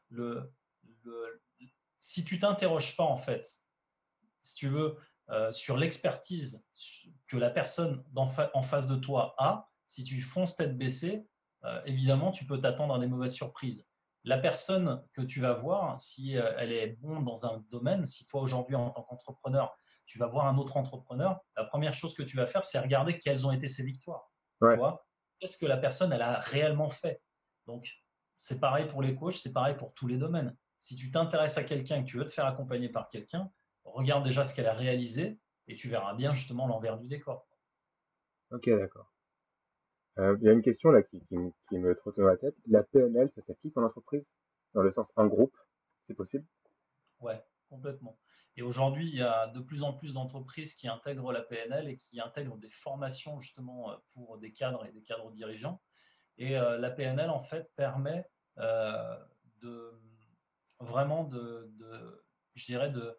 le, 0.10 0.54
si 2.00 2.24
tu 2.26 2.40
t'interroges 2.40 2.96
pas, 2.96 3.06
en 3.06 3.16
fait, 3.16 3.48
si 4.42 4.56
tu 4.56 4.68
veux, 4.68 4.98
euh, 5.30 5.52
sur 5.52 5.78
l'expertise 5.78 6.66
que 7.28 7.38
la 7.38 7.50
personne 7.50 8.04
en 8.16 8.62
face 8.62 8.88
de 8.88 8.96
toi 8.96 9.36
a, 9.38 9.70
si 9.88 10.04
tu 10.04 10.22
fonces 10.22 10.56
tête 10.56 10.78
baissée, 10.78 11.28
euh, 11.66 11.82
évidemment, 11.86 12.32
tu 12.32 12.46
peux 12.46 12.60
t'attendre 12.60 12.96
à 12.96 13.00
des 13.00 13.08
mauvaises 13.08 13.34
surprises. 13.34 13.86
La 14.24 14.38
personne 14.38 15.04
que 15.14 15.22
tu 15.22 15.42
vas 15.42 15.54
voir, 15.54 16.00
si 16.00 16.38
euh, 16.38 16.54
elle 16.58 16.72
est 16.72 16.98
bonne 17.02 17.24
dans 17.24 17.46
un 17.46 17.64
domaine, 17.70 18.06
si 18.06 18.26
toi 18.26 18.42
aujourd'hui 18.42 18.76
en 18.76 18.90
tant 18.90 19.04
qu'entrepreneur, 19.04 19.76
tu 20.06 20.18
vas 20.18 20.28
voir 20.28 20.48
un 20.48 20.58
autre 20.58 20.78
entrepreneur, 20.78 21.40
la 21.58 21.66
première 21.66 21.94
chose 21.94 22.14
que 22.16 22.24
tu 22.24 22.38
vas 22.38 22.48
faire, 22.48 22.64
c'est 22.64 22.80
regarder 22.80 23.18
quelles 23.18 23.46
ont 23.46 23.52
été 23.52 23.68
ses 23.68 23.84
victoires. 23.84 24.32
Qu'est-ce 25.40 25.58
que 25.58 25.66
la 25.66 25.78
personne 25.78 26.14
elle 26.14 26.22
a 26.22 26.40
réellement 26.40 26.90
fait 26.90 27.22
Donc, 27.68 27.92
c'est 28.38 28.60
pareil 28.60 28.88
pour 28.88 29.02
les 29.02 29.16
coachs, 29.16 29.36
c'est 29.36 29.54
pareil 29.54 29.76
pour 29.76 29.94
tous 29.94 30.08
les 30.08 30.18
domaines. 30.18 30.56
Si 30.80 30.96
tu 30.96 31.12
t'intéresses 31.12 31.58
à 31.58 31.64
quelqu'un 31.64 31.98
et 31.98 32.06
que 32.06 32.10
tu 32.10 32.18
veux 32.18 32.26
te 32.26 32.32
faire 32.32 32.46
accompagner 32.46 32.90
par 32.90 33.10
quelqu'un, 33.10 33.52
regarde 33.98 34.24
déjà 34.24 34.44
ce 34.44 34.56
qu'elle 34.56 34.68
a 34.68 34.74
réalisé 34.74 35.40
et 35.68 35.76
tu 35.76 35.90
verras 35.90 36.14
bien 36.14 36.34
justement 36.34 36.68
l'envers 36.68 36.98
du 36.98 37.08
décor. 37.08 37.48
Ok, 38.52 38.70
d'accord. 38.70 39.12
Euh, 40.20 40.38
il 40.40 40.46
y 40.46 40.50
a 40.50 40.54
une 40.54 40.62
question 40.62 40.90
là 40.90 41.04
qui, 41.04 41.22
qui, 41.28 41.78
me 41.78 41.96
trotte 41.96 42.18
dans 42.18 42.28
la 42.28 42.38
tête. 42.38 42.56
La 42.68 42.84
PNL, 42.84 43.30
ça 43.30 43.42
s'applique 43.42 43.78
en 43.78 43.84
entreprise? 43.84 44.32
Dans 44.74 44.82
le 44.82 44.92
sens 44.92 45.12
en 45.16 45.26
groupe 45.28 45.56
C'est 46.02 46.14
possible? 46.14 46.46
Ouais, 47.20 47.44
complètement. 47.70 48.20
Et 48.56 48.62
aujourd'hui, 48.62 49.08
il 49.08 49.16
y 49.16 49.22
a 49.22 49.48
de 49.48 49.60
plus 49.60 49.84
en 49.84 49.94
plus 49.94 50.14
d'entreprises 50.14 50.76
qui 50.76 50.88
intègrent 50.88 51.32
la 51.32 51.42
PNL 51.42 51.90
et 51.90 51.98
qui 51.98 52.20
intègrent 52.20 52.58
des 52.58 52.70
formations 52.70 53.40
justement 53.40 53.92
euh, 53.92 53.96
pour 54.14 54.38
des 54.38 54.52
cadres 54.52 54.86
et 54.86 54.92
des 54.92 55.02
cadres 55.02 55.32
dirigeants. 55.32 55.82
Et 56.38 56.58
euh, 56.58 56.78
la 56.78 56.92
PNL, 56.92 57.30
en 57.30 57.42
fait, 57.42 57.72
permet 57.76 58.30
de 58.58 60.02
vraiment 60.80 61.24
de, 61.24 61.72
de, 61.76 62.26
je 62.56 62.66
dirais, 62.66 62.90
de, 62.90 63.16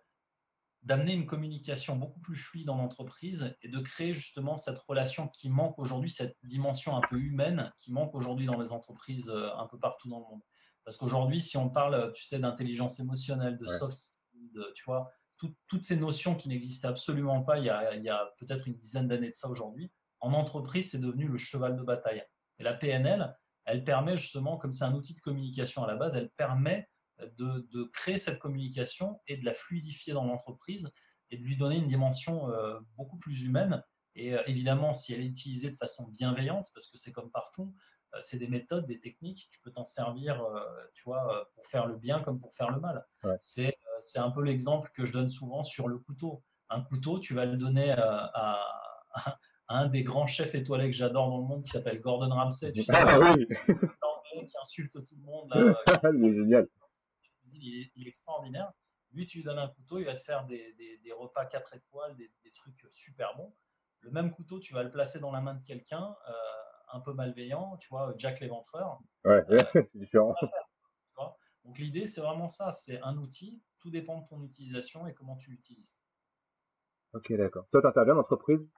d'amener 0.88 1.12
une 1.12 1.26
communication 1.26 1.96
beaucoup 1.96 2.18
plus 2.20 2.36
fluide 2.36 2.66
dans 2.66 2.78
l'entreprise 2.78 3.54
et 3.60 3.68
de 3.68 3.78
créer 3.78 4.14
justement 4.14 4.56
cette 4.56 4.78
relation 4.78 5.28
qui 5.28 5.50
manque 5.50 5.78
aujourd'hui, 5.78 6.08
cette 6.08 6.38
dimension 6.42 6.96
un 6.96 7.02
peu 7.10 7.18
humaine 7.18 7.70
qui 7.76 7.92
manque 7.92 8.14
aujourd'hui 8.14 8.46
dans 8.46 8.58
les 8.58 8.72
entreprises 8.72 9.28
euh, 9.28 9.50
un 9.58 9.66
peu 9.66 9.78
partout 9.78 10.08
dans 10.08 10.20
le 10.20 10.24
monde. 10.24 10.40
Parce 10.84 10.96
qu'aujourd'hui, 10.96 11.42
si 11.42 11.58
on 11.58 11.68
parle, 11.68 12.10
tu 12.14 12.24
sais, 12.24 12.38
d'intelligence 12.38 13.00
émotionnelle, 13.00 13.58
de 13.58 13.66
soft 13.66 13.94
skills, 13.94 14.58
tu 14.74 14.84
vois, 14.86 15.10
toutes 15.36 15.82
ces 15.82 15.98
notions 15.98 16.34
qui 16.34 16.48
n'existaient 16.48 16.88
absolument 16.88 17.42
pas 17.42 17.58
il 17.58 17.64
y 17.64 17.68
a, 17.68 17.90
a 17.90 18.34
peut-être 18.38 18.66
une 18.66 18.74
dizaine 18.74 19.06
d'années 19.06 19.28
de 19.28 19.34
ça 19.34 19.50
aujourd'hui, 19.50 19.92
en 20.20 20.32
entreprise, 20.32 20.90
c'est 20.90 20.98
devenu 20.98 21.28
le 21.28 21.36
cheval 21.36 21.76
de 21.76 21.82
bataille. 21.82 22.24
Et 22.58 22.64
la 22.64 22.72
PNL, 22.72 23.36
elle 23.66 23.84
permet 23.84 24.16
justement, 24.16 24.56
comme 24.56 24.72
c'est 24.72 24.84
un 24.84 24.94
outil 24.94 25.14
de 25.14 25.20
communication 25.20 25.84
à 25.84 25.86
la 25.86 25.96
base, 25.96 26.16
elle 26.16 26.30
permet 26.30 26.88
de, 27.36 27.84
créer 27.92 28.18
cette 28.18 28.38
communication 28.38 29.20
et 29.26 29.36
de 29.36 29.44
la 29.44 29.54
fluidifier 29.54 30.12
dans 30.12 30.24
l'entreprise 30.24 30.90
et 31.30 31.36
de 31.36 31.42
lui 31.42 31.56
donner 31.56 31.76
une 31.76 31.86
dimension 31.86 32.50
euh, 32.50 32.78
beaucoup 32.96 33.18
plus 33.18 33.44
humaine. 33.44 33.82
Et 34.14 34.34
euh, 34.34 34.42
évidemment, 34.46 34.92
si 34.92 35.12
elle 35.12 35.20
est 35.20 35.26
utilisée 35.26 35.70
de 35.70 35.74
façon 35.74 36.08
bienveillante, 36.08 36.68
parce 36.74 36.86
que 36.86 36.96
c'est 36.96 37.12
comme 37.12 37.30
partout, 37.30 37.74
euh, 38.14 38.18
c'est 38.22 38.38
des 38.38 38.48
méthodes, 38.48 38.86
des 38.86 39.00
techniques, 39.00 39.48
tu 39.50 39.60
peux 39.60 39.70
t'en 39.70 39.84
servir, 39.84 40.42
tu 40.94 41.02
vois, 41.04 41.48
pour 41.54 41.66
faire 41.66 41.86
le 41.86 41.96
bien 41.96 42.20
comme 42.20 42.38
pour 42.38 42.54
faire 42.54 42.70
le 42.70 42.80
mal. 42.80 43.06
C'est 43.40 43.76
un 44.16 44.30
peu 44.30 44.42
l'exemple 44.42 44.90
que 44.94 45.04
je 45.04 45.12
donne 45.12 45.30
souvent 45.30 45.62
sur 45.62 45.88
le 45.88 45.98
couteau. 45.98 46.42
Un 46.70 46.82
couteau, 46.82 47.18
tu 47.18 47.34
vas 47.34 47.44
le 47.44 47.56
donner 47.56 47.92
à, 47.92 48.60
un 49.70 49.86
des 49.86 50.02
grands 50.02 50.26
chefs 50.26 50.54
étoilés 50.54 50.90
que 50.90 50.96
j'adore 50.96 51.28
dans 51.28 51.38
le 51.38 51.44
monde 51.44 51.62
qui 51.62 51.70
s'appelle 51.70 52.00
Gordon 52.00 52.30
Ramsay. 52.30 52.72
Tu 52.72 52.82
sais, 52.82 52.92
ah, 52.94 53.18
oui. 53.36 53.46
qui 54.46 54.56
insulte 54.62 55.04
tout 55.04 55.16
le 55.16 55.24
monde. 55.24 55.50
Là, 55.50 55.74
il 57.60 57.74
est 57.74 57.82
génial 57.82 57.90
il 57.96 58.06
est, 58.06 58.08
extraordinaire. 58.08 58.72
Lui, 59.12 59.26
tu 59.26 59.38
lui 59.38 59.44
donnes 59.44 59.58
un 59.58 59.68
couteau, 59.68 59.98
il 59.98 60.04
va 60.04 60.14
te 60.14 60.20
faire 60.20 60.44
des, 60.46 61.12
repas 61.16 61.46
4 61.46 61.74
étoiles, 61.74 62.16
des, 62.16 62.52
trucs 62.52 62.86
super 62.90 63.36
bons. 63.36 63.54
Le 64.00 64.10
même 64.10 64.30
couteau, 64.30 64.60
tu 64.60 64.74
vas 64.74 64.82
le 64.82 64.90
placer 64.90 65.18
dans 65.18 65.32
la 65.32 65.40
main 65.40 65.54
de 65.54 65.62
quelqu'un 65.64 66.14
euh, 66.28 66.32
un 66.92 67.00
peu 67.00 67.12
malveillant, 67.12 67.76
tu 67.78 67.88
vois, 67.88 68.14
Jack 68.16 68.40
l'éventreur. 68.40 69.00
Ouais, 69.24 69.44
euh, 69.50 69.58
c'est 69.72 69.96
différent. 69.96 70.34
Donc 71.64 71.78
l'idée, 71.78 72.06
c'est 72.06 72.22
vraiment 72.22 72.48
ça, 72.48 72.72
c'est 72.72 73.00
un 73.02 73.18
outil, 73.18 73.62
tout 73.78 73.90
dépend 73.90 74.22
de 74.22 74.26
ton 74.26 74.42
utilisation 74.42 75.06
et 75.06 75.12
comment 75.12 75.36
tu 75.36 75.50
l'utilises. 75.50 76.00
Ok, 77.12 77.32
d'accord. 77.34 77.66
Toi, 77.68 77.82
tu 77.82 77.86
interviens 77.86 78.14
en 78.14 78.20
entreprise 78.20 78.70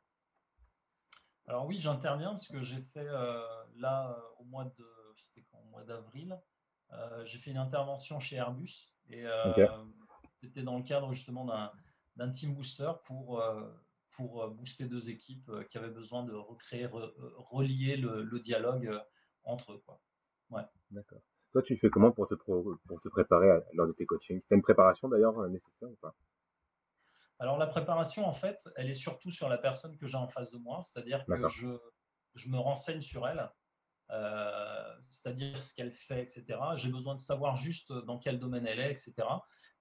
Alors 1.47 1.67
oui, 1.67 1.79
j'interviens 1.79 2.31
parce 2.31 2.49
que 2.49 2.61
j'ai 2.63 2.81
fait 2.81 3.07
euh, 3.07 3.45
là 3.77 4.17
au 4.39 4.45
mois 4.45 4.65
de, 4.65 4.87
c'était 5.17 5.47
au 5.53 5.65
mois 5.71 5.85
d'avril, 5.85 6.41
j'ai 7.25 7.39
fait 7.39 7.51
une 7.51 7.59
intervention 7.59 8.21
chez 8.21 8.37
Airbus 8.37 8.93
et 9.09 9.27
euh, 9.27 9.69
c'était 10.41 10.63
dans 10.63 10.77
le 10.77 10.83
cadre 10.83 11.13
justement 11.13 11.45
d'un 12.17 12.31
team 12.31 12.55
booster 12.55 12.91
pour, 13.05 13.41
euh, 13.41 13.69
pour 14.17 14.49
booster 14.51 14.87
deux 14.87 15.11
équipes 15.11 15.51
qui 15.69 15.79
avaient 15.79 15.91
besoin 15.91 16.25
de 16.25 16.33
recréer, 16.33 16.87
relier 16.91 17.97
le, 17.97 18.39
dialogue 18.41 18.91
entre 19.45 19.73
eux. 19.73 19.83
Quoi. 19.85 20.01
Ouais. 20.51 20.63
D'accord. 20.91 21.21
Toi, 21.53 21.63
tu 21.63 21.77
fais 21.77 21.91
comment 21.91 22.13
pour 22.13 22.29
te, 22.29 22.35
pour 22.35 23.01
te 23.03 23.09
préparer 23.09 23.61
lors 23.75 23.89
de 23.89 23.93
tes 23.93 24.07
coachings? 24.07 24.41
Tu 24.41 24.55
as 24.55 24.57
une 24.57 24.63
préparation 24.63 25.09
d'ailleurs 25.09 25.49
nécessaire 25.49 25.91
ou 25.91 25.97
pas? 25.97 26.15
Alors, 27.41 27.57
la 27.57 27.67
préparation, 27.67 28.27
en 28.27 28.35
fait, 28.35 28.69
elle 28.77 28.91
est 28.91 28.95
surtout 28.95 29.31
sur 29.31 29.49
la 29.49 29.57
personne 29.57 29.97
que 29.97 30.07
j'ai 30.07 30.19
en 30.19 30.29
face 30.29 30.53
de 30.53 30.59
moi. 30.59 30.83
C'est-à-dire 30.83 31.25
que 31.25 31.49
je, 31.49 31.69
je 32.35 32.49
me 32.51 32.59
renseigne 32.59 33.01
sur 33.01 33.27
elle, 33.27 33.51
euh, 34.13 34.95
c'est-à-dire 35.09 35.63
ce 35.63 35.75
qu'elle 35.75 35.93
fait, 35.93 36.23
etc. 36.23 36.59
J'ai 36.77 36.89
besoin 36.89 37.15
de 37.15 37.21
savoir 37.21 37.57
juste 37.57 37.93
dans 37.93 38.19
quel 38.19 38.39
domaine 38.39 38.67
elle 38.67 38.81
est, 38.81 38.91
etc. 38.91 39.15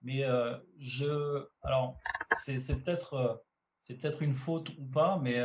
Mais 0.02 0.24
euh, 0.24 0.58
je, 0.78 1.46
alors, 1.64 1.98
c'est 2.34 2.84
peut-être 2.84 3.44
c'est 3.82 3.98
peut-être 3.98 4.22
une 4.22 4.34
faute 4.34 4.70
ou 4.78 4.86
pas, 4.86 5.18
mais 5.20 5.42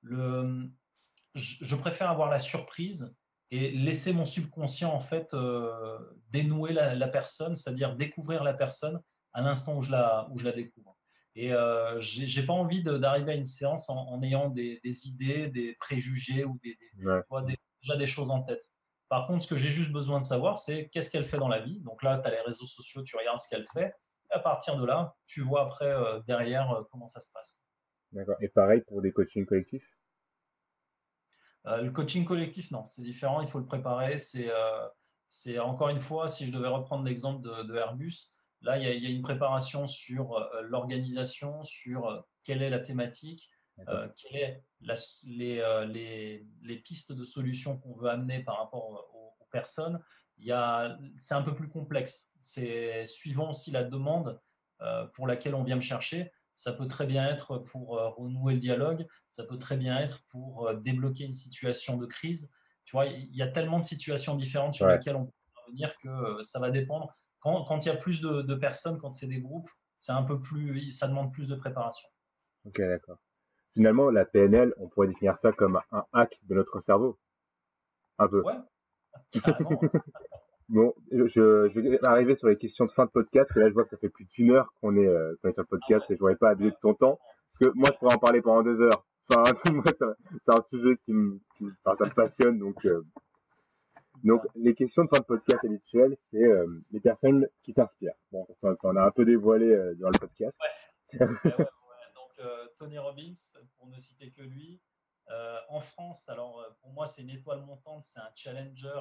le, 0.00 0.68
je, 1.34 1.76
préfère 1.76 2.10
avoir 2.10 2.28
la 2.30 2.38
surprise 2.38 3.14
et 3.50 3.70
laisser 3.70 4.12
mon 4.12 4.24
subconscient 4.24 4.92
en 4.92 5.00
fait 5.00 5.36
dénouer 6.30 6.72
la, 6.72 7.08
personne, 7.08 7.54
c'est-à-dire 7.54 7.94
découvrir 7.94 8.42
la 8.42 8.54
personne 8.54 9.00
à 9.32 9.42
l'instant 9.42 9.76
où 9.76 9.82
je 9.82 9.92
la 9.92 10.28
où 10.30 10.38
je 10.38 10.44
la 10.44 10.52
découvre. 10.52 10.96
Et 11.36 11.52
euh, 11.52 11.98
j'ai 12.00 12.46
pas 12.46 12.52
envie 12.52 12.82
d'arriver 12.82 13.32
à 13.32 13.34
une 13.34 13.46
séance 13.46 13.90
en, 13.90 14.22
ayant 14.22 14.50
des, 14.50 14.80
idées, 14.84 15.48
des 15.48 15.74
préjugés 15.74 16.44
ou 16.44 16.60
des, 16.62 16.78
déjà 17.84 17.96
des 17.96 18.06
choses 18.06 18.30
en 18.30 18.42
tête. 18.42 18.72
Par 19.08 19.26
contre, 19.26 19.44
ce 19.44 19.48
que 19.48 19.56
j'ai 19.56 19.68
juste 19.68 19.92
besoin 19.92 20.20
de 20.20 20.24
savoir, 20.24 20.56
c'est 20.56 20.88
qu'est-ce 20.88 21.10
qu'elle 21.10 21.24
fait 21.24 21.38
dans 21.38 21.48
la 21.48 21.60
vie. 21.60 21.80
Donc 21.80 22.02
là, 22.02 22.18
tu 22.18 22.26
as 22.26 22.30
les 22.30 22.40
réseaux 22.40 22.66
sociaux, 22.66 23.02
tu 23.02 23.16
regardes 23.16 23.38
ce 23.38 23.48
qu'elle 23.48 23.66
fait. 23.66 23.94
Et 24.30 24.34
à 24.34 24.38
partir 24.38 24.76
de 24.76 24.84
là, 24.84 25.14
tu 25.26 25.42
vois 25.42 25.62
après, 25.62 25.90
euh, 25.90 26.20
derrière, 26.26 26.70
euh, 26.72 26.82
comment 26.90 27.06
ça 27.06 27.20
se 27.20 27.30
passe. 27.30 27.58
D'accord. 28.12 28.36
Et 28.40 28.48
pareil 28.48 28.80
pour 28.86 29.02
des 29.02 29.12
coachings 29.12 29.46
collectifs? 29.46 29.86
Euh, 31.66 31.82
Le 31.82 31.90
coaching 31.90 32.24
collectif, 32.24 32.70
non, 32.70 32.84
c'est 32.84 33.02
différent. 33.02 33.40
Il 33.40 33.48
faut 33.48 33.58
le 33.58 33.66
préparer. 33.66 34.18
C'est 34.18 35.58
encore 35.58 35.88
une 35.88 36.00
fois, 36.00 36.28
si 36.28 36.46
je 36.46 36.52
devais 36.52 36.68
reprendre 36.68 37.04
l'exemple 37.04 37.42
de, 37.42 37.74
Airbus, 37.76 38.30
Là, 38.62 38.78
il 38.78 39.02
y, 39.02 39.06
a, 39.06 39.10
une 39.10 39.20
préparation 39.20 39.86
sur 39.86 40.40
l'organisation, 40.62 41.62
sur 41.64 42.24
quelle 42.44 42.62
est 42.62 42.70
la 42.70 42.78
thématique, 42.78 43.50
euh, 43.88 44.08
quelles 44.14 44.96
sont 44.96 45.28
les, 45.28 46.44
les, 46.62 46.76
pistes 46.78 47.12
de 47.12 47.24
solutions 47.24 47.78
qu'on 47.78 47.94
veut 47.94 48.08
amener 48.08 48.42
par 48.42 48.58
rapport 48.58 49.10
aux, 49.14 49.46
personnes? 49.50 50.00
C'est 50.38 51.34
un 51.34 51.42
peu 51.42 51.54
plus 51.54 51.68
complexe. 51.68 52.34
C'est 52.40 53.06
suivant 53.06 53.50
aussi 53.50 53.70
la 53.70 53.84
demande 53.84 54.40
pour 55.14 55.26
laquelle 55.26 55.54
on 55.54 55.62
vient 55.62 55.76
me 55.76 55.80
chercher. 55.80 56.32
Ça 56.54 56.72
peut 56.72 56.88
très 56.88 57.06
bien 57.06 57.26
être 57.28 57.58
pour 57.58 57.98
renouer 58.16 58.54
le 58.54 58.60
dialogue, 58.60 59.06
ça 59.28 59.44
peut 59.44 59.58
très 59.58 59.76
bien 59.76 59.98
être 59.98 60.24
pour 60.30 60.72
débloquer 60.74 61.24
une 61.24 61.34
situation 61.34 61.96
de 61.96 62.06
crise. 62.06 62.50
Tu 62.84 62.92
vois, 62.96 63.06
il 63.06 63.34
y 63.34 63.42
a 63.42 63.48
tellement 63.48 63.78
de 63.78 63.84
situations 63.84 64.34
différentes 64.34 64.74
sur 64.74 64.88
lesquelles 64.88 65.16
on 65.16 65.26
peut 65.26 65.70
venir 65.70 65.96
que 65.98 66.42
ça 66.42 66.58
va 66.58 66.70
dépendre 66.70 67.12
quand, 67.44 67.84
il 67.84 67.88
y 67.88 67.92
a 67.92 67.96
plus 67.96 68.20
de, 68.20 68.54
personnes, 68.54 68.98
quand 68.98 69.12
c'est 69.12 69.26
des 69.26 69.40
groupes, 69.40 69.68
c'est 69.98 70.12
un 70.12 70.22
peu 70.22 70.40
plus, 70.40 70.90
ça 70.90 71.08
demande 71.08 71.32
plus 71.32 71.48
de 71.48 71.54
préparation. 71.54 72.08
Ok, 72.64 72.80
d'accord. 72.80 73.18
Finalement, 73.74 74.10
la 74.10 74.24
PNL, 74.24 74.72
on 74.78 74.88
pourrait 74.88 75.08
définir 75.08 75.36
ça 75.36 75.52
comme 75.52 75.80
un 75.90 76.04
hack 76.12 76.38
de 76.44 76.54
notre 76.54 76.80
cerveau. 76.80 77.18
Un 78.18 78.28
peu. 78.28 78.42
Ouais. 78.42 78.54
bon, 80.68 80.94
je, 81.10 81.80
vais 81.80 82.04
arriver 82.04 82.34
sur 82.34 82.48
les 82.48 82.56
questions 82.56 82.84
de 82.84 82.90
fin 82.90 83.06
de 83.06 83.10
podcast, 83.10 83.52
que 83.52 83.60
là, 83.60 83.68
je 83.68 83.74
vois 83.74 83.84
que 83.84 83.90
ça 83.90 83.96
fait 83.96 84.08
plus 84.08 84.26
d'une 84.26 84.52
heure 84.52 84.72
qu'on 84.80 84.96
est, 84.96 85.06
euh, 85.06 85.34
sur 85.50 85.62
le 85.62 85.66
podcast 85.66 86.10
et 86.10 86.14
je 86.14 86.20
voudrais 86.20 86.36
pas 86.36 86.50
abuser 86.50 86.70
de 86.70 86.76
ton 86.80 86.94
temps, 86.94 87.18
parce 87.48 87.58
que 87.58 87.76
moi, 87.76 87.90
je 87.92 87.98
pourrais 87.98 88.14
en 88.14 88.18
parler 88.18 88.42
pendant 88.42 88.62
deux 88.62 88.80
heures. 88.80 89.04
Enfin, 89.28 89.44
moi, 89.72 89.84
c'est 89.86 90.54
un 90.56 90.62
sujet 90.62 90.96
qui 91.04 91.12
me, 91.12 91.40
enfin, 91.84 91.96
ça 91.96 92.04
me 92.04 92.14
passionne, 92.14 92.58
donc 92.58 92.84
euh, 92.86 93.04
donc, 94.24 94.42
les 94.54 94.74
questions 94.74 95.04
de 95.04 95.08
fin 95.08 95.18
de 95.18 95.24
podcast 95.24 95.64
habituelles, 95.64 96.14
c'est 96.16 96.42
euh, 96.42 96.66
les 96.92 97.00
personnes 97.00 97.46
qui 97.62 97.74
t'inspirent. 97.74 98.14
Bon, 98.32 98.46
tu 98.62 98.86
en 98.86 98.96
as 98.96 99.02
un 99.02 99.10
peu 99.10 99.26
dévoilé 99.26 99.66
euh, 99.66 99.94
dans 99.96 100.08
le 100.08 100.18
podcast. 100.18 100.58
Ouais. 101.12 101.66
Euh, 102.44 102.66
Tony 102.76 102.98
Robbins, 102.98 103.34
pour 103.76 103.86
ne 103.86 103.98
citer 103.98 104.32
que 104.32 104.42
lui. 104.42 104.82
en 105.68 105.80
France, 105.80 106.28
alors 106.28 106.62
pour 106.80 106.90
moi, 106.90 107.06
c'est 107.06 107.22
une 107.22 107.30
étoile 107.30 107.62
montante, 107.62 108.04
c'est 108.04 108.20
un 108.20 108.30
challenger 108.34 109.00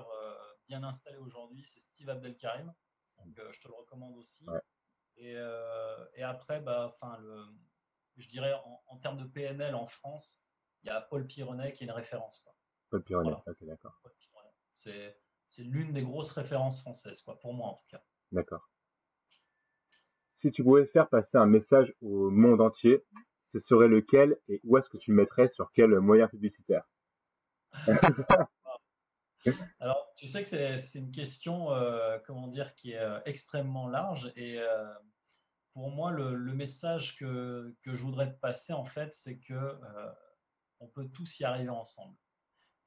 bien 0.68 0.84
installé 0.84 1.18
aujourd'hui, 1.18 1.66
c'est 1.66 1.82
Steve 1.82 2.10
Abdelkarim. 2.10 2.74
Donc, 3.18 3.40
je 3.52 3.60
te 3.60 3.68
le 3.68 3.74
recommande 3.74 4.16
aussi. 4.18 4.46
Et, 5.18 5.34
et, 6.16 6.24
après, 6.24 6.62
bah, 6.62 6.96
le, 7.20 7.46
je 8.18 8.28
dirais 8.28 8.54
en, 8.88 8.98
termes 8.98 9.18
de 9.18 9.26
PNL 9.26 9.76
en 9.76 9.86
France, 9.86 10.44
il 10.84 10.88
y 10.88 10.90
a 10.90 11.02
Paul 11.02 11.26
Pironnet 11.26 11.74
qui 11.74 11.84
est 11.84 11.88
une 11.88 11.94
référence. 11.94 12.40
Quoi. 12.40 12.54
Paul 12.90 13.04
Pironnet, 13.04 13.36
ok, 13.48 13.64
d'accord. 13.64 14.02
C'est 14.74 15.64
l'une 15.64 15.94
des 15.94 16.04
grosses 16.04 16.32
références 16.32 16.82
françaises, 16.82 17.22
quoi, 17.22 17.38
pour 17.40 17.54
moi 17.54 17.70
en 17.70 17.76
tout 17.76 17.86
cas. 17.88 18.04
D'accord. 18.32 18.70
Si 20.32 20.52
tu 20.52 20.64
pouvais 20.64 20.86
faire 20.86 21.10
passer 21.10 21.38
un 21.38 21.46
message 21.46 21.96
au 22.02 22.30
monde 22.30 22.60
entier, 22.60 23.06
ce 23.54 23.60
serait 23.60 23.88
lequel 23.88 24.36
et 24.48 24.60
où 24.64 24.78
est-ce 24.78 24.90
que 24.90 24.98
tu 24.98 25.12
le 25.12 25.18
mettrais 25.18 25.48
sur 25.48 25.72
quel 25.74 26.00
moyen 26.00 26.28
publicitaire? 26.28 26.90
Alors, 29.80 30.12
tu 30.16 30.26
sais 30.26 30.42
que 30.44 30.78
c'est 30.80 31.00
une 31.00 31.12
question, 31.12 31.72
euh, 31.72 32.18
comment 32.26 32.48
dire, 32.48 32.74
qui 32.74 32.94
est 32.94 33.00
euh, 33.00 33.20
extrêmement 33.26 33.88
large. 33.88 34.34
Et 34.36 34.58
euh, 34.58 34.92
pour 35.74 35.92
moi, 35.92 36.12
le, 36.12 36.36
message 36.54 37.16
que, 37.16 37.76
que, 37.84 37.94
je 37.94 38.02
voudrais 38.02 38.34
passer, 38.38 38.74
en 38.74 38.86
fait, 38.86 39.14
c'est 39.14 39.38
que 39.38 39.78
on 40.80 40.88
peut 40.88 41.08
tous 41.10 41.40
y 41.40 41.44
arriver 41.44 41.70
ensemble. 41.70 42.18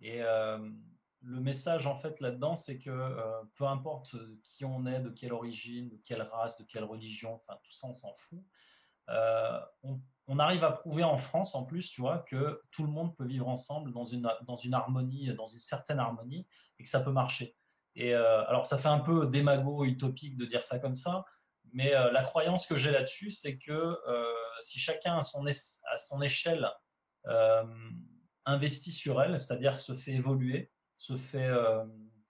Et 0.00 0.20
le 0.20 1.40
message 1.40 1.86
en 1.86 1.96
fait 1.96 2.20
là-dedans, 2.20 2.56
c'est 2.56 2.78
que 2.78 2.92
peu 3.54 3.64
importe 3.64 4.14
qui 4.42 4.64
on 4.64 4.86
est, 4.86 5.00
de 5.00 5.10
quelle 5.10 5.32
origine, 5.32 5.88
de 5.88 5.96
quelle 5.96 6.22
race, 6.22 6.58
de 6.58 6.64
quelle 6.64 6.84
religion, 6.84 7.34
enfin 7.34 7.58
tout 7.62 7.72
ça 7.72 7.88
on 7.88 7.94
s'en 7.94 8.14
fout. 8.14 8.44
On, 10.26 10.38
arrive 10.38 10.64
à 10.64 10.72
prouver 10.72 11.04
en 11.04 11.18
France 11.18 11.54
en 11.54 11.64
plus, 11.64 11.90
tu 11.90 12.00
vois, 12.00 12.20
que 12.20 12.60
tout 12.70 12.82
le 12.82 12.90
monde 12.90 13.16
peut 13.16 13.26
vivre 13.26 13.48
ensemble 13.48 13.92
dans 13.92 14.04
une, 14.04 14.28
dans 14.46 14.56
une 14.56 14.74
harmonie, 14.74 15.32
dans 15.34 15.46
une 15.46 15.58
certaine 15.58 15.98
harmonie, 15.98 16.46
et 16.78 16.82
que 16.82 16.88
ça 16.88 17.00
peut 17.00 17.12
marcher. 17.12 17.56
Et 17.94 18.12
alors 18.12 18.66
ça 18.66 18.76
fait 18.76 18.88
un 18.88 18.98
peu 18.98 19.26
démago 19.26 19.84
utopique 19.84 20.36
de 20.36 20.44
dire 20.44 20.64
ça 20.64 20.78
comme 20.78 20.94
ça, 20.94 21.24
mais 21.72 21.92
la 21.92 22.22
croyance 22.22 22.66
que 22.66 22.76
j'ai 22.76 22.90
là-dessus, 22.90 23.30
c'est 23.30 23.56
que 23.56 23.96
si 24.60 24.78
chacun 24.78 25.16
à 25.16 25.22
son, 25.22 25.46
à 25.46 25.96
son 25.96 26.20
échelle 26.20 26.68
investit 28.46 28.92
sur 28.92 29.20
elle, 29.20 29.38
c'est-à-dire 29.38 29.78
se 29.80 29.94
fait 29.94 30.12
évoluer, 30.12 30.70
se 30.96 31.16
fait, 31.16 31.46
euh, 31.46 31.84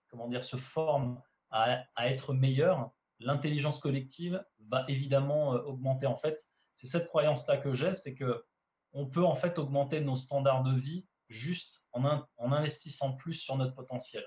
comment 0.08 0.28
dire, 0.28 0.42
se 0.42 0.56
forme 0.56 1.20
à, 1.50 1.84
être 1.98 2.34
meilleur, 2.34 2.90
l'intelligence 3.20 3.78
collective 3.78 4.44
va 4.58 4.84
évidemment 4.88 5.54
euh, 5.54 5.58
augmenter. 5.60 6.06
En 6.06 6.16
fait, 6.16 6.50
c'est 6.76 6.86
cette 6.86 7.06
croyance-là 7.06 7.56
que 7.56 7.72
j'ai, 7.72 7.92
c'est 7.92 8.14
que 8.14 8.44
on 8.92 9.06
peut 9.06 9.24
en 9.24 9.34
fait 9.34 9.58
augmenter 9.58 10.00
nos 10.00 10.14
standards 10.14 10.62
de 10.62 10.74
vie 10.74 11.06
juste 11.28 11.84
en, 11.92 12.04
en 12.36 12.52
investissant 12.52 13.16
plus 13.16 13.34
sur 13.34 13.56
notre 13.56 13.74
potentiel. 13.74 14.24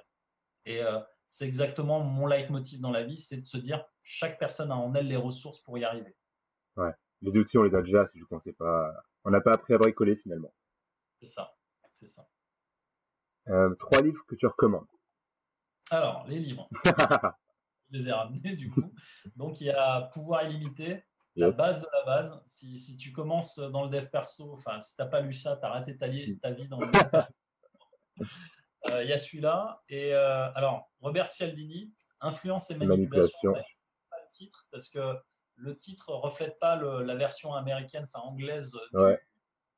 Et 0.66 0.82
euh, 0.82 1.00
c'est 1.28 1.46
exactement 1.46 2.02
mon 2.02 2.26
leitmotiv 2.26 2.82
dans 2.82 2.92
la 2.92 3.04
vie, 3.04 3.18
c'est 3.18 3.38
de 3.38 3.46
se 3.46 3.58
dire 3.58 3.86
chaque 4.04 4.40
personne 4.40 4.72
a 4.72 4.76
en 4.76 4.94
elle 4.96 5.08
les 5.08 5.16
ressources 5.16 5.60
pour 5.62 5.78
y 5.78 5.84
arriver. 5.84 6.18
Ouais, 6.76 6.92
les 7.22 7.38
outils 7.38 7.58
on 7.58 7.64
les 7.64 7.76
a 7.76 7.82
déjà, 7.82 8.06
si 8.08 8.18
je 8.18 8.24
ne 8.24 8.28
pensais 8.28 8.54
pas. 8.54 8.92
On 9.24 9.32
n'a 9.32 9.42
pas 9.42 9.54
appris 9.54 9.74
à 9.74 9.78
bricoler 9.78 10.16
finalement. 10.16 10.54
C'est 11.20 11.28
ça, 11.28 11.56
c'est 11.94 12.08
ça. 12.08 12.28
Euh, 13.48 13.74
trois 13.76 14.02
livres 14.02 14.26
que 14.28 14.36
tu 14.36 14.48
recommandes. 14.48 14.88
Alors, 15.92 16.26
les 16.28 16.40
livres. 16.40 16.68
je 16.86 17.98
les 17.98 18.10
ai 18.10 18.12
ramenés 18.12 18.56
du 18.56 18.70
coup. 18.70 18.94
Donc, 19.36 19.62
il 19.62 19.66
y 19.66 19.72
a 19.72 20.02
Pouvoir 20.14 20.44
illimité, 20.44 21.04
la 21.40 21.52
base 21.52 21.82
de 21.82 21.88
la 21.92 22.06
base. 22.06 22.42
Si, 22.46 22.78
si, 22.78 22.98
tu 22.98 23.12
commences 23.12 23.58
dans 23.60 23.84
le 23.84 23.90
dev 23.90 24.08
perso, 24.10 24.54
enfin, 24.54 24.80
si 24.82 24.96
tu 24.96 25.02
n'as 25.02 25.08
pas 25.08 25.22
lu 25.22 25.34
ça, 25.34 25.58
tu 25.58 25.66
as 25.66 25.70
raté 25.70 25.98
ta, 25.98 26.08
ta, 26.08 26.52
vie 26.52 26.68
dans 26.68 26.80
le 26.80 26.88
dev 26.88 27.10
perso. 27.10 27.34
Euh, 28.90 29.04
il 29.04 29.10
y 29.10 29.14
a 29.14 29.18
celui-là. 29.18 29.84
Et 29.90 30.14
euh, 30.14 30.50
alors, 30.54 30.90
Robert 31.02 31.28
Cialdini, 31.28 31.94
Influence 32.22 32.72
et 32.72 32.76
manipulation. 32.76 33.52
manipulation. 33.52 33.76
pas 34.10 34.18
le 34.22 34.30
titre 34.30 34.68
parce 34.72 34.90
que 34.90 35.16
le 35.56 35.78
titre 35.78 36.14
reflète 36.14 36.58
pas 36.60 36.76
le, 36.76 37.04
la 37.04 37.16
version 37.16 37.54
américaine, 37.54 38.06
enfin 38.06 38.20
anglaise 38.26 38.78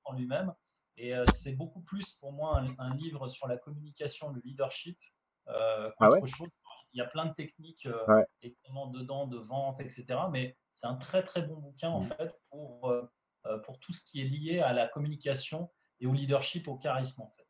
en 0.03 0.13
lui-même. 0.13 0.53
Et 0.97 1.15
euh, 1.15 1.25
c'est 1.33 1.53
beaucoup 1.53 1.81
plus 1.81 2.13
pour 2.13 2.33
moi 2.33 2.63
un, 2.77 2.95
livre 2.95 3.27
sur 3.27 3.47
la 3.47 3.57
communication, 3.57 4.29
le 4.29 4.41
leadership, 4.43 4.99
euh, 5.47 5.89
ah 5.99 6.09
chose. 6.25 6.49
Il 6.93 6.97
y 6.97 7.01
a 7.01 7.05
plein 7.05 7.25
de 7.25 7.33
techniques, 7.33 7.85
euh, 7.85 8.23
évidemment, 8.41 8.87
dedans, 8.87 9.25
de 9.25 9.37
vente, 9.37 9.79
etc. 9.79 10.05
Mais 10.31 10.57
c'est 10.73 10.87
un 10.87 10.95
très 10.95 11.23
très 11.23 11.41
bon 11.41 11.55
bouquin 11.57 11.89
en 11.89 12.01
mmh. 12.01 12.05
fait 12.05 12.35
pour, 12.49 12.89
euh, 12.89 13.57
pour 13.65 13.79
tout 13.79 13.93
ce 13.93 14.01
qui 14.03 14.21
est 14.21 14.25
lié 14.25 14.59
à 14.59 14.73
la 14.73 14.87
communication 14.87 15.71
et 15.99 16.07
au 16.07 16.13
leadership, 16.13 16.67
au 16.67 16.77
charisme 16.77 17.21
en 17.23 17.33
fait. 17.37 17.47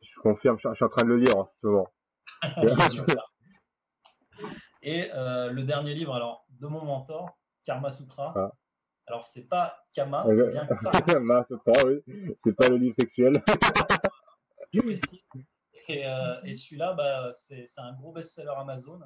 Je 0.00 0.18
confirme, 0.20 0.58
je, 0.58 0.72
suis 0.74 0.84
en 0.84 0.88
train 0.88 1.04
de 1.04 1.08
le 1.08 1.18
lire 1.18 1.36
en 1.36 1.44
ce 1.44 1.66
moment. 1.66 1.88
et 4.82 5.10
le 5.12 5.62
dernier 5.62 5.94
livre, 5.94 6.14
alors, 6.14 6.46
de 6.48 6.66
mon 6.66 6.84
mentor, 6.84 7.38
Karma 7.64 7.90
Sutra. 7.90 8.32
Ah. 8.34 8.52
Alors, 9.06 9.24
c'est 9.24 9.48
pas 9.48 9.76
Kama, 9.92 10.24
c'est 10.28 10.50
bien 10.50 10.66
Kama. 11.06 11.44
oui. 11.84 12.34
C'est 12.42 12.54
pas 12.54 12.68
le 12.68 12.76
livre 12.76 12.94
sexuel. 12.94 13.32
et, 15.88 16.06
euh, 16.06 16.40
et 16.44 16.54
celui-là, 16.54 16.94
bah, 16.94 17.30
c'est 17.32 17.64
un 17.78 17.92
gros 17.94 18.12
best-seller 18.12 18.54
Amazon. 18.56 19.00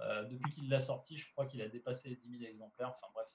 Euh, 0.00 0.24
depuis 0.24 0.50
qu'il 0.50 0.68
l'a 0.68 0.80
sorti, 0.80 1.18
je 1.18 1.30
crois 1.32 1.46
qu'il 1.46 1.60
a 1.62 1.68
dépassé 1.68 2.10
les 2.10 2.16
10 2.16 2.38
000 2.38 2.50
exemplaires. 2.50 2.90
Enfin 2.90 3.06
bref, 3.12 3.26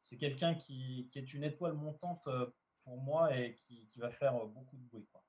c'est 0.00 0.16
quelqu'un 0.16 0.54
qui, 0.54 1.06
qui, 1.10 1.18
est 1.18 1.34
une 1.34 1.44
étoile 1.44 1.74
montante 1.74 2.26
euh, 2.26 2.46
pour 2.82 3.00
moi 3.00 3.36
et 3.36 3.54
qui, 3.54 3.86
qui 3.86 4.00
va 4.00 4.10
faire 4.10 4.34
beaucoup 4.46 4.76
de 4.76 4.82
bruit. 4.82 5.06
Quoi. 5.10 5.24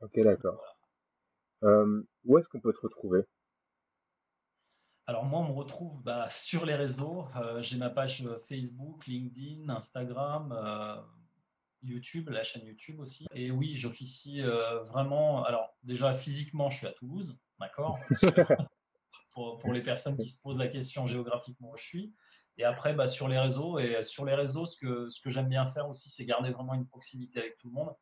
Ok, 0.00 0.18
d'accord. 0.20 0.78
Euh, 1.64 2.02
où 2.24 2.38
est-ce 2.38 2.48
qu'on 2.48 2.60
peut 2.60 2.72
te 2.72 2.80
retrouver? 2.80 3.24
Alors 5.06 5.24
moi, 5.24 5.40
on 5.40 5.48
me 5.48 5.52
retrouve 5.52 6.02
bah, 6.02 6.28
sur 6.30 6.64
les 6.64 6.74
réseaux. 6.74 7.24
Euh, 7.36 7.60
j'ai 7.62 7.78
ma 7.78 7.90
page 7.90 8.24
Facebook, 8.48 9.06
LinkedIn, 9.06 9.68
Instagram, 9.68 10.52
euh, 10.52 10.96
YouTube, 11.82 12.28
la 12.30 12.42
chaîne 12.42 12.66
YouTube 12.66 13.00
aussi. 13.00 13.26
Et 13.32 13.50
oui, 13.50 13.74
j'officie 13.74 14.42
vraiment. 14.86 15.44
Alors 15.44 15.76
déjà, 15.82 16.14
physiquement, 16.14 16.70
je 16.70 16.78
suis 16.78 16.86
à 16.86 16.92
Toulouse, 16.92 17.38
d'accord? 17.58 17.98
pour, 19.32 19.58
pour, 19.58 19.72
les 19.72 19.82
personnes 19.82 20.16
qui 20.16 20.28
se 20.28 20.40
posent 20.42 20.58
la 20.58 20.68
question 20.68 21.06
géographiquement 21.06 21.70
où 21.70 21.76
je 21.76 21.84
suis. 21.84 22.14
Et 22.56 22.64
après, 22.64 22.92
bah, 22.92 23.06
sur 23.06 23.28
les 23.28 23.38
réseaux. 23.38 23.78
Et 23.78 24.02
sur 24.02 24.24
les 24.24 24.34
réseaux, 24.34 24.66
ce 24.66 24.76
que, 24.76 25.08
ce 25.08 25.20
que 25.20 25.30
j'aime 25.30 25.48
bien 25.48 25.64
faire 25.64 25.88
aussi, 25.88 26.10
c'est 26.10 26.24
garder 26.24 26.50
vraiment 26.50 26.74
une 26.74 26.86
proximité 26.86 27.38
avec 27.38 27.56
tout 27.56 27.68
le 27.68 27.74
monde. 27.74 27.94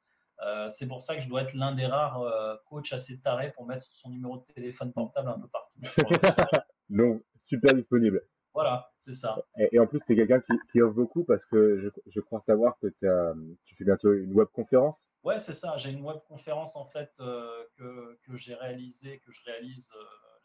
Euh, 0.44 0.68
c'est 0.68 0.88
pour 0.88 1.00
ça 1.00 1.14
que 1.14 1.22
je 1.22 1.28
dois 1.28 1.42
être 1.42 1.54
l'un 1.54 1.74
des 1.74 1.86
rares 1.86 2.20
euh, 2.20 2.56
coachs 2.66 2.92
assez 2.92 3.20
tarés 3.20 3.52
pour 3.52 3.66
mettre 3.66 3.82
son 3.82 4.10
numéro 4.10 4.38
de 4.38 4.44
téléphone 4.54 4.92
portable 4.92 5.28
un 5.28 5.38
peu 5.38 5.48
partout. 5.48 5.78
Donc, 6.88 7.22
super 7.34 7.74
disponible. 7.74 8.22
Voilà, 8.52 8.90
c'est 9.00 9.12
ça. 9.12 9.36
Et, 9.58 9.78
en 9.78 9.86
plus, 9.86 10.00
tu 10.00 10.12
es 10.12 10.16
quelqu'un 10.16 10.40
qui, 10.40 10.52
qui, 10.70 10.80
offre 10.80 10.94
beaucoup 10.94 11.24
parce 11.24 11.44
que 11.44 11.76
je, 11.78 11.90
je 12.06 12.20
crois 12.20 12.40
savoir 12.40 12.78
que 12.78 12.86
tu 12.86 13.74
fais 13.74 13.84
bientôt 13.84 14.14
une 14.14 14.32
web 14.32 14.48
conférence. 14.48 15.10
Ouais, 15.24 15.38
c'est 15.38 15.52
ça. 15.52 15.76
J'ai 15.76 15.90
une 15.90 16.02
web 16.02 16.18
conférence 16.26 16.74
en 16.74 16.86
fait 16.86 17.10
euh, 17.20 17.64
que, 17.76 18.18
que 18.22 18.36
j'ai 18.36 18.54
réalisée, 18.54 19.18
que 19.18 19.30
je 19.30 19.42
réalise 19.44 19.92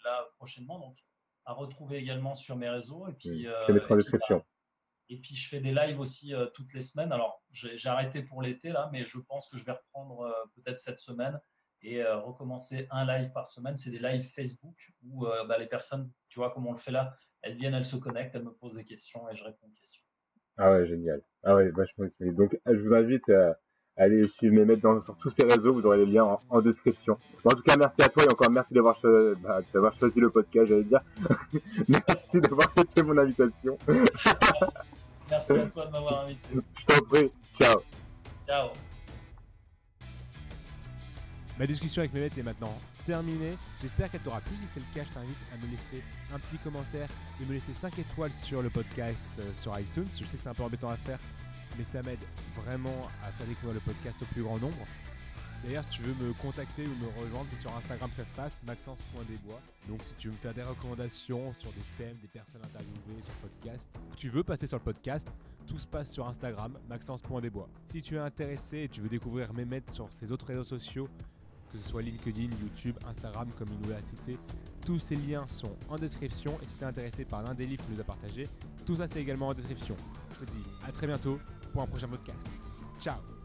là 0.03 0.27
prochainement. 0.37 0.79
Donc, 0.79 0.97
à 1.45 1.53
retrouver 1.53 1.97
également 1.97 2.35
sur 2.35 2.55
mes 2.55 2.69
réseaux. 2.69 3.07
Et 3.07 3.13
puis, 3.13 3.43
je 3.43 3.65
te 3.65 3.71
mettrai 3.71 3.93
en 3.93 3.97
description. 3.97 4.43
Et 5.11 5.17
puis, 5.17 5.35
je 5.35 5.49
fais 5.49 5.59
des 5.59 5.73
lives 5.73 5.99
aussi 5.99 6.33
euh, 6.33 6.45
toutes 6.53 6.73
les 6.73 6.79
semaines. 6.81 7.11
Alors, 7.11 7.43
j'ai 7.51 7.89
arrêté 7.89 8.23
pour 8.23 8.41
l'été, 8.41 8.69
là, 8.69 8.89
mais 8.93 9.05
je 9.05 9.17
pense 9.19 9.49
que 9.49 9.57
je 9.57 9.65
vais 9.65 9.73
reprendre 9.73 10.21
euh, 10.21 10.31
peut-être 10.55 10.79
cette 10.79 10.99
semaine 10.99 11.37
et 11.81 12.01
euh, 12.01 12.17
recommencer 12.19 12.87
un 12.91 13.05
live 13.05 13.29
par 13.33 13.45
semaine. 13.45 13.75
C'est 13.75 13.91
des 13.91 13.99
lives 13.99 14.23
Facebook 14.23 14.77
où 15.03 15.25
bah, 15.25 15.57
les 15.57 15.65
personnes, 15.65 16.09
tu 16.29 16.39
vois, 16.39 16.51
comme 16.51 16.65
on 16.65 16.71
le 16.71 16.77
fait 16.77 16.91
là, 16.91 17.13
elles 17.41 17.57
viennent, 17.57 17.73
elles 17.73 17.83
se 17.83 17.97
connectent, 17.97 18.35
elles 18.35 18.45
me 18.45 18.53
posent 18.53 18.75
des 18.75 18.85
questions 18.85 19.27
et 19.29 19.35
je 19.35 19.43
réponds 19.43 19.67
aux 19.67 19.73
questions. 19.73 20.03
Ah 20.55 20.71
ouais, 20.71 20.85
génial. 20.85 21.21
Ah 21.43 21.55
ouais, 21.55 21.71
vachement 21.71 22.05
disponible. 22.05 22.37
Donc, 22.37 22.57
je 22.65 22.79
vous 22.79 22.93
invite 22.93 23.27
à 23.29 23.59
aller 23.97 24.27
suivre 24.27 24.55
mes 24.55 24.65
maîtres 24.65 25.01
sur 25.01 25.17
tous 25.17 25.29
ces 25.29 25.43
réseaux. 25.43 25.73
Vous 25.73 25.85
aurez 25.85 25.97
les 25.97 26.05
liens 26.05 26.37
en, 26.49 26.61
description. 26.61 27.17
en 27.45 27.51
tout 27.51 27.63
cas, 27.63 27.75
merci 27.77 28.01
à 28.01 28.09
toi 28.09 28.23
et 28.23 28.31
encore 28.31 28.49
merci 28.49 28.73
d'avoir 28.73 28.99
bah, 29.03 29.89
choisi 29.97 30.19
le 30.19 30.29
podcast, 30.29 30.67
j'allais 30.67 30.83
dire. 30.83 31.01
merci 31.87 32.39
d'avoir 32.39 32.67
accepté 32.67 33.03
mon 33.03 33.17
invitation. 33.17 33.77
Merci 35.29 35.53
à 35.53 35.65
toi 35.67 35.85
de 35.85 35.91
m'avoir 35.91 36.25
invité. 36.25 36.45
Je 36.77 36.85
t'en 36.85 37.05
prie. 37.05 37.31
Ciao. 37.55 37.79
Ciao. 38.45 38.69
Ma 41.57 41.65
discussion 41.65 42.01
avec 42.01 42.13
Mehmet 42.13 42.31
est 42.37 42.43
maintenant 42.43 42.77
terminée. 43.05 43.57
J'espère 43.81 44.11
qu'elle 44.11 44.21
t'aura 44.21 44.41
plu. 44.41 44.55
Si 44.57 44.67
c'est 44.67 44.79
le 44.79 44.85
cas, 44.93 45.07
je 45.07 45.13
t'invite 45.13 45.37
à 45.53 45.65
me 45.65 45.71
laisser 45.71 46.03
un 46.33 46.39
petit 46.39 46.57
commentaire 46.57 47.07
et 47.41 47.45
me 47.45 47.53
laisser 47.53 47.73
5 47.73 47.97
étoiles 47.99 48.33
sur 48.33 48.61
le 48.61 48.69
podcast 48.69 49.23
euh, 49.39 49.43
sur 49.55 49.77
iTunes. 49.79 50.07
Je 50.09 50.25
sais 50.25 50.37
que 50.37 50.43
c'est 50.43 50.49
un 50.49 50.53
peu 50.53 50.63
embêtant 50.63 50.89
à 50.89 50.97
faire, 50.97 51.19
mais 51.77 51.83
ça 51.83 52.01
m'aide 52.01 52.19
vraiment 52.63 53.07
à 53.23 53.31
faire 53.31 53.47
découvrir 53.47 53.73
le 53.73 53.79
podcast 53.79 54.21
au 54.21 54.25
plus 54.25 54.43
grand 54.43 54.59
nombre. 54.59 54.85
D'ailleurs, 55.63 55.83
si 55.83 55.89
tu 55.91 56.01
veux 56.01 56.25
me 56.25 56.33
contacter 56.33 56.85
ou 56.87 56.95
me 56.95 57.21
rejoindre, 57.21 57.45
c'est 57.51 57.59
sur 57.59 57.75
Instagram 57.75 58.09
que 58.09 58.15
ça 58.15 58.25
se 58.25 58.33
passe, 58.33 58.61
maxence.desbois. 58.65 59.61
Donc, 59.87 59.99
si 60.03 60.15
tu 60.15 60.27
veux 60.27 60.33
me 60.33 60.39
faire 60.39 60.55
des 60.55 60.63
recommandations 60.63 61.53
sur 61.53 61.71
des 61.71 61.83
thèmes, 61.97 62.17
des 62.19 62.27
personnes 62.27 62.61
interviewées 62.63 63.21
sur 63.21 63.33
le 63.43 63.49
podcast, 63.49 63.89
ou 64.11 64.15
tu 64.15 64.29
veux 64.29 64.43
passer 64.43 64.65
sur 64.65 64.77
le 64.77 64.83
podcast, 64.83 65.27
tout 65.67 65.77
se 65.77 65.85
passe 65.85 66.11
sur 66.11 66.27
Instagram, 66.27 66.77
maxence.desbois. 66.89 67.69
Si 67.91 68.01
tu 68.01 68.15
es 68.15 68.19
intéressé 68.19 68.79
et 68.79 68.89
tu 68.89 69.01
veux 69.01 69.09
découvrir 69.09 69.53
maîtres 69.53 69.93
sur 69.93 70.11
ces 70.11 70.31
autres 70.31 70.47
réseaux 70.47 70.63
sociaux, 70.63 71.07
que 71.71 71.77
ce 71.77 71.87
soit 71.87 72.01
LinkedIn, 72.01 72.49
YouTube, 72.61 72.95
Instagram, 73.07 73.47
comme 73.57 73.69
il 73.69 73.87
nous 73.87 73.93
l'a 73.93 74.01
cité, 74.01 74.37
tous 74.83 74.99
ces 74.99 75.15
liens 75.15 75.47
sont 75.47 75.75
en 75.89 75.95
description. 75.95 76.57
Et 76.61 76.65
si 76.65 76.75
tu 76.75 76.83
es 76.83 76.87
intéressé 76.87 77.23
par 77.23 77.43
l'un 77.43 77.53
des 77.53 77.67
livres 77.67 77.85
qu'il 77.85 77.93
nous 77.93 78.01
a 78.01 78.03
partagé, 78.03 78.47
tout 78.85 78.95
ça 78.95 79.07
c'est 79.07 79.21
également 79.21 79.49
en 79.49 79.53
description. 79.53 79.95
Je 80.33 80.45
te 80.45 80.51
dis 80.51 80.63
à 80.85 80.91
très 80.91 81.07
bientôt 81.07 81.39
pour 81.71 81.81
un 81.83 81.87
prochain 81.87 82.07
podcast. 82.07 82.47
Ciao 82.99 83.40